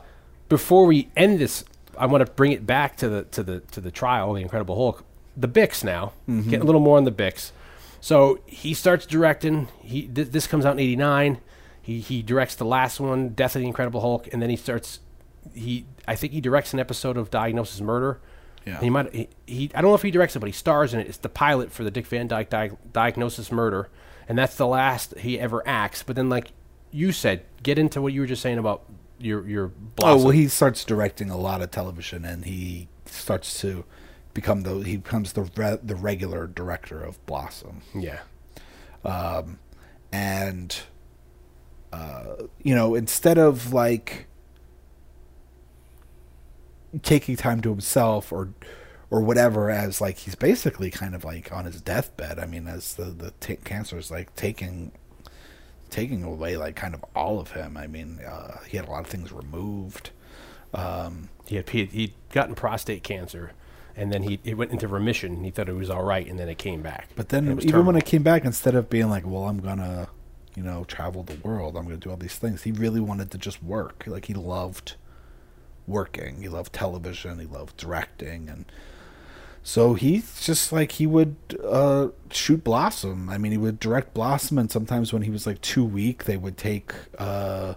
before 0.49 0.87
we 0.87 1.11
end 1.17 1.39
this, 1.39 1.65
I 1.99 2.07
want 2.07 2.25
to 2.25 2.33
bring 2.33 2.53
it 2.53 2.67
back 2.67 2.97
to 2.99 3.09
the 3.09 3.23
to 3.25 3.43
the 3.43 3.61
to 3.61 3.81
the 3.81 3.91
trial, 3.91 4.33
the 4.33 4.43
Incredible 4.43 4.77
Hulk, 4.77 5.05
the 5.37 5.49
Bix 5.49 5.85
now. 5.85 6.13
Mm-hmm. 6.29 6.51
Get 6.51 6.61
a 6.61 6.65
little 6.65 6.81
more 6.81 6.97
on 6.97 7.05
the 7.05 7.13
Bix. 7.13 7.53
So 8.01 8.41
he 8.47 8.75
starts 8.75 9.07
directing. 9.07 9.69
He 9.81 10.03
th- 10.03 10.29
this 10.29 10.47
comes 10.47 10.67
out 10.67 10.73
in 10.73 10.81
'89. 10.81 11.41
He 11.81 12.01
he 12.01 12.23
directs 12.23 12.55
the 12.55 12.65
last 12.65 13.01
one, 13.01 13.31
Death 13.31 13.57
of 13.57 13.63
the 13.63 13.67
Incredible 13.67 14.01
Hulk, 14.01 14.29
and 14.33 14.41
then 14.41 14.51
he 14.51 14.57
starts. 14.57 15.01
He 15.55 15.87
I 16.07 16.15
think 16.15 16.33
he 16.33 16.41
directs 16.41 16.73
an 16.73 16.81
episode 16.81 17.17
of 17.17 17.31
Diagnosis 17.31 17.81
Murder. 17.81 18.21
Yeah. 18.67 18.81
He 18.81 18.91
might 18.91 19.15
he, 19.15 19.29
he 19.47 19.71
I 19.75 19.81
don't 19.83 19.91
know 19.91 19.95
if 19.95 20.03
he 20.03 20.11
directs 20.11 20.37
it, 20.37 20.41
but 20.41 20.47
he 20.47 20.53
stars 20.53 20.95
in 20.95 21.01
it. 21.01 21.07
It's 21.09 21.19
the 21.19 21.29
pilot 21.29 21.71
for 21.71 21.85
the 21.85 21.91
Dick 21.91 22.07
Van 22.07 22.27
Dyke 22.27 22.49
Di- 22.51 22.71
Diagnosis 22.93 23.53
Murder, 23.53 23.91
and 24.29 24.39
that's 24.39 24.57
the 24.57 24.67
last 24.67 25.19
he 25.19 25.39
ever 25.39 25.63
acts. 25.67 26.03
But 26.03 26.17
then, 26.17 26.29
like 26.29 26.53
you 26.91 27.13
said, 27.13 27.45
get 27.63 27.79
into 27.79 28.01
what 28.01 28.13
you 28.13 28.23
were 28.23 28.27
just 28.27 28.43
saying 28.43 28.59
about 28.59 28.85
your 29.19 29.47
your. 29.47 29.69
Blossom. 29.69 30.21
oh 30.21 30.25
well, 30.25 30.31
he 30.31 30.49
starts 30.49 30.85
directing 30.85 31.31
a 31.31 31.37
lot 31.37 31.61
of 31.61 31.71
television, 31.71 32.25
and 32.25 32.45
he 32.45 32.89
starts 33.05 33.61
to 33.61 33.85
become 34.33 34.63
the 34.63 34.79
he 34.81 34.97
becomes 34.97 35.35
the 35.35 35.43
re- 35.57 35.79
the 35.83 35.95
regular 35.95 36.47
director 36.47 37.01
of 37.03 37.25
Blossom. 37.27 37.83
yeah. 37.95 38.21
Um, 39.05 39.59
and 40.11 40.81
uh, 41.93 42.35
you 42.63 42.75
know 42.75 42.95
instead 42.95 43.37
of 43.37 43.73
like 43.73 44.27
taking 47.03 47.37
time 47.37 47.61
to 47.63 47.71
himself 47.71 48.33
or 48.33 48.51
or 49.11 49.21
whatever 49.21 49.71
as 49.71 50.01
like 50.01 50.19
he's 50.19 50.35
basically 50.35 50.91
kind 50.91 51.15
of 51.15 51.25
like 51.25 51.53
on 51.53 51.65
his 51.67 51.81
deathbed 51.81 52.39
i 52.39 52.47
mean 52.47 52.67
as 52.67 52.95
the 52.95 53.05
the 53.05 53.33
t- 53.41 53.57
cancer 53.57 53.99
is 53.99 54.11
like 54.11 54.35
taking 54.35 54.91
taking 55.91 56.23
away 56.25 56.57
like 56.57 56.75
kind 56.75 56.95
of 56.95 57.05
all 57.15 57.39
of 57.39 57.53
him 57.53 57.77
i 57.77 57.87
mean 57.87 58.19
uh, 58.27 58.59
he 58.67 58.77
had 58.77 58.87
a 58.89 58.91
lot 58.91 59.01
of 59.01 59.07
things 59.07 59.31
removed 59.33 60.11
He 61.47 61.57
had 61.57 61.69
he 61.71 61.85
he'd 61.87 62.15
gotten 62.33 62.55
prostate 62.55 63.03
cancer, 63.05 63.53
and 63.95 64.11
then 64.13 64.23
he 64.25 64.41
he 64.43 64.55
went 64.55 64.73
into 64.73 64.89
remission. 64.89 65.35
and 65.35 65.45
He 65.45 65.51
thought 65.51 65.69
it 65.69 65.75
was 65.77 65.91
all 65.91 66.03
right, 66.03 66.27
and 66.27 66.39
then 66.39 66.49
it 66.49 66.59
came 66.59 66.83
back. 66.83 67.11
But 67.15 67.29
then, 67.29 67.45
It 67.47 67.51
even 67.51 67.59
when 67.59 67.69
terminal. 67.69 67.97
it 67.97 68.07
came 68.07 68.23
back, 68.23 68.45
instead 68.45 68.75
of 68.75 68.89
being 68.91 69.09
like, 69.11 69.25
"Well, 69.27 69.45
I'm 69.45 69.61
gonna, 69.61 70.09
you 70.57 70.63
know, 70.63 70.85
travel 70.85 71.23
the 71.23 71.37
world. 71.45 71.77
I'm 71.77 71.85
gonna 71.85 71.99
do 71.99 72.11
all 72.11 72.17
these 72.17 72.37
things," 72.37 72.63
he 72.63 72.73
really 72.73 73.01
wanted 73.01 73.31
to 73.33 73.39
just 73.39 73.63
work. 73.63 74.05
Like 74.07 74.25
he 74.25 74.35
loved 74.35 74.95
working. 75.87 76.43
He 76.43 76.49
loved 76.49 76.73
television. 76.73 77.39
He 77.39 77.47
loved 77.47 77.77
directing, 77.77 78.49
and 78.49 78.65
so 79.63 79.95
he's 79.95 80.41
just 80.41 80.73
like 80.73 80.93
he 80.93 81.07
would 81.07 81.37
uh, 81.65 82.09
shoot 82.31 82.65
Blossom. 82.65 83.29
I 83.29 83.39
mean, 83.39 83.53
he 83.53 83.59
would 83.59 83.81
direct 83.81 84.15
Blossom, 84.15 84.59
and 84.59 84.71
sometimes 84.71 85.13
when 85.13 85.23
he 85.23 85.31
was 85.31 85.47
like 85.47 85.61
too 85.61 85.85
weak, 85.85 86.25
they 86.25 86.37
would 86.37 86.57
take 86.57 86.95
uh, 87.19 87.75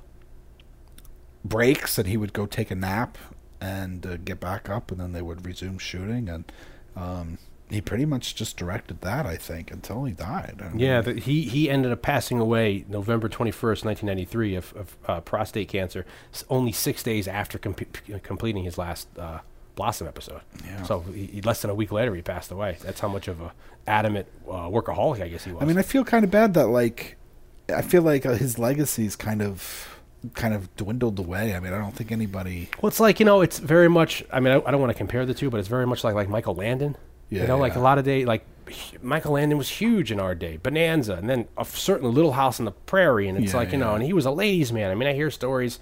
breaks, 1.44 1.98
and 1.98 2.08
he 2.08 2.18
would 2.18 2.34
go 2.34 2.46
take 2.46 2.72
a 2.72 2.76
nap 2.76 3.18
and 3.60 4.06
uh, 4.06 4.18
get 4.18 4.40
back 4.40 4.70
up, 4.70 4.92
and 4.92 5.00
then 5.00 5.14
they 5.14 5.22
would 5.22 5.46
resume 5.46 5.78
shooting 5.78 6.30
and. 6.30 6.52
Um, 6.96 7.38
he 7.70 7.82
pretty 7.82 8.06
much 8.06 8.36
just 8.36 8.56
directed 8.56 9.02
that, 9.02 9.26
I 9.26 9.36
think, 9.36 9.72
until 9.72 10.06
he 10.06 10.14
died. 10.14 10.62
Yeah, 10.76 11.02
the, 11.02 11.14
he 11.14 11.44
he 11.44 11.70
ended 11.70 11.92
up 11.92 12.02
passing 12.02 12.40
away 12.40 12.86
November 12.88 13.28
twenty 13.28 13.52
first, 13.52 13.84
nineteen 13.84 14.08
ninety 14.08 14.26
three, 14.26 14.56
of, 14.56 14.74
of 14.74 14.98
uh, 15.06 15.20
prostate 15.22 15.68
cancer, 15.68 16.06
only 16.50 16.72
six 16.72 17.04
days 17.04 17.28
after 17.28 17.58
com- 17.58 17.76
completing 18.24 18.64
his 18.64 18.78
last 18.78 19.08
uh, 19.20 19.40
Blossom 19.76 20.08
episode. 20.08 20.42
Yeah. 20.66 20.84
So 20.84 21.02
he, 21.02 21.42
less 21.42 21.62
than 21.62 21.70
a 21.70 21.76
week 21.76 21.92
later, 21.92 22.16
he 22.16 22.22
passed 22.22 22.52
away. 22.52 22.78
That's 22.82 23.00
how 23.00 23.10
much 23.10 23.28
of 23.28 23.42
a 23.42 23.52
adamant 23.86 24.28
uh, 24.48 24.68
workaholic 24.68 25.22
I 25.22 25.28
guess 25.28 25.44
he 25.44 25.52
was. 25.52 25.62
I 25.62 25.66
mean, 25.66 25.78
I 25.78 25.82
feel 25.82 26.04
kind 26.04 26.26
of 26.26 26.32
bad 26.32 26.54
that 26.54 26.68
like, 26.68 27.18
I 27.74 27.82
feel 27.82 28.02
like 28.02 28.26
uh, 28.26 28.34
his 28.34 28.58
legacy 28.58 29.06
is 29.06 29.16
kind 29.16 29.42
of 29.42 29.94
kind 30.34 30.54
of 30.54 30.74
dwindled 30.78 31.20
away. 31.20 31.54
I 31.54 31.60
mean, 31.60 31.74
I 31.74 31.78
don't 31.78 31.96
think 31.96 32.12
anybody. 32.12 32.70
Well, 32.82 32.88
it's 32.88 33.00
like 33.00 33.20
you 33.20 33.26
know, 33.26 33.42
it's 33.42 33.60
very 33.60 33.90
much. 33.90 34.24
I 34.32 34.40
mean, 34.40 34.54
I, 34.54 34.62
I 34.66 34.72
don't 34.72 34.80
want 34.80 34.92
to 34.92 34.98
compare 34.98 35.26
the 35.26 35.34
two, 35.34 35.50
but 35.50 35.60
it's 35.60 35.68
very 35.70 35.86
much 35.86 36.04
like 36.06 36.16
like 36.16 36.30
Michael 36.30 36.56
Landon. 36.56 36.96
Yeah, 37.30 37.42
you 37.42 37.48
know, 37.48 37.58
like 37.58 37.76
a 37.76 37.80
lot 37.80 37.98
of 37.98 38.06
day, 38.06 38.26
like 38.26 38.46
Michael 39.02 39.34
Landon 39.34 39.58
was 39.58 39.70
huge 39.70 40.12
in 40.12 40.20
our 40.20 40.36
day. 40.36 40.58
Bonanza, 40.58 41.14
and 41.16 41.30
then 41.30 41.48
a 41.58 41.66
certain 41.66 42.12
Little 42.14 42.34
House 42.34 42.60
on 42.60 42.66
the 42.66 42.72
Prairie, 42.72 43.28
and 43.28 43.38
it's 43.38 43.54
Yeah, 43.54 43.60
like 43.60 43.72
you 43.72 43.78
know, 43.78 43.96
and 43.96 44.04
he 44.04 44.14
was 44.14 44.26
a 44.26 44.32
ladies' 44.32 44.72
man. 44.72 44.92
I 44.92 44.96
mean, 44.96 45.08
I 45.08 45.14
hear 45.14 45.30
stories. 45.32 45.80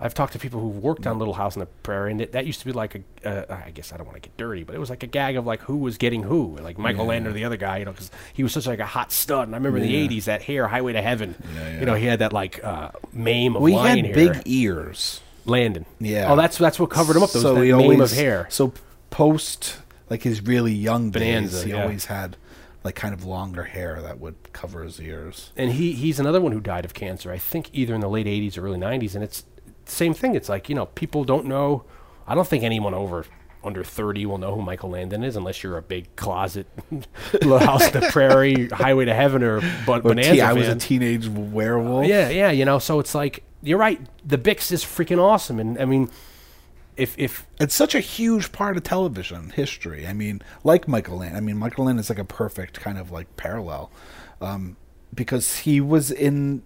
I've 0.00 0.14
talked 0.14 0.32
to 0.34 0.38
people 0.38 0.60
who've 0.60 0.76
worked 0.80 1.08
on 1.08 1.18
Little 1.18 1.34
House 1.34 1.56
on 1.56 1.60
the 1.60 1.66
Prairie, 1.66 2.12
and 2.12 2.20
it, 2.20 2.32
that 2.32 2.46
used 2.46 2.60
to 2.60 2.66
be 2.66 2.72
like 2.72 3.02
a. 3.24 3.28
Uh, 3.28 3.60
I 3.66 3.70
guess 3.70 3.92
I 3.92 3.96
don't 3.96 4.06
want 4.06 4.14
to 4.16 4.20
get 4.28 4.36
dirty, 4.36 4.62
but 4.62 4.76
it 4.76 4.78
was 4.78 4.90
like 4.90 5.02
a 5.02 5.08
gag 5.08 5.36
of 5.36 5.44
like 5.44 5.60
who 5.62 5.76
was 5.76 5.98
getting 5.98 6.22
who, 6.22 6.56
like 6.60 6.78
Michael 6.78 7.06
Landon 7.06 7.30
or 7.30 7.34
the 7.34 7.44
other 7.44 7.56
guy, 7.56 7.78
you 7.78 7.84
know, 7.84 7.90
because 7.92 8.10
he 8.32 8.42
was 8.42 8.52
such 8.52 8.66
like 8.66 8.78
a 8.78 8.86
hot 8.86 9.10
stud. 9.10 9.48
And 9.48 9.54
I 9.54 9.58
remember 9.58 9.78
in 9.78 9.84
the 9.84 10.08
'80s 10.08 10.24
that 10.24 10.42
hair, 10.42 10.68
Highway 10.68 10.92
to 10.92 11.02
Heaven. 11.02 11.34
Yeah, 11.54 11.80
You 11.80 11.86
know, 11.86 11.94
he 11.94 12.06
had 12.06 12.20
that 12.20 12.32
like 12.32 12.62
uh, 12.62 12.90
mame 13.12 13.56
of 13.56 13.60
hair. 13.60 13.64
We 13.64 13.74
lion 13.74 14.04
had 14.04 14.16
hair. 14.16 14.32
big 14.34 14.42
ears. 14.46 15.20
Landon. 15.44 15.86
Yeah. 15.98 16.30
Oh, 16.30 16.36
that's 16.36 16.58
that's 16.58 16.78
what 16.78 16.90
covered 16.90 17.16
him 17.16 17.22
up. 17.22 17.32
Those 17.32 17.42
so 17.42 17.54
that 17.54 17.72
always, 17.72 18.12
of 18.12 18.16
hair. 18.16 18.46
So 18.50 18.72
post 19.10 19.78
like 20.10 20.22
his 20.22 20.42
really 20.42 20.72
young 20.72 21.10
Bonanza, 21.10 21.56
days, 21.56 21.64
he 21.64 21.70
yeah. 21.70 21.82
always 21.82 22.06
had 22.06 22.36
like 22.84 22.94
kind 22.94 23.12
of 23.12 23.24
longer 23.24 23.64
hair 23.64 24.00
that 24.02 24.20
would 24.20 24.52
cover 24.52 24.82
his 24.82 25.00
ears. 25.00 25.52
and 25.56 25.72
he 25.72 25.92
he's 25.92 26.20
another 26.20 26.40
one 26.40 26.52
who 26.52 26.60
died 26.60 26.84
of 26.84 26.94
cancer. 26.94 27.30
I 27.32 27.38
think 27.38 27.68
either 27.72 27.94
in 27.94 28.00
the 28.00 28.08
late 28.08 28.26
'80s 28.26 28.56
or 28.56 28.66
early 28.66 28.78
'90s. 28.78 29.14
And 29.14 29.24
it's 29.24 29.44
same 29.84 30.14
thing. 30.14 30.34
It's 30.34 30.48
like 30.48 30.68
you 30.68 30.74
know 30.74 30.86
people 30.86 31.24
don't 31.24 31.46
know. 31.46 31.84
I 32.26 32.34
don't 32.34 32.46
think 32.46 32.62
anyone 32.62 32.94
over 32.94 33.24
under 33.64 33.82
30 33.82 34.24
will 34.26 34.38
know 34.38 34.54
who 34.54 34.62
Michael 34.62 34.90
Landon 34.90 35.24
is 35.24 35.34
unless 35.34 35.62
you're 35.62 35.76
a 35.78 35.82
big 35.82 36.14
closet 36.14 36.66
Little 37.32 37.58
House 37.58 37.90
the 37.90 38.00
Prairie, 38.12 38.68
Highway 38.68 39.06
to 39.06 39.14
Heaven, 39.14 39.42
or 39.42 39.60
but 39.60 40.02
But 40.02 40.02
Bonanza 40.04 40.32
T- 40.32 40.40
I 40.40 40.52
was 40.52 40.68
a 40.68 40.76
teenage 40.76 41.26
werewolf. 41.28 42.06
Yeah, 42.06 42.28
yeah, 42.28 42.50
you 42.50 42.64
know. 42.64 42.78
So 42.78 43.00
it's 43.00 43.14
like 43.14 43.42
you're 43.62 43.78
right. 43.78 44.00
The 44.24 44.38
Bix 44.38 44.70
is 44.70 44.84
freaking 44.84 45.18
awesome, 45.18 45.58
and 45.58 45.78
I 45.78 45.84
mean, 45.84 46.08
if 46.98 47.14
if 47.18 47.46
It's 47.60 47.74
such 47.74 47.94
a 47.94 48.00
huge 48.00 48.52
part 48.52 48.76
of 48.76 48.82
television 48.82 49.50
history. 49.50 50.06
I 50.06 50.12
mean, 50.12 50.42
like 50.64 50.86
Michael 50.88 51.18
Land. 51.18 51.36
I 51.36 51.40
mean, 51.40 51.56
Michael 51.56 51.84
Land 51.86 51.98
is 52.00 52.08
like 52.10 52.18
a 52.18 52.24
perfect 52.24 52.80
kind 52.80 52.98
of 52.98 53.10
like 53.10 53.34
parallel, 53.36 53.90
um, 54.40 54.76
because 55.14 55.58
he 55.58 55.80
was 55.80 56.10
in 56.10 56.62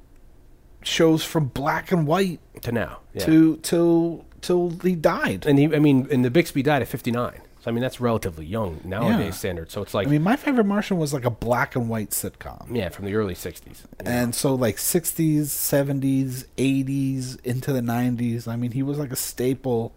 shows 0.82 1.22
from 1.24 1.46
black 1.46 1.92
and 1.92 2.06
white 2.06 2.40
to 2.62 2.72
now, 2.72 2.98
yeah. 3.14 3.24
to 3.26 3.56
till 3.58 4.24
till 4.40 4.70
he 4.82 4.94
died. 4.96 5.46
and 5.46 5.58
he, 5.58 5.66
I 5.66 5.78
mean, 5.78 6.08
and 6.10 6.24
the 6.24 6.30
Bixby 6.30 6.62
died 6.62 6.82
at 6.82 6.88
59. 6.88 7.34
So 7.60 7.70
I 7.70 7.72
mean, 7.72 7.80
that's 7.80 8.00
relatively 8.00 8.44
young 8.44 8.80
nowadays 8.84 9.26
Yeah. 9.26 9.30
standard. 9.30 9.70
So 9.70 9.82
it's 9.82 9.94
like, 9.94 10.08
I 10.08 10.10
mean, 10.10 10.22
my 10.22 10.34
favorite 10.34 10.64
Martian 10.66 10.98
was 10.98 11.14
like 11.14 11.24
a 11.24 11.30
black 11.30 11.76
and 11.76 11.88
white 11.88 12.10
sitcom. 12.10 12.74
yeah, 12.76 12.88
from 12.88 13.04
the 13.04 13.14
early 13.14 13.34
60s. 13.36 13.82
And 14.04 14.34
so, 14.34 14.52
like 14.56 14.78
60s, 14.78 15.42
70s, 15.42 16.46
80s, 16.56 17.40
into 17.44 17.72
the 17.72 17.80
90s, 17.80 18.48
I 18.48 18.56
mean, 18.56 18.72
he 18.72 18.82
was 18.82 18.98
like 18.98 19.12
a 19.12 19.16
staple. 19.16 19.92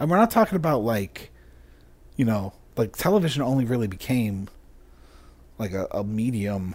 And 0.00 0.10
we're 0.10 0.16
not 0.16 0.30
talking 0.30 0.56
about 0.56 0.82
like, 0.82 1.30
you 2.16 2.24
know, 2.24 2.52
like 2.76 2.96
television 2.96 3.42
only 3.42 3.64
really 3.64 3.86
became 3.88 4.48
like 5.58 5.72
a, 5.72 5.86
a 5.90 6.04
medium, 6.04 6.74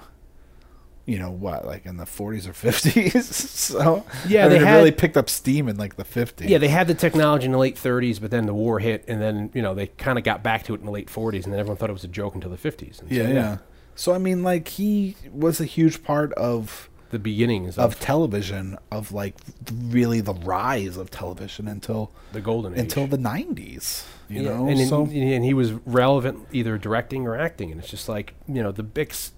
you 1.06 1.18
know, 1.20 1.32
what, 1.32 1.66
like 1.66 1.86
in 1.86 1.98
the 1.98 2.04
40s 2.06 2.48
or 2.48 2.52
50s? 2.54 3.24
so, 3.34 4.06
Yeah, 4.28 4.46
I 4.46 4.50
mean, 4.50 4.60
they 4.60 4.66
had- 4.66 4.76
really 4.78 4.92
picked 4.92 5.16
up 5.18 5.30
steam 5.30 5.68
in 5.70 5.78
like 5.78 5.96
the 5.96 6.04
50s. 6.04 6.48
Yeah, 6.50 6.58
they 6.58 6.68
had 6.68 6.88
the 6.88 6.94
technology 6.94 7.46
in 7.46 7.52
the 7.54 7.58
late 7.58 7.76
30s, 7.76 8.20
but 8.20 8.32
then 8.32 8.46
the 8.46 8.54
war 8.54 8.80
hit, 8.80 9.06
and 9.08 9.22
then 9.22 9.50
you 9.54 9.62
know 9.62 9.74
they 9.74 9.88
kind 9.88 10.18
of 10.18 10.24
got 10.24 10.44
back 10.44 10.64
to 10.64 10.74
it 10.74 10.80
in 10.82 10.86
the 10.86 10.92
late 10.92 11.08
40s, 11.08 11.44
and 11.46 11.54
then 11.54 11.60
everyone 11.60 11.78
thought 11.78 11.90
it 11.90 11.94
was 11.94 12.04
a 12.04 12.08
joke 12.10 12.36
until 12.36 12.52
the 12.52 12.58
50s. 12.58 13.00
And 13.00 13.10
so, 13.10 13.16
Yeah, 13.16 13.30
yeah. 13.30 13.58
So, 13.96 14.14
I 14.14 14.18
mean, 14.18 14.42
like, 14.44 14.68
he 14.70 15.16
was 15.32 15.60
a 15.62 15.66
huge 15.66 16.04
part 16.04 16.34
of. 16.34 16.90
The 17.14 17.20
beginnings 17.20 17.78
Of 17.78 17.94
of, 17.94 18.00
television, 18.02 18.78
of 18.92 19.12
like 19.14 19.36
really 19.72 20.20
the 20.20 20.34
rise 20.34 20.98
of 20.98 21.10
television 21.12 21.68
until 21.70 22.12
the 22.34 22.42
golden 22.42 22.74
age. 22.74 22.80
until 22.80 23.08
the 23.08 23.18
'90s. 23.18 24.04
You 24.30 24.42
Yeah, 24.42 24.50
know, 24.58 24.68
and, 24.68 24.80
in- 25.12 25.34
and 25.34 25.46
he 25.46 25.54
was 25.54 25.72
relevant 25.86 26.48
either 26.52 26.78
directing 26.78 27.26
or 27.28 27.38
acting, 27.38 27.72
and 27.72 27.80
it's 27.80 27.90
just 27.90 28.10
like 28.10 28.34
you 28.48 28.62
know 28.62 28.72
the 28.72 28.84
Bix. 28.84 29.32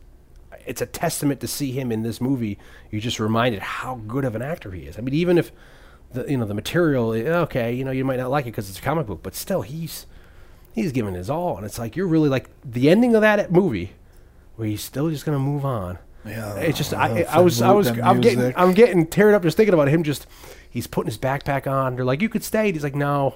It's 0.65 0.81
a 0.81 0.85
testament 0.87 1.41
to 1.41 1.47
see 1.47 1.71
him 1.73 1.91
in 1.91 2.01
this 2.01 2.19
movie. 2.19 2.57
You're 2.89 3.01
just 3.01 3.19
reminded 3.19 3.61
how 3.61 4.01
good 4.07 4.25
of 4.25 4.35
an 4.35 4.41
actor 4.41 4.71
he 4.71 4.83
is. 4.83 4.97
I 4.97 5.01
mean, 5.01 5.13
even 5.13 5.37
if 5.37 5.51
the 6.13 6.25
you 6.31 6.37
know 6.37 6.45
the 6.45 6.53
material, 6.55 7.13
eh, 7.13 7.23
okay, 7.45 7.73
you 7.73 7.83
know 7.83 7.91
you 7.91 8.05
might 8.05 8.17
not 8.17 8.31
like 8.31 8.45
it 8.45 8.51
because 8.51 8.69
it's 8.69 8.79
a 8.79 8.81
comic 8.81 9.05
book, 9.05 9.21
but 9.21 9.35
still 9.35 9.61
he's 9.63 10.05
he's 10.73 10.91
giving 10.91 11.13
his 11.13 11.29
all, 11.29 11.57
and 11.57 11.65
it's 11.65 11.77
like 11.77 11.95
you're 11.95 12.07
really 12.07 12.29
like 12.29 12.49
the 12.63 12.89
ending 12.89 13.13
of 13.15 13.21
that 13.21 13.51
movie 13.51 13.91
where 14.55 14.67
he's 14.67 14.81
still 14.81 15.09
just 15.09 15.25
gonna 15.25 15.37
move 15.39 15.65
on. 15.65 15.97
Yeah, 16.25 16.55
it's 16.55 16.77
just 16.77 16.89
the 16.89 16.97
I, 16.97 17.21
I 17.29 17.39
was 17.39 17.61
I 17.61 17.71
was 17.71 17.87
I'm 17.87 18.19
getting. 18.21 18.53
I'm 18.55 18.73
getting 18.73 19.05
teared 19.05 19.33
up 19.33 19.43
just 19.43 19.57
thinking 19.57 19.73
about 19.73 19.87
him. 19.89 20.03
Just 20.03 20.25
he's 20.69 20.87
putting 20.87 21.07
his 21.09 21.17
backpack 21.17 21.71
on. 21.71 21.95
They're 21.95 22.05
like, 22.05 22.21
you 22.21 22.29
could 22.29 22.43
stay. 22.43 22.71
He's 22.71 22.83
like, 22.83 22.95
no, 22.95 23.35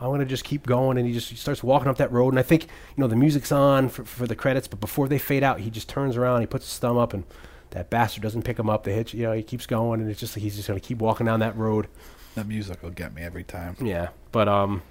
I'm 0.00 0.10
gonna 0.10 0.24
just 0.26 0.44
keep 0.44 0.66
going. 0.66 0.98
And 0.98 1.06
he 1.06 1.12
just 1.14 1.30
he 1.30 1.36
starts 1.36 1.62
walking 1.62 1.88
up 1.88 1.96
that 1.98 2.12
road. 2.12 2.30
And 2.30 2.38
I 2.38 2.42
think 2.42 2.64
you 2.64 2.68
know 2.98 3.06
the 3.06 3.16
music's 3.16 3.50
on 3.52 3.88
for, 3.88 4.04
for 4.04 4.26
the 4.26 4.36
credits, 4.36 4.68
but 4.68 4.80
before 4.80 5.08
they 5.08 5.18
fade 5.18 5.42
out, 5.42 5.60
he 5.60 5.70
just 5.70 5.88
turns 5.88 6.16
around. 6.16 6.40
He 6.40 6.46
puts 6.46 6.66
his 6.66 6.78
thumb 6.78 6.98
up, 6.98 7.14
and 7.14 7.24
that 7.70 7.88
bastard 7.88 8.22
doesn't 8.22 8.42
pick 8.42 8.58
him 8.58 8.68
up. 8.68 8.84
They 8.84 8.92
hit 8.92 9.14
you 9.14 9.22
know 9.22 9.32
he 9.32 9.42
keeps 9.42 9.66
going, 9.66 10.00
and 10.00 10.10
it's 10.10 10.20
just 10.20 10.36
like 10.36 10.42
he's 10.42 10.56
just 10.56 10.68
gonna 10.68 10.80
keep 10.80 10.98
walking 10.98 11.26
down 11.26 11.40
that 11.40 11.56
road. 11.56 11.88
that 12.34 12.46
music 12.46 12.82
will 12.82 12.90
get 12.90 13.14
me 13.14 13.22
every 13.22 13.44
time. 13.44 13.76
Yeah, 13.80 14.08
but 14.32 14.46
um. 14.48 14.82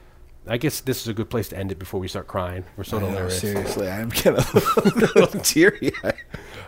I 0.47 0.57
guess 0.57 0.81
this 0.81 1.01
is 1.01 1.07
a 1.07 1.13
good 1.13 1.29
place 1.29 1.49
to 1.49 1.57
end 1.57 1.71
it 1.71 1.77
before 1.77 1.99
we 1.99 2.07
start 2.07 2.27
crying. 2.27 2.63
We're 2.75 2.83
so 2.83 2.97
I 2.97 3.01
know, 3.01 3.07
hilarious. 3.09 3.39
seriously, 3.39 3.87
I'm 3.89 4.09
getting 4.09 4.37
a 4.37 4.51
little 5.19 5.41
teary. 5.41 5.91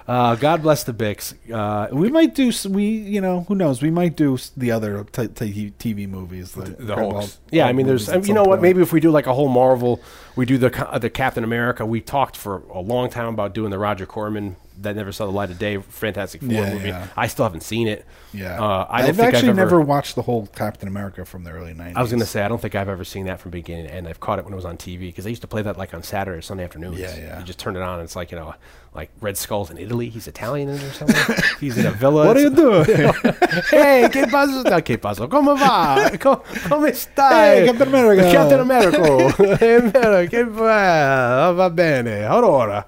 Uh, 0.08 0.36
God 0.36 0.62
bless 0.62 0.84
the 0.84 0.94
Bix. 0.94 1.34
Uh, 1.52 1.88
We 1.96 2.10
might 2.10 2.36
do. 2.36 2.52
We 2.70 2.86
you 2.86 3.22
know 3.22 3.42
who 3.48 3.56
knows? 3.56 3.82
We 3.82 3.90
might 3.90 4.16
do 4.16 4.38
the 4.58 4.72
other 4.72 5.04
t- 5.06 5.28
t- 5.30 5.74
TV 5.80 6.08
movies. 6.08 6.52
The, 6.52 6.64
the 6.64 6.96
Hulks. 6.96 7.40
Yeah, 7.52 7.66
I 7.68 7.74
mean, 7.74 7.88
there's, 7.88 8.10
I 8.10 8.18
mean, 8.18 8.26
you 8.26 8.34
know 8.34 8.42
what? 8.44 8.58
point. 8.58 8.62
Maybe 8.64 8.82
if 8.82 8.94
we 8.94 9.00
do 9.00 9.10
like 9.10 9.26
a 9.26 9.34
whole 9.34 9.50
Marvel, 9.50 10.02
we 10.36 10.46
do 10.46 10.58
the 10.58 10.70
the 11.00 11.10
Captain 11.10 11.44
America. 11.44 11.86
We 11.86 12.02
talked 12.02 12.36
for 12.38 12.64
a 12.74 12.82
long 12.82 13.10
time 13.10 13.28
about 13.28 13.54
doing 13.54 13.72
the 13.72 13.80
Roger 13.80 14.06
Corman 14.06 14.58
that 14.82 14.96
never 14.96 15.12
saw 15.12 15.26
the 15.26 15.32
light 15.32 15.50
of 15.50 15.58
day 15.58 15.78
Fantastic 15.78 16.42
Four 16.42 16.52
Yeah, 16.52 16.74
movie. 16.74 16.88
yeah. 16.90 17.08
I 17.16 17.28
still 17.28 17.44
haven't 17.44 17.62
seen 17.64 17.88
it. 17.88 18.06
Yeah, 18.34 18.62
uh, 18.62 18.88
I 18.90 19.04
think 19.04 19.20
actually 19.20 19.50
I've 19.50 19.60
ever, 19.60 19.72
never 19.78 19.82
watched 19.82 20.16
the 20.16 20.22
whole 20.22 20.48
Captain 20.48 20.88
America 20.88 21.26
from 21.26 21.44
the 21.44 21.52
early 21.52 21.74
'90s. 21.74 21.94
I 21.96 22.02
was 22.02 22.12
going 22.12 22.20
to 22.22 22.26
say 22.26 22.42
I 22.44 22.48
don't 22.48 22.62
think 22.62 22.76
I've 22.76 22.88
ever 22.90 23.04
seen 23.04 23.26
that 23.26 23.40
from 23.40 23.52
beginning 23.52 23.88
to 23.88 23.94
end. 23.94 24.08
I've 24.08 24.20
caught 24.20 24.40
it 24.40 24.46
when 24.46 24.54
it 24.54 24.56
was 24.56 24.66
on 24.66 24.78
TV 24.78 25.00
because 25.02 25.24
they 25.26 25.30
used 25.30 25.42
to 25.42 25.48
play 25.48 25.62
that 25.64 25.78
like 25.78 25.94
on 25.94 26.04
Saturday 26.04 26.38
or 26.38 26.42
Sunday 26.42 26.64
afternoons. 26.64 27.00
Yeah, 27.00 27.16
yeah. 27.16 27.40
You 27.40 27.46
just 27.46 27.60
turn 27.60 27.76
it 27.76 27.82
on 27.82 27.96
and 28.00 28.04
it's 28.04 28.16
like 28.16 28.32
you 28.32 28.38
know, 28.38 28.56
like 28.96 29.10
Red 29.20 29.38
Skull's 29.38 29.70
in 29.70 29.78
Italy. 29.78 30.10
He's 30.10 30.28
Italian 30.28 30.70
or 30.70 30.78
something. 30.92 31.36
He's 31.60 31.78
in 31.78 31.86
a 31.86 31.92
villa. 31.92 32.26
What 32.26 32.38
are 32.38 32.42
you 32.42 32.50
doing? 32.50 32.86
hey, 33.70 34.08
che 34.12 34.28
pasa? 34.28 34.64
No, 34.70 34.82
che 34.82 34.98
pasa? 34.98 35.28
Come 35.28 35.56
va? 35.58 36.10
Co- 36.20 36.44
come 36.70 36.94
stai? 36.94 37.60
Hey, 37.60 37.66
Captain 37.68 37.88
America. 37.88 38.32
Captain 38.32 38.60
America. 38.60 40.28
Che 40.28 40.44
va? 40.46 41.52
Va 41.52 41.70
bene. 41.70 42.24
Allora, 42.26 42.86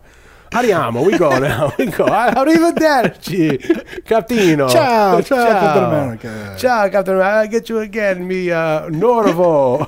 andiamo. 0.54 1.04
We 1.04 1.18
go 1.18 1.38
now. 1.40 1.74
We 1.78 1.88
go. 1.88 2.06
Arrivederci, 2.06 3.58
Captino. 4.04 4.70
Ciao, 4.70 5.22
ciao, 5.22 5.38
ciao. 5.38 5.60
Captain 5.60 5.84
America. 5.84 6.56
Ciao, 6.58 6.90
Captain 6.90 7.16
America. 7.16 7.40
I'll 7.40 7.48
get 7.48 7.70
you 7.70 7.80
again, 7.80 8.26
me 8.28 8.52
uh, 8.52 8.88
Norvo. 8.90 9.88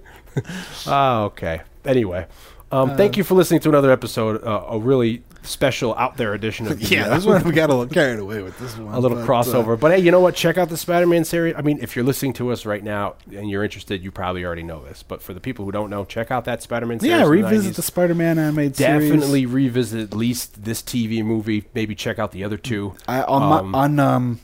Ah, 0.86 1.22
okay. 1.24 1.62
Anyway, 1.84 2.24
um, 2.70 2.96
thank 2.96 3.16
you 3.16 3.24
for 3.24 3.34
listening 3.34 3.58
to 3.60 3.68
another 3.70 3.90
episode, 3.90 4.40
uh, 4.44 4.66
a 4.70 4.78
really 4.78 5.22
special 5.48 5.94
out 5.96 6.16
there 6.16 6.34
edition 6.34 6.66
of 6.66 6.78
the, 6.80 6.86
yeah, 6.86 7.06
uh, 7.06 7.14
this 7.16 7.24
one 7.24 7.42
we 7.44 7.52
got 7.52 7.70
a 7.70 7.74
little 7.74 7.92
carried 7.92 8.18
away 8.18 8.42
with 8.42 8.58
this 8.58 8.76
one. 8.76 8.94
a 8.94 8.98
little 8.98 9.16
but, 9.16 9.24
uh, 9.24 9.26
crossover. 9.26 9.78
but 9.78 9.90
hey, 9.92 9.98
you 9.98 10.10
know 10.10 10.20
what? 10.20 10.34
Check 10.34 10.58
out 10.58 10.68
the 10.68 10.76
Spider-Man 10.76 11.24
series. 11.24 11.54
I 11.56 11.62
mean, 11.62 11.78
if 11.80 11.96
you're 11.96 12.04
listening 12.04 12.32
to 12.34 12.50
us 12.52 12.66
right 12.66 12.82
now 12.82 13.16
and 13.34 13.48
you're 13.50 13.64
interested, 13.64 14.02
you 14.02 14.10
probably 14.10 14.44
already 14.44 14.62
know 14.62 14.84
this. 14.84 15.02
But 15.02 15.22
for 15.22 15.34
the 15.34 15.40
people 15.40 15.64
who 15.64 15.72
don't 15.72 15.90
know, 15.90 16.04
check 16.04 16.30
out 16.30 16.44
that 16.44 16.62
Spider-Man 16.62 17.00
series. 17.00 17.10
yeah, 17.10 17.24
from 17.24 17.36
the 17.36 17.42
revisit 17.42 17.74
the 17.76 17.82
Spider-Man 17.82 18.38
animated 18.38 18.76
series. 18.76 19.10
Definitely 19.10 19.46
revisit 19.46 20.00
at 20.12 20.14
least 20.16 20.64
this 20.64 20.82
TV 20.82 21.24
movie. 21.24 21.64
Maybe 21.74 21.94
check 21.94 22.18
out 22.18 22.32
the 22.32 22.44
other 22.44 22.56
two. 22.56 22.94
I, 23.06 23.22
on 23.22 23.42
Um, 23.42 23.70
my, 23.70 23.78
on 23.78 23.98
um, 23.98 24.40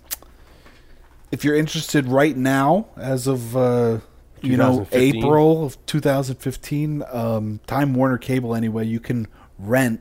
if 1.30 1.44
you're 1.44 1.56
interested 1.56 2.06
right 2.06 2.36
now, 2.36 2.86
as 2.96 3.26
of 3.26 3.56
uh, 3.56 3.98
you 4.40 4.56
know 4.56 4.86
April 4.92 5.64
of 5.64 5.84
2015, 5.86 7.02
um, 7.10 7.60
Time 7.66 7.94
Warner 7.94 8.18
Cable 8.18 8.54
anyway, 8.54 8.86
you 8.86 9.00
can 9.00 9.26
rent 9.58 10.00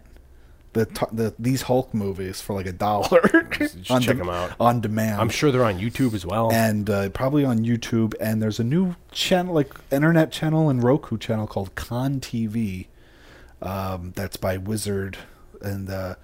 the 0.73 0.85
the 1.11 1.33
these 1.39 1.63
Hulk 1.63 1.93
movies 1.93 2.41
for 2.41 2.53
like 2.53 2.65
a 2.65 2.71
dollar 2.73 3.21
Just 3.51 3.77
on 3.91 4.01
check 4.01 4.17
de- 4.17 4.21
'em 4.23 4.29
out. 4.29 4.51
on 4.59 4.81
demand. 4.81 5.21
I'm 5.21 5.29
sure 5.29 5.51
they're 5.51 5.63
on 5.63 5.79
YouTube 5.79 6.13
as 6.13 6.25
well. 6.25 6.51
and 6.51 6.89
uh, 6.89 7.09
probably 7.09 7.45
on 7.45 7.59
YouTube. 7.65 8.13
And 8.19 8.41
there's 8.41 8.59
a 8.59 8.63
new 8.63 8.95
channel, 9.11 9.53
like 9.53 9.73
internet 9.91 10.31
channel 10.31 10.69
and 10.69 10.83
Roku 10.83 11.17
channel 11.17 11.47
called 11.47 11.73
Con 11.75 12.19
TV. 12.19 12.87
Um, 13.61 14.11
that's 14.15 14.35
by 14.35 14.57
Wizard, 14.57 15.17
and 15.61 15.89
uh, 15.89 16.15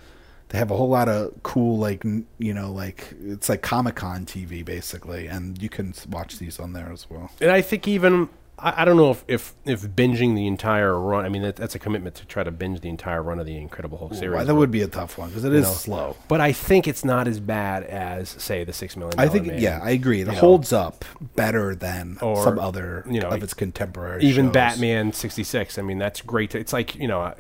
they 0.50 0.58
have 0.58 0.72
a 0.72 0.76
whole 0.76 0.90
lot 0.90 1.08
of 1.08 1.42
cool, 1.42 1.78
like 1.78 2.04
n- 2.04 2.26
you 2.38 2.54
know, 2.54 2.70
like 2.72 3.14
it's 3.24 3.48
like 3.48 3.62
Comic 3.62 3.96
Con 3.96 4.26
TV 4.26 4.66
basically, 4.66 5.28
and 5.28 5.62
you 5.62 5.70
can 5.70 5.94
watch 6.10 6.38
these 6.38 6.60
on 6.60 6.74
there 6.74 6.92
as 6.92 7.10
well. 7.10 7.32
And 7.40 7.50
I 7.50 7.62
think 7.62 7.88
even 7.88 8.28
I, 8.62 8.82
I 8.82 8.86
don't 8.86 8.98
know 8.98 9.12
if, 9.12 9.24
if 9.28 9.54
if 9.66 9.82
binging 9.82 10.36
the 10.36 10.48
entire 10.48 11.00
run. 11.00 11.26
I 11.26 11.30
mean, 11.30 11.42
that, 11.42 11.56
that's 11.56 11.76
a 11.76 11.80
commitment 11.80 12.16
to 12.16 12.26
try 12.26 12.44
to 12.44 12.52
binge 12.52 12.82
the 12.82 12.90
entire 12.90 13.22
run 13.22 13.40
of 13.40 13.46
the 13.46 13.58
Incredible 13.58 13.98
Hulk 13.98 14.14
series. 14.14 14.36
Well, 14.36 14.46
that 14.46 14.56
would 14.56 14.72
be 14.72 14.82
a 14.82 14.88
tough 14.88 15.18
one 15.18 15.30
because 15.30 15.44
it 15.44 15.54
is 15.54 15.66
know. 15.66 15.72
slow. 15.72 16.18
But 16.28 16.42
I 16.42 16.52
think 16.52 16.88
it's 16.88 17.04
not 17.06 17.28
as 17.28 17.40
bad 17.40 17.84
as 17.84 18.30
say 18.30 18.64
the 18.64 18.74
Six 18.74 18.96
Million. 18.98 19.20
I 19.20 19.28
think, 19.28 19.48
Man, 19.48 19.60
yeah, 19.60 19.80
I 19.82 19.92
agree. 19.92 20.22
It 20.22 20.28
you 20.28 20.34
know. 20.34 20.40
holds 20.40 20.72
up 20.74 21.06
better 21.36 21.76
than 21.76 22.18
Or, 22.22 22.44
some 22.44 22.60
other 22.60 23.06
you 23.10 23.20
know, 23.20 23.30
of 23.30 23.44
its 23.44 23.54
contemporary. 23.54 24.24
even 24.24 24.48
shows. 24.48 24.54
Batman 24.54 25.14
sixty 25.14 25.44
six. 25.44 25.78
I 25.78 25.82
mean, 25.82 25.98
that's 25.98 26.22
great. 26.22 26.56
It's 26.56 26.74
like 26.74 26.96
you 26.96 27.08
know, 27.08 27.22
uh, 27.22 27.36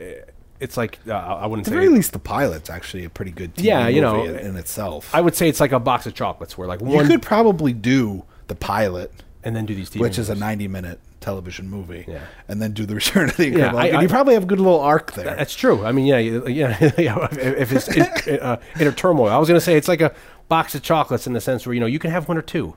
it's 0.59 0.75
like 0.77 0.99
uh, 1.07 1.13
I 1.13 1.45
wouldn't 1.45 1.67
At 1.67 1.71
the 1.71 1.75
say. 1.77 1.85
very 1.85 1.89
least, 1.89 2.11
the 2.13 2.19
pilot's 2.19 2.69
actually 2.69 3.05
a 3.05 3.09
pretty 3.09 3.31
good. 3.31 3.55
TV 3.55 3.63
Yeah, 3.63 3.87
you 3.87 4.01
know, 4.01 4.23
in, 4.25 4.35
in 4.35 4.55
itself. 4.57 5.13
I 5.13 5.21
would 5.21 5.35
say 5.35 5.47
it's 5.47 5.59
like 5.59 5.71
a 5.71 5.79
box 5.79 6.05
of 6.05 6.13
chocolates, 6.13 6.57
where 6.57 6.67
like 6.67 6.81
you 6.81 7.03
could 7.05 7.21
probably 7.21 7.73
do 7.73 8.23
the 8.47 8.55
pilot, 8.55 9.11
and 9.43 9.55
then 9.55 9.65
do 9.65 9.73
these 9.75 9.89
TV 9.89 10.01
which 10.01 10.17
is 10.17 10.29
a 10.29 10.35
ninety-minute 10.35 10.99
television 11.19 11.69
movie, 11.69 12.05
Yeah. 12.07 12.19
and 12.47 12.61
then 12.61 12.71
do 12.73 12.85
the 12.85 12.95
Return 13.01 13.29
of 13.29 13.37
the 13.37 13.47
Incredible. 13.47 13.77
I- 13.77 13.81
Hulk, 13.81 13.89
and 13.91 13.97
I- 13.97 14.01
you 14.03 14.07
probably 14.09 14.33
have 14.35 14.43
a 14.43 14.47
good 14.47 14.59
little 14.59 14.79
arc 14.79 15.13
there. 15.13 15.25
That's 15.35 15.55
true. 15.55 15.85
I 15.85 15.91
mean, 15.91 16.05
yeah, 16.05 16.17
yeah. 16.17 16.91
yeah, 16.97 17.27
if, 17.31 17.71
it's 17.71 17.87
in, 17.89 18.39
uh, 18.39 18.57
inner 18.79 18.91
turmoil, 18.91 19.29
I 19.29 19.37
was 19.37 19.47
going 19.47 19.59
to 19.59 19.65
say 19.65 19.75
it's 19.77 19.87
like 19.87 20.01
a 20.01 20.13
box 20.47 20.75
of 20.75 20.81
chocolates 20.81 21.27
in 21.27 21.33
the 21.33 21.41
sense 21.41 21.65
where 21.65 21.73
you 21.73 21.79
know 21.79 21.85
you 21.85 21.99
can 21.99 22.11
have 22.11 22.27
one 22.27 22.37
or 22.37 22.41
two, 22.41 22.75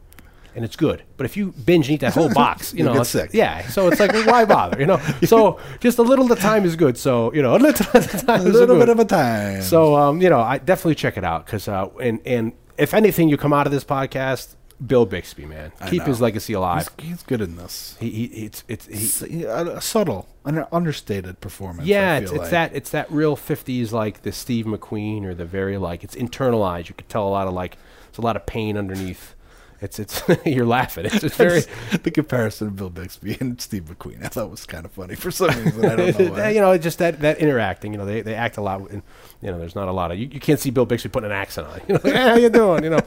and 0.55 0.64
it's 0.64 0.77
good. 0.77 1.02
But 1.16 1.24
if 1.27 1.36
you 1.36 1.52
binge 1.52 1.86
and 1.89 1.94
eat 1.94 2.01
that 2.01 2.14
whole 2.14 2.32
box, 2.35 2.74
you 2.74 2.85
know, 2.85 2.93
get 2.93 3.01
it's- 3.02 3.09
sick. 3.10 3.31
Yeah. 3.32 3.66
So 3.69 3.89
it's 3.89 4.01
like, 4.01 4.12
well, 4.12 4.27
why 4.27 4.44
bother? 4.44 4.78
You 4.81 4.86
know. 4.86 4.98
So 5.24 5.59
just 5.81 5.98
a 5.98 6.02
little 6.02 6.31
at 6.31 6.39
a 6.39 6.40
time 6.40 6.64
is 6.64 6.77
good. 6.77 6.98
So 6.98 7.32
you 7.32 7.43
know, 7.43 7.56
a 7.56 7.59
little 7.59 7.86
at 7.94 8.14
a 8.14 8.27
time 8.27 8.40
a 8.40 8.44
little 8.44 8.77
bit 8.78 8.89
of 8.89 8.98
a 8.98 9.05
time. 9.05 9.62
So 9.62 9.97
um, 9.97 10.20
you 10.20 10.28
know, 10.28 10.40
I 10.40 10.59
definitely 10.59 10.97
check 10.97 11.16
it 11.16 11.24
out 11.24 11.47
because 11.47 11.69
uh, 11.69 11.89
and 12.01 12.20
and 12.27 12.52
if 12.78 12.94
anything, 12.94 13.28
you 13.28 13.36
come 13.36 13.52
out 13.52 13.66
of 13.66 13.73
this 13.73 13.85
podcast, 13.85 14.56
Bill 14.84 15.06
Bixby, 15.06 15.46
man, 15.46 15.72
keep 15.88 16.00
know. 16.00 16.06
his 16.06 16.20
legacy 16.20 16.54
alive. 16.54 16.88
he's, 16.98 17.09
he's 17.09 17.22
good 17.22 17.40
in 17.40 17.56
this. 17.56 17.96
He, 18.00 18.10
he 18.10 18.24
it's 18.44 18.64
it's 18.68 18.86
he, 18.86 18.94
It's 19.42 19.46
uh, 19.46 19.74
a, 19.76 19.80
subtle, 19.80 20.28
an 20.44 20.64
understated 20.72 21.40
performance. 21.40 21.86
yeah, 21.86 22.18
it's, 22.18 22.30
it's 22.30 22.40
like. 22.40 22.50
that 22.50 22.74
it's 22.74 22.90
that 22.90 23.10
real 23.10 23.36
'50s 23.36 23.92
like 23.92 24.22
the 24.22 24.32
Steve 24.32 24.64
McQueen 24.66 25.24
or 25.24 25.34
the 25.34 25.44
very 25.44 25.78
like 25.78 26.02
it's 26.02 26.16
internalized. 26.16 26.88
You 26.88 26.94
could 26.94 27.09
tell 27.09 27.26
a 27.26 27.30
lot 27.30 27.46
of 27.46 27.54
like 27.54 27.76
it's 28.09 28.18
a 28.18 28.22
lot 28.22 28.36
of 28.36 28.46
pain 28.46 28.76
underneath. 28.76 29.34
It's 29.82 29.98
it's 29.98 30.22
you're 30.46 30.64
laughing. 30.64 31.06
It's, 31.06 31.24
it's 31.24 31.36
very 31.36 31.62
the 32.02 32.10
comparison 32.12 32.68
of 32.68 32.76
Bill 32.76 32.88
Bixby 32.88 33.36
and 33.40 33.60
Steve 33.60 33.84
McQueen. 33.84 34.24
I 34.24 34.28
thought 34.28 34.48
was 34.48 34.64
kind 34.64 34.84
of 34.84 34.92
funny 34.92 35.16
for 35.16 35.32
some 35.32 35.48
reason. 35.48 35.84
I 35.84 35.96
don't 35.96 36.18
know 36.18 36.32
why. 36.32 36.50
you 36.50 36.60
know 36.60 36.70
it's 36.70 36.84
just 36.84 37.00
that 37.00 37.20
that 37.20 37.38
interacting. 37.38 37.92
You 37.92 37.98
know 37.98 38.06
they, 38.06 38.22
they 38.22 38.34
act 38.34 38.56
a 38.56 38.60
lot. 38.60 38.88
And, 38.90 39.02
you 39.40 39.50
know 39.50 39.59
there's 39.59 39.74
not 39.74 39.88
a 39.88 39.92
lot 39.92 40.12
of 40.12 40.18
you, 40.18 40.28
you 40.30 40.38
can't 40.38 40.60
see 40.60 40.70
Bill 40.70 40.86
Bixby 40.86 41.09
putting 41.09 41.30
an 41.30 41.36
accent 41.36 41.66
on. 41.66 41.80
You 41.88 41.94
know 41.94 42.00
like, 42.04 42.14
hey, 42.14 42.28
how 42.28 42.36
you 42.36 42.48
doing? 42.48 42.84
You 42.84 42.90
know 42.90 43.00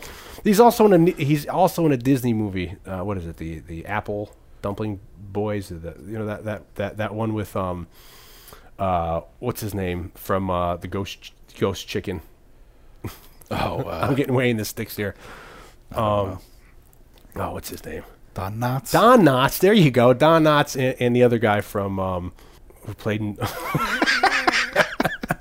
he's 0.44 0.60
also 0.60 0.86
in 0.92 1.08
a 1.08 1.12
he's 1.12 1.48
also 1.48 1.86
in 1.86 1.94
a 1.94 1.98
Disney 1.98 2.34
movie. 2.34 2.76
Uh, 2.86 3.00
what 3.00 3.18
is 3.18 3.26
it? 3.26 3.38
The 3.38 3.60
the 3.60 3.86
Apple 3.86 4.36
Dumpling 4.62 5.00
Boys. 5.18 5.70
The 5.70 5.96
you 6.06 6.20
know 6.20 6.26
that 6.26 6.44
that 6.44 6.76
that 6.76 6.98
that 6.98 7.16
one 7.16 7.34
with 7.34 7.56
um 7.56 7.88
uh 8.78 9.22
what's 9.40 9.62
his 9.62 9.74
name 9.74 10.12
from 10.16 10.50
uh 10.50 10.76
the 10.76 10.90
Ghost 10.90 11.32
Ghost 11.58 11.88
Chicken. 11.88 12.22
oh, 13.50 13.80
uh, 13.80 14.08
I'm 14.10 14.16
getting 14.16 14.34
way 14.34 14.50
in 14.50 14.58
the 14.58 14.66
sticks 14.66 14.98
here. 14.98 15.16
Um, 15.94 16.40
oh, 17.36 17.52
what's 17.54 17.70
his 17.70 17.84
name? 17.86 18.04
Don 18.34 18.58
Knotts. 18.58 18.92
Don 18.92 19.22
Knotts. 19.22 19.60
There 19.60 19.74
you 19.74 19.92
go. 19.92 20.14
Don 20.14 20.44
Knotts 20.44 20.76
and, 20.76 20.96
and 21.02 21.16
the 21.16 21.24
other 21.24 21.38
guy 21.38 21.62
from 21.62 22.00
um, 22.00 22.34
who 22.86 22.94
played 22.94 23.22
in. 23.22 23.38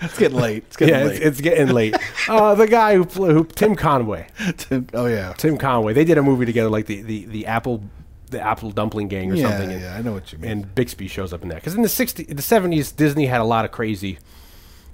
It's 0.01 0.19
getting 0.19 0.37
late. 0.39 0.65
It's 0.67 0.77
getting 0.77 0.95
yeah, 0.95 1.05
late. 1.05 1.17
it's, 1.17 1.25
it's 1.25 1.41
getting 1.41 1.69
late. 1.69 1.97
Uh, 2.29 2.55
the 2.55 2.67
guy 2.67 2.95
who, 2.95 3.05
who 3.05 3.45
Tim 3.45 3.75
Conway. 3.75 4.27
Tim- 4.59 4.87
oh 4.93 5.07
yeah. 5.07 5.33
Tim 5.39 5.57
Conway. 5.57 5.95
They 5.95 6.05
did 6.05 6.19
a 6.19 6.23
movie 6.23 6.45
together, 6.45 6.69
like 6.69 6.87
the 6.87 7.01
the, 7.03 7.25
the 7.27 7.47
Apple 7.47 7.83
the 8.31 8.41
Apple 8.41 8.71
Dumpling 8.71 9.09
Gang 9.09 9.33
or 9.33 9.35
Yeah, 9.35 9.49
something. 9.49 9.71
and- 9.73 9.81
yeah, 9.81 9.95
I 9.97 10.03
know 10.03 10.13
what 10.13 10.31
you 10.33 10.39
mean. 10.39 10.51
And 10.51 10.75
Bixby 10.75 11.09
shows 11.09 11.33
up 11.33 11.43
in 11.43 11.49
that 11.49 11.57
because 11.57 11.75
in 11.75 11.83
the 11.83 11.89
'60s, 11.89 12.27
the 12.29 12.35
'70s, 12.35 12.95
Disney 12.95 13.27
had 13.27 13.41
a 13.41 13.45
lot 13.45 13.65
of 13.65 13.73
crazy. 13.73 14.19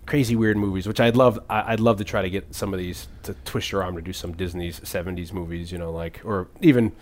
Crazy 0.06 0.35
weird 0.35 0.56
movies, 0.56 0.89
which 0.89 0.98
I'd 1.01 1.16
love. 1.16 1.39
I- 1.48 1.72
I'd 1.72 1.81
love 1.81 1.98
to 1.98 2.05
try 2.05 2.22
to 2.22 2.31
get 2.31 2.55
some 2.55 2.72
of 2.74 2.78
these 2.81 3.06
to 3.24 3.35
twist 3.44 3.70
your 3.70 3.82
arm 3.85 3.94
to 3.97 4.02
do 4.02 4.12
some 4.12 4.32
Disney's 4.32 4.81
'70s 4.81 5.32
movies, 5.32 5.70
you 5.70 5.78
know, 5.78 5.93
like 5.93 6.20
or 6.24 6.48
even 6.60 6.93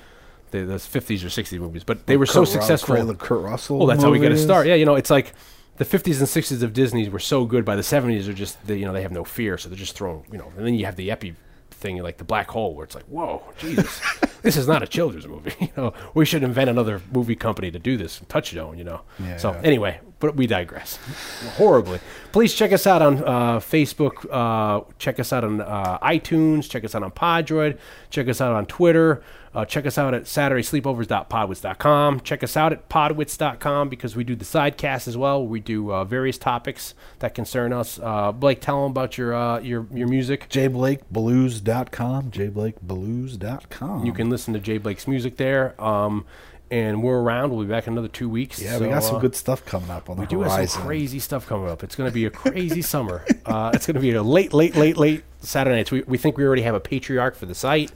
the, 0.51 0.65
the 0.65 0.75
'50s 0.75 1.25
or 1.25 1.29
'60s 1.29 1.59
movies. 1.59 1.85
But 1.85 2.07
they 2.07 2.17
were 2.19 2.27
so 2.27 2.41
Kurt 2.45 2.49
Ru- 2.49 2.53
successful. 2.61 2.97
Kurt- 2.97 3.19
Kurt 3.19 3.43
Russell 3.43 3.79
Well, 3.79 3.87
that's 3.87 4.03
how 4.03 4.11
we 4.11 4.19
get 4.19 4.29
to 4.31 4.37
start. 4.39 4.67
Yeah, 4.67 4.75
you 4.75 4.85
know, 4.85 4.95
it's 4.97 5.11
like 5.11 5.33
the 5.77 5.85
50s 5.87 6.19
and 6.19 6.27
60s 6.27 6.63
of 6.63 6.73
Disney's 6.75 7.09
were 7.09 7.19
so 7.21 7.45
good. 7.47 7.65
By 7.65 7.77
the 7.77 7.83
70s, 7.83 8.29
are 8.29 8.33
just 8.35 8.65
they, 8.67 8.77
you 8.77 8.85
know 8.85 8.93
they 8.93 9.03
have 9.03 9.13
no 9.13 9.25
fear, 9.25 9.57
so 9.57 9.69
they're 9.71 9.79
just 9.79 9.97
throwing 9.97 10.25
you 10.31 10.37
know. 10.39 10.53
And 10.57 10.67
then 10.67 10.75
you 10.75 10.85
have 10.85 10.97
the 10.97 11.11
epi 11.11 11.35
thing, 11.71 12.03
like 12.03 12.19
the 12.19 12.25
black 12.25 12.51
hole, 12.51 12.75
where 12.75 12.85
it's 12.85 12.95
like, 12.97 13.05
whoa, 13.05 13.43
Jesus, 13.59 14.01
this 14.43 14.57
is 14.57 14.67
not 14.69 14.83
a 14.83 14.87
children's 14.87 15.27
movie. 15.27 15.55
You 15.61 15.69
know, 15.77 15.95
we 16.13 16.25
should 16.27 16.43
invent 16.43 16.69
another 16.69 17.01
movie 17.13 17.37
company 17.37 17.71
to 17.71 17.79
do 17.79 17.97
this. 17.97 18.21
Touchstone, 18.29 18.77
you 18.77 18.85
know. 18.85 19.01
So 19.39 19.53
Yeah. 19.53 19.61
anyway, 19.63 20.01
but 20.21 20.37
we 20.37 20.47
digress 20.47 20.99
horribly. 21.57 22.01
Please 22.33 22.55
check 22.55 22.73
us 22.73 22.87
out 22.87 23.03
on 23.03 23.19
uh, 23.25 23.59
Facebook. 23.59 24.27
Uh, 24.31 24.85
check 24.99 25.19
us 25.19 25.33
out 25.33 25.45
on 25.45 25.61
uh, 25.61 25.99
iTunes. 26.01 26.69
Check 26.69 26.85
us 26.85 26.95
out 26.95 27.03
on 27.03 27.11
Podroid. 27.11 27.79
Check 28.11 28.29
us 28.29 28.41
out 28.41 28.53
on 28.53 28.67
Twitter. 28.67 29.23
Uh, 29.55 29.65
check 29.65 29.87
us 29.87 29.97
out 29.97 30.13
at 30.15 30.25
SaturdaySleepovers.podwits.com. 30.25 32.21
Check 32.21 32.45
us 32.45 32.57
out 32.57 32.73
at 32.73 32.89
podwits.com 32.89 33.89
because 33.89 34.15
we 34.15 34.23
do 34.23 34.37
the 34.37 34.45
sidecast 34.45 35.09
as 35.09 35.17
well. 35.17 35.45
We 35.47 35.61
do 35.61 35.93
uh, 35.93 36.05
various 36.05 36.37
topics 36.39 36.95
that 37.21 37.35
concern 37.35 37.73
us. 37.73 37.99
Uh, 37.99 38.31
Blake, 38.33 38.61
tell 38.61 38.83
them 38.83 38.91
about 38.91 39.17
your 39.17 39.35
uh, 39.35 39.59
your 39.61 39.87
your 39.93 40.07
music. 40.07 40.49
jblakeblues.com 40.51 42.31
jblakeblues.com 42.31 44.05
You 44.05 44.13
can 44.13 44.31
listen 44.31 44.55
to 44.55 44.61
Jay 44.61 44.79
Blake's 44.79 45.09
music 45.09 45.37
there. 45.39 45.75
Um, 45.83 46.27
and 46.71 47.03
we're 47.03 47.19
around. 47.21 47.51
We'll 47.51 47.65
be 47.65 47.69
back 47.71 47.87
in 47.87 47.95
another 47.95 48.09
two 48.09 48.29
weeks. 48.29 48.61
yeah 48.61 48.79
we 48.79 48.89
got 48.89 49.03
some 49.03 49.17
uh, 49.17 49.21
good 49.21 49.35
stuff 49.35 49.65
coming 49.65 49.91
up 49.91 50.09
on 50.11 50.17
the 50.17 50.21
We 50.23 50.27
do 50.27 50.41
have 50.43 50.69
some 50.71 50.83
crazy 50.83 51.19
stuff 51.19 51.47
coming 51.47 51.69
up. 51.69 51.83
It's 51.83 51.97
going 51.97 52.11
to 52.11 52.15
be 52.15 52.25
a 52.27 52.31
crazy 52.31 52.83
summer. 52.93 53.25
Uh, 53.47 53.71
it's 53.75 53.87
going 53.87 53.95
to 53.95 54.01
be 54.01 54.13
a 54.13 54.23
late, 54.23 54.53
late, 54.53 54.77
late, 54.77 54.97
late 54.97 55.25
Saturday 55.41 55.77
nights. 55.77 55.91
We, 55.91 56.03
we 56.03 56.19
think 56.19 56.37
we 56.37 56.45
already 56.45 56.63
have 56.63 56.75
a 56.75 56.81
patriarch 56.81 57.35
for 57.37 57.47
the 57.47 57.55
site. 57.55 57.91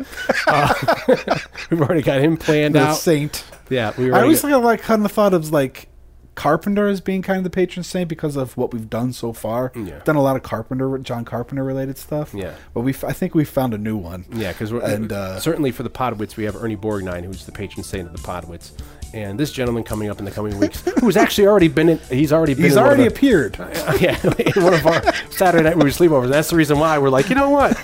Uh, 0.47 0.73
we've 1.71 1.81
already 1.81 2.03
got 2.03 2.21
him 2.21 2.37
planned 2.37 2.75
the 2.75 2.81
out. 2.81 2.97
saint 2.97 3.45
Yeah, 3.69 3.93
we 3.99 4.07
i 4.07 4.09
already 4.09 4.23
always 4.25 4.43
got- 4.43 4.63
like 4.63 4.81
kind 4.83 5.05
of 5.05 5.13
thought 5.13 5.35
of 5.35 5.51
like 5.53 5.89
carpenter 6.35 6.89
as 6.89 7.01
being 7.01 7.21
kind 7.21 7.37
of 7.39 7.45
the 7.45 7.51
patron 7.51 7.85
saint 7.85 8.09
because 8.09 8.37
of 8.37 8.57
what 8.57 8.73
we've 8.73 8.89
done 8.89 9.13
so 9.13 9.33
far 9.35 9.71
Yeah. 9.75 9.99
done 10.05 10.17
a 10.17 10.23
lot 10.23 10.35
of 10.35 10.43
carpenter 10.43 10.97
john 10.99 11.25
carpenter 11.27 11.63
related 11.63 11.99
stuff 11.99 12.33
Yeah. 12.33 12.55
but 12.73 12.81
we 12.81 12.95
i 13.07 13.13
think 13.13 13.35
we 13.35 13.45
found 13.45 13.75
a 13.75 13.79
new 13.79 13.97
one 13.99 14.25
Yeah, 14.33 14.53
because 14.53 14.73
And, 14.73 15.13
uh, 15.13 15.39
certainly 15.41 15.71
for 15.73 15.83
the 15.83 15.91
Podwits, 15.91 16.37
we 16.37 16.45
have 16.45 16.57
Ernie 16.57 16.77
Borgnine, 16.77 17.25
who's 17.25 17.45
the 17.45 17.53
patron 17.53 17.85
saint 17.85 18.07
of 18.09 18.13
the 18.15 18.23
Podwits, 18.27 18.71
and 19.15 19.39
this 19.39 19.53
gentleman 19.53 19.83
coming 19.85 20.09
up 20.11 20.19
in 20.19 20.25
the 20.25 20.31
coming 20.31 20.59
weeks, 20.59 20.83
who's 21.01 21.17
actually 21.17 21.47
already 21.47 21.69
been 21.69 21.89
in. 21.91 21.99
He's 22.11 22.33
already 22.33 22.55
been. 22.55 22.65
he's 22.65 22.77
already 22.77 23.03
the- 23.03 23.09
appeared 23.09 23.57
yeah, 24.01 24.19
in 24.25 24.63
one 24.63 24.75
of 24.75 24.87
our 24.87 25.03
Saturday 25.31 25.65
night 25.65 25.77
movie 25.77 25.91
sleepovers. 25.91 26.29
That's 26.31 26.51
the 26.51 26.57
reason 26.57 26.79
why 26.79 26.99
we're 26.99 27.11
like, 27.11 27.29
you 27.29 27.35
know 27.35 27.51
what, 27.51 27.77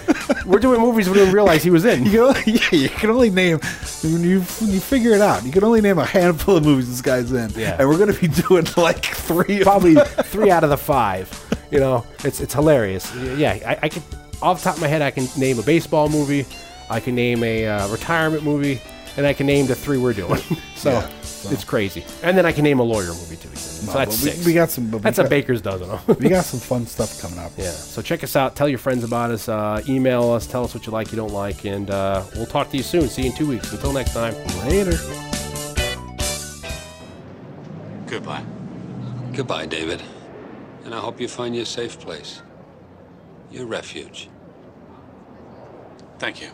we're 0.46 0.58
doing 0.58 0.80
movies 0.80 1.08
we 1.08 1.14
didn't 1.14 1.34
realize 1.34 1.62
he 1.62 1.70
was 1.70 1.84
in. 1.84 2.04
You 2.04 2.10
can 2.10 2.20
only, 2.20 2.42
yeah, 2.46 2.68
you 2.72 2.88
can 2.88 3.10
only 3.10 3.30
name 3.30 3.58
when 4.02 4.22
you 4.22 4.40
when 4.40 4.70
you 4.70 4.80
figure 4.80 5.12
it 5.12 5.20
out. 5.20 5.44
You 5.44 5.52
can 5.52 5.64
only 5.64 5.80
name 5.80 5.98
a 5.98 6.04
handful 6.04 6.56
of 6.56 6.64
movies 6.64 6.88
this 6.88 7.02
guy's 7.02 7.30
in, 7.32 7.50
Yeah. 7.50 7.76
and 7.78 7.88
we're 7.88 7.98
gonna 7.98 8.12
be 8.18 8.28
doing 8.28 8.66
like 8.76 9.04
three. 9.04 9.62
probably 9.62 9.94
three 10.24 10.50
out 10.50 10.64
of 10.64 10.70
the 10.70 10.76
five. 10.78 11.28
You 11.70 11.80
know, 11.80 12.06
it's 12.24 12.40
it's 12.40 12.54
hilarious. 12.54 13.14
Yeah, 13.14 13.52
I, 13.66 13.78
I 13.82 13.88
can 13.90 14.02
off 14.40 14.60
the 14.60 14.64
top 14.64 14.76
of 14.76 14.80
my 14.80 14.88
head, 14.88 15.02
I 15.02 15.10
can 15.10 15.28
name 15.36 15.58
a 15.58 15.62
baseball 15.62 16.08
movie, 16.08 16.46
I 16.88 17.00
can 17.00 17.14
name 17.14 17.42
a 17.44 17.66
uh, 17.66 17.88
retirement 17.88 18.42
movie, 18.44 18.80
and 19.16 19.26
I 19.26 19.32
can 19.34 19.46
name 19.46 19.66
the 19.66 19.74
three 19.74 19.98
we're 19.98 20.12
doing. 20.14 20.40
so 20.76 20.92
Yeah, 20.92 21.10
so. 21.48 21.54
it's 21.54 21.64
crazy. 21.64 22.04
And 22.22 22.36
then 22.36 22.46
I 22.46 22.52
can 22.52 22.64
name 22.64 22.78
a 22.78 22.82
lawyer 22.82 23.08
movie 23.08 23.36
too. 23.36 23.54
So 23.56 23.86
No, 23.86 23.92
that's 23.98 24.16
but 24.16 24.24
we- 24.24 24.30
six. 24.32 24.46
we 24.46 24.52
got 24.54 24.70
some- 24.70 24.90
but 24.90 24.98
we 24.98 25.02
That's 25.02 25.18
a 25.18 25.24
baker's 25.24 25.60
dozen. 25.62 25.88
we 26.20 26.28
got 26.28 26.44
some 26.44 26.60
fun 26.60 26.86
stuff 26.86 27.20
coming 27.20 27.38
up. 27.38 27.52
yeah. 27.56 27.70
So 27.70 28.02
check 28.02 28.22
us 28.24 28.36
out. 28.36 28.54
Tell 28.56 28.68
your 28.68 28.78
friends 28.78 29.04
about 29.04 29.30
us. 29.30 29.48
Uh, 29.48 29.82
email 29.88 30.30
us. 30.30 30.46
Tell 30.46 30.64
us 30.64 30.74
what 30.74 30.86
you 30.86 30.92
like, 30.92 31.10
you 31.12 31.16
don't 31.16 31.32
like, 31.32 31.64
and 31.64 31.90
uh, 31.90 32.22
we'll 32.36 32.46
talk 32.46 32.70
to 32.70 32.76
you 32.76 32.82
soon. 32.82 33.08
See 33.08 33.22
you 33.22 33.30
in 33.30 33.36
two 33.36 33.46
weeks. 33.48 33.72
Until 33.72 33.92
next 33.92 34.12
time. 34.14 34.34
Later. 34.66 34.96
Goodbye. 38.06 38.44
Goodbye, 39.34 39.66
David. 39.66 40.02
And 40.84 40.94
I 40.94 40.98
hope 41.00 41.20
you 41.20 41.28
find 41.28 41.54
your 41.54 41.66
safe 41.66 41.98
place. 42.00 42.42
Your 43.50 43.66
refuge. 43.66 44.28
Thank 46.18 46.40
you. 46.40 46.48